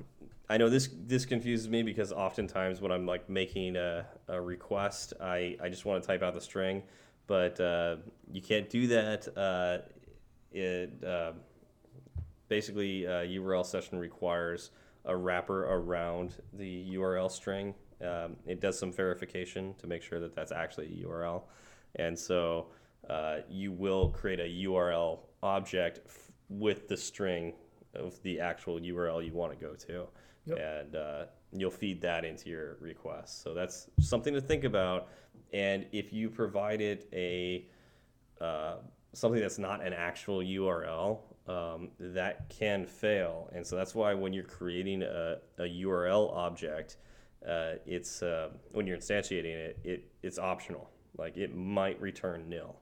I 0.49 0.57
know 0.57 0.67
this 0.69 0.89
this 1.05 1.25
confuses 1.25 1.69
me 1.69 1.81
because 1.83 2.11
oftentimes 2.11 2.81
when 2.81 2.91
I'm 2.91 3.05
like 3.05 3.29
making 3.29 3.77
a, 3.77 4.05
a 4.27 4.41
request, 4.41 5.13
I, 5.21 5.57
I 5.63 5.69
just 5.69 5.85
want 5.85 6.03
to 6.03 6.07
type 6.07 6.21
out 6.23 6.33
the 6.33 6.41
string, 6.41 6.83
but 7.27 7.59
uh, 7.59 7.97
you 8.31 8.41
can't 8.41 8.69
do 8.69 8.87
that. 8.87 9.27
Uh, 9.37 9.77
it 10.51 11.01
uh, 11.05 11.31
basically 12.49 13.07
uh, 13.07 13.21
URL 13.21 13.65
session 13.65 13.97
requires 13.97 14.71
a 15.05 15.15
wrapper 15.15 15.63
around 15.65 16.35
the 16.53 16.95
URL 16.95 17.31
string. 17.31 17.73
Um, 18.05 18.35
it 18.45 18.59
does 18.59 18.77
some 18.77 18.91
verification 18.91 19.73
to 19.75 19.87
make 19.87 20.03
sure 20.03 20.19
that 20.19 20.35
that's 20.35 20.51
actually 20.51 20.87
a 20.87 21.07
URL, 21.07 21.43
and 21.95 22.17
so 22.19 22.67
uh, 23.09 23.37
you 23.49 23.71
will 23.71 24.09
create 24.09 24.39
a 24.39 24.67
URL 24.67 25.19
object 25.43 26.01
f- 26.05 26.31
with 26.49 26.87
the 26.87 26.97
string 26.97 27.53
of 27.95 28.21
the 28.23 28.39
actual 28.39 28.79
URL 28.79 29.25
you 29.25 29.33
want 29.33 29.57
to 29.57 29.65
go 29.65 29.73
to, 29.75 30.07
Yep. 30.45 30.57
and 30.59 30.95
uh, 30.95 31.25
you'll 31.51 31.71
feed 31.71 32.01
that 32.01 32.23
into 32.25 32.49
your 32.49 32.77
request. 32.79 33.43
So 33.43 33.53
that's 33.53 33.89
something 33.99 34.33
to 34.33 34.41
think 34.41 34.63
about. 34.63 35.09
And 35.53 35.85
if 35.91 36.13
you 36.13 36.29
provided 36.29 37.05
a 37.13 37.67
uh, 38.39 38.77
something 39.13 39.41
that's 39.41 39.59
not 39.59 39.85
an 39.85 39.93
actual 39.93 40.39
URL, 40.39 41.19
um, 41.47 41.89
that 41.99 42.49
can 42.49 42.85
fail. 42.85 43.49
And 43.53 43.65
so 43.65 43.75
that's 43.75 43.93
why 43.93 44.13
when 44.13 44.31
you're 44.33 44.43
creating 44.43 45.03
a, 45.03 45.37
a 45.57 45.63
URL 45.63 46.33
object, 46.33 46.97
uh, 47.47 47.73
it's 47.85 48.23
uh, 48.23 48.49
when 48.71 48.87
you're 48.87 48.97
instantiating 48.97 49.45
it, 49.53 49.79
it, 49.83 50.05
it's 50.23 50.39
optional. 50.39 50.89
Like 51.17 51.37
it 51.37 51.55
might 51.55 51.99
return 51.99 52.47
nil. 52.47 52.77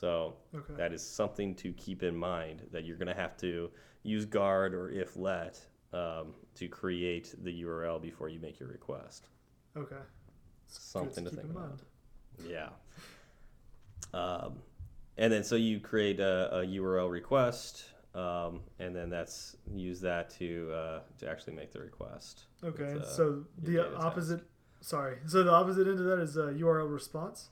So 0.00 0.34
Okay. 0.54 0.74
that 0.76 0.92
is 0.92 1.02
something 1.02 1.54
to 1.54 1.72
keep 1.72 2.02
in 2.02 2.14
mind 2.14 2.62
that 2.70 2.84
you're 2.84 2.98
going 2.98 3.08
to 3.08 3.14
have 3.14 3.34
to 3.38 3.70
use 4.02 4.26
guard 4.26 4.74
or 4.74 4.90
if 4.90 5.16
let 5.16 5.58
um, 5.94 6.34
to 6.56 6.68
create 6.68 7.34
the 7.42 7.62
URL 7.62 8.00
before 8.02 8.28
you 8.28 8.38
make 8.38 8.60
your 8.60 8.68
request. 8.68 9.28
Okay. 9.74 9.96
It's 10.66 10.78
Something 10.84 11.24
to 11.24 11.30
keep 11.30 11.40
think 11.40 11.50
in 11.50 11.56
about. 11.56 11.68
mind. 11.70 11.82
Yeah. 12.46 12.68
Um, 14.12 14.58
and 15.16 15.32
then 15.32 15.42
so 15.42 15.56
you 15.56 15.80
create 15.80 16.20
a, 16.20 16.54
a 16.58 16.66
URL 16.66 17.10
request, 17.10 17.84
um, 18.14 18.60
and 18.78 18.94
then 18.94 19.08
that's 19.08 19.56
use 19.72 20.02
that 20.02 20.28
to 20.38 20.70
uh, 20.74 21.00
to 21.20 21.30
actually 21.30 21.54
make 21.54 21.72
the 21.72 21.80
request. 21.80 22.44
Okay. 22.62 22.92
with, 22.92 23.02
uh, 23.02 23.06
so 23.08 23.44
the 23.62 23.96
opposite. 23.96 24.42
Sorry. 24.82 25.16
So 25.26 25.42
the 25.42 25.52
opposite 25.52 25.88
end 25.88 26.00
of 26.00 26.04
that 26.04 26.18
is 26.20 26.36
a 26.36 26.52
URL 26.52 26.92
response. 26.92 27.48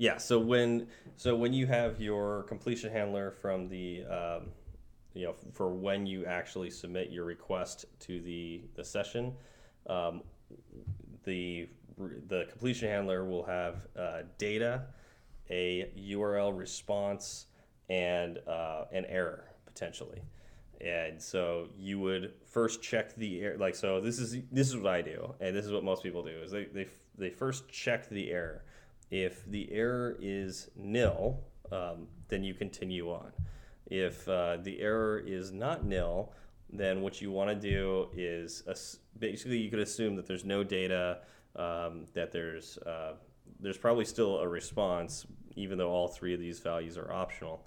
Yeah. 0.00 0.16
So 0.16 0.38
when 0.38 0.86
so 1.16 1.36
when 1.36 1.52
you 1.52 1.66
have 1.66 2.00
your 2.00 2.44
completion 2.44 2.90
handler 2.90 3.30
from 3.30 3.68
the 3.68 4.02
um, 4.06 4.46
you 5.12 5.26
know 5.26 5.34
for 5.52 5.74
when 5.74 6.06
you 6.06 6.24
actually 6.24 6.70
submit 6.70 7.10
your 7.10 7.26
request 7.26 7.84
to 8.00 8.18
the 8.22 8.62
the 8.76 8.82
session, 8.82 9.34
um, 9.88 10.22
the 11.24 11.68
the 12.28 12.46
completion 12.48 12.88
handler 12.88 13.26
will 13.26 13.44
have 13.44 13.88
uh, 13.94 14.22
data, 14.38 14.86
a 15.50 15.90
URL 15.98 16.58
response, 16.58 17.48
and 17.90 18.38
uh, 18.48 18.86
an 18.92 19.04
error 19.04 19.50
potentially. 19.66 20.22
And 20.80 21.20
so 21.20 21.68
you 21.78 22.00
would 22.00 22.32
first 22.46 22.80
check 22.80 23.14
the 23.16 23.42
error. 23.42 23.58
Like 23.58 23.74
so, 23.74 24.00
this 24.00 24.18
is 24.18 24.38
this 24.50 24.70
is 24.70 24.78
what 24.78 24.86
I 24.86 25.02
do, 25.02 25.34
and 25.40 25.54
this 25.54 25.66
is 25.66 25.72
what 25.72 25.84
most 25.84 26.02
people 26.02 26.22
do: 26.22 26.40
is 26.42 26.50
they 26.50 26.64
they 26.64 26.86
they 27.18 27.28
first 27.28 27.68
check 27.68 28.08
the 28.08 28.30
error. 28.30 28.64
If 29.10 29.44
the 29.46 29.70
error 29.72 30.16
is 30.20 30.68
nil, 30.76 31.40
um, 31.72 32.06
then 32.28 32.44
you 32.44 32.54
continue 32.54 33.10
on. 33.10 33.32
If 33.86 34.28
uh, 34.28 34.58
the 34.62 34.80
error 34.80 35.18
is 35.18 35.52
not 35.52 35.84
nil, 35.84 36.32
then 36.72 37.00
what 37.00 37.20
you 37.20 37.30
want 37.32 37.50
to 37.50 37.56
do 37.56 38.08
is 38.14 38.62
basically 39.18 39.58
you 39.58 39.70
could 39.70 39.80
assume 39.80 40.14
that 40.16 40.26
there's 40.26 40.44
no 40.44 40.62
data, 40.62 41.18
um, 41.56 42.06
that 42.14 42.30
there's 42.30 42.78
uh, 42.78 43.14
there's 43.58 43.78
probably 43.78 44.04
still 44.04 44.38
a 44.38 44.48
response, 44.48 45.26
even 45.56 45.76
though 45.76 45.90
all 45.90 46.08
three 46.08 46.32
of 46.32 46.40
these 46.40 46.60
values 46.60 46.96
are 46.96 47.12
optional. 47.12 47.66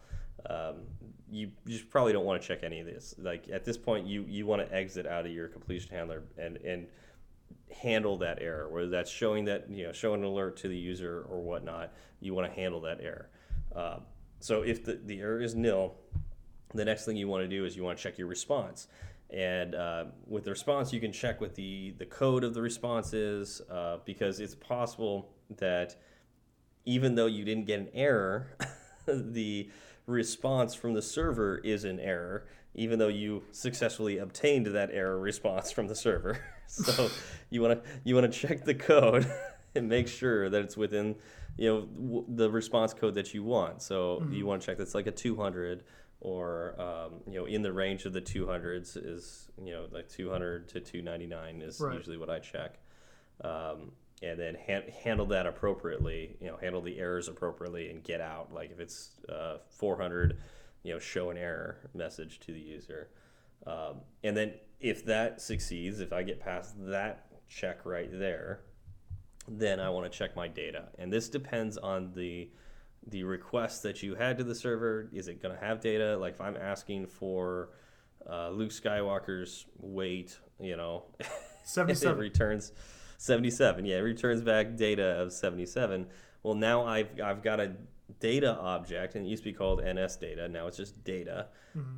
Um, 0.50 0.84
you, 1.30 1.52
you 1.66 1.78
just 1.78 1.90
probably 1.90 2.14
don't 2.14 2.26
want 2.26 2.42
to 2.42 2.48
check 2.48 2.64
any 2.64 2.80
of 2.80 2.86
this. 2.86 3.16
Like 3.18 3.50
at 3.52 3.66
this 3.66 3.78
point, 3.78 4.08
you 4.08 4.26
you 4.28 4.46
want 4.46 4.68
to 4.68 4.74
exit 4.74 5.06
out 5.06 5.26
of 5.26 5.32
your 5.32 5.48
completion 5.48 5.90
handler 5.96 6.24
and 6.38 6.58
and 6.58 6.88
handle 7.74 8.18
that 8.18 8.40
error, 8.42 8.70
whether 8.70 8.90
that's 8.90 9.12
showing 9.12 9.46
that 9.46 9.70
you 9.70 9.86
know 9.86 9.92
showing 9.92 10.22
an 10.22 10.28
alert 10.28 10.58
to 10.58 10.68
the 10.68 10.78
user 10.78 11.26
or 11.30 11.42
whatnot. 11.42 11.94
You 12.20 12.34
want 12.34 12.52
to 12.52 12.60
handle 12.60 12.82
that 12.82 13.00
error. 13.02 13.30
Uh, 13.76 14.00
so 14.40 14.62
if 14.62 14.84
the, 14.84 15.00
the 15.06 15.20
error 15.20 15.42
is 15.42 15.56
nil, 15.56 15.96
the 16.74 16.86
next 16.86 17.06
thing 17.06 17.16
you 17.16 17.28
want 17.28 17.44
to 17.44 17.48
do 17.48 17.66
is 17.66 17.76
you 17.76 17.84
want 17.84 17.98
to 17.98 18.04
check 18.04 18.18
your 18.18 18.28
response. 18.28 18.88
And 19.30 19.74
uh, 19.74 20.06
with 20.28 20.44
the 20.44 20.52
response, 20.52 20.94
you 20.94 21.00
can 21.00 21.12
check 21.12 21.42
what 21.42 21.56
the, 21.56 21.96
the 21.98 22.06
code 22.06 22.44
of 22.44 22.54
the 22.54 22.62
response 22.62 23.14
is 23.14 23.62
uh, 23.72 23.98
because 24.06 24.40
it's 24.40 24.54
possible 24.54 25.32
that 25.58 25.96
even 26.86 27.16
though 27.16 27.26
you 27.26 27.44
didn't 27.44 27.66
get 27.66 27.80
an 27.80 27.90
error, 27.94 28.48
the 29.08 29.70
response 30.06 30.76
from 30.76 30.94
the 30.94 31.02
server 31.02 31.58
is 31.60 31.84
an 31.84 32.00
error, 32.00 32.46
even 32.76 33.00
though 33.00 33.08
you 33.08 33.44
successfully 33.52 34.18
obtained 34.18 34.68
that 34.68 34.90
error 34.92 35.20
response 35.20 35.72
from 35.72 35.88
the 35.88 35.96
server. 35.96 36.40
so 36.68 37.10
you 37.50 37.62
want 37.62 37.84
to 37.84 37.90
you 38.04 38.16
want 38.16 38.32
to 38.32 38.40
check 38.48 38.64
the 38.66 38.74
code 38.76 39.26
and 39.76 39.88
make 39.90 40.08
sure 40.08 40.50
that 40.50 40.62
it's 40.62 40.78
within 40.78 41.16
you 41.58 41.70
know 41.70 41.82
w- 41.82 42.26
the 42.30 42.50
response 42.50 42.94
code 42.94 43.16
that 43.16 43.34
you 43.34 43.44
want. 43.44 43.82
So 43.82 44.24
you 44.32 44.46
want 44.46 44.62
to 44.62 44.66
check 44.66 44.78
that's 44.78 44.96
like 44.96 45.08
a 45.08 45.12
200 45.12 45.84
or 46.22 46.80
um, 46.82 47.20
you 47.28 47.40
know 47.40 47.46
in 47.46 47.62
the 47.62 47.72
range 47.74 48.06
of 48.06 48.14
the 48.14 48.22
200s 48.22 48.96
is 48.98 49.50
you 49.64 49.72
know 49.74 49.86
like 49.92 50.08
200 50.10 50.68
to 50.70 50.80
299 50.80 51.62
is 51.62 51.80
Right. 51.80 51.96
usually 51.96 52.18
what 52.18 52.30
I 52.30 52.40
check. 52.40 52.80
Um, 53.44 53.92
and 54.22 54.40
then 54.40 54.56
han- 54.56 54.90
handle 55.04 55.26
that 55.28 55.46
appropriately, 55.46 56.38
you 56.40 56.48
know, 56.48 56.56
handle 56.56 56.82
the 56.82 56.98
errors 56.98 57.28
appropriately 57.28 57.90
and 57.90 58.02
get 58.02 58.22
out. 58.22 58.54
Like 58.54 58.72
if 58.72 58.80
it's 58.80 59.10
uh, 59.28 59.58
400, 59.70 60.38
you 60.84 60.94
know, 60.94 61.00
show 61.00 61.30
an 61.30 61.38
error 61.38 61.90
message 61.94 62.40
to 62.42 62.54
the 62.54 62.60
user. 62.60 63.10
Um, 63.66 64.02
and 64.24 64.36
then 64.36 64.54
if 64.80 65.06
that 65.06 65.42
succeeds, 65.42 66.00
if 66.00 66.12
I 66.12 66.24
get 66.24 66.40
past 66.40 66.76
that 66.86 67.26
check 67.48 67.86
right 67.86 68.10
there, 68.12 68.62
then 69.48 69.80
I 69.80 69.90
want 69.90 70.12
to 70.12 70.18
check 70.18 70.36
my 70.36 70.48
data. 70.48 70.90
And 71.00 71.12
this 71.12 71.30
depends 71.30 71.78
on 71.78 72.12
the 72.14 72.50
the 73.08 73.24
request 73.24 73.84
that 73.84 74.02
you 74.02 74.16
had 74.16 74.38
to 74.38 74.46
the 74.46 74.56
server. 74.56 75.10
Is 75.14 75.28
it 75.28 75.42
going 75.42 75.54
to 75.54 75.60
have 75.60 75.82
data? 75.82 76.18
Like 76.18 76.36
if 76.36 76.42
I'm 76.42 76.56
asking 76.56 77.08
for 77.08 77.70
uh, 78.30 78.50
Luke 78.50 78.72
Skywalker's 78.72 79.66
weight, 79.78 80.38
you 80.60 80.78
know, 80.78 81.04
it 81.20 81.28
77. 81.64 82.18
returns 82.18 82.72
77. 83.18 83.86
Yeah, 83.86 83.98
it 83.98 84.00
returns 84.00 84.42
back 84.42 84.76
data 84.76 85.22
of 85.22 85.34
77. 85.34 86.08
Well, 86.44 86.56
now 86.56 86.86
I've 86.86 87.20
I've 87.22 87.42
got 87.42 87.60
a 87.60 87.74
data 88.20 88.58
object, 88.60 89.16
and 89.16 89.26
it 89.26 89.30
used 89.30 89.44
to 89.44 89.50
be 89.50 89.54
called 89.54 89.82
NS 89.84 90.16
data. 90.18 90.48
Now 90.48 90.68
it's 90.68 90.78
just 90.78 91.04
data. 91.04 91.48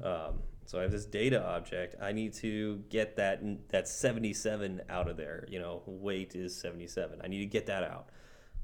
Um, 0.03 0.39
so 0.65 0.79
I 0.79 0.83
have 0.83 0.91
this 0.91 1.05
data 1.05 1.45
object. 1.45 1.95
I 2.01 2.11
need 2.11 2.33
to 2.35 2.77
get 2.89 3.15
that 3.17 3.41
that 3.69 3.87
77 3.87 4.81
out 4.89 5.07
of 5.09 5.17
there. 5.17 5.45
You 5.49 5.59
know, 5.59 5.83
weight 5.85 6.35
is 6.35 6.55
77. 6.55 7.19
I 7.23 7.27
need 7.27 7.39
to 7.39 7.45
get 7.45 7.65
that 7.67 7.83
out. 7.83 8.09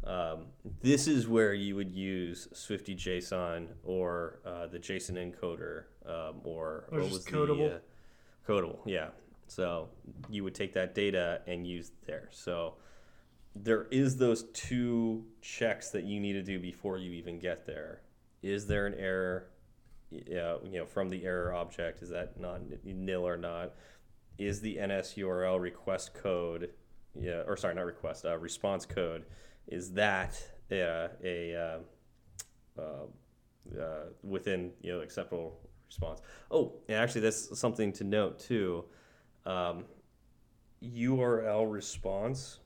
Um, 0.04 0.45
this 0.82 1.08
is 1.08 1.28
where 1.28 1.54
you 1.54 1.76
would 1.76 1.91
use 1.91 2.47
Swifty 2.54 2.95
JSON 2.95 3.68
or 3.84 4.39
uh, 4.45 4.66
the 4.68 4.80
JSON 4.80 5.16
encoder 5.32 5.84
um, 6.08 6.41
or 6.43 6.86
Or 6.91 7.02
what 7.02 7.12
was 7.12 7.26
codable. 7.26 7.70
the 7.70 7.76
uh, 7.76 7.80
codable? 8.47 8.80
Yeah. 8.86 9.10
So 9.47 9.89
you 10.30 10.43
would 10.43 10.56
take 10.56 10.74
that 10.74 10.95
data 10.95 11.41
and 11.45 11.68
use 11.68 11.91
there. 12.08 12.30
So 12.32 12.76
there 13.56 13.88
is 13.91 14.18
those 14.18 14.43
two 14.54 15.26
checks 15.41 15.89
that 15.91 16.04
you 16.04 16.20
need 16.20 16.34
to 16.34 16.43
do 16.43 16.60
before 16.60 16.97
you 16.97 17.12
even 17.12 17.39
get 17.39 17.66
there. 17.66 18.02
Is 18.41 18.68
there 18.68 18.88
an 18.88 18.95
error? 18.95 19.47
Yeah, 20.10 20.58
you 20.64 20.80
know, 20.80 20.86
from 20.86 21.10
the 21.10 21.24
error 21.24 21.54
object, 21.54 22.02
is 22.02 22.10
that 22.10 22.39
not 22.39 22.62
nil 22.84 23.26
or 23.26 23.38
not? 23.38 23.74
Is 24.38 24.62
the 24.62 24.76
NS 24.76 25.16
URL 25.16 25.60
request 25.60 26.14
code, 26.14 26.72
yeah, 27.20 27.43
or 27.47 27.56
sorry, 27.56 27.76
not 27.76 27.86
request, 27.86 28.26
uh, 28.26 28.38
response 28.38 28.86
code, 28.86 29.26
is 29.68 29.91
that 29.93 30.41
uh, 30.72 31.08
a 31.24 31.56
uh, 31.56 32.82
uh, 32.82 33.80
uh, 33.80 34.06
within 34.24 34.72
you 34.82 34.93
know 34.93 35.02
acceptable 35.02 35.60
response? 35.88 36.22
Oh, 36.49 36.74
and 36.88 36.97
actually, 36.97 37.22
that's 37.22 37.58
something 37.58 37.93
to 37.93 38.04
note 38.04 38.39
too. 38.39 38.86
Um, 39.45 39.86
URL 40.84 41.72
response 41.72 42.60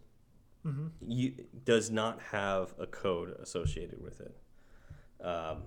hmm 0.65 0.87
you, 0.99 1.33
does 1.63 1.91
not 1.91 2.19
have 2.31 2.73
a 2.79 2.87
code 2.87 3.35
associated 3.41 4.01
with 4.01 4.19
it. 4.19 4.35
Um, 5.23 5.63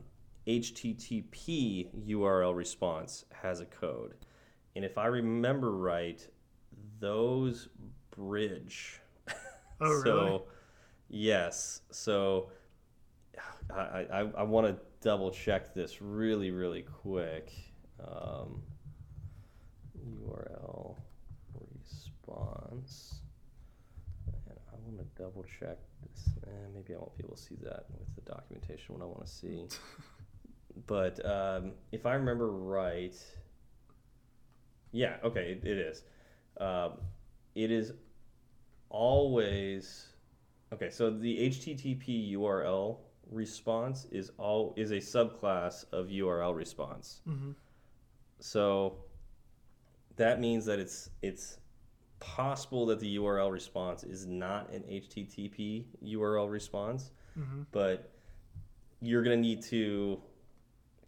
HTTP 0.46 1.88
URL 2.08 2.56
response 2.56 3.24
has 3.42 3.60
a 3.60 3.66
code. 3.66 4.14
And 4.74 4.84
if 4.84 4.98
I 4.98 5.06
remember 5.06 5.72
right, 5.72 6.26
those 7.00 7.68
bridge. 8.10 9.00
Oh, 9.80 10.00
so, 10.02 10.12
really? 10.12 10.40
yes. 11.08 11.82
So 11.92 12.50
I, 13.72 14.06
I, 14.12 14.30
I 14.38 14.42
want 14.42 14.66
to 14.66 14.76
double 15.00 15.30
check 15.30 15.72
this 15.72 16.02
really, 16.02 16.50
really 16.50 16.82
quick. 16.82 17.52
Um, 18.00 18.62
URL 20.04 20.96
response. 21.76 23.20
And 24.26 24.58
I 24.72 24.76
want 24.84 24.98
to 24.98 25.04
double 25.18 25.44
check 25.58 25.76
this. 26.02 26.30
Eh, 26.46 26.50
maybe 26.74 26.94
I 26.94 26.98
won't 26.98 27.16
be 27.16 27.24
able 27.24 27.36
to 27.36 27.42
see 27.42 27.56
that 27.62 27.86
with 27.98 28.14
the 28.14 28.30
documentation 28.30 28.94
what 28.94 29.02
I 29.02 29.06
want 29.06 29.26
to 29.26 29.32
see. 29.32 29.66
but 30.86 31.24
um, 31.26 31.72
if 31.92 32.06
I 32.06 32.14
remember 32.14 32.50
right, 32.52 33.14
yeah, 34.92 35.16
okay, 35.24 35.58
it, 35.62 35.66
it 35.66 35.78
is. 35.78 36.04
Um, 36.60 36.92
it 37.54 37.70
is 37.70 37.92
always 38.90 40.06
okay. 40.72 40.90
So 40.90 41.10
the 41.10 41.48
HTTP 41.50 42.32
URL 42.34 42.98
response 43.30 44.06
is 44.10 44.30
all 44.38 44.74
is 44.76 44.90
a 44.92 44.96
subclass 44.98 45.84
of 45.92 46.06
URL 46.06 46.54
response. 46.54 47.20
hmm 47.24 47.50
So 48.38 48.96
that 50.16 50.40
means 50.40 50.64
that 50.66 50.78
it's 50.78 51.10
it's 51.22 51.58
possible 52.20 52.86
that 52.86 53.00
the 53.00 53.16
URL 53.16 53.50
response 53.52 54.02
is 54.04 54.26
not 54.26 54.70
an 54.72 54.82
HTTP 54.82 55.84
URL 56.04 56.50
response, 56.50 57.10
hmm 57.34 57.62
but 57.70 58.10
you're 59.00 59.22
going 59.22 59.36
to 59.36 59.40
need 59.48 59.62
to 59.62 60.20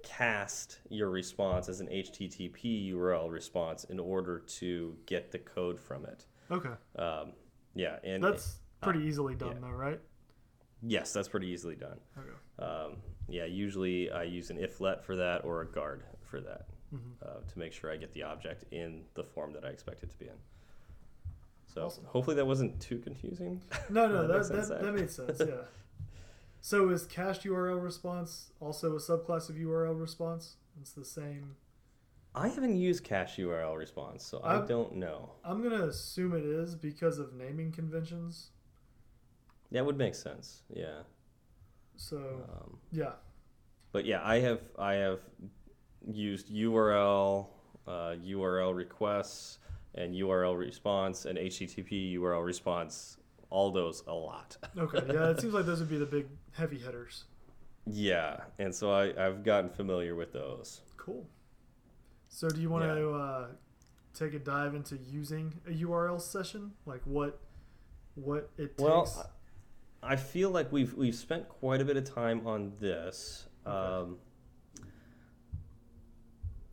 cast 0.05 0.79
your 0.89 1.11
response 1.11 1.69
as 1.69 1.81
an 1.81 1.89
HTTP 1.89 2.93
URL 2.93 3.31
response 3.31 3.85
in 3.85 3.99
order 3.99 4.39
to 4.39 4.97
get 5.07 5.31
the 5.33 5.39
code 5.39 5.79
from 5.81 6.05
it. 6.07 6.27
Okay. 6.51 6.71
Um, 6.97 7.33
yeah, 7.75 7.97
and 8.05 8.23
That's 8.23 8.61
pretty 8.81 9.01
easily 9.01 9.35
done, 9.35 9.57
yeah. 9.61 9.69
though, 9.69 9.75
right? 9.75 10.01
yes, 10.83 11.13
that's 11.13 11.29
pretty 11.29 11.49
easily 11.49 11.75
done. 11.77 11.99
Okay. 12.17 12.65
Um, 12.65 12.97
yeah, 13.29 13.45
usually 13.45 14.11
I 14.11 14.23
use 14.23 14.51
an 14.51 14.59
if 14.59 14.81
let 14.81 15.05
for 15.05 15.17
that 15.17 15.45
or 15.45 15.61
a 15.63 15.67
guard 15.67 16.05
for 16.23 16.41
that 16.41 16.67
Mhm. 16.95 17.13
uh, 17.23 17.41
to 17.47 17.59
make 17.59 17.73
sure 17.73 17.91
I 17.93 17.97
get 17.97 18.13
the 18.13 18.23
object 18.23 18.65
in 18.73 19.05
the 19.15 19.23
form 19.25 19.53
that 19.53 19.65
I 19.65 19.69
expect 19.69 20.03
it 20.05 20.11
to 20.11 20.17
be 20.19 20.27
in. 20.27 20.39
So 21.73 21.87
Awesome. 21.87 22.05
hopefully 22.07 22.37
that 22.37 22.47
wasn't 22.47 22.81
too 22.81 22.99
confusing. 22.99 23.63
No, 23.91 24.07
no, 24.09 24.27
That 24.27 24.29
that, 24.29 24.35
makes 24.37 24.49
that, 24.49 24.55
sense, 24.67 24.69
that, 24.83 24.95
made 24.95 25.11
sense, 25.11 25.41
yeah. 25.41 25.65
so 26.61 26.89
is 26.91 27.07
cached 27.07 27.45
URL 27.45 27.83
response 27.83 28.51
also 28.61 28.97
a 28.97 28.99
subclass 28.99 29.49
of 29.49 29.57
URL 29.57 29.99
response? 30.01 30.57
It's 30.81 30.93
the 30.93 31.05
same. 31.05 31.57
I 32.35 32.47
haven't 32.49 32.77
used 32.77 33.03
cache 33.05 33.37
URL 33.39 33.77
response, 33.77 34.25
so 34.25 34.39
I 34.41 34.55
I'm- 34.57 34.67
don't 34.67 34.95
know. 34.97 35.33
I'm 35.45 35.61
going 35.63 35.77
to 35.79 35.87
assume 35.89 36.33
it 36.35 36.45
is 36.45 36.75
because 36.77 37.19
of 37.19 37.33
naming 37.35 37.73
conventions. 37.73 38.51
That 39.73 39.85
would 39.87 39.97
make 39.99 40.15
sense. 40.15 40.63
Yeah. 40.73 41.03
So, 41.97 42.17
Um, 42.19 42.79
yeah. 42.93 43.13
but 43.93 44.05
yeah, 44.05 44.21
I 44.25 44.41
have 44.41 44.61
I 44.79 44.95
have 44.95 45.21
used 46.07 46.49
URL, 46.51 47.49
uh, 47.87 48.15
URL 48.25 48.75
requests, 48.75 49.59
and 49.95 50.15
URL 50.15 50.57
response, 50.59 51.25
and 51.25 51.39
HTTP 51.39 52.15
URL 52.17 52.45
response. 52.45 53.17
All 53.51 53.73
those 53.73 54.05
a 54.07 54.15
lot. 54.15 54.57
Okay. 54.79 55.01
Yeah, 55.13 55.31
it 55.31 55.41
seems 55.41 55.53
like 55.55 55.67
those 55.67 55.81
would 55.81 55.89
be 55.91 55.99
the 55.99 56.07
big 56.07 56.27
heavy 56.53 56.79
hitters. 56.79 57.25
Yeah, 57.87 58.37
and 58.61 58.73
so 58.73 58.93
I, 58.93 59.13
I've 59.27 59.43
gotten 59.43 59.71
familiar 59.71 60.15
with 60.15 60.33
those. 60.33 60.83
Cool. 60.97 61.27
So, 62.29 62.49
do 62.49 62.61
you 62.61 62.71
want 62.71 62.85
Yeah. 62.85 62.95
to 62.95 63.11
uh, 63.13 63.47
take 64.15 64.35
a 64.35 64.39
dive 64.39 64.77
into 64.77 64.97
using 64.99 65.55
a 65.67 65.71
URL 65.73 66.21
session? 66.21 66.73
Like 66.87 67.01
what 67.05 67.41
what 68.15 68.51
it 68.57 68.77
takes? 68.79 68.83
Well, 68.83 69.31
I 70.03 70.15
feel 70.15 70.51
like 70.51 70.71
we've 70.71 70.95
we've 70.95 71.15
spent 71.17 71.49
quite 71.49 71.81
a 71.81 71.85
bit 71.85 71.97
of 71.97 72.05
time 72.05 72.47
on 72.47 72.73
this. 72.79 73.47
Okay. 73.67 73.77
Um, 73.77 74.19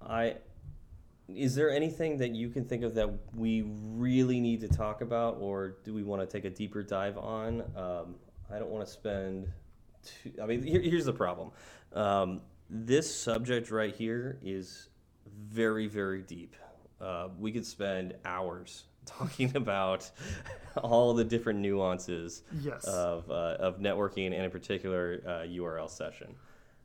I 0.01 0.35
is 1.33 1.55
there 1.55 1.69
anything 1.69 2.17
that 2.17 2.33
you 2.33 2.49
can 2.49 2.65
think 2.65 2.83
of 2.83 2.95
that 2.95 3.09
we 3.35 3.63
really 3.65 4.39
need 4.39 4.61
to 4.61 4.67
talk 4.67 5.01
about, 5.01 5.37
or 5.39 5.77
do 5.83 5.93
we 5.93 6.03
want 6.03 6.21
to 6.21 6.27
take 6.27 6.45
a 6.45 6.49
deeper 6.49 6.83
dive 6.83 7.17
on? 7.17 7.61
Um, 7.75 8.15
I 8.53 8.59
don't 8.59 8.69
want 8.69 8.85
to 8.85 8.91
spend. 8.91 9.47
Too, 10.03 10.31
I 10.41 10.45
mean, 10.45 10.63
here, 10.63 10.81
here's 10.81 11.05
the 11.05 11.13
problem. 11.13 11.51
Um, 11.93 12.41
this 12.69 13.13
subject 13.13 13.71
right 13.71 13.93
here 13.93 14.39
is 14.41 14.89
very 15.49 15.87
very 15.87 16.21
deep. 16.21 16.55
Uh, 16.99 17.29
we 17.37 17.51
could 17.51 17.65
spend 17.65 18.15
hours 18.25 18.85
talking 19.05 19.55
about 19.55 20.09
all 20.77 21.13
the 21.13 21.23
different 21.23 21.59
nuances 21.59 22.43
yes. 22.61 22.83
of, 22.85 23.29
uh, 23.29 23.55
of 23.59 23.79
networking 23.79 24.27
and 24.27 24.43
in 24.45 24.51
particular 24.51 25.21
uh, 25.25 25.31
URL 25.47 25.89
session. 25.89 26.35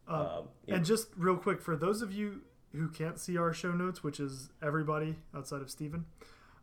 Uh, 0.09 0.39
Um, 0.39 0.49
And 0.69 0.85
just 0.85 1.09
real 1.17 1.37
quick, 1.37 1.61
for 1.61 1.77
those 1.77 2.03
of 2.03 2.13
you 2.13 2.43
who 2.73 2.89
can't 2.89 3.19
see 3.19 3.37
our 3.37 3.53
show 3.53 3.73
notes, 3.73 4.03
which 4.03 4.21
is 4.21 4.51
everybody 4.63 5.17
outside 5.35 5.61
of 5.63 5.71
Steven, 5.71 6.05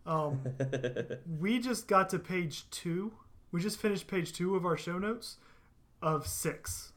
um, 0.05 0.41
we 1.39 1.59
just 1.59 1.87
got 1.87 2.09
to 2.09 2.19
page 2.19 2.69
two. 2.71 3.11
We 3.51 3.61
just 3.61 3.79
finished 3.79 4.07
page 4.07 4.33
two 4.33 4.55
of 4.55 4.65
our 4.65 4.77
show 4.77 4.97
notes 4.97 5.37
of 6.01 6.27
six. 6.27 6.93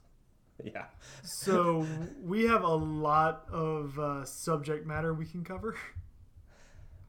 yeah, 0.62 0.84
So 1.22 1.86
we 2.22 2.44
have 2.44 2.62
a 2.62 2.74
lot 2.74 3.46
of 3.50 3.98
uh, 3.98 4.24
subject 4.24 4.86
matter 4.86 5.12
we 5.14 5.26
can 5.26 5.44
cover. 5.44 5.76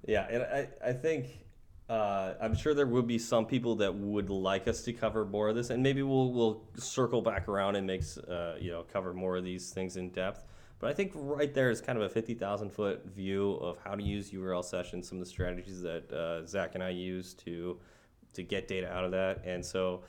yeah, 0.07 0.27
and 0.29 0.43
I, 0.43 0.89
I 0.89 0.93
think 0.93 1.43
uh, 1.89 2.33
I'm 2.41 2.55
sure 2.55 2.73
there 2.73 2.87
would 2.87 3.07
be 3.07 3.19
some 3.19 3.45
people 3.45 3.75
that 3.75 3.93
would 3.93 4.29
like 4.29 4.67
us 4.67 4.81
to 4.83 4.93
cover 4.93 5.25
more 5.25 5.49
of 5.49 5.55
this, 5.55 5.69
and 5.69 5.83
maybe 5.83 6.01
we'll 6.01 6.31
we'll 6.31 6.63
circle 6.77 7.21
back 7.21 7.47
around 7.47 7.75
and 7.75 7.85
make 7.85 8.03
uh, 8.29 8.53
you 8.59 8.71
know 8.71 8.83
cover 8.91 9.13
more 9.13 9.35
of 9.35 9.43
these 9.43 9.71
things 9.71 9.97
in 9.97 10.09
depth. 10.09 10.45
But 10.83 10.89
I 10.89 10.95
think 10.95 11.13
right 11.15 11.53
there 11.53 11.69
is 11.71 11.79
kind 11.79 11.97
of 11.97 12.03
a 12.03 12.09
fifty 12.09 12.33
thousand 12.33 12.69
foot 12.71 13.05
view 13.05 13.53
of 13.53 13.77
how 13.85 13.95
to 13.95 14.03
use 14.03 14.31
URL 14.31 14.65
sessions, 14.65 15.07
some 15.07 15.17
of 15.17 15.23
the 15.23 15.29
strategies 15.29 15.81
that 15.81 16.11
uh, 16.11 16.45
Zach 16.45 16.71
and 16.75 16.83
I 16.83 16.89
use 16.89 17.33
to 17.35 17.79
to 18.33 18.43
get 18.43 18.67
data 18.67 18.91
out 18.91 19.05
of 19.05 19.11
that, 19.11 19.45
and 19.45 19.65
so. 19.65 20.03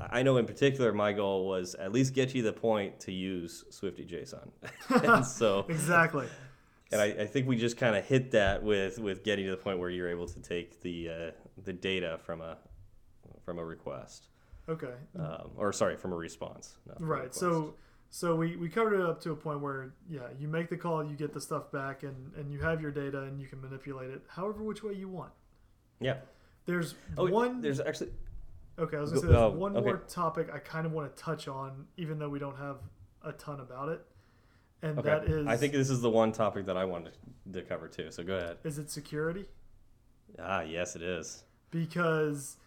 I 0.00 0.24
know 0.24 0.38
in 0.38 0.44
particular 0.46 0.92
my 0.92 1.12
goal 1.12 1.46
was 1.46 1.76
at 1.76 1.92
least 1.92 2.14
get 2.14 2.34
you 2.34 2.42
the 2.42 2.52
point 2.52 2.98
to 3.00 3.12
use 3.12 3.64
Swifty 3.70 4.04
JSON. 4.04 4.48
and 5.04 5.24
so 5.24 5.66
exactly. 5.68 6.26
and 6.90 7.00
I, 7.00 7.04
I 7.04 7.26
think 7.26 7.46
we 7.46 7.54
just 7.56 7.76
kind 7.76 7.94
of 7.94 8.04
hit 8.04 8.32
that 8.32 8.60
with 8.64 8.98
with 8.98 9.22
getting 9.22 9.44
to 9.44 9.52
the 9.52 9.56
point 9.56 9.78
where 9.78 9.90
you're 9.90 10.08
able 10.08 10.26
to 10.26 10.40
take 10.40 10.80
the 10.80 11.08
uh, 11.08 11.30
the 11.62 11.72
data 11.72 12.18
from 12.24 12.40
a 12.40 12.56
from 13.44 13.60
a 13.60 13.64
request, 13.64 14.30
Okay. 14.68 14.94
um, 15.16 15.50
or 15.56 15.72
sorry, 15.72 15.96
from 15.96 16.12
a 16.12 16.16
response. 16.16 16.76
not 16.88 16.96
from 16.96 17.06
a 17.06 17.08
Right. 17.08 17.18
request. 17.24 17.38
So 17.38 17.74
So 18.14 18.36
we, 18.36 18.54
we 18.54 18.68
covered 18.68 18.94
it 18.94 19.04
up 19.04 19.20
to 19.22 19.32
a 19.32 19.34
point 19.34 19.58
where 19.58 19.92
yeah, 20.08 20.28
you 20.38 20.46
make 20.46 20.68
the 20.68 20.76
call, 20.76 21.02
you 21.02 21.16
get 21.16 21.32
the 21.32 21.40
stuff 21.40 21.72
back, 21.72 22.04
and 22.04 22.32
and 22.36 22.48
you 22.52 22.60
have 22.60 22.80
your 22.80 22.92
data, 22.92 23.22
and 23.22 23.40
you 23.40 23.48
can 23.48 23.60
manipulate 23.60 24.10
it 24.10 24.22
however 24.28 24.62
which 24.62 24.84
way 24.84 24.92
you 24.94 25.08
want. 25.08 25.32
Yeah. 25.98 26.18
There's 26.64 26.94
Oh, 27.18 27.28
one. 27.28 27.60
There's 27.60 27.80
actually 27.80 28.10
okay, 28.78 28.98
I 28.98 29.00
was 29.00 29.10
gonna 29.10 29.20
say 29.22 29.26
there's 29.26 29.38
oh, 29.40 29.50
one 29.50 29.76
okay. 29.76 29.84
more 29.84 29.96
topic 30.08 30.48
I 30.54 30.60
kind 30.60 30.86
of 30.86 30.92
want 30.92 31.12
to 31.16 31.20
touch 31.20 31.48
on, 31.48 31.86
even 31.96 32.20
though 32.20 32.28
we 32.28 32.38
don't 32.38 32.56
have 32.56 32.76
a 33.22 33.32
ton 33.32 33.58
about 33.58 33.88
it, 33.88 34.06
and 34.82 34.96
okay. 35.00 35.08
that 35.08 35.24
is 35.24 35.48
I 35.48 35.56
think 35.56 35.72
this 35.72 35.90
is 35.90 36.00
the 36.00 36.08
one 36.10 36.30
topic 36.30 36.66
that 36.66 36.76
I 36.76 36.84
wanted 36.84 37.14
to 37.52 37.62
cover 37.62 37.88
too. 37.88 38.12
So 38.12 38.22
go 38.22 38.36
ahead. 38.36 38.58
is 38.62 38.78
it 38.78 38.92
security 38.92 39.46
Ah, 40.38 40.60
yes, 40.62 40.94
it 40.94 41.02
is. 41.02 41.42
because 41.72 42.58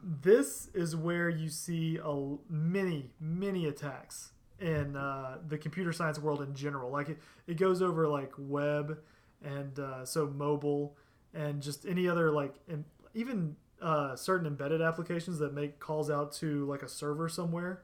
this 0.00 0.68
is 0.74 0.94
where 0.94 1.28
you 1.28 1.48
see 1.48 1.98
a 2.00 2.36
many 2.48 3.10
many 3.18 3.66
attacks 3.66 4.30
in 4.60 4.96
uh, 4.96 5.38
the 5.46 5.58
computer 5.58 5.92
science 5.92 6.18
world 6.18 6.42
in 6.42 6.54
general. 6.54 6.90
Like 6.90 7.10
it, 7.10 7.18
it 7.46 7.56
goes 7.58 7.82
over 7.82 8.08
like 8.08 8.32
web 8.38 8.98
and 9.44 9.78
uh, 9.78 10.04
so 10.04 10.26
mobile 10.26 10.96
and 11.34 11.62
just 11.62 11.86
any 11.86 12.08
other 12.08 12.30
like 12.30 12.54
em- 12.70 12.86
even 13.14 13.56
uh, 13.82 14.16
certain 14.16 14.46
embedded 14.46 14.80
applications 14.80 15.38
that 15.38 15.52
make 15.52 15.78
calls 15.78 16.10
out 16.10 16.32
to 16.32 16.64
like 16.66 16.82
a 16.82 16.88
server 16.88 17.28
somewhere. 17.28 17.82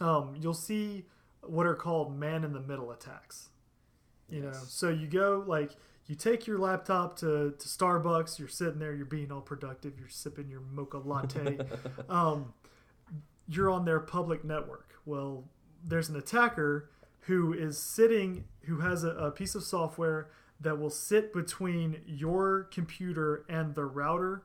Um, 0.00 0.34
you'll 0.40 0.54
see 0.54 1.04
what 1.42 1.66
are 1.66 1.74
called 1.74 2.16
man 2.18 2.44
in 2.44 2.52
the 2.52 2.60
middle 2.60 2.90
attacks. 2.90 3.50
You 4.30 4.40
know 4.40 4.52
so 4.66 4.88
you 4.88 5.06
go 5.06 5.44
like 5.46 5.72
you 6.06 6.14
take 6.14 6.46
your 6.46 6.58
laptop 6.58 7.18
to, 7.18 7.54
to 7.58 7.68
starbucks 7.68 8.38
you're 8.38 8.48
sitting 8.48 8.78
there 8.78 8.94
you're 8.94 9.04
being 9.04 9.30
all 9.30 9.42
productive 9.42 9.98
you're 9.98 10.08
sipping 10.08 10.48
your 10.48 10.62
mocha 10.72 10.98
latte. 10.98 11.58
Um, 12.08 12.54
you're 13.48 13.70
on 13.70 13.84
their 13.84 14.00
public 14.00 14.44
network 14.44 14.91
well 15.04 15.44
there's 15.84 16.08
an 16.08 16.16
attacker 16.16 16.90
who 17.26 17.52
is 17.52 17.78
sitting 17.78 18.44
who 18.62 18.80
has 18.80 19.04
a, 19.04 19.10
a 19.10 19.30
piece 19.30 19.54
of 19.54 19.62
software 19.62 20.30
that 20.60 20.78
will 20.78 20.90
sit 20.90 21.32
between 21.32 22.00
your 22.06 22.64
computer 22.72 23.44
and 23.48 23.74
the 23.74 23.84
router 23.84 24.44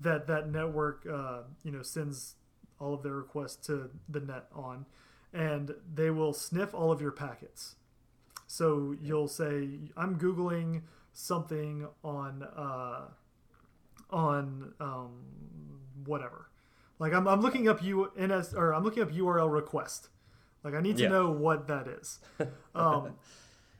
that 0.00 0.26
that 0.26 0.50
network 0.50 1.06
uh, 1.10 1.40
you 1.64 1.70
know 1.70 1.82
sends 1.82 2.34
all 2.80 2.94
of 2.94 3.02
their 3.02 3.14
requests 3.14 3.66
to 3.66 3.90
the 4.08 4.20
net 4.20 4.44
on 4.54 4.86
and 5.32 5.74
they 5.92 6.10
will 6.10 6.32
sniff 6.32 6.72
all 6.74 6.90
of 6.90 7.00
your 7.00 7.12
packets. 7.12 7.76
So 8.46 8.96
you'll 9.02 9.28
say 9.28 9.68
i'm 9.96 10.18
googling 10.18 10.82
something 11.12 11.86
on 12.02 12.42
uh, 12.42 13.08
on 14.10 14.72
um, 14.80 15.10
whatever 16.04 16.47
like 16.98 17.12
I'm, 17.12 17.26
I'm 17.28 17.40
looking 17.40 17.68
up 17.68 17.80
UNS 17.82 18.54
or 18.54 18.72
I'm 18.74 18.84
looking 18.84 19.02
up 19.02 19.10
URL 19.10 19.50
request. 19.52 20.08
Like 20.64 20.74
I 20.74 20.80
need 20.80 20.96
to 20.98 21.04
Yeah. 21.04 21.08
know 21.10 21.30
what 21.30 21.68
that 21.68 21.86
is. 21.88 22.18
Um, 22.74 23.14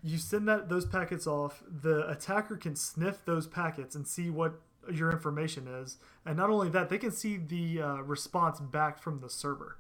you 0.03 0.17
send 0.19 0.47
that 0.49 0.69
those 0.69 0.87
packets 0.87 1.27
off. 1.27 1.63
The 1.69 2.09
attacker 2.09 2.57
can 2.57 2.77
sniff 2.77 3.25
those 3.25 3.47
packets 3.47 3.95
and 3.97 4.07
see 4.07 4.31
what 4.31 4.61
your 4.93 5.11
information 5.11 5.67
is, 5.69 5.99
and 6.25 6.37
not 6.37 6.51
only 6.51 6.69
that, 6.71 6.89
they 6.89 6.99
can 6.99 7.11
see 7.11 7.37
the 7.37 7.83
uh, 7.83 7.95
response 8.03 8.59
back 8.61 8.99
from 9.01 9.21
the 9.21 9.29
server, 9.29 9.77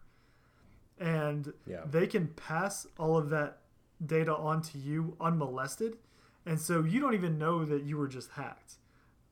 and 0.99 1.53
Yeah. 1.67 1.83
they 1.89 2.07
can 2.07 2.29
pass 2.29 2.87
all 2.99 3.17
of 3.17 3.31
that 3.31 3.59
data 4.05 4.35
on 4.37 4.61
to 4.63 4.79
you 4.79 5.17
unmolested, 5.21 5.97
and 6.45 6.61
so 6.61 6.83
you 6.83 7.01
don't 7.01 7.15
even 7.15 7.39
know 7.39 7.65
that 7.65 7.83
you 7.85 7.97
were 7.97 8.09
just 8.09 8.31
hacked. 8.33 8.75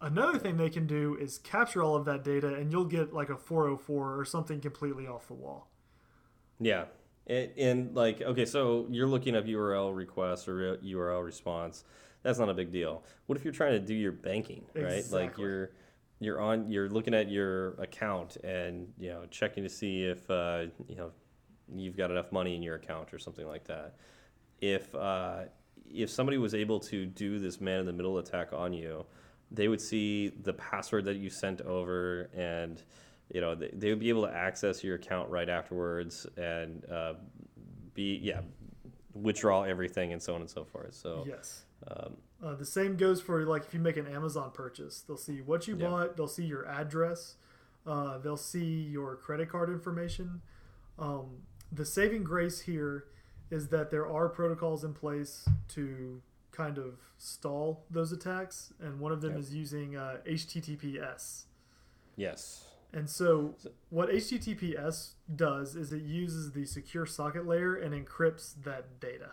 Another 0.01 0.39
thing 0.39 0.57
they 0.57 0.69
can 0.69 0.87
do 0.87 1.17
is 1.19 1.39
capture 1.39 1.83
all 1.83 1.97
of 1.97 2.05
that 2.05 2.23
data, 2.23 2.55
and 2.55 2.71
you'll 2.71 2.85
get 2.85 3.15
like 3.15 3.31
a 3.31 3.37
404 3.37 4.19
or 4.19 4.25
something 4.25 4.61
completely 4.61 5.07
off 5.07 5.27
the 5.27 5.35
wall. 5.35 5.69
Yeah. 6.61 6.85
And, 7.27 7.51
and 7.57 7.97
like, 7.97 8.21
okay, 8.21 8.45
so 8.45 8.87
you're 8.91 9.09
looking 9.09 9.35
up 9.35 9.47
URL 9.47 9.95
request 9.97 10.49
or 10.49 10.77
URL 10.77 11.25
response. 11.25 11.85
That's 12.23 12.39
not 12.39 12.49
a 12.49 12.55
big 12.55 12.73
deal. 12.73 13.05
What 13.27 13.39
if 13.39 13.45
you're 13.45 13.55
trying 13.55 13.73
to 13.73 13.81
do 13.81 13.95
your 13.95 14.13
banking, 14.13 14.65
right? 14.75 15.05
Like 15.11 15.39
you're 15.39 15.71
you're 16.19 16.41
on 16.41 16.69
you're 16.71 16.89
looking 16.89 17.15
at 17.15 17.31
your 17.31 17.75
account 17.75 18.37
and 18.43 18.89
you 18.99 19.11
know 19.11 19.25
checking 19.31 19.63
to 19.63 19.69
see 19.69 20.05
if 20.05 20.29
uh, 20.31 20.65
you 20.89 20.97
know 20.97 21.13
you've 21.73 21.97
got 21.97 22.11
enough 22.11 22.33
money 22.33 22.55
in 22.55 22.63
your 22.63 22.77
account 22.77 23.13
or 23.15 23.19
something 23.19 23.47
like 23.47 23.65
that. 23.65 23.95
If 24.61 24.95
uh, 24.95 25.43
if 25.89 26.11
somebody 26.11 26.39
was 26.39 26.55
able 26.55 26.81
to 26.81 27.07
do 27.07 27.39
this 27.39 27.61
man 27.61 27.81
in 27.81 27.87
the 27.87 27.93
middle 27.93 28.19
attack 28.19 28.53
on 28.53 28.73
you, 28.73 29.05
they 29.51 29.69
would 29.69 29.81
see 29.81 30.29
the 30.43 30.53
password 30.53 31.05
that 31.05 31.17
you 31.17 31.31
sent 31.31 31.61
over 31.63 32.29
and 32.35 32.83
you 33.33 33.41
know 33.41 33.55
they, 33.55 33.71
they 33.73 33.91
would 33.91 34.01
be 34.01 34.09
able 34.09 34.23
to 34.27 34.33
access 34.33 34.83
your 34.83 34.97
account 34.97 35.29
right 35.31 35.49
afterwards 35.49 36.27
and 36.37 36.85
uh, 36.91 37.15
be 37.95 38.19
yeah 38.23 38.41
withdraw 39.15 39.63
everything 39.63 40.13
and 40.13 40.23
so 40.23 40.35
on 40.35 40.41
and 40.41 40.51
so 40.51 40.65
forth 40.65 40.95
so 40.95 41.25
Yes. 41.27 41.65
um, 41.89 42.17
Uh, 42.43 42.55
the 42.55 42.67
same 42.67 42.97
goes 42.97 43.21
for 43.21 43.45
like 43.47 43.65
if 43.65 43.73
you 43.73 43.81
make 43.81 43.97
an 43.97 44.07
Amazon 44.07 44.51
purchase, 44.53 45.01
they'll 45.01 45.17
see 45.17 45.41
what 45.41 45.67
you 45.67 45.75
Yeah. 45.77 45.89
bought, 45.89 46.17
they'll 46.17 46.29
see 46.29 46.45
your 46.45 46.67
address, 46.69 47.37
uh, 47.87 48.19
they'll 48.19 48.37
see 48.37 48.83
your 48.83 49.17
credit 49.17 49.49
card 49.49 49.71
information. 49.71 50.43
Um, 50.99 51.43
the 51.73 51.85
saving 51.87 52.25
grace 52.25 52.61
here 52.61 53.07
is 53.51 53.69
that 53.69 53.91
there 53.91 54.07
are 54.07 54.29
protocols 54.29 54.85
in 54.85 54.93
place 54.93 55.49
to 55.69 56.21
kind 56.57 56.79
of 56.79 56.95
stall 57.19 57.85
those 57.91 58.13
attacks, 58.13 58.73
and 58.81 58.99
one 58.99 59.13
of 59.13 59.21
them 59.21 59.33
Yep. 59.33 59.41
is 59.41 59.55
using 59.55 59.97
uh, 59.97 60.19
HTTPS. 60.27 61.45
yes 62.17 62.65
And 62.93 63.11
so, 63.11 63.55
So- 63.59 63.73
what 63.91 64.09
HTTPS 64.09 65.15
does 65.35 65.77
is 65.77 65.93
it 65.93 66.03
uses 66.03 66.53
the 66.53 66.65
secure 66.65 67.05
socket 67.05 67.47
layer 67.47 67.75
and 67.77 67.93
encrypts 67.95 68.55
that 68.63 69.01
data. 69.01 69.33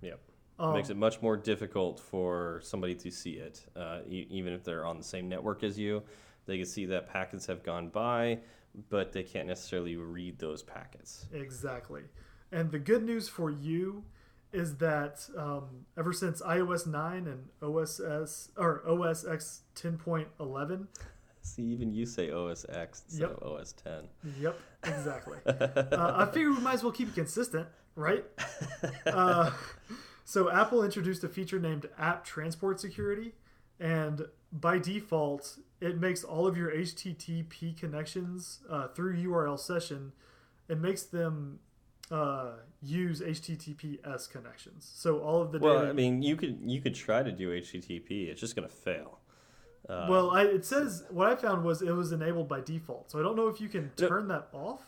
Yep. 0.00 0.20
Um, 0.58 0.74
makes 0.74 0.90
it 0.90 0.96
much 0.96 1.20
more 1.20 1.36
difficult 1.36 1.98
for 2.00 2.60
somebody 2.62 2.94
to 2.96 3.10
see 3.10 3.32
it 3.32 3.66
uh, 3.76 4.00
e- 4.06 4.26
even 4.30 4.52
if 4.52 4.62
they're 4.64 4.86
on 4.86 4.96
the 4.98 5.04
same 5.04 5.28
network 5.28 5.64
as 5.64 5.78
you 5.78 6.02
they 6.46 6.56
can 6.58 6.66
see 6.66 6.86
that 6.86 7.08
packets 7.08 7.46
have 7.46 7.62
gone 7.62 7.88
by 7.88 8.38
but 8.90 9.12
they 9.12 9.22
can't 9.22 9.48
necessarily 9.48 9.96
read 9.96 10.38
those 10.38 10.62
packets 10.62 11.26
Exactly. 11.32 12.02
And 12.52 12.70
the 12.70 12.78
good 12.78 13.02
news 13.02 13.28
for 13.28 13.50
you 13.50 14.04
is 14.52 14.76
that 14.76 15.26
um, 15.36 15.86
ever 15.96 16.12
since 16.12 16.42
iOS 16.42 16.86
9 16.86 17.26
and 17.26 17.48
OSS 17.62 18.50
or 18.56 18.82
OS 18.88 19.26
X 19.26 19.62
10.11, 19.76 20.86
see 21.44 21.62
even 21.62 21.92
you 21.92 22.06
say 22.06 22.30
os 22.30 22.64
x 22.68 23.02
instead 23.08 23.30
Yep. 23.30 23.38
of 23.42 23.52
os 23.60 23.72
10 23.72 24.04
yep, 24.38 24.60
exactly. 24.84 25.38
uh, 25.46 26.12
I 26.16 26.26
figured 26.32 26.54
we 26.56 26.62
might 26.62 26.74
as 26.74 26.82
well 26.84 26.92
keep 26.92 27.08
it 27.08 27.14
consistent, 27.14 27.66
right? 27.96 28.24
Uh, 29.06 29.50
so 30.24 30.50
Apple 30.50 30.82
introduced 30.84 31.22
a 31.24 31.28
feature 31.28 31.58
named 31.58 31.88
App 31.98 32.24
Transport 32.24 32.80
Security, 32.80 33.32
and 33.80 34.26
by 34.52 34.78
default, 34.78 35.58
it 35.80 35.98
makes 36.00 36.22
all 36.24 36.46
of 36.46 36.56
your 36.56 36.70
HTTP 36.70 37.76
connections 37.78 38.60
uh, 38.70 38.88
through 38.88 39.16
URL 39.16 39.58
session. 39.58 40.12
It 40.68 40.78
makes 40.78 41.02
them 41.02 41.58
uh, 42.12 42.50
use 42.82 43.20
HTTPS 43.20 44.30
connections. 44.30 44.90
So 44.94 45.20
all 45.20 45.40
of 45.42 45.50
the 45.52 45.58
well 45.58 45.78
data. 45.78 45.88
i 45.90 45.92
mean 45.92 46.22
you 46.22 46.36
could 46.36 46.58
you 46.64 46.80
could 46.80 46.94
try 46.94 47.22
to 47.22 47.32
do 47.32 47.50
http 47.60 48.28
it's 48.28 48.40
just 48.40 48.54
going 48.56 48.68
to 48.68 48.74
fail 48.74 49.18
uh, 49.88 50.06
well, 50.08 50.30
I, 50.30 50.42
it 50.44 50.64
says 50.64 51.02
what 51.10 51.26
I 51.28 51.34
found 51.34 51.64
was 51.64 51.82
it 51.82 51.90
was 51.90 52.12
enabled 52.12 52.48
by 52.48 52.60
default. 52.60 53.10
So 53.10 53.18
I 53.18 53.22
don't 53.22 53.34
know 53.34 53.48
if 53.48 53.60
you 53.60 53.68
can 53.68 53.90
No. 54.00 54.06
turn 54.08 54.28
that 54.28 54.46
off. 54.52 54.80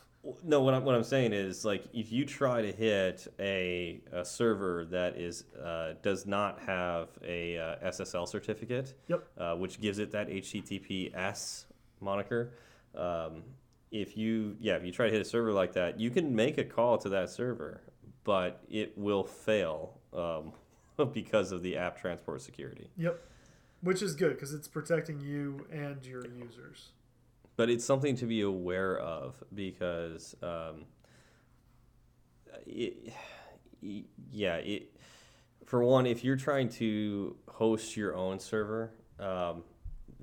No, 0.45 0.61
what 0.63 0.73
I'm, 0.73 0.85
what 0.85 0.95
I'm 0.95 1.03
saying 1.03 1.33
is 1.33 1.65
like 1.65 1.85
if 1.93 2.13
you 2.13 2.25
try 2.25 2.63
to 2.63 2.71
hit 2.73 3.27
a, 3.41 4.01
a 4.13 4.25
server 4.25 4.85
that 4.87 5.17
is 5.17 5.45
uh, 5.63 5.95
does 6.01 6.27
not 6.27 6.61
have 6.61 7.09
a 7.27 7.59
uh, 7.59 7.89
SSL 7.91 8.29
certificate, 8.29 8.95
Yep. 9.09 9.25
uh, 9.37 9.55
which 9.57 9.81
gives 9.81 9.99
it 9.99 10.13
that 10.13 10.29
HTTPS 10.29 11.65
moniker. 12.01 12.53
Um, 12.95 13.43
if 13.95 14.17
you 14.17 14.57
yeah, 14.59 14.75
if 14.75 14.85
you 14.85 14.91
try 14.91 15.07
to 15.07 15.13
hit 15.13 15.23
a 15.23 15.25
server 15.25 15.53
like 15.53 15.73
that, 15.75 16.01
you 16.01 16.11
can 16.11 16.35
make 16.35 16.59
a 16.59 16.65
call 16.65 16.99
to 16.99 17.09
that 17.11 17.31
server, 17.31 17.81
but 18.25 18.61
it 18.69 18.99
will 18.99 19.23
fail 19.23 20.01
um, 20.13 20.53
because 21.13 21.53
of 21.53 21.63
the 21.63 21.77
app 21.77 21.97
transport 22.01 22.43
security. 22.43 22.91
Yep. 22.97 23.23
Which 23.83 24.03
is 24.03 24.17
good 24.17 24.31
because 24.35 24.53
it's 24.53 24.67
protecting 24.67 25.21
you 25.21 25.67
and 25.71 26.05
your 26.05 26.27
users. 26.27 26.89
but 27.57 27.71
it's 27.71 27.85
something 27.85 28.17
to 28.17 28.27
be 28.27 28.41
aware 28.41 28.99
of 28.99 29.35
because 29.55 30.35
um, 30.43 30.87
it, 32.67 33.13
yeah 34.33 34.57
it 34.57 34.91
for 35.67 35.85
one 35.85 36.07
if 36.07 36.25
you're 36.25 36.37
trying 36.37 36.69
to 36.69 37.37
host 37.49 37.97
your 37.97 38.17
own 38.17 38.41
server 38.41 38.91
um, 39.21 39.63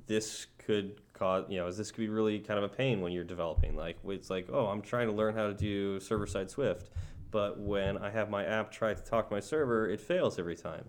this 0.08 0.48
could 0.58 1.00
cause 1.22 1.46
you 1.50 1.60
know 1.60 1.68
is 1.68 1.78
this 1.78 1.92
could 1.92 2.02
be 2.02 2.10
really 2.10 2.40
kind 2.40 2.58
of 2.58 2.64
a 2.64 2.74
pain 2.84 3.00
when 3.02 3.12
you're 3.12 3.24
developing 3.24 3.76
like 3.76 3.98
it's 4.08 4.30
like 4.32 4.48
oh 4.52 4.66
i'm 4.66 4.82
trying 4.82 5.08
to 5.08 5.14
learn 5.14 5.36
how 5.36 5.46
to 5.46 5.54
do 5.54 6.00
server-side 6.00 6.50
swift 6.50 6.90
but 7.30 7.60
when 7.60 7.96
i 8.00 8.10
have 8.10 8.28
my 8.30 8.44
app 8.44 8.72
try 8.72 8.92
to 8.92 9.04
talk 9.04 9.30
to 9.30 9.34
my 9.36 9.40
server 9.40 9.88
it 9.88 10.02
fails 10.02 10.40
every 10.40 10.56
time 10.56 10.86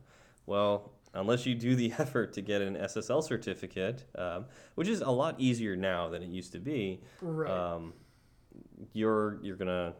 well 0.46 0.92
unless 1.12 1.44
you 1.44 1.54
do 1.54 1.76
the 1.76 1.92
effort 1.98 2.32
to 2.32 2.40
get 2.40 2.62
an 2.62 2.74
ssl 2.76 3.22
certificate 3.22 4.04
um, 4.16 4.46
which 4.74 4.88
is 4.88 5.02
a 5.02 5.10
lot 5.10 5.34
easier 5.38 5.76
now 5.76 6.08
than 6.08 6.22
it 6.22 6.28
used 6.30 6.52
to 6.52 6.58
be 6.58 7.02
Right. 7.20 7.50
um, 7.50 7.92
you're 8.94 9.38
you're 9.42 9.56
gonna 9.56 9.94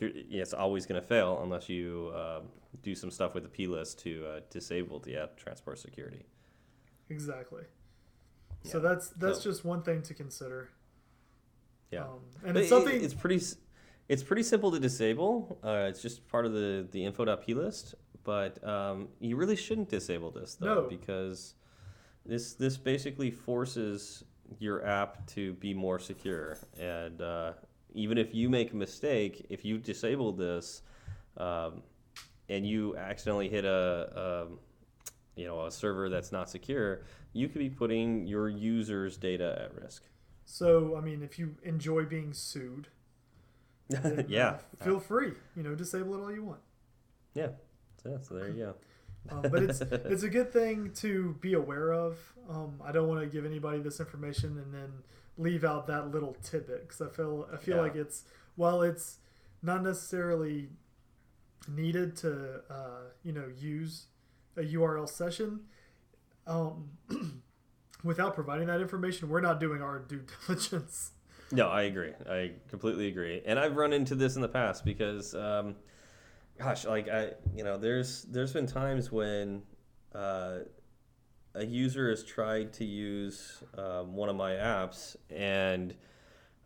you're, 0.00 0.10
it's 0.14 0.52
always 0.52 0.84
going 0.84 1.00
to 1.00 1.06
fail 1.06 1.40
unless 1.42 1.68
you 1.68 2.12
uh, 2.14 2.40
do 2.82 2.94
some 2.94 3.10
stuff 3.10 3.34
with 3.34 3.44
the 3.44 3.48
plist 3.48 4.00
to 4.00 4.26
uh, 4.26 4.40
disable 4.50 4.98
the 4.98 5.16
app 5.16 5.36
transport 5.36 5.78
security. 5.78 6.26
Exactly. 7.08 7.62
So 8.66 8.80
that's 8.80 9.08
that's 9.10 9.38
So- 9.42 9.50
just 9.50 9.64
one 9.64 9.82
thing 9.82 10.02
to 10.02 10.14
consider. 10.14 10.68
Yeah, 11.90 12.04
Um, 12.04 12.20
and 12.44 12.54
But 12.54 12.62
it's 12.62 12.68
something. 12.68 13.02
it's 13.04 13.14
pretty. 13.14 13.40
It's 14.08 14.22
pretty 14.22 14.42
simple 14.44 14.70
to 14.72 14.78
disable. 14.78 15.58
Uh, 15.64 15.86
it's 15.88 16.02
just 16.02 16.26
part 16.28 16.46
of 16.46 16.52
the 16.52 16.86
the 16.90 17.04
info.plist. 17.04 17.94
But 18.24 18.62
um, 18.66 19.08
you 19.20 19.36
really 19.36 19.54
shouldn't 19.56 19.88
disable 19.88 20.30
this 20.32 20.56
though, 20.56 20.82
No. 20.82 20.88
because 20.88 21.54
this 22.24 22.54
this 22.54 22.76
basically 22.76 23.30
forces 23.30 24.24
your 24.58 24.84
app 24.84 25.26
to 25.28 25.52
be 25.54 25.74
more 25.74 25.98
secure. 26.00 26.58
And 26.78 27.20
uh, 27.22 27.52
even 27.94 28.18
if 28.18 28.34
you 28.34 28.48
make 28.48 28.72
a 28.72 28.76
mistake, 28.76 29.46
if 29.48 29.64
you 29.64 29.78
disable 29.78 30.32
this, 30.32 30.82
um, 31.36 31.82
and 32.48 32.66
you 32.66 32.96
accidentally 32.96 33.48
hit 33.48 33.64
a, 33.64 34.44
um 34.48 34.58
you 35.36 35.46
know 35.46 35.66
a 35.66 35.70
server 35.70 36.08
that's 36.08 36.32
not 36.32 36.48
secure, 36.50 37.02
you 37.36 37.48
could 37.48 37.58
be 37.60 37.70
putting 37.70 38.26
your 38.26 38.48
users' 38.48 39.16
data 39.16 39.58
at 39.62 39.74
risk. 39.82 40.02
so 40.44 40.96
I 40.96 41.00
mean, 41.00 41.22
if 41.22 41.38
you 41.38 41.56
enjoy 41.62 42.04
being 42.04 42.32
sued, 42.32 42.88
then, 43.88 44.20
uh, 44.20 44.22
yeah, 44.28 44.58
feel 44.82 44.98
free. 45.00 45.32
You 45.56 45.62
know, 45.62 45.74
disable 45.74 46.14
it 46.16 46.20
all 46.22 46.32
you 46.32 46.42
want. 46.44 46.60
Yeah. 47.34 47.48
So, 48.02 48.18
so 48.22 48.34
there 48.34 48.48
you 48.48 48.64
go. 48.64 48.74
Um, 49.28 49.42
but 49.50 49.60
it's 49.64 49.80
it's 50.12 50.22
a 50.22 50.28
good 50.28 50.52
thing 50.52 50.92
to 51.02 51.34
be 51.40 51.54
aware 51.54 51.92
of. 51.92 52.16
Um, 52.48 52.80
I 52.84 52.92
don't 52.92 53.08
want 53.08 53.22
to 53.22 53.26
give 53.26 53.44
anybody 53.44 53.80
this 53.80 53.98
information 53.98 54.56
and 54.56 54.72
then 54.72 54.92
leave 55.36 55.64
out 55.64 55.88
that 55.88 56.12
little 56.12 56.36
tidbit 56.44 56.82
because 56.86 57.00
I 57.00 57.08
feel 57.08 57.48
I 57.52 57.56
feel 57.56 57.74
Yeah. 57.76 57.82
like 57.82 57.96
it's 57.96 58.22
while 58.54 58.82
it's 58.82 59.18
not 59.62 59.82
necessarily 59.82 60.68
needed 61.68 62.14
to 62.18 62.60
uh, 62.70 63.00
you 63.24 63.32
know 63.32 63.46
use 63.58 64.06
a 64.56 64.60
URL 64.62 65.08
session. 65.08 65.60
Um, 66.46 66.90
without 68.04 68.34
providing 68.34 68.66
that 68.68 68.80
information, 68.80 69.28
we're 69.28 69.40
not 69.40 69.60
doing 69.60 69.82
our 69.82 69.98
due 69.98 70.24
diligence. 70.46 71.12
No, 71.52 71.68
I 71.68 71.82
agree. 71.82 72.12
I 72.28 72.52
completely 72.68 73.08
agree. 73.08 73.42
And 73.46 73.58
I've 73.58 73.76
run 73.76 73.92
into 73.92 74.14
this 74.14 74.36
in 74.36 74.42
the 74.42 74.48
past 74.48 74.84
because, 74.84 75.34
um, 75.34 75.76
gosh, 76.58 76.84
like 76.84 77.08
I, 77.08 77.32
you 77.54 77.62
know, 77.62 77.76
there's 77.76 78.22
there's 78.24 78.52
been 78.52 78.66
times 78.66 79.12
when 79.12 79.62
uh, 80.14 80.58
a 81.54 81.64
user 81.64 82.10
has 82.10 82.24
tried 82.24 82.72
to 82.74 82.84
use 82.84 83.62
um, 83.78 84.14
one 84.14 84.28
of 84.28 84.36
my 84.36 84.52
apps 84.52 85.16
and 85.30 85.94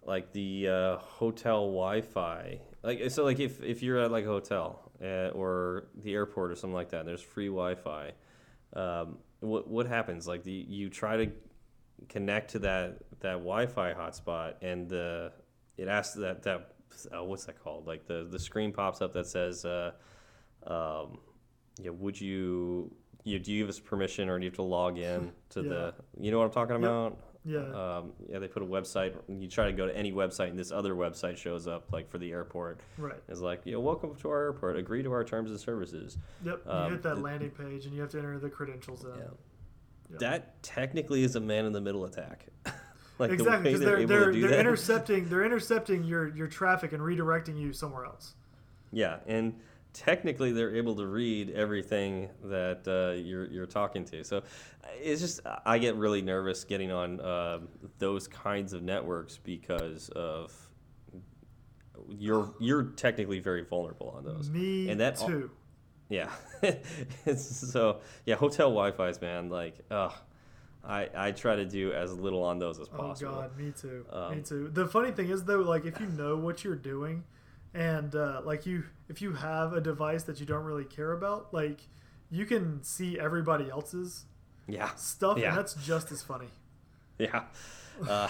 like 0.03 0.33
the 0.33 0.69
uh, 0.69 0.97
hotel 0.97 1.67
Wi-Fi, 1.67 2.59
like 2.83 3.11
so, 3.11 3.25
like 3.25 3.39
if 3.39 3.63
if 3.63 3.83
you're 3.83 3.99
at 3.99 4.11
like 4.11 4.25
a 4.25 4.29
hotel 4.29 4.91
uh, 5.03 5.29
or 5.29 5.89
the 6.03 6.15
airport 6.15 6.51
or 6.51 6.55
something 6.55 6.75
like 6.75 6.91
that, 6.91 7.05
there's 7.05 7.23
free 7.23 7.49
Wi-Fi. 7.49 8.13
Um, 8.73 9.19
what 9.41 9.69
what 9.69 9.87
happens? 9.87 10.27
Like 10.27 10.45
the 10.45 10.53
you 10.53 10.89
try 10.89 11.17
to 11.17 11.33
connect 12.09 12.53
to 12.53 12.59
that 12.61 12.99
that 13.21 13.35
Wi-Fi 13.35 13.95
hotspot, 13.95 14.55
and 14.63 14.89
the 14.89 15.33
it 15.77 15.89
asks 15.89 16.15
that 16.15 16.43
that 16.45 16.75
uh, 17.15 17.25
what's 17.25 17.45
that 17.47 17.63
called? 17.63 17.87
Like 17.87 18.07
the 18.07 18.27
the 18.31 18.39
screen 18.39 18.73
pops 18.73 19.01
up 19.01 19.13
that 19.15 19.27
says, 19.27 19.65
uh, 19.65 19.93
um, 20.67 21.19
yeah, 21.81 21.91
would 21.91 22.21
you 22.21 22.93
you 23.25 23.39
do 23.39 23.53
you 23.53 23.63
give 23.63 23.69
us 23.69 23.81
permission 23.81 24.29
or 24.29 24.39
do 24.39 24.45
you 24.45 24.51
have 24.51 24.57
to 24.57 24.63
log 24.63 24.99
in 24.99 25.33
to 25.51 25.63
the 25.63 25.95
you 26.19 26.31
know 26.31 26.39
what 26.39 26.45
I'm 26.45 26.53
talking 26.53 26.77
Yep. 26.83 27.19
Yeah, 27.45 27.61
Um, 27.99 28.13
yeah, 28.29 28.39
they 28.39 28.49
put 28.49 28.63
a 28.63 28.67
website. 28.67 29.15
You 29.29 29.49
try 29.49 29.65
to 29.67 29.73
go 29.73 29.87
to 29.87 29.97
any 29.97 30.13
website, 30.13 30.49
and 30.49 30.59
this 30.59 30.71
other 30.71 30.95
website 30.95 31.39
shows 31.39 31.67
up, 31.67 31.91
like 31.91 32.11
for 32.11 32.19
the 32.19 32.31
airport. 32.33 32.81
right. 32.99 33.17
It's 33.29 33.41
like, 33.41 33.63
you 33.65 33.73
know, 33.73 33.81
welcome 33.81 34.15
to 34.17 34.29
our 34.29 34.43
airport. 34.43 34.77
Agree 34.77 35.03
to 35.03 35.13
our 35.13 35.25
terms 35.25 35.51
and 35.51 35.59
services. 35.59 36.19
Yep. 36.45 36.63
You 36.67 36.71
Um, 36.71 36.93
hit 36.93 37.03
that 37.03 37.15
the- 37.17 37.21
landing 37.23 37.51
page 37.51 37.87
and 37.87 37.95
you 37.95 38.03
have 38.03 38.11
to 38.11 38.19
enter 38.19 38.39
the 38.39 38.51
credentials. 38.51 39.07
Yeah. 39.09 39.25
Yeah. 40.11 40.17
That 40.19 40.63
technically 40.63 41.23
is 41.23 41.35
a 41.37 41.41
man 41.41 41.65
in 41.65 41.73
the 41.73 41.81
middle 41.81 42.05
attack. 42.05 42.47
like 43.19 43.31
exactly 43.31 43.73
the 43.73 43.79
because 43.79 43.81
they're, 43.81 44.07
they're 44.07 44.07
they're, 44.07 44.33
they're 44.41 44.51
that. 44.51 44.61
intercepting 44.67 45.29
they're 45.29 45.45
intercepting 45.45 46.05
your 46.05 46.29
your 46.29 46.47
traffic 46.49 46.93
and 46.93 47.01
redirecting 47.03 47.59
you 47.59 47.73
somewhere 47.73 48.05
else. 48.07 48.35
Yeah, 48.93 49.19
and 49.27 49.55
technically 49.93 50.53
they're 50.53 50.75
able 50.77 50.95
to 50.97 51.07
read 51.07 51.51
everything 51.51 52.29
that 52.45 52.87
uh, 52.87 53.21
you're 53.21 53.47
you're 53.47 53.67
talking 53.67 54.05
to. 54.07 54.25
So 54.25 54.43
it's 55.01 55.21
just 55.21 55.41
I 55.65 55.79
get 55.79 55.97
really 55.97 56.23
nervous 56.23 56.65
getting 56.65 56.91
on 56.93 57.21
um 57.21 57.69
those 57.99 58.29
kinds 58.29 58.73
of 58.73 58.83
networks 58.83 59.39
because 59.39 60.09
of 60.11 60.53
you're 62.09 62.55
you're 62.61 62.85
technically 62.85 63.41
very 63.41 63.65
vulnerable 63.65 64.15
on 64.17 64.25
those. 64.25 64.51
Me 64.51 64.89
And 64.89 65.01
that 65.01 65.17
too. 65.17 65.51
Yeah, 66.09 66.29
so 67.37 68.01
yeah. 68.27 68.35
Hotel 68.35 68.69
Wi-Fi's 68.69 69.21
man, 69.21 69.49
like, 69.49 69.79
ugh, 69.93 70.13
I 70.85 71.09
I 71.15 71.31
try 71.31 71.55
to 71.55 71.65
do 71.65 71.93
as 71.93 72.13
little 72.13 72.43
on 72.43 72.59
those 72.59 72.81
as 72.81 72.89
possible. 72.89 73.05
Oh 73.05 73.09
possible. 73.09 73.33
god, 73.43 73.57
me 73.57 73.73
too. 73.73 74.07
me 74.13 74.39
Um, 74.39 74.43
too. 74.43 74.69
The 74.71 74.87
funny 74.87 75.13
thing 75.13 75.31
is 75.31 75.45
though, 75.45 75.61
like 75.61 75.85
if 75.85 76.01
you 76.01 76.07
know 76.07 76.37
what 76.37 76.65
you're 76.65 76.75
doing, 76.75 77.23
and 77.75 78.15
uh, 78.15 78.43
like 78.45 78.67
you, 78.67 78.85
if 79.09 79.23
you 79.23 79.33
have 79.33 79.73
a 79.73 79.81
device 79.81 80.25
that 80.25 80.41
you 80.41 80.47
don't 80.47 80.65
really 80.65 80.85
care 80.85 81.13
about, 81.13 81.53
like 81.55 81.81
you 82.31 82.47
can 82.47 82.83
see 82.83 83.19
everybody 83.19 83.71
else's 83.71 84.25
Yeah, 84.67 84.91
stuff, 84.97 85.39
Yeah. 85.39 85.51
and 85.51 85.59
that's 85.59 85.75
just 85.75 86.11
as 86.13 86.23
funny. 86.23 86.49
yeah, 87.19 87.45
uh, 88.09 88.29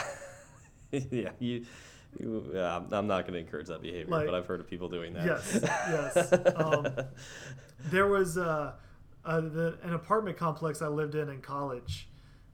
yeah. 0.92 1.30
You, 1.38 1.64
you 2.18 2.50
uh, 2.54 2.82
I'm- 2.90 3.06
not 3.06 3.22
going 3.22 3.34
to 3.34 3.38
encourage 3.38 3.68
that 3.68 3.82
behavior, 3.82 4.10
Like- 4.10 4.26
but 4.26 4.34
I've 4.34 4.46
heard 4.46 4.60
of 4.60 4.68
people 4.68 4.88
doing 4.88 5.12
that. 5.14 5.26
Yes, 5.26 5.58
yes. 5.62 6.32
Um, 6.56 6.86
there 7.90 8.06
was 8.08 8.36
uh, 8.36 8.72
uh, 9.24 9.40
the, 9.40 9.78
an 9.82 9.94
apartment 9.94 10.36
complex 10.36 10.82
I 10.82 10.88
lived 10.88 11.14
in 11.14 11.28
in 11.30 11.40
college. 11.40 12.08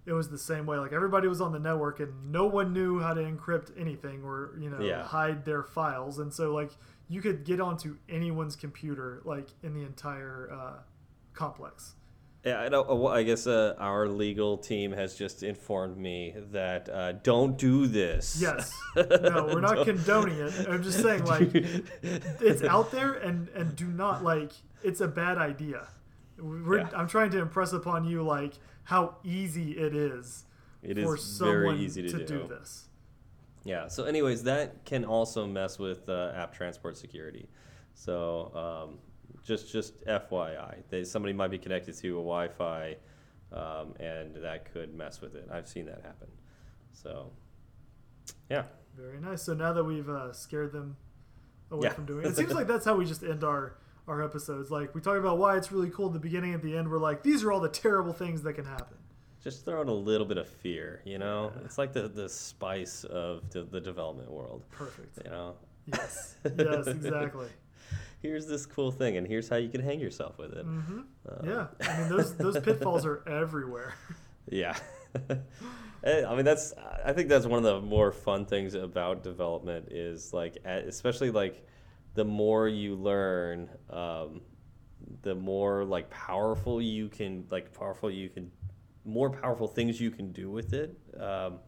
It 0.07 0.13
was 0.13 0.31
the 0.31 0.39
same 0.39 0.67
way. 0.67 0.79
Like 0.79 0.93
everybody 0.93 1.27
was 1.27 1.41
on 1.41 1.53
the 1.53 1.59
network, 1.59 1.99
and 2.01 2.31
no 2.33 2.47
one 2.47 2.73
knew 2.73 3.01
how 3.01 3.13
to 3.13 3.21
encrypt 3.21 3.73
anything 3.79 4.23
or 4.25 4.57
you 4.59 4.71
know 4.71 4.81
Yeah. 4.81 5.03
hide 5.03 5.45
their 5.45 5.63
files. 5.65 6.19
And 6.21 6.33
so 6.33 6.55
like 6.55 6.71
you 7.09 7.21
could 7.21 7.45
get 7.45 7.61
onto 7.61 7.97
anyone's 8.09 8.55
computer, 8.57 9.21
like 9.25 9.49
in 9.63 9.75
the 9.75 9.83
entire 9.83 10.49
uh, 10.53 10.79
complex. 11.35 11.95
Yeah, 12.45 12.61
I 12.61 12.69
don't. 12.69 12.87
well, 12.87 13.09
I 13.09 13.25
guess 13.25 13.49
uh, 13.49 13.75
our 13.79 14.07
legal 14.07 14.57
team 14.59 14.93
has 14.93 15.17
just 15.17 15.43
informed 15.43 15.99
me 15.99 16.37
that 16.53 16.89
uh, 16.89 17.13
don't 17.25 17.59
do 17.59 17.89
this. 17.89 18.39
Yes. 18.41 18.73
No, 18.97 19.51
we're 19.53 19.61
not 19.61 19.85
condoning 19.85 20.39
it. 20.39 20.55
I'm 20.69 20.83
just 20.83 21.03
saying 21.03 21.25
like 21.35 21.51
it's 21.53 22.63
out 22.63 22.93
there, 22.93 23.15
and 23.15 23.49
and 23.49 23.75
do 23.75 23.87
not 23.89 24.23
like 24.23 24.53
it's 24.85 25.01
a 25.01 25.09
bad 25.09 25.37
idea. 25.39 25.89
We're, 26.39 26.79
Yeah. 26.79 26.91
I'm 26.95 27.09
trying 27.09 27.31
to 27.31 27.41
impress 27.41 27.73
upon 27.73 28.05
you 28.05 28.23
like 28.23 28.55
how 28.87 29.17
easy 29.25 29.73
it 29.73 29.95
is 29.97 30.45
It 30.83 30.97
for 31.03 31.17
is 31.17 31.23
someone 31.25 31.61
very 31.77 31.79
easy 31.81 32.09
to, 32.09 32.25
do. 32.25 32.47
this. 32.49 32.87
Yeah. 33.65 33.89
So, 33.89 34.05
anyways, 34.05 34.45
that 34.45 34.85
can 34.85 35.05
also 35.05 35.45
mess 35.45 35.77
with 35.79 36.09
uh, 36.09 36.33
app 36.37 36.55
transport 36.55 36.97
security. 36.97 37.49
So, 37.95 38.53
um, 38.55 38.99
just 39.45 39.73
just 39.73 40.05
FYI, 40.07 40.83
they, 40.89 41.03
somebody 41.03 41.33
might 41.33 41.51
be 41.51 41.59
connected 41.59 41.97
to 41.99 42.09
a 42.11 42.23
Wi-Fi, 42.23 42.97
um, 43.53 43.95
and 43.99 44.37
that 44.37 44.73
could 44.73 44.95
mess 44.95 45.21
with 45.21 45.35
it. 45.35 45.49
I've 45.53 45.67
seen 45.69 45.87
that 45.87 46.03
happen. 46.03 46.29
So, 46.93 47.33
yeah. 48.49 48.65
Very 48.97 49.21
nice. 49.21 49.43
So 49.43 49.53
now 49.55 49.73
that 49.73 49.83
we've 49.85 50.09
uh, 50.09 50.33
scared 50.33 50.73
them 50.73 50.97
away 51.73 51.89
Yeah. 51.89 51.93
from 51.93 52.07
doing 52.07 52.25
it, 52.25 52.29
it 52.29 52.37
seems 52.37 52.55
like 52.55 52.69
that's 52.69 52.85
how 52.85 52.95
we 52.95 53.05
just 53.05 53.25
end 53.25 53.43
our 53.43 53.79
our 54.09 54.23
episodes. 54.23 54.71
Like 54.71 54.95
we 54.95 55.01
talk 55.01 55.17
about 55.19 55.39
why 55.39 55.57
it's 55.57 55.71
really 55.73 55.91
cool 55.91 56.07
at 56.07 56.13
the 56.13 56.19
beginning, 56.19 56.55
at 56.55 56.63
the 56.63 56.77
end, 56.77 56.91
we're 56.91 56.99
like, 56.99 57.23
these 57.23 57.43
are 57.45 57.53
all 57.53 57.61
the 57.61 57.69
terrible 57.69 58.13
things 58.13 58.43
that 58.43 58.55
can 58.55 58.65
happen. 58.65 58.97
Just 59.43 59.65
throw 59.65 59.81
in 59.83 59.89
a 59.89 59.93
little 59.95 60.27
bit 60.27 60.39
of 60.39 60.49
fear. 60.49 61.03
You 61.05 61.19
know, 61.19 61.53
it's 61.65 61.79
like 61.79 61.93
the 61.93 62.09
the 62.09 62.29
spice 62.29 63.05
of 63.05 63.49
the, 63.51 63.63
the 63.63 63.81
development 63.81 64.31
world. 64.31 64.63
Perfect. 64.71 65.19
You 65.25 65.31
know. 65.31 65.55
Yes. 65.87 66.35
Yes. 66.59 66.87
Exactly. 66.89 67.49
Here's 68.23 68.47
this 68.49 68.67
cool 68.67 68.91
thing, 68.91 69.19
and 69.19 69.27
here's 69.27 69.49
how 69.49 69.57
you 69.57 69.69
can 69.69 69.81
hang 69.83 70.01
yourself 70.01 70.39
with 70.39 70.53
it. 70.55 70.65
hmm 70.65 71.01
Uh, 71.29 71.35
Yeah. 71.45 71.67
I 71.89 71.99
mean, 72.01 72.09
those 72.09 72.35
those 72.37 72.59
pitfalls 72.59 73.07
are 73.07 73.23
everywhere. 73.29 73.95
Yeah. 74.49 74.77
I 76.05 76.35
mean, 76.37 76.45
that's. 76.45 76.73
I 77.05 77.13
think 77.13 77.29
that's 77.29 77.47
one 77.47 77.59
of 77.59 77.65
the 77.65 77.81
more 77.81 78.13
fun 78.13 78.47
things 78.47 78.75
about 78.75 79.25
development 79.25 79.89
is 79.91 80.33
like, 80.33 80.59
especially 80.65 81.31
like, 81.33 81.67
the 82.17 82.25
more 82.25 82.67
you 82.67 82.97
learn, 82.97 83.69
um, 83.91 84.41
the 85.23 85.35
more 85.35 85.85
like 85.85 86.11
powerful 86.11 86.83
you 86.83 87.09
can 87.09 87.45
like 87.51 87.73
powerful 87.79 88.11
you 88.11 88.29
can, 88.29 88.51
more 89.05 89.31
powerful 89.31 89.69
things 89.69 90.01
you 90.01 90.11
can 90.11 90.33
do 90.33 90.51
with 90.51 90.73
it. 90.73 90.99
Um, 91.21 91.59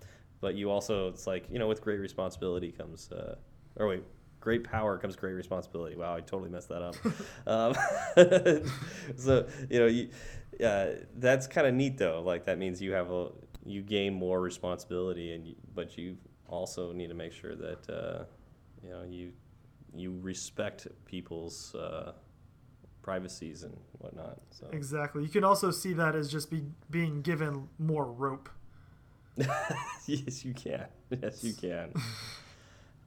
but 0.40 0.54
you 0.54 0.70
also, 0.70 1.08
it's 1.08 1.26
like 1.26 1.46
you 1.50 1.58
know, 1.58 1.68
with 1.68 1.82
great 1.82 2.00
responsibility 2.00 2.72
comes, 2.72 3.12
uh, 3.12 3.36
or 3.76 3.88
wait, 3.88 4.02
great 4.40 4.64
power 4.64 4.96
comes 4.96 5.16
great 5.16 5.34
responsibility. 5.34 5.96
Wow, 5.96 6.16
I 6.16 6.20
totally 6.20 6.50
messed 6.50 6.70
that 6.70 6.82
up. 6.82 6.96
um, 7.46 7.74
so 9.16 9.46
you 9.68 9.78
know, 9.78 9.86
you, 9.86 10.08
uh, 10.64 11.04
that's 11.16 11.46
kind 11.46 11.66
of 11.66 11.74
neat 11.74 11.98
though. 11.98 12.22
Like 12.24 12.46
that 12.46 12.58
means 12.58 12.80
you 12.80 12.92
have 12.92 13.10
a 13.10 13.28
you 13.66 13.82
gain 13.82 14.14
more 14.14 14.40
responsibility, 14.40 15.34
and 15.34 15.46
you, 15.46 15.56
but 15.74 15.98
you 15.98 16.16
also 16.48 16.92
need 16.92 17.08
to 17.08 17.14
make 17.14 17.32
sure 17.32 17.54
that 17.54 17.90
uh, 17.90 18.24
you 18.82 18.90
know 18.90 19.02
you 19.06 19.32
you 19.94 20.18
respect 20.20 20.86
people's 21.04 21.74
uh, 21.74 22.12
privacies 23.02 23.62
and 23.62 23.76
whatnot. 23.92 24.38
So 24.50 24.66
Exactly. 24.72 25.22
You 25.22 25.28
can 25.28 25.44
also 25.44 25.70
see 25.70 25.92
that 25.94 26.14
as 26.14 26.30
just 26.30 26.50
be, 26.50 26.62
being 26.90 27.22
given 27.22 27.68
more 27.78 28.06
rope. 28.06 28.48
yes, 30.06 30.44
you 30.44 30.52
can. 30.54 30.86
Yes, 31.22 31.42
you 31.44 31.54
can. 31.60 31.94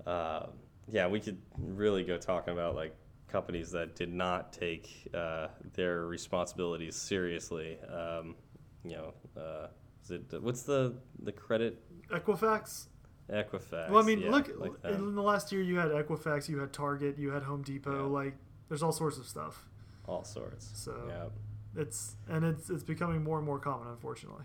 uh, 0.06 0.48
yeah, 0.90 1.08
we 1.08 1.20
could 1.20 1.38
really 1.58 2.03
go 2.03 2.18
talking 2.18 2.53
about 2.53 2.76
like 2.76 2.95
companies 3.28 3.72
that 3.72 3.95
did 3.95 4.14
not 4.14 4.52
take 4.53 5.08
uh, 5.14 5.48
their 5.74 6.06
responsibilities 6.06 6.95
seriously. 6.95 7.78
Um, 7.82 8.36
you 8.84 8.95
know, 8.98 9.14
uh, 9.40 9.68
is 10.03 10.12
it 10.12 10.41
what's 10.41 10.64
the 10.64 10.95
the 11.24 11.32
credit 11.32 11.82
Equifax. 12.10 12.88
Equifax? 13.32 13.90
Well, 13.90 14.03
I 14.03 14.06
mean, 14.06 14.20
yeah, 14.22 14.32
look, 14.32 14.49
like 14.58 14.72
in 14.84 15.16
the 15.16 15.22
last 15.24 15.52
year 15.52 15.62
you 15.62 15.78
had 15.78 15.90
Equifax, 15.91 16.49
you 16.49 16.60
had 16.60 16.74
Target, 16.74 17.18
you 17.18 17.32
had 17.32 17.44
Home 17.44 17.62
Depot. 17.62 18.08
Yeah. 18.08 18.12
Like, 18.14 18.36
there's 18.70 18.84
all 18.84 18.91
sorts 18.91 19.18
of 19.18 19.26
stuff. 19.26 19.68
all 20.08 20.24
sorts. 20.24 20.70
So- 20.74 21.06
yeah, 21.08 21.82
It's 21.82 22.16
and 22.30 22.44
it's 22.45 22.70
it's 22.70 22.84
becoming 22.84 23.24
more 23.24 23.38
and 23.38 23.45
more 23.45 23.60
common, 23.60 23.88
unfortunately. 23.88 24.44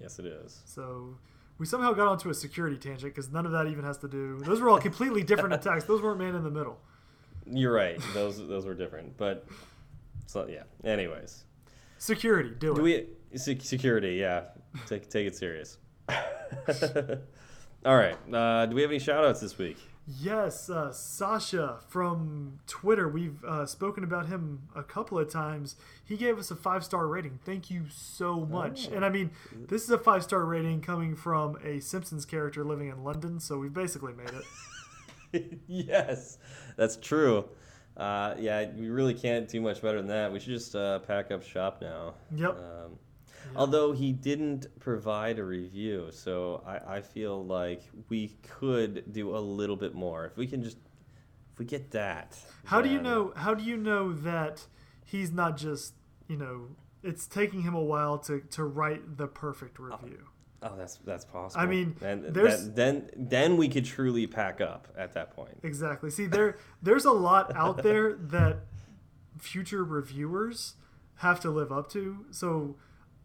yes, 0.00 0.18
it 0.18 0.26
is. 0.26 0.62
So 0.64 1.18
we 1.58 1.66
somehow 1.66 1.92
got 1.92 2.08
onto 2.08 2.30
a 2.30 2.34
security 2.34 2.76
tangent 2.76 3.14
because 3.14 3.30
none 3.30 3.44
of 3.46 3.52
that 3.52 3.66
even 3.66 3.84
has 3.84 3.98
to 3.98 4.08
do. 4.08 4.38
Those 4.40 4.60
were 4.60 4.68
all 4.70 4.78
completely 4.80 5.22
different 5.22 5.54
attacks. 5.58 5.84
Those 5.84 6.00
weren't 6.02 6.18
man 6.18 6.34
in 6.34 6.44
the 6.44 6.50
middle. 6.50 6.78
You're 7.46 7.72
right. 7.72 8.00
Those 8.14 8.38
those 8.38 8.64
were 8.66 8.74
different, 8.74 9.16
but 9.16 9.46
so 10.26 10.46
yeah. 10.48 10.62
Anyways, 10.84 11.44
Security, 11.98 12.50
do, 12.58 12.74
do 12.74 12.80
it. 12.80 12.82
we 13.32 13.38
security? 13.38 14.14
Yeah, 14.16 14.44
take 14.86 15.08
take 15.10 15.26
it 15.26 15.36
serious. 15.36 15.78
All 17.86 17.96
right. 17.96 18.16
Uh, 18.34 18.66
do 18.66 18.74
we 18.74 18.82
have 18.82 18.90
any 18.90 18.98
shout 18.98 19.24
outs 19.24 19.40
this 19.40 19.56
week? 19.58 19.78
Yes, 20.08 20.68
uh, 20.68 20.92
Sasha 20.92 21.78
from 21.88 22.58
Twitter. 22.66 23.08
We've 23.08 23.42
uh, 23.44 23.64
spoken 23.64 24.02
about 24.02 24.26
him 24.26 24.62
a 24.74 24.82
couple 24.82 25.20
of 25.20 25.30
times. 25.30 25.76
He 26.04 26.16
gave 26.16 26.36
us 26.36 26.50
a 26.50 26.56
five 26.56 26.84
star 26.84 27.06
rating. 27.06 27.38
Thank 27.44 27.70
you 27.70 27.84
so 27.88 28.44
much. 28.44 28.88
Oh. 28.90 28.96
And 28.96 29.04
I 29.04 29.08
mean, 29.08 29.30
this 29.68 29.84
is 29.84 29.90
a 29.90 29.98
five 29.98 30.24
star 30.24 30.44
rating 30.44 30.80
coming 30.80 31.14
from 31.14 31.58
a 31.64 31.78
Simpsons 31.78 32.24
character 32.24 32.64
living 32.64 32.88
in 32.88 33.04
London, 33.04 33.38
so 33.38 33.56
we've 33.56 33.72
basically 33.72 34.14
made 34.14 34.30
it. 35.32 35.60
yes, 35.68 36.38
that's 36.76 36.96
true. 36.96 37.44
Uh, 37.96 38.34
yeah, 38.36 38.68
we 38.76 38.88
really 38.88 39.14
can't 39.14 39.48
do 39.48 39.60
much 39.60 39.80
better 39.80 39.98
than 39.98 40.08
that. 40.08 40.32
We 40.32 40.40
should 40.40 40.54
just 40.54 40.74
uh, 40.74 40.98
pack 41.00 41.30
up 41.30 41.44
shop 41.44 41.80
now. 41.80 42.14
Yep. 42.34 42.50
Um, 42.50 42.98
Although 43.54 43.92
he 43.92 44.12
didn't 44.12 44.66
provide 44.80 45.38
a 45.38 45.44
review, 45.44 46.08
so 46.10 46.62
I, 46.66 46.96
I 46.96 47.00
feel 47.00 47.44
like 47.44 47.82
we 48.08 48.36
could 48.42 49.12
do 49.12 49.36
a 49.36 49.38
little 49.38 49.76
bit 49.76 49.94
more. 49.94 50.26
If 50.26 50.36
we 50.36 50.46
can 50.46 50.62
just, 50.62 50.78
if 51.52 51.58
we 51.58 51.64
get 51.64 51.90
that. 51.92 52.38
How 52.64 52.80
do 52.80 52.88
you 52.88 53.00
know? 53.00 53.32
How 53.36 53.54
do 53.54 53.64
you 53.64 53.76
know 53.76 54.12
that 54.12 54.66
he's 55.04 55.30
not 55.30 55.56
just 55.56 55.94
you 56.28 56.36
know? 56.36 56.68
It's 57.02 57.26
taking 57.26 57.62
him 57.62 57.74
a 57.74 57.82
while 57.82 58.18
to 58.20 58.40
to 58.40 58.64
write 58.64 59.16
the 59.16 59.28
perfect 59.28 59.78
oh. 59.80 59.84
review. 59.84 60.26
Oh, 60.62 60.74
that's 60.76 60.96
that's 61.04 61.24
possible. 61.24 61.62
I 61.62 61.66
mean, 61.66 61.96
and 62.00 62.24
there's- 62.24 62.64
that, 62.64 62.76
then 62.76 63.10
then 63.16 63.56
we 63.56 63.68
could 63.68 63.84
truly 63.84 64.26
pack 64.26 64.60
up 64.60 64.88
at 64.96 65.12
that 65.12 65.36
point. 65.36 65.60
Exactly. 65.62 66.10
See, 66.10 66.26
there 66.26 66.58
there's 66.82 67.04
a 67.04 67.12
lot 67.12 67.54
out 67.54 67.82
there 67.82 68.14
that 68.14 68.60
future 69.38 69.84
reviewers 69.84 70.74
have 71.16 71.40
to 71.40 71.50
live 71.50 71.70
up 71.70 71.90
to. 71.92 72.24
So 72.30 72.76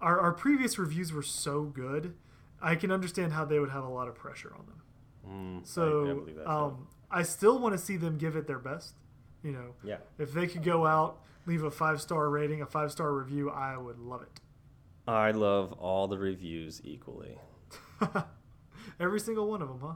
our 0.01 0.19
our 0.19 0.31
previous 0.33 0.77
reviews 0.77 1.13
were 1.13 1.21
so 1.23 1.63
good, 1.63 2.15
I 2.61 2.75
can 2.75 2.91
understand 2.91 3.33
how 3.33 3.45
they 3.45 3.59
would 3.59 3.69
have 3.71 3.83
a 3.83 3.89
lot 3.89 4.07
of 4.07 4.15
pressure 4.15 4.53
on 4.57 4.65
them. 4.65 4.81
Mm, 5.27 5.57
I- 5.57 5.59
I 5.59 5.63
So 5.63 6.05
too. 6.25 6.41
um, 6.45 6.87
I 7.09 7.23
still 7.23 7.59
want 7.59 7.73
to 7.73 7.77
see 7.77 7.97
them 7.97 8.17
give 8.17 8.35
it 8.35 8.47
their 8.47 8.59
best. 8.59 8.95
You 9.43 9.51
know, 9.53 9.73
yeah, 9.83 9.97
if 10.19 10.33
they 10.33 10.45
could 10.47 10.63
go 10.63 10.85
out, 10.85 11.21
leave 11.45 11.63
a 11.63 11.71
five 11.71 11.99
star 12.01 12.29
rating, 12.29 12.61
a 12.61 12.65
five 12.65 12.91
star 12.91 13.13
review, 13.13 13.49
I 13.49 13.75
would 13.77 13.97
love 13.99 14.21
it. 14.21 14.39
I 15.07 15.31
love 15.31 15.73
all 15.73 16.07
the 16.07 16.17
reviews 16.17 16.79
equally. 16.83 17.37
Every 18.99 19.19
single 19.19 19.47
one 19.49 19.61
of 19.61 19.67
them, 19.69 19.79
huh? 19.81 19.93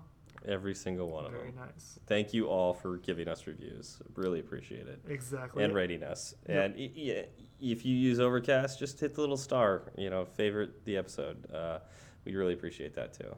Every 0.47 0.73
single 0.75 1.09
one 1.09 1.25
of 1.25 1.31
them. 1.31 1.41
Very 1.41 1.53
nice. 1.53 1.99
Thank 2.07 2.33
you 2.33 2.47
all 2.47 2.73
for 2.73 2.97
giving 2.97 3.27
us 3.27 3.45
reviews. 3.47 3.99
Really 4.15 4.39
appreciate 4.39 4.87
it. 4.87 4.99
Exactly. 5.07 5.63
and 5.63 5.73
rating 5.73 6.03
us. 6.03 6.33
Yep. 6.47 6.65
And 6.77 6.79
yeah, 6.95 7.21
if 7.61 7.85
you 7.85 7.95
use 7.95 8.19
Overcast, 8.19 8.79
just 8.79 8.99
hit 8.99 9.15
the 9.15 9.21
little 9.21 9.37
star. 9.37 9.91
You 9.97 10.09
know, 10.09 10.25
favorite 10.25 10.85
the 10.85 10.97
episode. 10.97 11.49
Uh, 11.53 11.79
we 12.25 12.35
really 12.35 12.53
appreciate 12.53 12.93
that 12.95 13.13
too. 13.13 13.35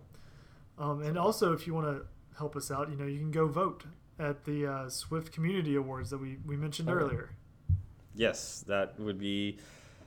Um, 0.77 1.01
and 1.01 1.17
also, 1.17 1.53
if 1.53 1.65
you 1.67 1.73
want 1.73 1.87
to 1.87 2.05
help 2.37 2.55
us 2.55 2.69
out, 2.71 2.89
you 2.89 2.95
know, 2.95 3.05
you 3.05 3.19
can 3.19 3.31
go 3.31 3.47
vote 3.47 3.83
at 4.19 4.45
the 4.45 4.65
uh, 4.67 4.89
Swift 4.89 5.31
Community 5.31 5.75
Awards 5.75 6.09
that 6.11 6.19
we, 6.19 6.37
we 6.45 6.55
mentioned 6.55 6.89
Okay. 6.89 7.03
earlier. 7.03 7.29
Yes, 8.15 8.63
that 8.67 8.99
would 8.99 9.19
be. 9.19 9.57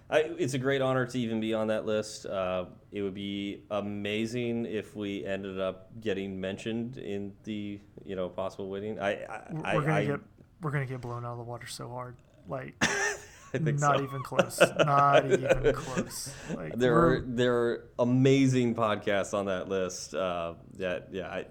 I, 0.09 0.31
it's 0.39 0.55
a 0.55 0.59
great 0.59 0.83
honor 0.83 1.07
to 1.07 1.19
even 1.19 1.41
be 1.41 1.55
on 1.55 1.69
that 1.69 1.87
list. 1.87 2.27
Uh, 2.27 2.65
it 2.91 3.03
would 3.03 3.15
be 3.15 3.63
amazing 3.71 4.67
if 4.67 4.97
we 4.97 5.25
ended 5.25 5.61
up 5.61 5.91
getting 6.01 6.41
mentioned 6.41 6.99
in 6.99 7.33
the 7.45 7.79
you 8.05 8.17
know 8.17 8.29
possible 8.29 8.69
winning. 8.69 8.99
I 8.99 9.23
I, 9.25 9.43
We're, 9.53 9.83
I, 9.83 10.05
gonna 10.05 10.07
get 10.07 10.21
we're 10.61 10.71
gonna 10.73 10.87
get 10.87 11.01
blown 11.01 11.25
out 11.25 11.33
of 11.33 11.39
the 11.39 11.45
water 11.45 11.69
so 11.69 11.89
hard, 11.89 12.17
like 12.49 12.75
I 13.53 13.59
think 13.59 13.81
not 13.81 13.99
so. 13.99 14.05
even 14.05 14.23
close, 14.23 14.61
not 14.79 15.25
even 15.33 15.73
close. 15.75 16.33
Like 16.55 16.77
There 16.77 16.95
we're- 16.95 17.17
are 17.19 17.21
there 17.27 17.55
are 17.57 17.85
amazing 17.99 18.75
podcasts 18.75 19.35
on 19.35 19.47
that 19.47 19.69
list. 19.69 20.15
Uh, 20.15 20.55
that 20.79 21.09
yeah, 21.13 21.29
I, 21.29 21.47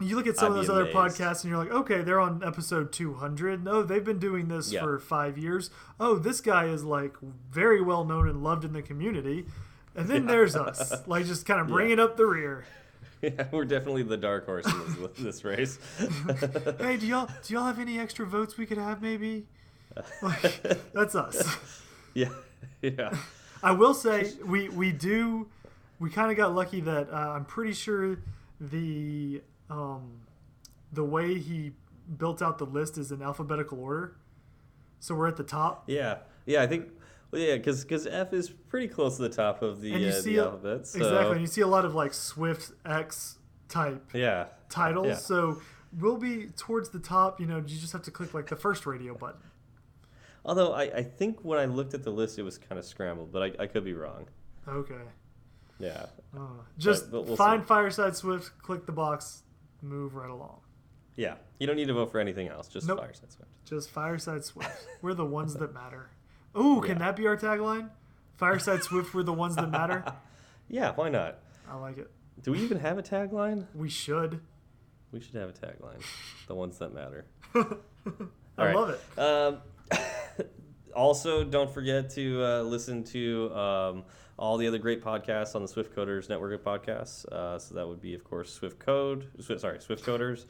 you 0.00 0.16
look 0.16 0.26
at 0.26 0.36
some 0.36 0.46
I'd 0.52 0.58
of 0.58 0.66
those 0.66 0.70
other 0.70 0.90
amazed. 0.90 0.96
podcasts 1.18 1.42
and 1.44 1.50
you're 1.52 1.58
like, 1.58 1.70
okay, 1.70 2.02
they're 2.02 2.18
on 2.20 2.42
episode 2.44 2.92
200. 2.92 3.62
No, 3.64 3.82
they've 3.84 4.04
been 4.04 4.18
doing 4.18 4.48
this 4.48 4.72
Yeah. 4.72 4.82
for 4.82 4.98
five 4.98 5.38
years. 5.38 5.70
Oh, 6.00 6.16
this 6.18 6.40
guy 6.40 6.66
is 6.66 6.82
like 6.84 7.14
very 7.50 7.80
well 7.80 8.04
known 8.04 8.28
and 8.28 8.42
loved 8.42 8.64
in 8.64 8.72
the 8.72 8.82
community. 8.82 9.46
And 9.94 10.08
then 10.08 10.26
there's 10.26 10.56
us, 10.56 10.92
like 11.06 11.26
just 11.26 11.46
kind 11.46 11.60
of 11.60 11.68
Yeah. 11.68 11.74
bringing 11.74 12.00
up 12.00 12.16
the 12.16 12.26
rear. 12.26 12.64
yeah, 13.22 13.46
we're 13.52 13.64
definitely 13.64 14.02
the 14.02 14.16
dark 14.16 14.46
horse 14.46 14.66
in 14.66 15.02
this, 15.02 15.10
this 15.16 15.44
race. 15.44 15.78
Hey, 16.80 16.96
do 16.96 17.06
y'all 17.06 17.28
do 17.44 17.54
y'all 17.54 17.64
have 17.66 17.78
any 17.78 17.98
extra 18.00 18.26
votes 18.26 18.58
we 18.58 18.66
could 18.66 18.78
have 18.78 19.00
maybe? 19.00 19.46
Like, 20.22 20.92
that's 20.92 21.14
us. 21.14 21.56
yeah, 22.14 22.28
yeah. 22.82 23.16
I 23.62 23.72
will 23.72 23.94
say 23.94 24.32
we 24.44 24.68
we 24.68 24.92
do 24.92 25.48
we 25.98 26.10
kind 26.10 26.30
of 26.30 26.36
got 26.36 26.54
lucky 26.54 26.80
that 26.80 27.10
uh, 27.10 27.32
I'm 27.32 27.44
pretty 27.44 27.72
sure 27.72 28.18
the 28.60 29.42
um, 29.70 30.20
the 30.92 31.04
way 31.04 31.38
he 31.38 31.72
built 32.18 32.42
out 32.42 32.58
the 32.58 32.66
list 32.66 32.98
is 32.98 33.10
in 33.12 33.22
alphabetical 33.22 33.80
order. 33.80 34.16
So 35.00 35.14
we're 35.14 35.28
at 35.28 35.36
the 35.36 35.44
top, 35.44 35.84
Yeah, 35.86 36.18
yeah, 36.46 36.62
I 36.62 36.66
think. 36.66 36.88
Well, 37.30 37.40
yeah, 37.40 37.56
because 37.56 37.82
because 37.84 38.06
F 38.06 38.32
is 38.32 38.48
pretty 38.48 38.88
close 38.88 39.16
to 39.16 39.22
the 39.22 39.28
top 39.28 39.60
of 39.60 39.80
the, 39.80 39.92
and 39.92 40.02
you 40.02 40.08
uh, 40.08 40.12
see 40.12 40.36
the 40.36 40.44
alphabet. 40.44 40.86
So, 40.86 40.98
exactly. 40.98 41.32
And 41.32 41.40
you 41.40 41.46
see 41.46 41.60
a 41.60 41.66
lot 41.66 41.84
of 41.84 41.94
like 41.94 42.14
Swift 42.14 42.72
X 42.86 43.38
type 43.68 44.10
Yeah, 44.14 44.46
titles. 44.68 45.06
Yeah. 45.08 45.14
So 45.16 45.60
we'll 45.98 46.16
be 46.16 46.46
towards 46.56 46.90
the 46.90 47.00
top. 47.00 47.40
You 47.40 47.46
know, 47.46 47.56
you 47.56 47.78
just 47.78 47.92
have 47.92 48.02
to 48.02 48.10
click 48.10 48.34
like 48.34 48.48
the 48.48 48.56
first 48.56 48.86
radio 48.86 49.14
button. 49.14 49.40
Although 50.44 50.72
I, 50.72 50.82
I 50.82 51.02
think 51.02 51.40
when 51.44 51.58
I 51.58 51.64
looked 51.66 51.94
at 51.94 52.02
the 52.02 52.10
list, 52.10 52.38
it 52.38 52.42
was 52.42 52.58
kind 52.58 52.78
of 52.78 52.84
scrambled, 52.84 53.32
but 53.32 53.42
I, 53.42 53.62
I 53.64 53.66
could 53.66 53.84
be 53.84 53.94
wrong. 53.94 54.26
Okay. 54.68 54.94
Yeah, 55.78 56.06
Uh, 56.36 56.40
just 56.78 57.10
but 57.10 57.26
we'll 57.26 57.36
find 57.36 57.62
see. 57.62 57.66
Fireside 57.66 58.14
Swift, 58.16 58.52
click 58.62 58.86
the 58.86 58.92
box, 58.92 59.42
move 59.82 60.14
right 60.14 60.30
along. 60.30 60.60
yeah. 61.16 61.34
You 61.58 61.66
don't 61.66 61.76
need 61.76 61.86
to 61.88 61.94
vote 61.94 62.10
for 62.10 62.18
anything 62.20 62.48
else. 62.48 62.68
Just 62.68 62.86
Nope. 62.88 62.98
Fireside 62.98 63.32
Swift. 63.32 63.50
Just 63.64 63.90
Fireside 63.90 64.44
Swift. 64.44 64.86
We're 65.02 65.14
the 65.14 65.24
ones 65.24 65.54
that 65.54 65.72
matter. 65.74 66.10
Ooh, 66.56 66.80
can 66.80 66.92
Yeah. 66.98 67.06
that 67.06 67.16
be 67.16 67.26
our 67.26 67.36
tagline? 67.36 67.90
Fireside 68.36 68.82
Swift, 68.82 69.14
we're 69.14 69.22
the 69.22 69.32
ones 69.32 69.54
that 69.56 69.70
matter. 69.70 70.04
Yeah, 70.68 70.92
why 70.94 71.10
not? 71.10 71.40
I 71.70 71.76
like 71.76 71.98
it. 71.98 72.10
Do 72.42 72.52
we 72.52 72.58
even 72.60 72.78
have 72.80 72.96
a 72.98 73.02
tagline? 73.02 73.66
We 73.74 73.88
should. 73.90 74.40
We 75.12 75.20
should 75.20 75.34
have 75.34 75.50
a 75.50 75.52
tagline. 75.52 76.02
the 76.46 76.54
ones 76.54 76.78
that 76.78 76.94
matter. 76.94 77.26
I 77.54 77.64
right. 78.56 78.74
love 78.74 78.90
it. 78.90 79.18
Um, 79.18 79.58
also, 80.94 81.44
don't 81.44 81.70
forget 81.70 82.10
to 82.10 82.42
uh, 82.42 82.62
listen 82.62 83.04
to 83.04 83.54
um, 83.54 84.04
all 84.38 84.56
the 84.56 84.66
other 84.66 84.78
great 84.78 85.02
podcasts 85.02 85.54
on 85.54 85.62
the 85.62 85.68
Swift 85.68 85.94
Coders 85.94 86.28
network 86.28 86.52
of 86.54 86.64
podcasts. 86.64 87.24
Uh, 87.26 87.58
so 87.58 87.74
that 87.74 87.86
would 87.86 88.00
be, 88.00 88.14
of 88.14 88.24
course, 88.24 88.52
Swift 88.52 88.78
Code. 88.78 89.28
Swift, 89.40 89.60
sorry, 89.60 89.80
Swift 89.80 90.04
Coders 90.04 90.46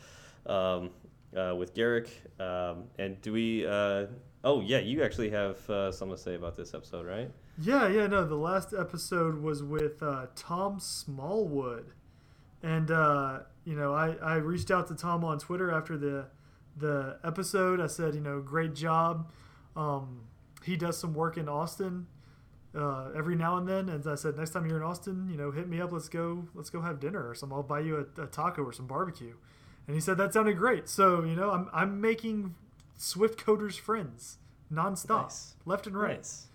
um, 0.47 0.91
uh, 1.37 1.55
with 1.55 1.75
Garric. 1.75 2.09
Um, 2.41 2.85
and 2.99 3.21
do 3.21 3.33
we? 3.33 3.67
Uh, 3.67 4.07
oh 4.43 4.61
yeah, 4.61 4.79
you 4.79 5.03
actually 5.03 5.31
have 5.31 5.69
uh, 5.69 5.93
something 5.93 6.17
to 6.17 6.23
say 6.23 6.35
about 6.35 6.57
this 6.57 6.75
episode, 6.75 7.07
right? 7.07 7.31
Yeah, 7.59 7.89
yeah, 7.89 8.07
no. 8.07 8.25
The 8.25 8.35
last 8.35 8.75
episode 8.77 9.41
was 9.41 9.63
with 9.63 10.03
uh, 10.03 10.27
Tom 10.35 10.81
Smallwood, 10.81 11.93
and 12.63 12.89
you 13.65 13.75
know, 13.75 13.95
I, 13.95 14.15
I 14.23 14.35
reached 14.37 14.71
out 14.71 14.89
to 14.89 14.95
Tom 14.95 15.25
on 15.25 15.39
Twitter 15.39 15.71
after 15.71 15.97
the 15.97 16.27
the 16.77 17.19
episode. 17.25 17.81
I 17.81 17.87
said, 17.87 18.15
you 18.15 18.21
know, 18.21 18.41
great 18.41 18.75
job. 18.75 19.31
Um, 19.77 20.23
he 20.65 20.77
does 20.77 20.97
some 20.99 21.15
work 21.15 21.37
in 21.37 21.49
Austin 21.49 22.07
uh, 22.75 23.11
every 23.17 23.37
now 23.37 23.57
and 23.57 23.69
then, 23.69 23.89
and 23.89 24.05
I 24.07 24.17
said, 24.17 24.37
next 24.37 24.51
time 24.51 24.67
you're 24.67 24.79
in 24.79 24.83
Austin, 24.83 25.29
you 25.31 25.37
know, 25.37 25.51
hit 25.53 25.69
me 25.69 25.81
up. 25.81 25.93
Let's 25.93 26.09
go. 26.09 26.49
Let's 26.55 26.71
go 26.71 26.81
have 26.81 26.99
dinner 26.99 27.29
or 27.29 27.35
something. 27.35 27.55
I'll 27.57 27.63
buy 27.63 27.81
you 27.81 28.07
a, 28.19 28.23
a 28.23 28.27
taco 28.27 28.63
or 28.65 28.73
some 28.73 28.87
barbecue. 28.89 29.35
And 29.87 29.95
he 29.95 30.01
said 30.01 30.17
that 30.19 30.33
sounded 30.33 30.57
great. 30.57 30.89
So 30.89 31.23
you 31.23 31.37
know, 31.37 31.51
I'm 31.51 31.69
I'm 31.73 32.01
making 32.01 32.55
Swift 32.97 33.39
coders 33.45 33.79
friends 33.79 34.39
nonstop, 34.73 35.25
Nice. 35.25 35.55
left 35.67 35.87
and 35.87 35.97
right. 35.97 36.17
Nice. 36.17 36.47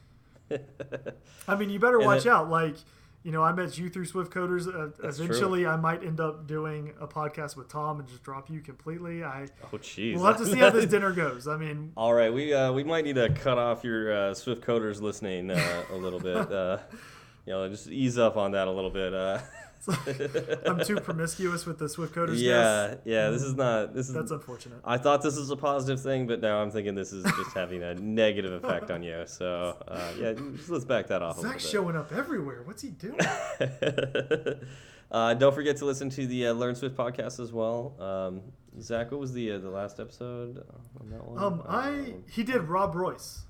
I 1.48 1.56
mean, 1.56 1.70
you 1.70 1.80
better 1.80 1.98
And 2.00 2.06
watch 2.08 2.24
then- 2.24 2.34
out. 2.34 2.50
Like, 2.50 2.76
you 3.24 3.32
know, 3.32 3.44
I 3.44 3.52
met 3.52 3.78
you 3.78 3.90
through 3.90 4.06
Swift 4.06 4.32
Coders. 4.32 4.68
Uh, 4.68 4.92
eventually, 5.08 5.66
I 5.66 5.76
might 5.76 6.04
end 6.04 6.20
up 6.20 6.48
doing 6.48 6.94
a 7.00 7.08
podcast 7.08 7.58
with 7.58 7.68
Tom 7.68 8.00
and 8.00 8.08
just 8.08 8.24
drop 8.24 8.50
you 8.50 8.62
completely. 8.62 9.24
I 9.24 9.48
Oh, 9.74 9.78
jeez. 9.78 10.16
we'll 10.16 10.26
have 10.26 10.38
to 10.38 10.46
see 10.46 10.58
how 10.58 10.70
this 10.70 10.86
dinner 10.86 11.12
goes. 11.12 11.48
I 11.48 11.58
mean, 11.58 11.92
All 11.98 12.14
right, 12.14 12.34
we 12.34 12.54
uh, 12.54 12.72
we 12.72 12.84
might 12.84 13.04
need 13.04 13.16
to 13.16 13.30
cut 13.30 13.58
off 13.58 13.84
your 13.84 14.14
uh, 14.14 14.34
Swift 14.34 14.64
coders 14.66 15.02
listening 15.02 15.52
uh, 15.52 15.84
a 15.92 15.96
little 15.96 16.20
bit. 16.20 16.52
Uh, 16.52 16.78
you 17.46 17.54
know, 17.54 17.68
just 17.68 17.88
ease 17.90 18.18
up 18.18 18.38
on 18.38 18.52
that 18.52 18.68
a 18.68 18.72
little 18.72 18.92
bit. 18.92 19.14
Uh, 19.90 20.56
I'm 20.66 20.84
too 20.84 21.00
promiscuous 21.00 21.66
with 21.66 21.80
the 21.80 21.88
Swift 21.88 22.14
Coders. 22.14 22.40
yeah, 22.40 22.96
yeah. 23.06 23.30
This 23.30 23.44
is 23.44 23.56
not. 23.56 23.94
This 23.94 24.08
is. 24.10 24.14
that's 24.14 24.32
unfortunate. 24.32 24.80
I 24.84 24.98
thought 24.98 25.22
this 25.22 25.38
was 25.38 25.50
a 25.50 25.56
positive 25.56 26.02
thing, 26.02 26.28
but 26.28 26.42
now 26.42 26.62
I'm 26.62 26.72
thinking 26.72 26.96
this 26.96 27.14
is 27.14 27.24
just 27.24 27.54
having 27.56 27.82
a 27.84 27.96
negative 27.96 28.64
effect 28.64 28.92
on 28.92 29.04
you. 29.04 29.24
So 29.26 29.78
uh, 29.88 30.12
yeah, 30.20 30.34
let's 30.68 30.86
back 30.86 31.08
that 31.08 31.22
off 31.22 31.38
a 31.40 31.42
Zach's 31.42 31.68
showing 31.68 31.96
up 31.96 32.12
everywhere. 32.12 32.62
What's 32.64 32.82
he 32.82 32.90
doing? 32.90 33.20
uh, 35.12 35.34
don't 35.36 35.54
forget 35.56 35.78
to 35.78 35.86
listen 35.86 36.10
to 36.12 36.28
the 36.28 36.48
uh, 36.48 36.54
Learn 36.54 36.76
Swift 36.76 36.96
podcast 36.96 37.40
as 37.40 37.52
well. 37.52 37.96
Um, 38.00 38.42
Zach, 38.82 39.12
what 39.12 39.20
was 39.20 39.34
the 39.34 39.54
uh, 39.54 39.58
the 39.60 39.70
last 39.70 40.00
episode 40.00 40.64
on 41.00 41.10
that 41.10 41.26
one? 41.26 41.42
Um, 41.44 41.64
I 41.68 42.14
he 42.30 42.44
did 42.44 42.64
Rob 42.64 42.96
Royce. 42.96 43.42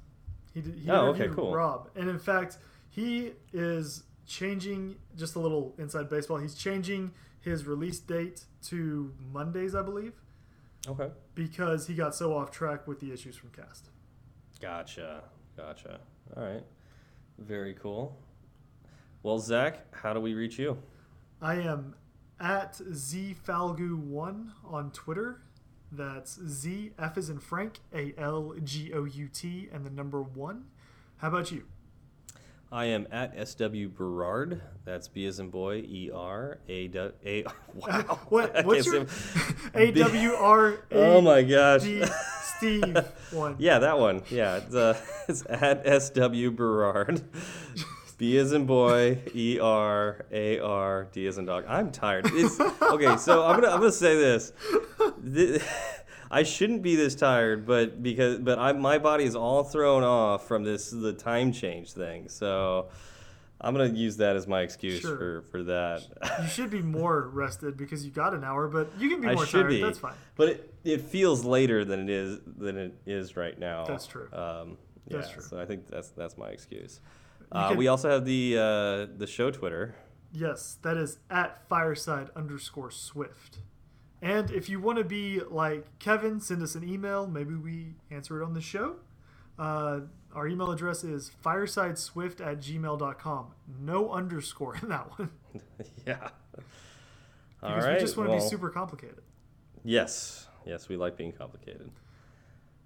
He 0.54 0.62
did. 0.62 0.76
He 0.76 0.90
Oh, 0.90 1.08
okay, 1.08 1.28
cool. 1.30 1.54
Rob, 1.54 1.90
and 1.96 2.10
in 2.10 2.20
fact, 2.20 2.58
he 2.90 3.32
is 3.54 4.04
changing. 4.30 4.96
Just 5.18 5.36
a 5.36 5.40
little 5.40 5.76
inside 5.78 6.10
baseball. 6.10 6.38
He's 6.38 6.56
changing 6.56 7.12
his 7.42 7.66
release 7.66 8.00
date 8.00 8.46
to 8.68 9.14
Mondays, 9.32 9.76
I 9.76 9.82
believe, 9.82 10.14
okay. 10.88 11.10
because 11.36 11.88
he 11.88 11.96
got 11.96 12.16
so 12.16 12.36
off 12.36 12.52
track 12.52 12.88
with 12.88 13.00
the 13.00 13.12
issues 13.12 13.36
from 13.36 13.50
Cast. 13.50 13.90
Gotcha. 14.62 15.24
Gotcha. 15.58 16.00
All 16.36 16.44
right. 16.44 16.64
Very 17.38 17.74
cool. 17.74 18.18
Well, 19.24 19.40
Zach, 19.40 19.94
how 19.94 20.14
do 20.14 20.20
we 20.20 20.34
reach 20.34 20.60
you? 20.60 20.78
I 21.42 21.56
am 21.56 21.96
at 22.40 22.74
zfalgout1 22.74 24.50
on 24.66 24.92
Twitter. 24.92 25.42
That's 25.92 26.40
Z 26.46 26.92
F 27.00 27.18
is 27.18 27.30
in 27.30 27.40
Frank 27.40 27.80
A 27.94 28.14
L 28.18 28.54
G 28.64 28.94
O 28.94 29.06
U 29.06 29.28
T 29.28 29.70
and 29.74 29.86
the 29.86 29.90
number 29.90 30.22
one. 30.22 30.66
How 31.18 31.30
about 31.30 31.52
you? 31.52 31.64
I 32.72 32.86
am 32.86 33.08
at 33.12 33.34
SW 33.48 33.88
Berard. 33.96 34.62
That's 34.86 35.08
B 35.08 35.26
as 35.26 35.40
in 35.40 35.50
boy, 35.50 35.78
E 35.88 36.12
R 36.14 36.60
A 36.70 36.90
A. 37.26 37.44
Wow. 37.74 38.20
What 38.30 38.66
what's 38.66 38.86
your 38.86 39.06
A 39.74 39.92
W 39.92 40.34
R 40.34 40.80
Oh 40.92 41.22
my 41.22 41.42
gosh. 41.44 41.82
D 41.84 42.04
Steve 42.58 42.98
one? 43.32 43.56
Yeah, 43.58 43.80
that 43.80 43.98
one. 43.98 44.22
Yeah, 44.30 44.58
it's, 44.58 44.76
uh, 44.76 45.00
it's 45.28 45.44
at 45.50 45.84
SW 46.04 46.50
Berard. 46.52 47.22
B 48.18 48.38
as 48.38 48.52
in 48.52 48.66
boy, 48.66 49.20
E 49.34 49.60
R 49.60 50.26
A 50.32 50.60
R 50.60 51.08
D 51.12 51.26
as 51.28 51.38
in 51.38 51.46
dog. 51.46 51.64
I'm 51.68 51.90
tired. 51.92 52.26
It's 52.34 52.60
okay. 52.60 53.16
So 53.18 53.46
I'm 53.46 53.62
gonna 53.62 53.74
I'm 53.74 53.80
gonna 53.80 53.92
say 53.94 54.16
this. 54.18 54.52
Thi- 55.26 55.60
I 56.32 56.44
shouldn't 56.44 56.82
be 56.84 56.96
this 56.96 57.16
tired, 57.16 57.66
but 57.66 58.02
because 58.04 58.40
but 58.40 58.60
I 58.60 58.72
my 58.74 58.98
body 59.00 59.24
is 59.24 59.36
all 59.36 59.64
thrown 59.64 60.04
off 60.04 60.48
from 60.48 60.64
this 60.64 60.92
the 60.92 61.14
time 61.14 61.52
change 61.52 61.92
thing. 61.94 62.30
So 62.30 62.90
I'm 63.62 63.74
gonna 63.76 63.90
use 63.94 64.18
that 64.18 64.36
as 64.36 64.48
my 64.48 64.62
excuse 64.62 65.02
Sure. 65.02 65.18
for 65.18 65.42
for 65.50 65.64
that. 65.64 66.04
You 66.42 66.48
should 66.48 66.70
be 66.70 66.82
more 66.82 67.28
rested 67.30 67.78
because 67.78 68.06
you 68.06 68.12
got 68.12 68.34
an 68.34 68.44
hour, 68.44 68.68
but 68.68 68.90
you 69.00 69.10
can 69.10 69.22
be 69.22 69.34
more 69.34 69.46
should 69.46 69.62
tired. 69.62 69.70
be. 69.70 69.82
That's 69.82 70.00
fine. 70.00 70.14
But 70.36 70.50
it, 70.50 70.74
it 70.84 71.02
feels 71.02 71.44
later 71.44 71.84
than 71.84 72.00
it 72.02 72.10
is 72.10 72.40
than 72.46 72.78
it 72.78 72.94
is 73.06 73.36
right 73.36 73.58
now. 73.58 73.86
That's 73.86 74.06
true. 74.08 74.30
Um, 74.32 74.78
yeah, 75.08 75.18
That's 75.18 75.32
true. 75.32 75.42
So 75.42 75.60
I 75.60 75.66
think 75.66 75.88
that's 75.90 76.10
that's 76.10 76.38
my 76.38 76.50
excuse. 76.50 77.00
Uh, 77.52 77.70
can- 77.70 77.78
we 77.78 77.88
also 77.88 78.10
have 78.10 78.24
the 78.26 78.56
uh, 78.58 79.18
the 79.18 79.26
show 79.28 79.50
Twitter. 79.50 79.96
Yes, 80.32 80.78
that 80.84 80.96
is 80.96 81.18
at 81.32 81.68
fireside 81.68 82.30
underscore 82.36 82.92
swift. 82.92 83.58
And 84.22 84.52
if 84.52 84.68
you 84.68 84.80
want 84.80 84.98
to 84.98 85.04
be 85.04 85.40
like 85.50 85.86
Kevin, 86.00 86.40
send 86.42 86.62
us 86.62 86.76
an 86.76 86.88
email. 86.88 87.26
Maybe 87.28 87.56
we 87.56 87.94
answer 88.12 88.42
it 88.42 88.46
on 88.46 88.54
the 88.54 88.62
show. 88.62 88.98
Uh, 89.58 90.02
our 90.34 90.48
email 90.48 90.72
address 90.72 91.04
is 91.04 91.32
firesideswift 91.44 92.42
at 92.46 92.60
gmail.com. 92.60 93.48
No 93.80 94.12
underscore 94.12 94.76
in 94.82 94.90
that 94.90 95.18
one. 95.18 95.32
yeah. 96.06 96.30
All 97.62 97.70
Because 97.70 97.86
right. 97.86 97.94
we 97.96 98.00
just 98.00 98.18
want 98.18 98.30
to 98.30 98.36
well, 98.36 98.44
be 98.44 98.50
super 98.50 98.70
complicated. 98.70 99.22
Yes. 99.84 100.48
Yes, 100.66 100.90
we 100.90 100.98
like 100.98 101.18
being 101.18 101.32
complicated. 101.32 101.90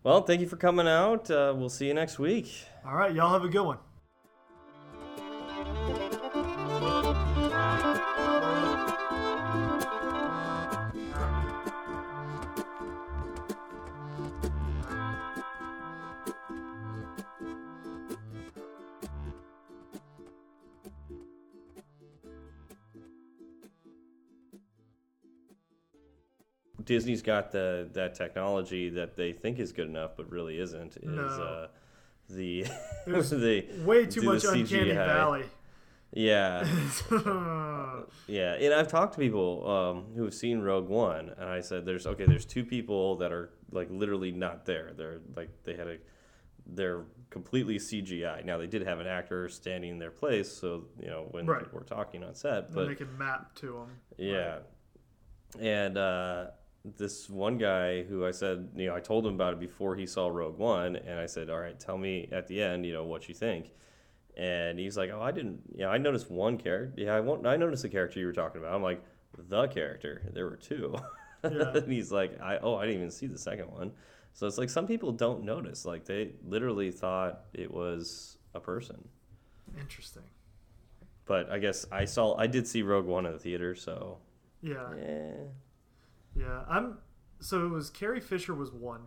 Well, 0.03 0.21
thank 0.21 0.41
you 0.41 0.47
for 0.47 0.57
coming 0.57 0.87
out. 0.87 1.29
Uh, 1.31 1.53
we'll 1.55 1.69
see 1.69 1.87
you 1.87 1.93
next 1.93 2.19
week. 2.19 2.51
All 2.85 2.95
right, 2.95 3.13
y'all 3.13 3.31
have 3.31 3.43
a 3.43 3.49
good 3.49 3.63
one. 3.65 3.77
Disney's 26.93 27.21
got 27.21 27.51
the 27.51 27.89
that 27.93 28.13
technology 28.15 28.89
that 28.89 29.15
they 29.15 29.31
think 29.33 29.59
is 29.59 29.71
good 29.71 29.87
enough, 29.87 30.11
but 30.17 30.29
really 30.31 30.59
isn't. 30.59 30.97
Is 30.97 31.03
No. 31.03 31.23
uh, 31.27 31.67
the 32.29 32.65
There's 33.07 33.29
the 33.45 33.65
Way 33.85 34.05
too 34.05 34.21
the 34.21 34.27
much 34.33 34.43
Uncanny 34.43 34.91
CGI. 34.91 34.95
Valley. 34.95 35.43
Yeah, 36.15 36.63
yeah. 38.27 38.53
And 38.53 38.73
I've 38.73 38.87
talked 38.87 39.13
to 39.13 39.19
people 39.19 39.67
um, 39.67 40.05
who 40.15 40.23
have 40.25 40.33
seen 40.33 40.59
Rogue 40.61 40.87
One, 40.87 41.29
and 41.37 41.49
I 41.49 41.61
said, 41.61 41.85
"There's 41.85 42.05
okay. 42.05 42.25
There's 42.25 42.45
two 42.45 42.63
people 42.63 43.15
that 43.17 43.31
are 43.31 43.49
like 43.71 43.87
literally 43.89 44.31
not 44.31 44.65
there. 44.65 44.91
They're 44.95 45.21
like 45.35 45.49
they 45.63 45.73
had 45.75 45.87
a, 45.87 45.97
they're 46.67 47.05
completely 47.31 47.77
CGI. 47.79 48.45
Now 48.45 48.57
they 48.59 48.67
did 48.67 48.83
have 48.85 48.99
an 48.99 49.07
actor 49.07 49.49
standing 49.49 49.89
in 49.91 49.97
their 49.99 50.11
place, 50.11 50.51
so 50.51 50.85
you 51.01 51.07
know 51.07 51.27
when 51.31 51.45
Right. 51.47 51.63
people 51.63 51.79
were 51.79 51.85
talking 51.85 52.23
on 52.23 52.35
set, 52.35 52.71
but 52.73 52.87
they 52.87 52.95
can 52.95 53.17
map 53.17 53.55
to 53.55 53.67
them. 53.73 53.89
yeah. 54.17 54.59
And 55.59 55.97
uh, 55.97 56.47
this 56.85 57.29
one 57.29 57.57
guy 57.57 58.03
who 58.03 58.25
I 58.25 58.31
said, 58.31 58.69
you 58.75 58.87
know, 58.87 58.95
I 58.95 58.99
told 58.99 59.25
him 59.25 59.35
about 59.35 59.53
it 59.53 59.59
before 59.59 59.95
he 59.95 60.05
saw 60.05 60.27
Rogue 60.27 60.57
One, 60.57 60.95
and 60.95 61.19
I 61.19 61.25
said, 61.25 61.49
all 61.49 61.59
right, 61.59 61.79
tell 61.79 61.97
me 61.97 62.27
at 62.31 62.47
the 62.47 62.61
end, 62.61 62.85
you 62.85 62.93
know, 62.93 63.03
what 63.05 63.29
you 63.29 63.35
think. 63.35 63.71
And 64.35 64.79
he's 64.79 64.97
like, 64.97 65.11
oh, 65.11 65.21
I 65.21 65.31
didn't, 65.31 65.61
yeah, 65.75 65.87
I 65.87 65.97
noticed 65.97 66.29
one 66.29 66.57
character. 66.57 66.93
Yeah, 67.01 67.15
I, 67.15 67.19
won't, 67.19 67.45
I 67.45 67.55
noticed 67.55 67.83
the 67.83 67.89
character 67.89 68.19
you 68.19 68.25
were 68.25 68.33
talking 68.33 68.59
about. 68.59 68.73
I'm 68.73 68.81
like, 68.83 69.03
the 69.47 69.67
character. 69.67 70.29
There 70.33 70.45
were 70.45 70.57
two. 70.57 70.95
Yeah. 71.43 71.75
and 71.75 71.91
he's 71.91 72.09
like, 72.09 72.39
I, 72.41 72.57
oh, 72.59 72.77
I 72.77 72.85
didn't 72.85 72.99
even 72.99 73.11
see 73.11 73.27
the 73.27 73.37
second 73.37 73.69
one. 73.69 73.91
So 74.31 74.47
it's 74.47 74.57
like 74.57 74.69
some 74.69 74.87
people 74.87 75.11
don't 75.11 75.43
notice. 75.43 75.83
Like 75.83 76.05
they 76.05 76.35
literally 76.47 76.89
thought 76.89 77.41
it 77.51 77.69
was 77.69 78.37
a 78.55 78.61
person. 78.61 79.05
Interesting. 79.77 80.23
But 81.25 81.51
I 81.51 81.59
guess 81.59 81.85
I 81.91 82.05
saw, 82.05 82.37
I 82.37 82.47
did 82.47 82.65
see 82.65 82.81
Rogue 82.81 83.05
One 83.05 83.25
in 83.25 83.33
the 83.33 83.39
theater, 83.39 83.75
so 83.75 84.19
Yeah. 84.61 84.87
yeah. 84.97 85.33
Yeah. 86.35 86.63
I'm. 86.67 86.97
So 87.39 87.65
it 87.65 87.69
was 87.69 87.89
Carrie 87.89 88.21
Fisher 88.21 88.53
was 88.53 88.71
one. 88.71 89.01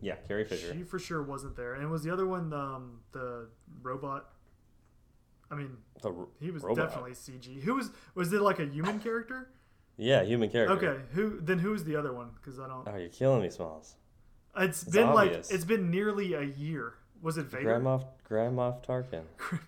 Yeah, 0.00 0.16
Carrie 0.28 0.44
Fisher. 0.44 0.74
She 0.74 0.82
for 0.82 0.98
sure 0.98 1.22
wasn't 1.22 1.56
there, 1.56 1.74
and 1.74 1.90
was 1.90 2.02
the 2.02 2.12
other 2.12 2.26
one 2.26 2.52
um, 2.52 3.00
the 3.12 3.48
robot? 3.82 4.30
I 5.50 5.54
mean, 5.54 5.76
ro- 6.02 6.28
he 6.40 6.50
was 6.50 6.62
robot. 6.62 6.88
definitely 6.88 7.12
CG. 7.12 7.62
Who 7.62 7.76
was 7.76 7.90
was 8.14 8.32
it 8.32 8.42
like 8.42 8.58
a 8.58 8.66
human 8.66 8.98
character? 8.98 9.50
Yeah, 9.96 10.22
human 10.24 10.50
character. 10.50 10.74
Okay, 10.76 11.00
who 11.12 11.40
then 11.40 11.58
who 11.58 11.70
was 11.70 11.84
the 11.84 11.96
other 11.96 12.12
one? 12.12 12.30
Because 12.34 12.58
I 12.58 12.66
don't. 12.66 12.86
Oh, 12.86 12.96
you're 12.96 13.08
killing 13.08 13.42
me, 13.42 13.50
Smalls. 13.50 13.94
It's 14.56 14.82
it's 14.82 14.92
been 14.92 15.08
obvious. 15.08 15.48
like 15.48 15.54
it's 15.54 15.64
been 15.64 15.90
nearly 15.90 16.34
a 16.34 16.42
year. 16.42 16.94
Was 17.22 17.38
it 17.38 17.46
Vader? 17.46 17.64
Grand 17.64 17.84
Moff, 17.84 18.04
Grand 18.24 18.56
Moff 18.56 18.84
Tarkin. 18.84 19.22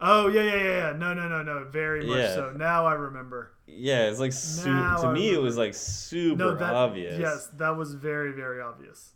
Oh 0.00 0.28
yeah 0.28 0.42
yeah 0.42 0.56
yeah 0.56 0.62
yeah. 0.90 0.92
No 0.96 1.12
no 1.14 1.28
no 1.28 1.42
no. 1.42 1.64
Very 1.70 2.06
much 2.06 2.18
Yeah. 2.18 2.34
so. 2.34 2.52
Now 2.56 2.86
I 2.86 2.94
remember. 2.94 3.52
Yeah, 3.66 4.08
it's 4.08 4.20
like 4.20 4.32
su- 4.32 4.64
to 4.64 5.12
me 5.12 5.30
it 5.30 5.40
was 5.42 5.56
like 5.56 5.74
super 5.74 6.36
No, 6.36 6.54
that 6.54 6.74
obvious. 6.74 7.18
yes, 7.18 7.48
that 7.56 7.76
was 7.76 7.94
very 7.94 8.32
very 8.32 8.60
obvious. 8.60 9.12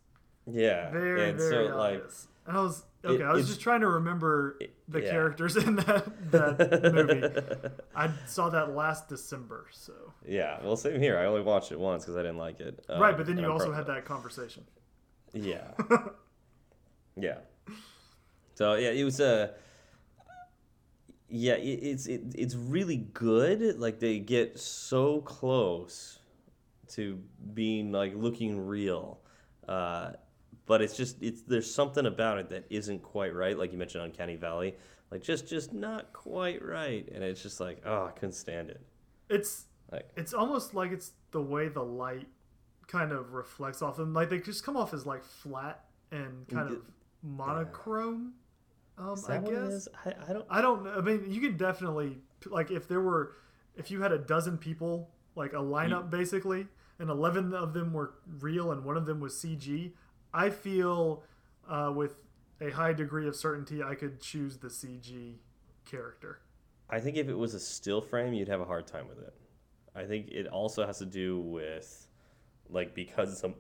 Yeah. 0.47 0.91
Very 0.91 1.31
and 1.31 1.39
very 1.39 1.69
so 1.69 1.77
like 1.77 1.95
obvious. 1.97 2.29
And 2.47 2.57
I 2.57 2.61
was 2.61 2.85
okay. 3.05 3.23
I 3.23 3.33
was 3.33 3.47
just 3.47 3.61
trying 3.61 3.81
to 3.83 3.89
remember 3.89 4.59
the 4.89 5.01
yeah. 5.01 5.11
characters 5.11 5.57
in 5.57 5.77
that 5.77 6.31
that 6.33 6.93
movie. 6.93 7.71
I 7.97 8.11
saw 8.27 8.49
that 8.51 8.75
last 8.75 9.09
December, 9.09 9.67
so 9.71 9.93
yeah, 10.27 10.59
well 10.65 10.77
same 10.77 11.01
here. 11.01 11.17
I 11.17 11.27
only 11.27 11.43
watched 11.43 11.71
it 11.71 11.79
once 11.79 12.05
because 12.05 12.17
I 12.17 12.23
didn't 12.23 12.39
like 12.39 12.59
it. 12.59 12.85
Um, 12.89 13.01
right. 13.01 13.17
But 13.17 13.27
then 13.27 13.39
you 13.39 13.51
also 13.51 13.73
had 13.73 13.87
that 13.87 14.05
conversation. 14.05 14.65
Yeah. 15.33 15.71
yeah. 17.17 17.39
So 18.55 18.75
yeah, 18.75 18.91
it 18.91 19.05
was 19.05 19.21
a. 19.21 19.55
yeah, 21.33 21.55
it, 21.55 21.81
it's 21.83 22.07
it, 22.07 22.21
it's 22.35 22.55
really 22.55 22.99
good. 23.15 23.79
Like 23.81 23.99
they 23.99 24.19
get 24.19 24.59
so 24.59 25.23
close 25.23 26.19
to 26.91 27.19
being 27.55 27.91
like 27.91 28.15
looking 28.15 28.67
real. 28.67 29.21
Uh, 29.67 30.13
but 30.67 30.83
it's 30.83 30.97
just 30.97 31.23
it's 31.23 31.43
there's 31.43 31.73
something 31.73 32.07
about 32.07 32.39
it 32.39 32.51
that 32.51 32.65
isn't 32.71 33.03
quite 33.03 33.35
right. 33.35 33.59
Like 33.59 33.73
you 33.73 33.79
mentioned, 33.79 34.05
Uncanny 34.05 34.37
Valley, 34.37 34.77
like 35.11 35.23
just 35.23 35.49
just 35.49 35.73
not 35.73 36.13
quite 36.13 36.63
right, 36.63 37.09
and 37.13 37.25
it's 37.25 37.43
just 37.43 37.61
like 37.61 37.83
oh, 37.87 38.07
I 38.07 38.11
couldn't 38.11 38.33
stand 38.35 38.71
it. 38.71 38.81
It's 39.31 39.65
Like 39.91 40.11
it's 40.17 40.35
almost 40.35 40.75
like 40.75 40.93
it's 40.93 41.13
the 41.31 41.41
way 41.41 41.69
the 41.69 41.83
light 41.83 42.29
kind 42.89 43.13
of 43.13 43.33
reflects 43.33 43.81
off 43.83 43.97
them. 43.97 44.13
Like 44.13 44.29
they 44.29 44.39
just 44.39 44.65
come 44.65 44.77
off 44.77 44.93
as 44.93 45.07
like 45.07 45.25
flat 45.25 45.85
and 46.11 46.47
kind 46.49 46.71
of 46.71 46.83
monochrome. 47.23 48.35
Um, 48.99 49.15
is 49.15 49.29
I 49.29 49.39
what 49.39 49.53
guess 49.53 49.73
is? 49.73 49.89
I, 50.05 50.15
I 50.29 50.33
don't. 50.33 50.47
I 50.51 50.61
don't. 50.61 50.85
know. 50.85 50.95
I 50.97 51.01
mean, 51.01 51.25
you 51.29 51.41
can 51.41 51.57
definitely 51.57 52.19
like 52.47 52.71
if 52.71 52.89
there 52.89 53.01
were, 53.01 53.37
if 53.77 53.91
you 53.91 54.03
had 54.03 54.13
a 54.13 54.19
dozen 54.19 54.59
people, 54.59 55.11
like 55.35 55.53
a 55.53 55.57
lineup 55.57 56.11
basically, 56.11 56.67
and 56.99 57.11
eleven 57.11 57.55
of 57.55 57.73
them 57.73 57.93
were 57.93 58.15
real 58.41 58.73
and 58.73 58.85
one 58.85 58.97
of 58.97 59.07
them 59.07 59.21
was 59.21 59.35
CG. 59.35 59.93
I 60.35 60.51
feel 60.51 61.25
uh, 61.69 61.93
with 61.95 62.17
a 62.61 62.71
high 62.71 62.93
degree 62.93 63.27
of 63.27 63.37
certainty 63.37 63.83
I 63.83 63.95
could 63.95 64.21
choose 64.21 64.59
the 64.59 64.69
CG 64.69 65.37
character. 65.85 66.41
I 66.89 67.01
think 67.01 67.17
if 67.17 67.29
it 67.29 67.37
was 67.37 67.55
a 67.55 67.61
still 67.61 68.01
frame, 68.01 68.33
you'd 68.35 68.49
have 68.49 68.61
a 68.61 68.65
hard 68.65 68.87
time 68.87 69.09
with 69.09 69.19
it. 69.19 69.35
I 69.95 70.05
think 70.05 70.29
it 70.31 70.47
also 70.47 70.87
has 70.87 70.99
to 70.99 71.07
do 71.07 71.41
with, 71.41 72.07
like, 72.69 72.95
because 72.95 73.33
it's 73.33 73.45
a, 73.45 73.53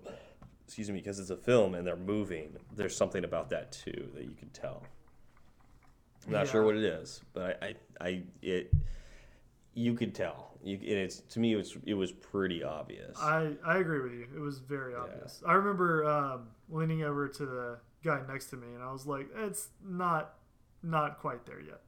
excuse 0.67 0.89
me, 0.91 0.97
because 0.97 1.19
it's 1.19 1.31
a 1.31 1.37
film 1.37 1.75
and 1.75 1.87
they're 1.87 1.97
moving. 1.97 2.57
There's 2.75 2.97
something 2.97 3.25
about 3.25 3.51
that 3.51 3.73
too 3.73 4.11
that 4.15 4.25
you 4.25 4.35
can 4.35 4.51
tell. 4.51 4.83
I'm 6.27 6.33
not 6.33 6.49
sure 6.49 6.65
what 6.65 6.77
it 6.77 6.85
is, 6.85 7.21
but 7.33 7.59
I, 7.63 7.67
I, 7.67 7.75
I 8.09 8.23
it, 8.43 8.73
you 9.75 9.95
could 9.95 10.15
tell. 10.15 10.51
You, 10.63 10.77
and 10.77 10.85
it's 10.85 11.21
to 11.21 11.41
me, 11.41 11.53
it 11.53 11.57
was 11.57 11.77
it 11.87 11.95
was 11.95 12.13
pretty 12.13 12.63
obvious. 12.63 13.19
I 13.21 13.53
I 13.65 13.79
agree 13.79 14.01
with 14.01 14.13
you. 14.13 14.27
It 14.35 14.41
was 14.41 14.59
very 14.61 14.95
obvious. 14.95 15.43
I 15.47 15.55
remember 15.55 16.05
um, 16.05 16.49
leaning 16.69 17.03
over 17.03 17.27
to 17.29 17.47
the 17.47 17.79
guy 18.05 18.21
next 18.29 18.47
to 18.51 18.57
me, 18.57 18.69
and 18.75 18.83
I 18.83 18.93
was 18.93 19.07
like, 19.07 19.29
"It's 19.37 19.69
not 19.85 20.35
not 20.83 21.19
quite 21.19 21.45
there 21.47 21.61
yet." 21.61 21.81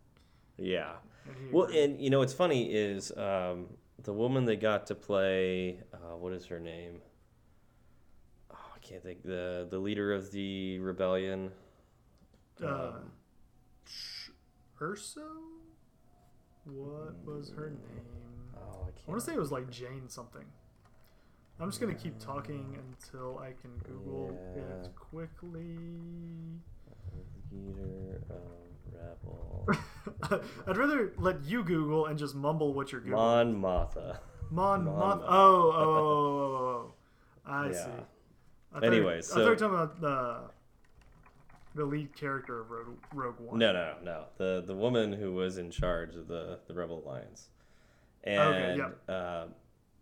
yeah. 0.57 0.93
And 1.27 1.53
Well, 1.53 1.65
agreed. 1.65 1.85
and 1.85 2.01
you 2.01 2.11
know 2.11 2.19
what's 2.19 2.33
funny 2.35 2.73
is 2.75 3.11
um, 3.17 3.67
the 4.03 4.13
woman 4.13 4.45
they 4.45 4.57
got 4.57 4.87
to 4.89 4.95
play. 4.95 5.79
Uh, 5.93 6.17
what 6.17 6.33
is 6.33 6.45
her 6.47 6.59
name? 6.59 7.01
Oh, 8.51 8.57
I 8.75 8.79
can't 8.81 9.03
think. 9.03 9.23
The 9.23 9.67
the 9.71 9.79
leader 9.79 10.13
of 10.13 10.31
the 10.33 10.79
rebellion. 10.81 11.51
uh, 12.63 12.67
um, 12.67 12.93
Sh- 12.93 13.24
Erso. 14.85 15.21
What 16.65 17.15
was 17.25 17.51
her 17.57 17.71
mm. 17.71 17.95
name? 17.95 18.05
Oh, 18.57 18.61
I 18.61 18.89
I 18.89 18.91
can't. 18.93 19.09
want 19.09 19.21
to 19.21 19.27
say 19.27 19.33
it 19.35 19.39
was 19.39 19.53
like 19.53 19.71
Jane 19.71 20.09
something. 20.09 20.45
I'm 21.61 21.69
just 21.69 21.81
gonna 21.81 21.95
keep 21.95 22.19
talking 22.19 22.77
until 22.79 23.39
I 23.39 23.53
can 23.53 23.71
Google 23.85 24.37
Yeah. 24.57 24.85
it 24.87 24.95
quickly. 24.97 25.79
Leader 27.53 28.21
of 28.29 28.43
rebel. 28.93 29.69
I'd 30.67 30.77
rather 30.77 31.13
let 31.17 31.45
you 31.45 31.63
Google 31.63 32.07
and 32.07 32.19
just 32.19 32.35
mumble 32.35 32.75
what 32.75 32.91
you're 32.91 33.01
Googling. 33.01 33.11
Mon 33.13 33.55
Mothma. 33.63 34.19
Mon, 34.51 34.85
Mon 34.85 34.97
Mon, 34.99 35.19
Mothma. 35.19 35.25
Oh 35.29 35.35
oh, 35.35 35.73
oh, 35.75 35.77
oh, 35.77 35.87
oh, 35.87 36.57
oh, 36.57 36.87
oh, 36.87 36.95
oh. 37.47 37.51
I 37.51 37.71
see. 37.73 37.79
Yeah. 37.79 38.01
I 38.73 38.81
thought, 38.81 38.85
Anyway, 38.85 39.13
I 39.19 39.21
thought 39.21 39.25
so- 39.25 39.41
you 39.43 39.49
were 39.51 39.57
talking 39.57 39.75
about 39.77 40.54
the 41.75 41.85
lead 41.85 42.15
character 42.15 42.61
of 42.61 42.71
Rogue, 42.71 42.97
Rogue 43.13 43.41
One. 43.41 43.59
No, 43.59 43.73
no, 43.73 43.95
no. 44.03 44.25
The 44.37 44.63
the 44.67 44.75
woman 44.75 45.13
who 45.13 45.33
was 45.33 45.59
in 45.59 45.71
charge 45.71 46.15
of 46.15 46.29
the 46.29 46.59
the 46.67 46.75
Rebel 46.75 47.03
Alliance. 47.05 47.49
And 48.23 48.81
Okay, 48.81 48.95
uh, 49.09 49.47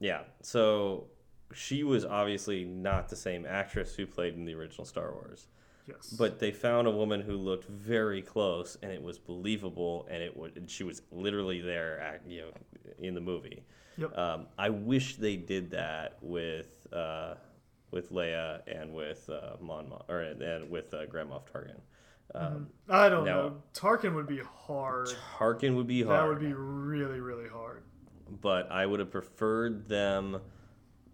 yeah. 0.01 0.23
So 0.43 1.07
she 1.53 1.82
was 1.82 2.05
obviously 2.05 2.65
not 2.65 3.09
the 3.09 3.16
same 3.16 3.47
actress 3.47 3.94
who 3.94 4.07
played 4.07 4.35
in 4.35 4.44
the 4.44 4.55
original 4.55 4.85
Star 4.85 5.12
Wars. 5.12 5.49
Yes. 5.89 6.15
But 6.16 6.39
they 6.39 6.53
found 6.53 6.86
a 6.86 6.90
woman 6.90 7.20
who 7.20 7.36
looked 7.36 7.69
very 7.69 8.23
close, 8.23 8.78
and 8.82 8.93
it 8.93 9.03
was 9.03 9.19
believable, 9.19 10.07
and 10.11 10.23
it 10.23 10.36
would. 10.36 10.57
And 10.57 10.70
she 10.70 10.85
was 10.85 11.03
literally 11.11 11.61
there, 11.61 12.01
act, 12.01 12.27
you 12.27 12.43
know, 12.43 12.51
in 13.01 13.15
the 13.15 13.20
movie. 13.20 13.65
Yep. 13.99 14.16
Um, 14.16 14.47
I 14.59 14.70
wish 14.70 15.16
they 15.16 15.36
did 15.36 15.70
that 15.73 16.19
with 16.23 16.86
uh, 16.93 17.35
with 17.93 18.10
Leia 18.12 18.60
and 18.66 18.93
with 18.93 19.28
uh, 19.31 19.56
Mon 19.60 19.89
Mo- 19.89 20.05
or 20.09 20.20
and 20.20 20.69
with 20.70 20.93
uh, 20.93 21.06
Grand 21.06 21.31
Moff 21.31 21.43
Tarkin. 21.52 21.78
Um, 22.35 22.69
I 22.89 23.09
don't 23.09 23.24
now- 23.24 23.35
know. 23.35 23.62
Tarkin 23.74 24.14
would 24.14 24.27
be 24.27 24.40
hard. 24.66 25.10
Tarkin 25.39 25.77
would 25.77 25.86
be 25.86 26.02
hard. 26.02 26.19
That 26.20 26.28
would 26.28 26.40
be 26.40 26.52
really, 26.55 27.20
really 27.20 27.48
hard. 27.48 27.85
but 28.40 28.70
I 28.73 28.86
would 28.86 28.98
have 29.01 29.10
preferred 29.10 29.86
them 29.89 30.40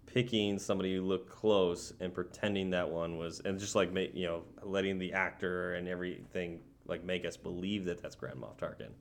picking 0.07 0.59
somebody 0.59 0.95
who 0.95 1.03
looked 1.03 1.29
close 1.29 1.93
and 2.01 2.15
pretending 2.15 2.71
that 2.71 2.89
one 2.89 3.19
was, 3.19 3.41
and 3.41 3.59
just 3.59 3.75
like 3.75 3.93
make 3.93 4.15
you 4.15 4.27
know, 4.27 4.43
letting 4.63 4.99
the 4.99 5.13
actor 5.13 5.75
and 5.75 5.87
everything 5.89 6.61
like 6.87 7.05
make 7.05 7.27
us 7.27 7.37
believe 7.37 7.85
that 7.87 8.01
that's 8.01 8.15
Grand 8.15 8.39
Moff 8.41 8.57
Tarkin, 8.57 8.93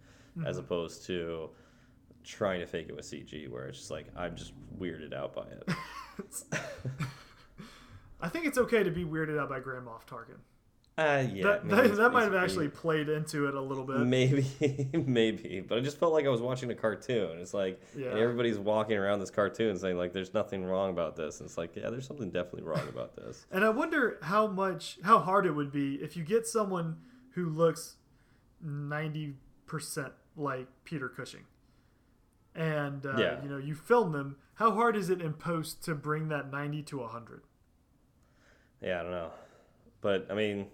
as 0.45 0.57
opposed 0.57 1.05
to 1.05 1.49
trying 2.23 2.59
to 2.59 2.67
fake 2.67 2.87
it 2.89 2.95
with 2.95 3.05
CG, 3.05 3.47
where 3.49 3.67
it's 3.67 3.77
just 3.77 3.91
like 3.91 4.07
I'm 4.17 4.35
just 4.35 4.53
weirded 4.79 5.13
out 5.13 5.33
by 5.35 5.43
it. 5.43 5.69
I 8.21 8.29
think 8.29 8.45
it's 8.45 8.57
okay 8.57 8.83
to 8.83 8.91
be 8.91 9.05
weirded 9.05 9.39
out 9.39 9.49
by 9.49 9.59
Grand 9.59 9.85
Moff 9.85 10.05
Tarkin. 10.07 10.39
Uh, 10.99 11.27
yeah, 11.31 11.43
that 11.43 11.69
that, 11.69 11.95
that 11.97 12.11
might 12.11 12.23
have 12.23 12.33
actually 12.33 12.67
played 12.69 13.07
into 13.07 13.47
it 13.47 13.53
a 13.53 13.61
little 13.61 13.83
bit. 13.83 13.97
Maybe, 13.99 14.47
maybe, 15.05 15.59
but 15.59 15.77
I 15.77 15.81
just 15.81 15.99
felt 15.99 16.11
like 16.11 16.25
I 16.25 16.29
was 16.29 16.41
watching 16.41 16.71
a 16.71 16.75
cartoon. 16.75 17.37
It's 17.39 17.53
like 17.53 17.79
Yeah. 17.95 18.07
everybody's 18.15 18.57
walking 18.57 18.97
around 18.97 19.19
this 19.19 19.29
cartoon 19.29 19.77
saying 19.77 19.95
like, 19.95 20.11
"There's 20.11 20.33
nothing 20.33 20.65
wrong 20.65 20.89
about 20.89 21.15
this." 21.15 21.39
And 21.39 21.47
it's 21.47 21.55
like, 21.55 21.75
yeah, 21.75 21.91
there's 21.91 22.07
something 22.07 22.31
definitely 22.31 22.63
wrong 22.63 22.87
about 22.89 23.15
this. 23.15 23.45
And 23.51 23.63
I 23.63 23.69
wonder 23.69 24.17
how 24.23 24.47
much, 24.47 24.97
how 25.03 25.19
hard 25.19 25.45
it 25.45 25.51
would 25.51 25.71
be 25.71 25.95
if 26.01 26.17
you 26.17 26.23
get 26.23 26.47
someone 26.47 26.97
who 27.35 27.45
looks 27.47 27.97
90% 28.65 29.35
like 30.35 30.67
Peter 30.83 31.09
Cushing. 31.09 31.43
And, 32.55 33.05
uh, 33.05 33.15
Yeah. 33.17 33.43
you 33.43 33.49
know, 33.49 33.57
you 33.57 33.75
film 33.75 34.13
them. 34.13 34.37
How 34.55 34.71
hard 34.71 34.95
is 34.95 35.11
it 35.11 35.21
in 35.21 35.33
post 35.33 35.83
to 35.85 35.93
bring 35.93 36.29
that 36.29 36.49
90 36.49 36.81
to 36.83 37.01
100? 37.01 37.43
Yeah, 38.81 38.99
I 38.99 39.03
don't 39.03 39.11
know, 39.11 39.31
but 40.01 40.27
I 40.29 40.35
mean, 40.35 40.67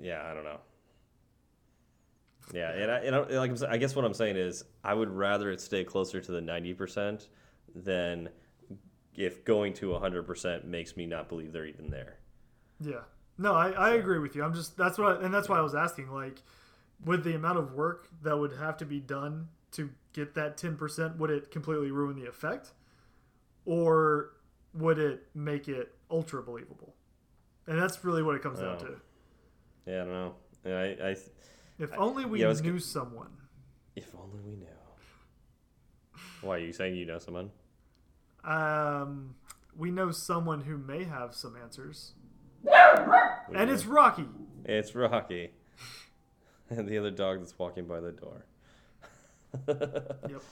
yeah, 0.00 0.22
I 0.30 0.34
don't 0.34 0.44
know. 0.44 0.60
Yeah, 2.54 2.70
and 2.70 2.90
I, 2.90 2.98
and 2.98 3.16
I, 3.16 3.20
like 3.38 3.62
I 3.68 3.76
guess 3.76 3.96
what 3.96 4.04
I'm 4.04 4.14
saying 4.14 4.36
is, 4.36 4.64
I 4.84 4.94
would 4.94 5.10
rather 5.10 5.50
it 5.50 5.60
stay 5.60 5.82
closer 5.82 6.20
to 6.20 6.32
the 6.32 6.40
ninety 6.40 6.74
percent 6.74 7.28
than 7.74 8.28
if 9.16 9.44
going 9.44 9.72
to 9.74 9.94
hundred 9.94 10.24
percent 10.24 10.66
makes 10.66 10.96
me 10.96 11.06
not 11.06 11.28
believe 11.28 11.52
they're 11.52 11.66
even 11.66 11.90
there. 11.90 12.18
Yeah. 12.80 13.00
No, 13.38 13.52
I, 13.54 13.70
I 13.70 13.90
agree 13.94 14.18
with 14.18 14.34
you. 14.34 14.42
I'm 14.42 14.54
just, 14.54 14.76
that's 14.76 14.98
what, 14.98 15.20
I, 15.20 15.24
and 15.24 15.34
that's 15.34 15.48
why 15.48 15.58
I 15.58 15.60
was 15.60 15.74
asking, 15.74 16.10
like, 16.10 16.42
with 17.04 17.22
the 17.22 17.34
amount 17.34 17.58
of 17.58 17.74
work 17.74 18.08
that 18.22 18.38
would 18.38 18.52
have 18.52 18.78
to 18.78 18.86
be 18.86 18.98
done 18.98 19.48
to 19.72 19.90
get 20.14 20.34
that 20.34 20.56
10%, 20.56 21.16
would 21.18 21.30
it 21.30 21.50
completely 21.50 21.90
ruin 21.90 22.16
the 22.16 22.26
effect? 22.26 22.72
Or 23.66 24.30
would 24.72 24.98
it 24.98 25.26
make 25.34 25.68
it 25.68 25.94
ultra 26.10 26.42
believable? 26.42 26.94
And 27.66 27.80
that's 27.80 28.04
really 28.04 28.22
what 28.22 28.34
it 28.36 28.42
comes 28.42 28.60
down 28.60 28.76
Oh. 28.80 28.84
to. 28.84 28.96
Yeah, 29.86 30.02
I 30.02 30.04
don't 30.04 30.12
know. 30.12 30.34
I, 30.66 31.08
I 31.10 31.16
If 31.78 31.92
only 31.96 32.24
we 32.24 32.40
yeah, 32.42 32.52
knew 32.62 32.78
someone. 32.78 33.30
if 33.94 34.14
only 34.14 34.40
we 34.40 34.56
knew. 34.56 34.66
Why 36.42 36.56
are 36.56 36.58
you 36.60 36.72
saying 36.72 36.96
you 36.96 37.06
know 37.06 37.18
someone? 37.18 37.50
Um, 38.44 39.34
we 39.76 39.90
know 39.90 40.10
someone 40.10 40.60
who 40.62 40.76
may 40.78 41.04
have 41.04 41.34
some 41.34 41.56
answers. 41.56 42.12
We 42.62 42.70
And 43.54 43.70
it's 43.70 43.86
Rocky. 43.86 44.26
it's 44.64 44.94
Rocky, 44.94 45.50
and 46.70 46.88
the 46.88 46.98
other 46.98 47.10
dog 47.10 47.40
that's 47.40 47.58
walking 47.58 47.86
by 47.86 48.00
the 48.00 48.12
door. 48.12 48.44
Yep. 50.28 50.42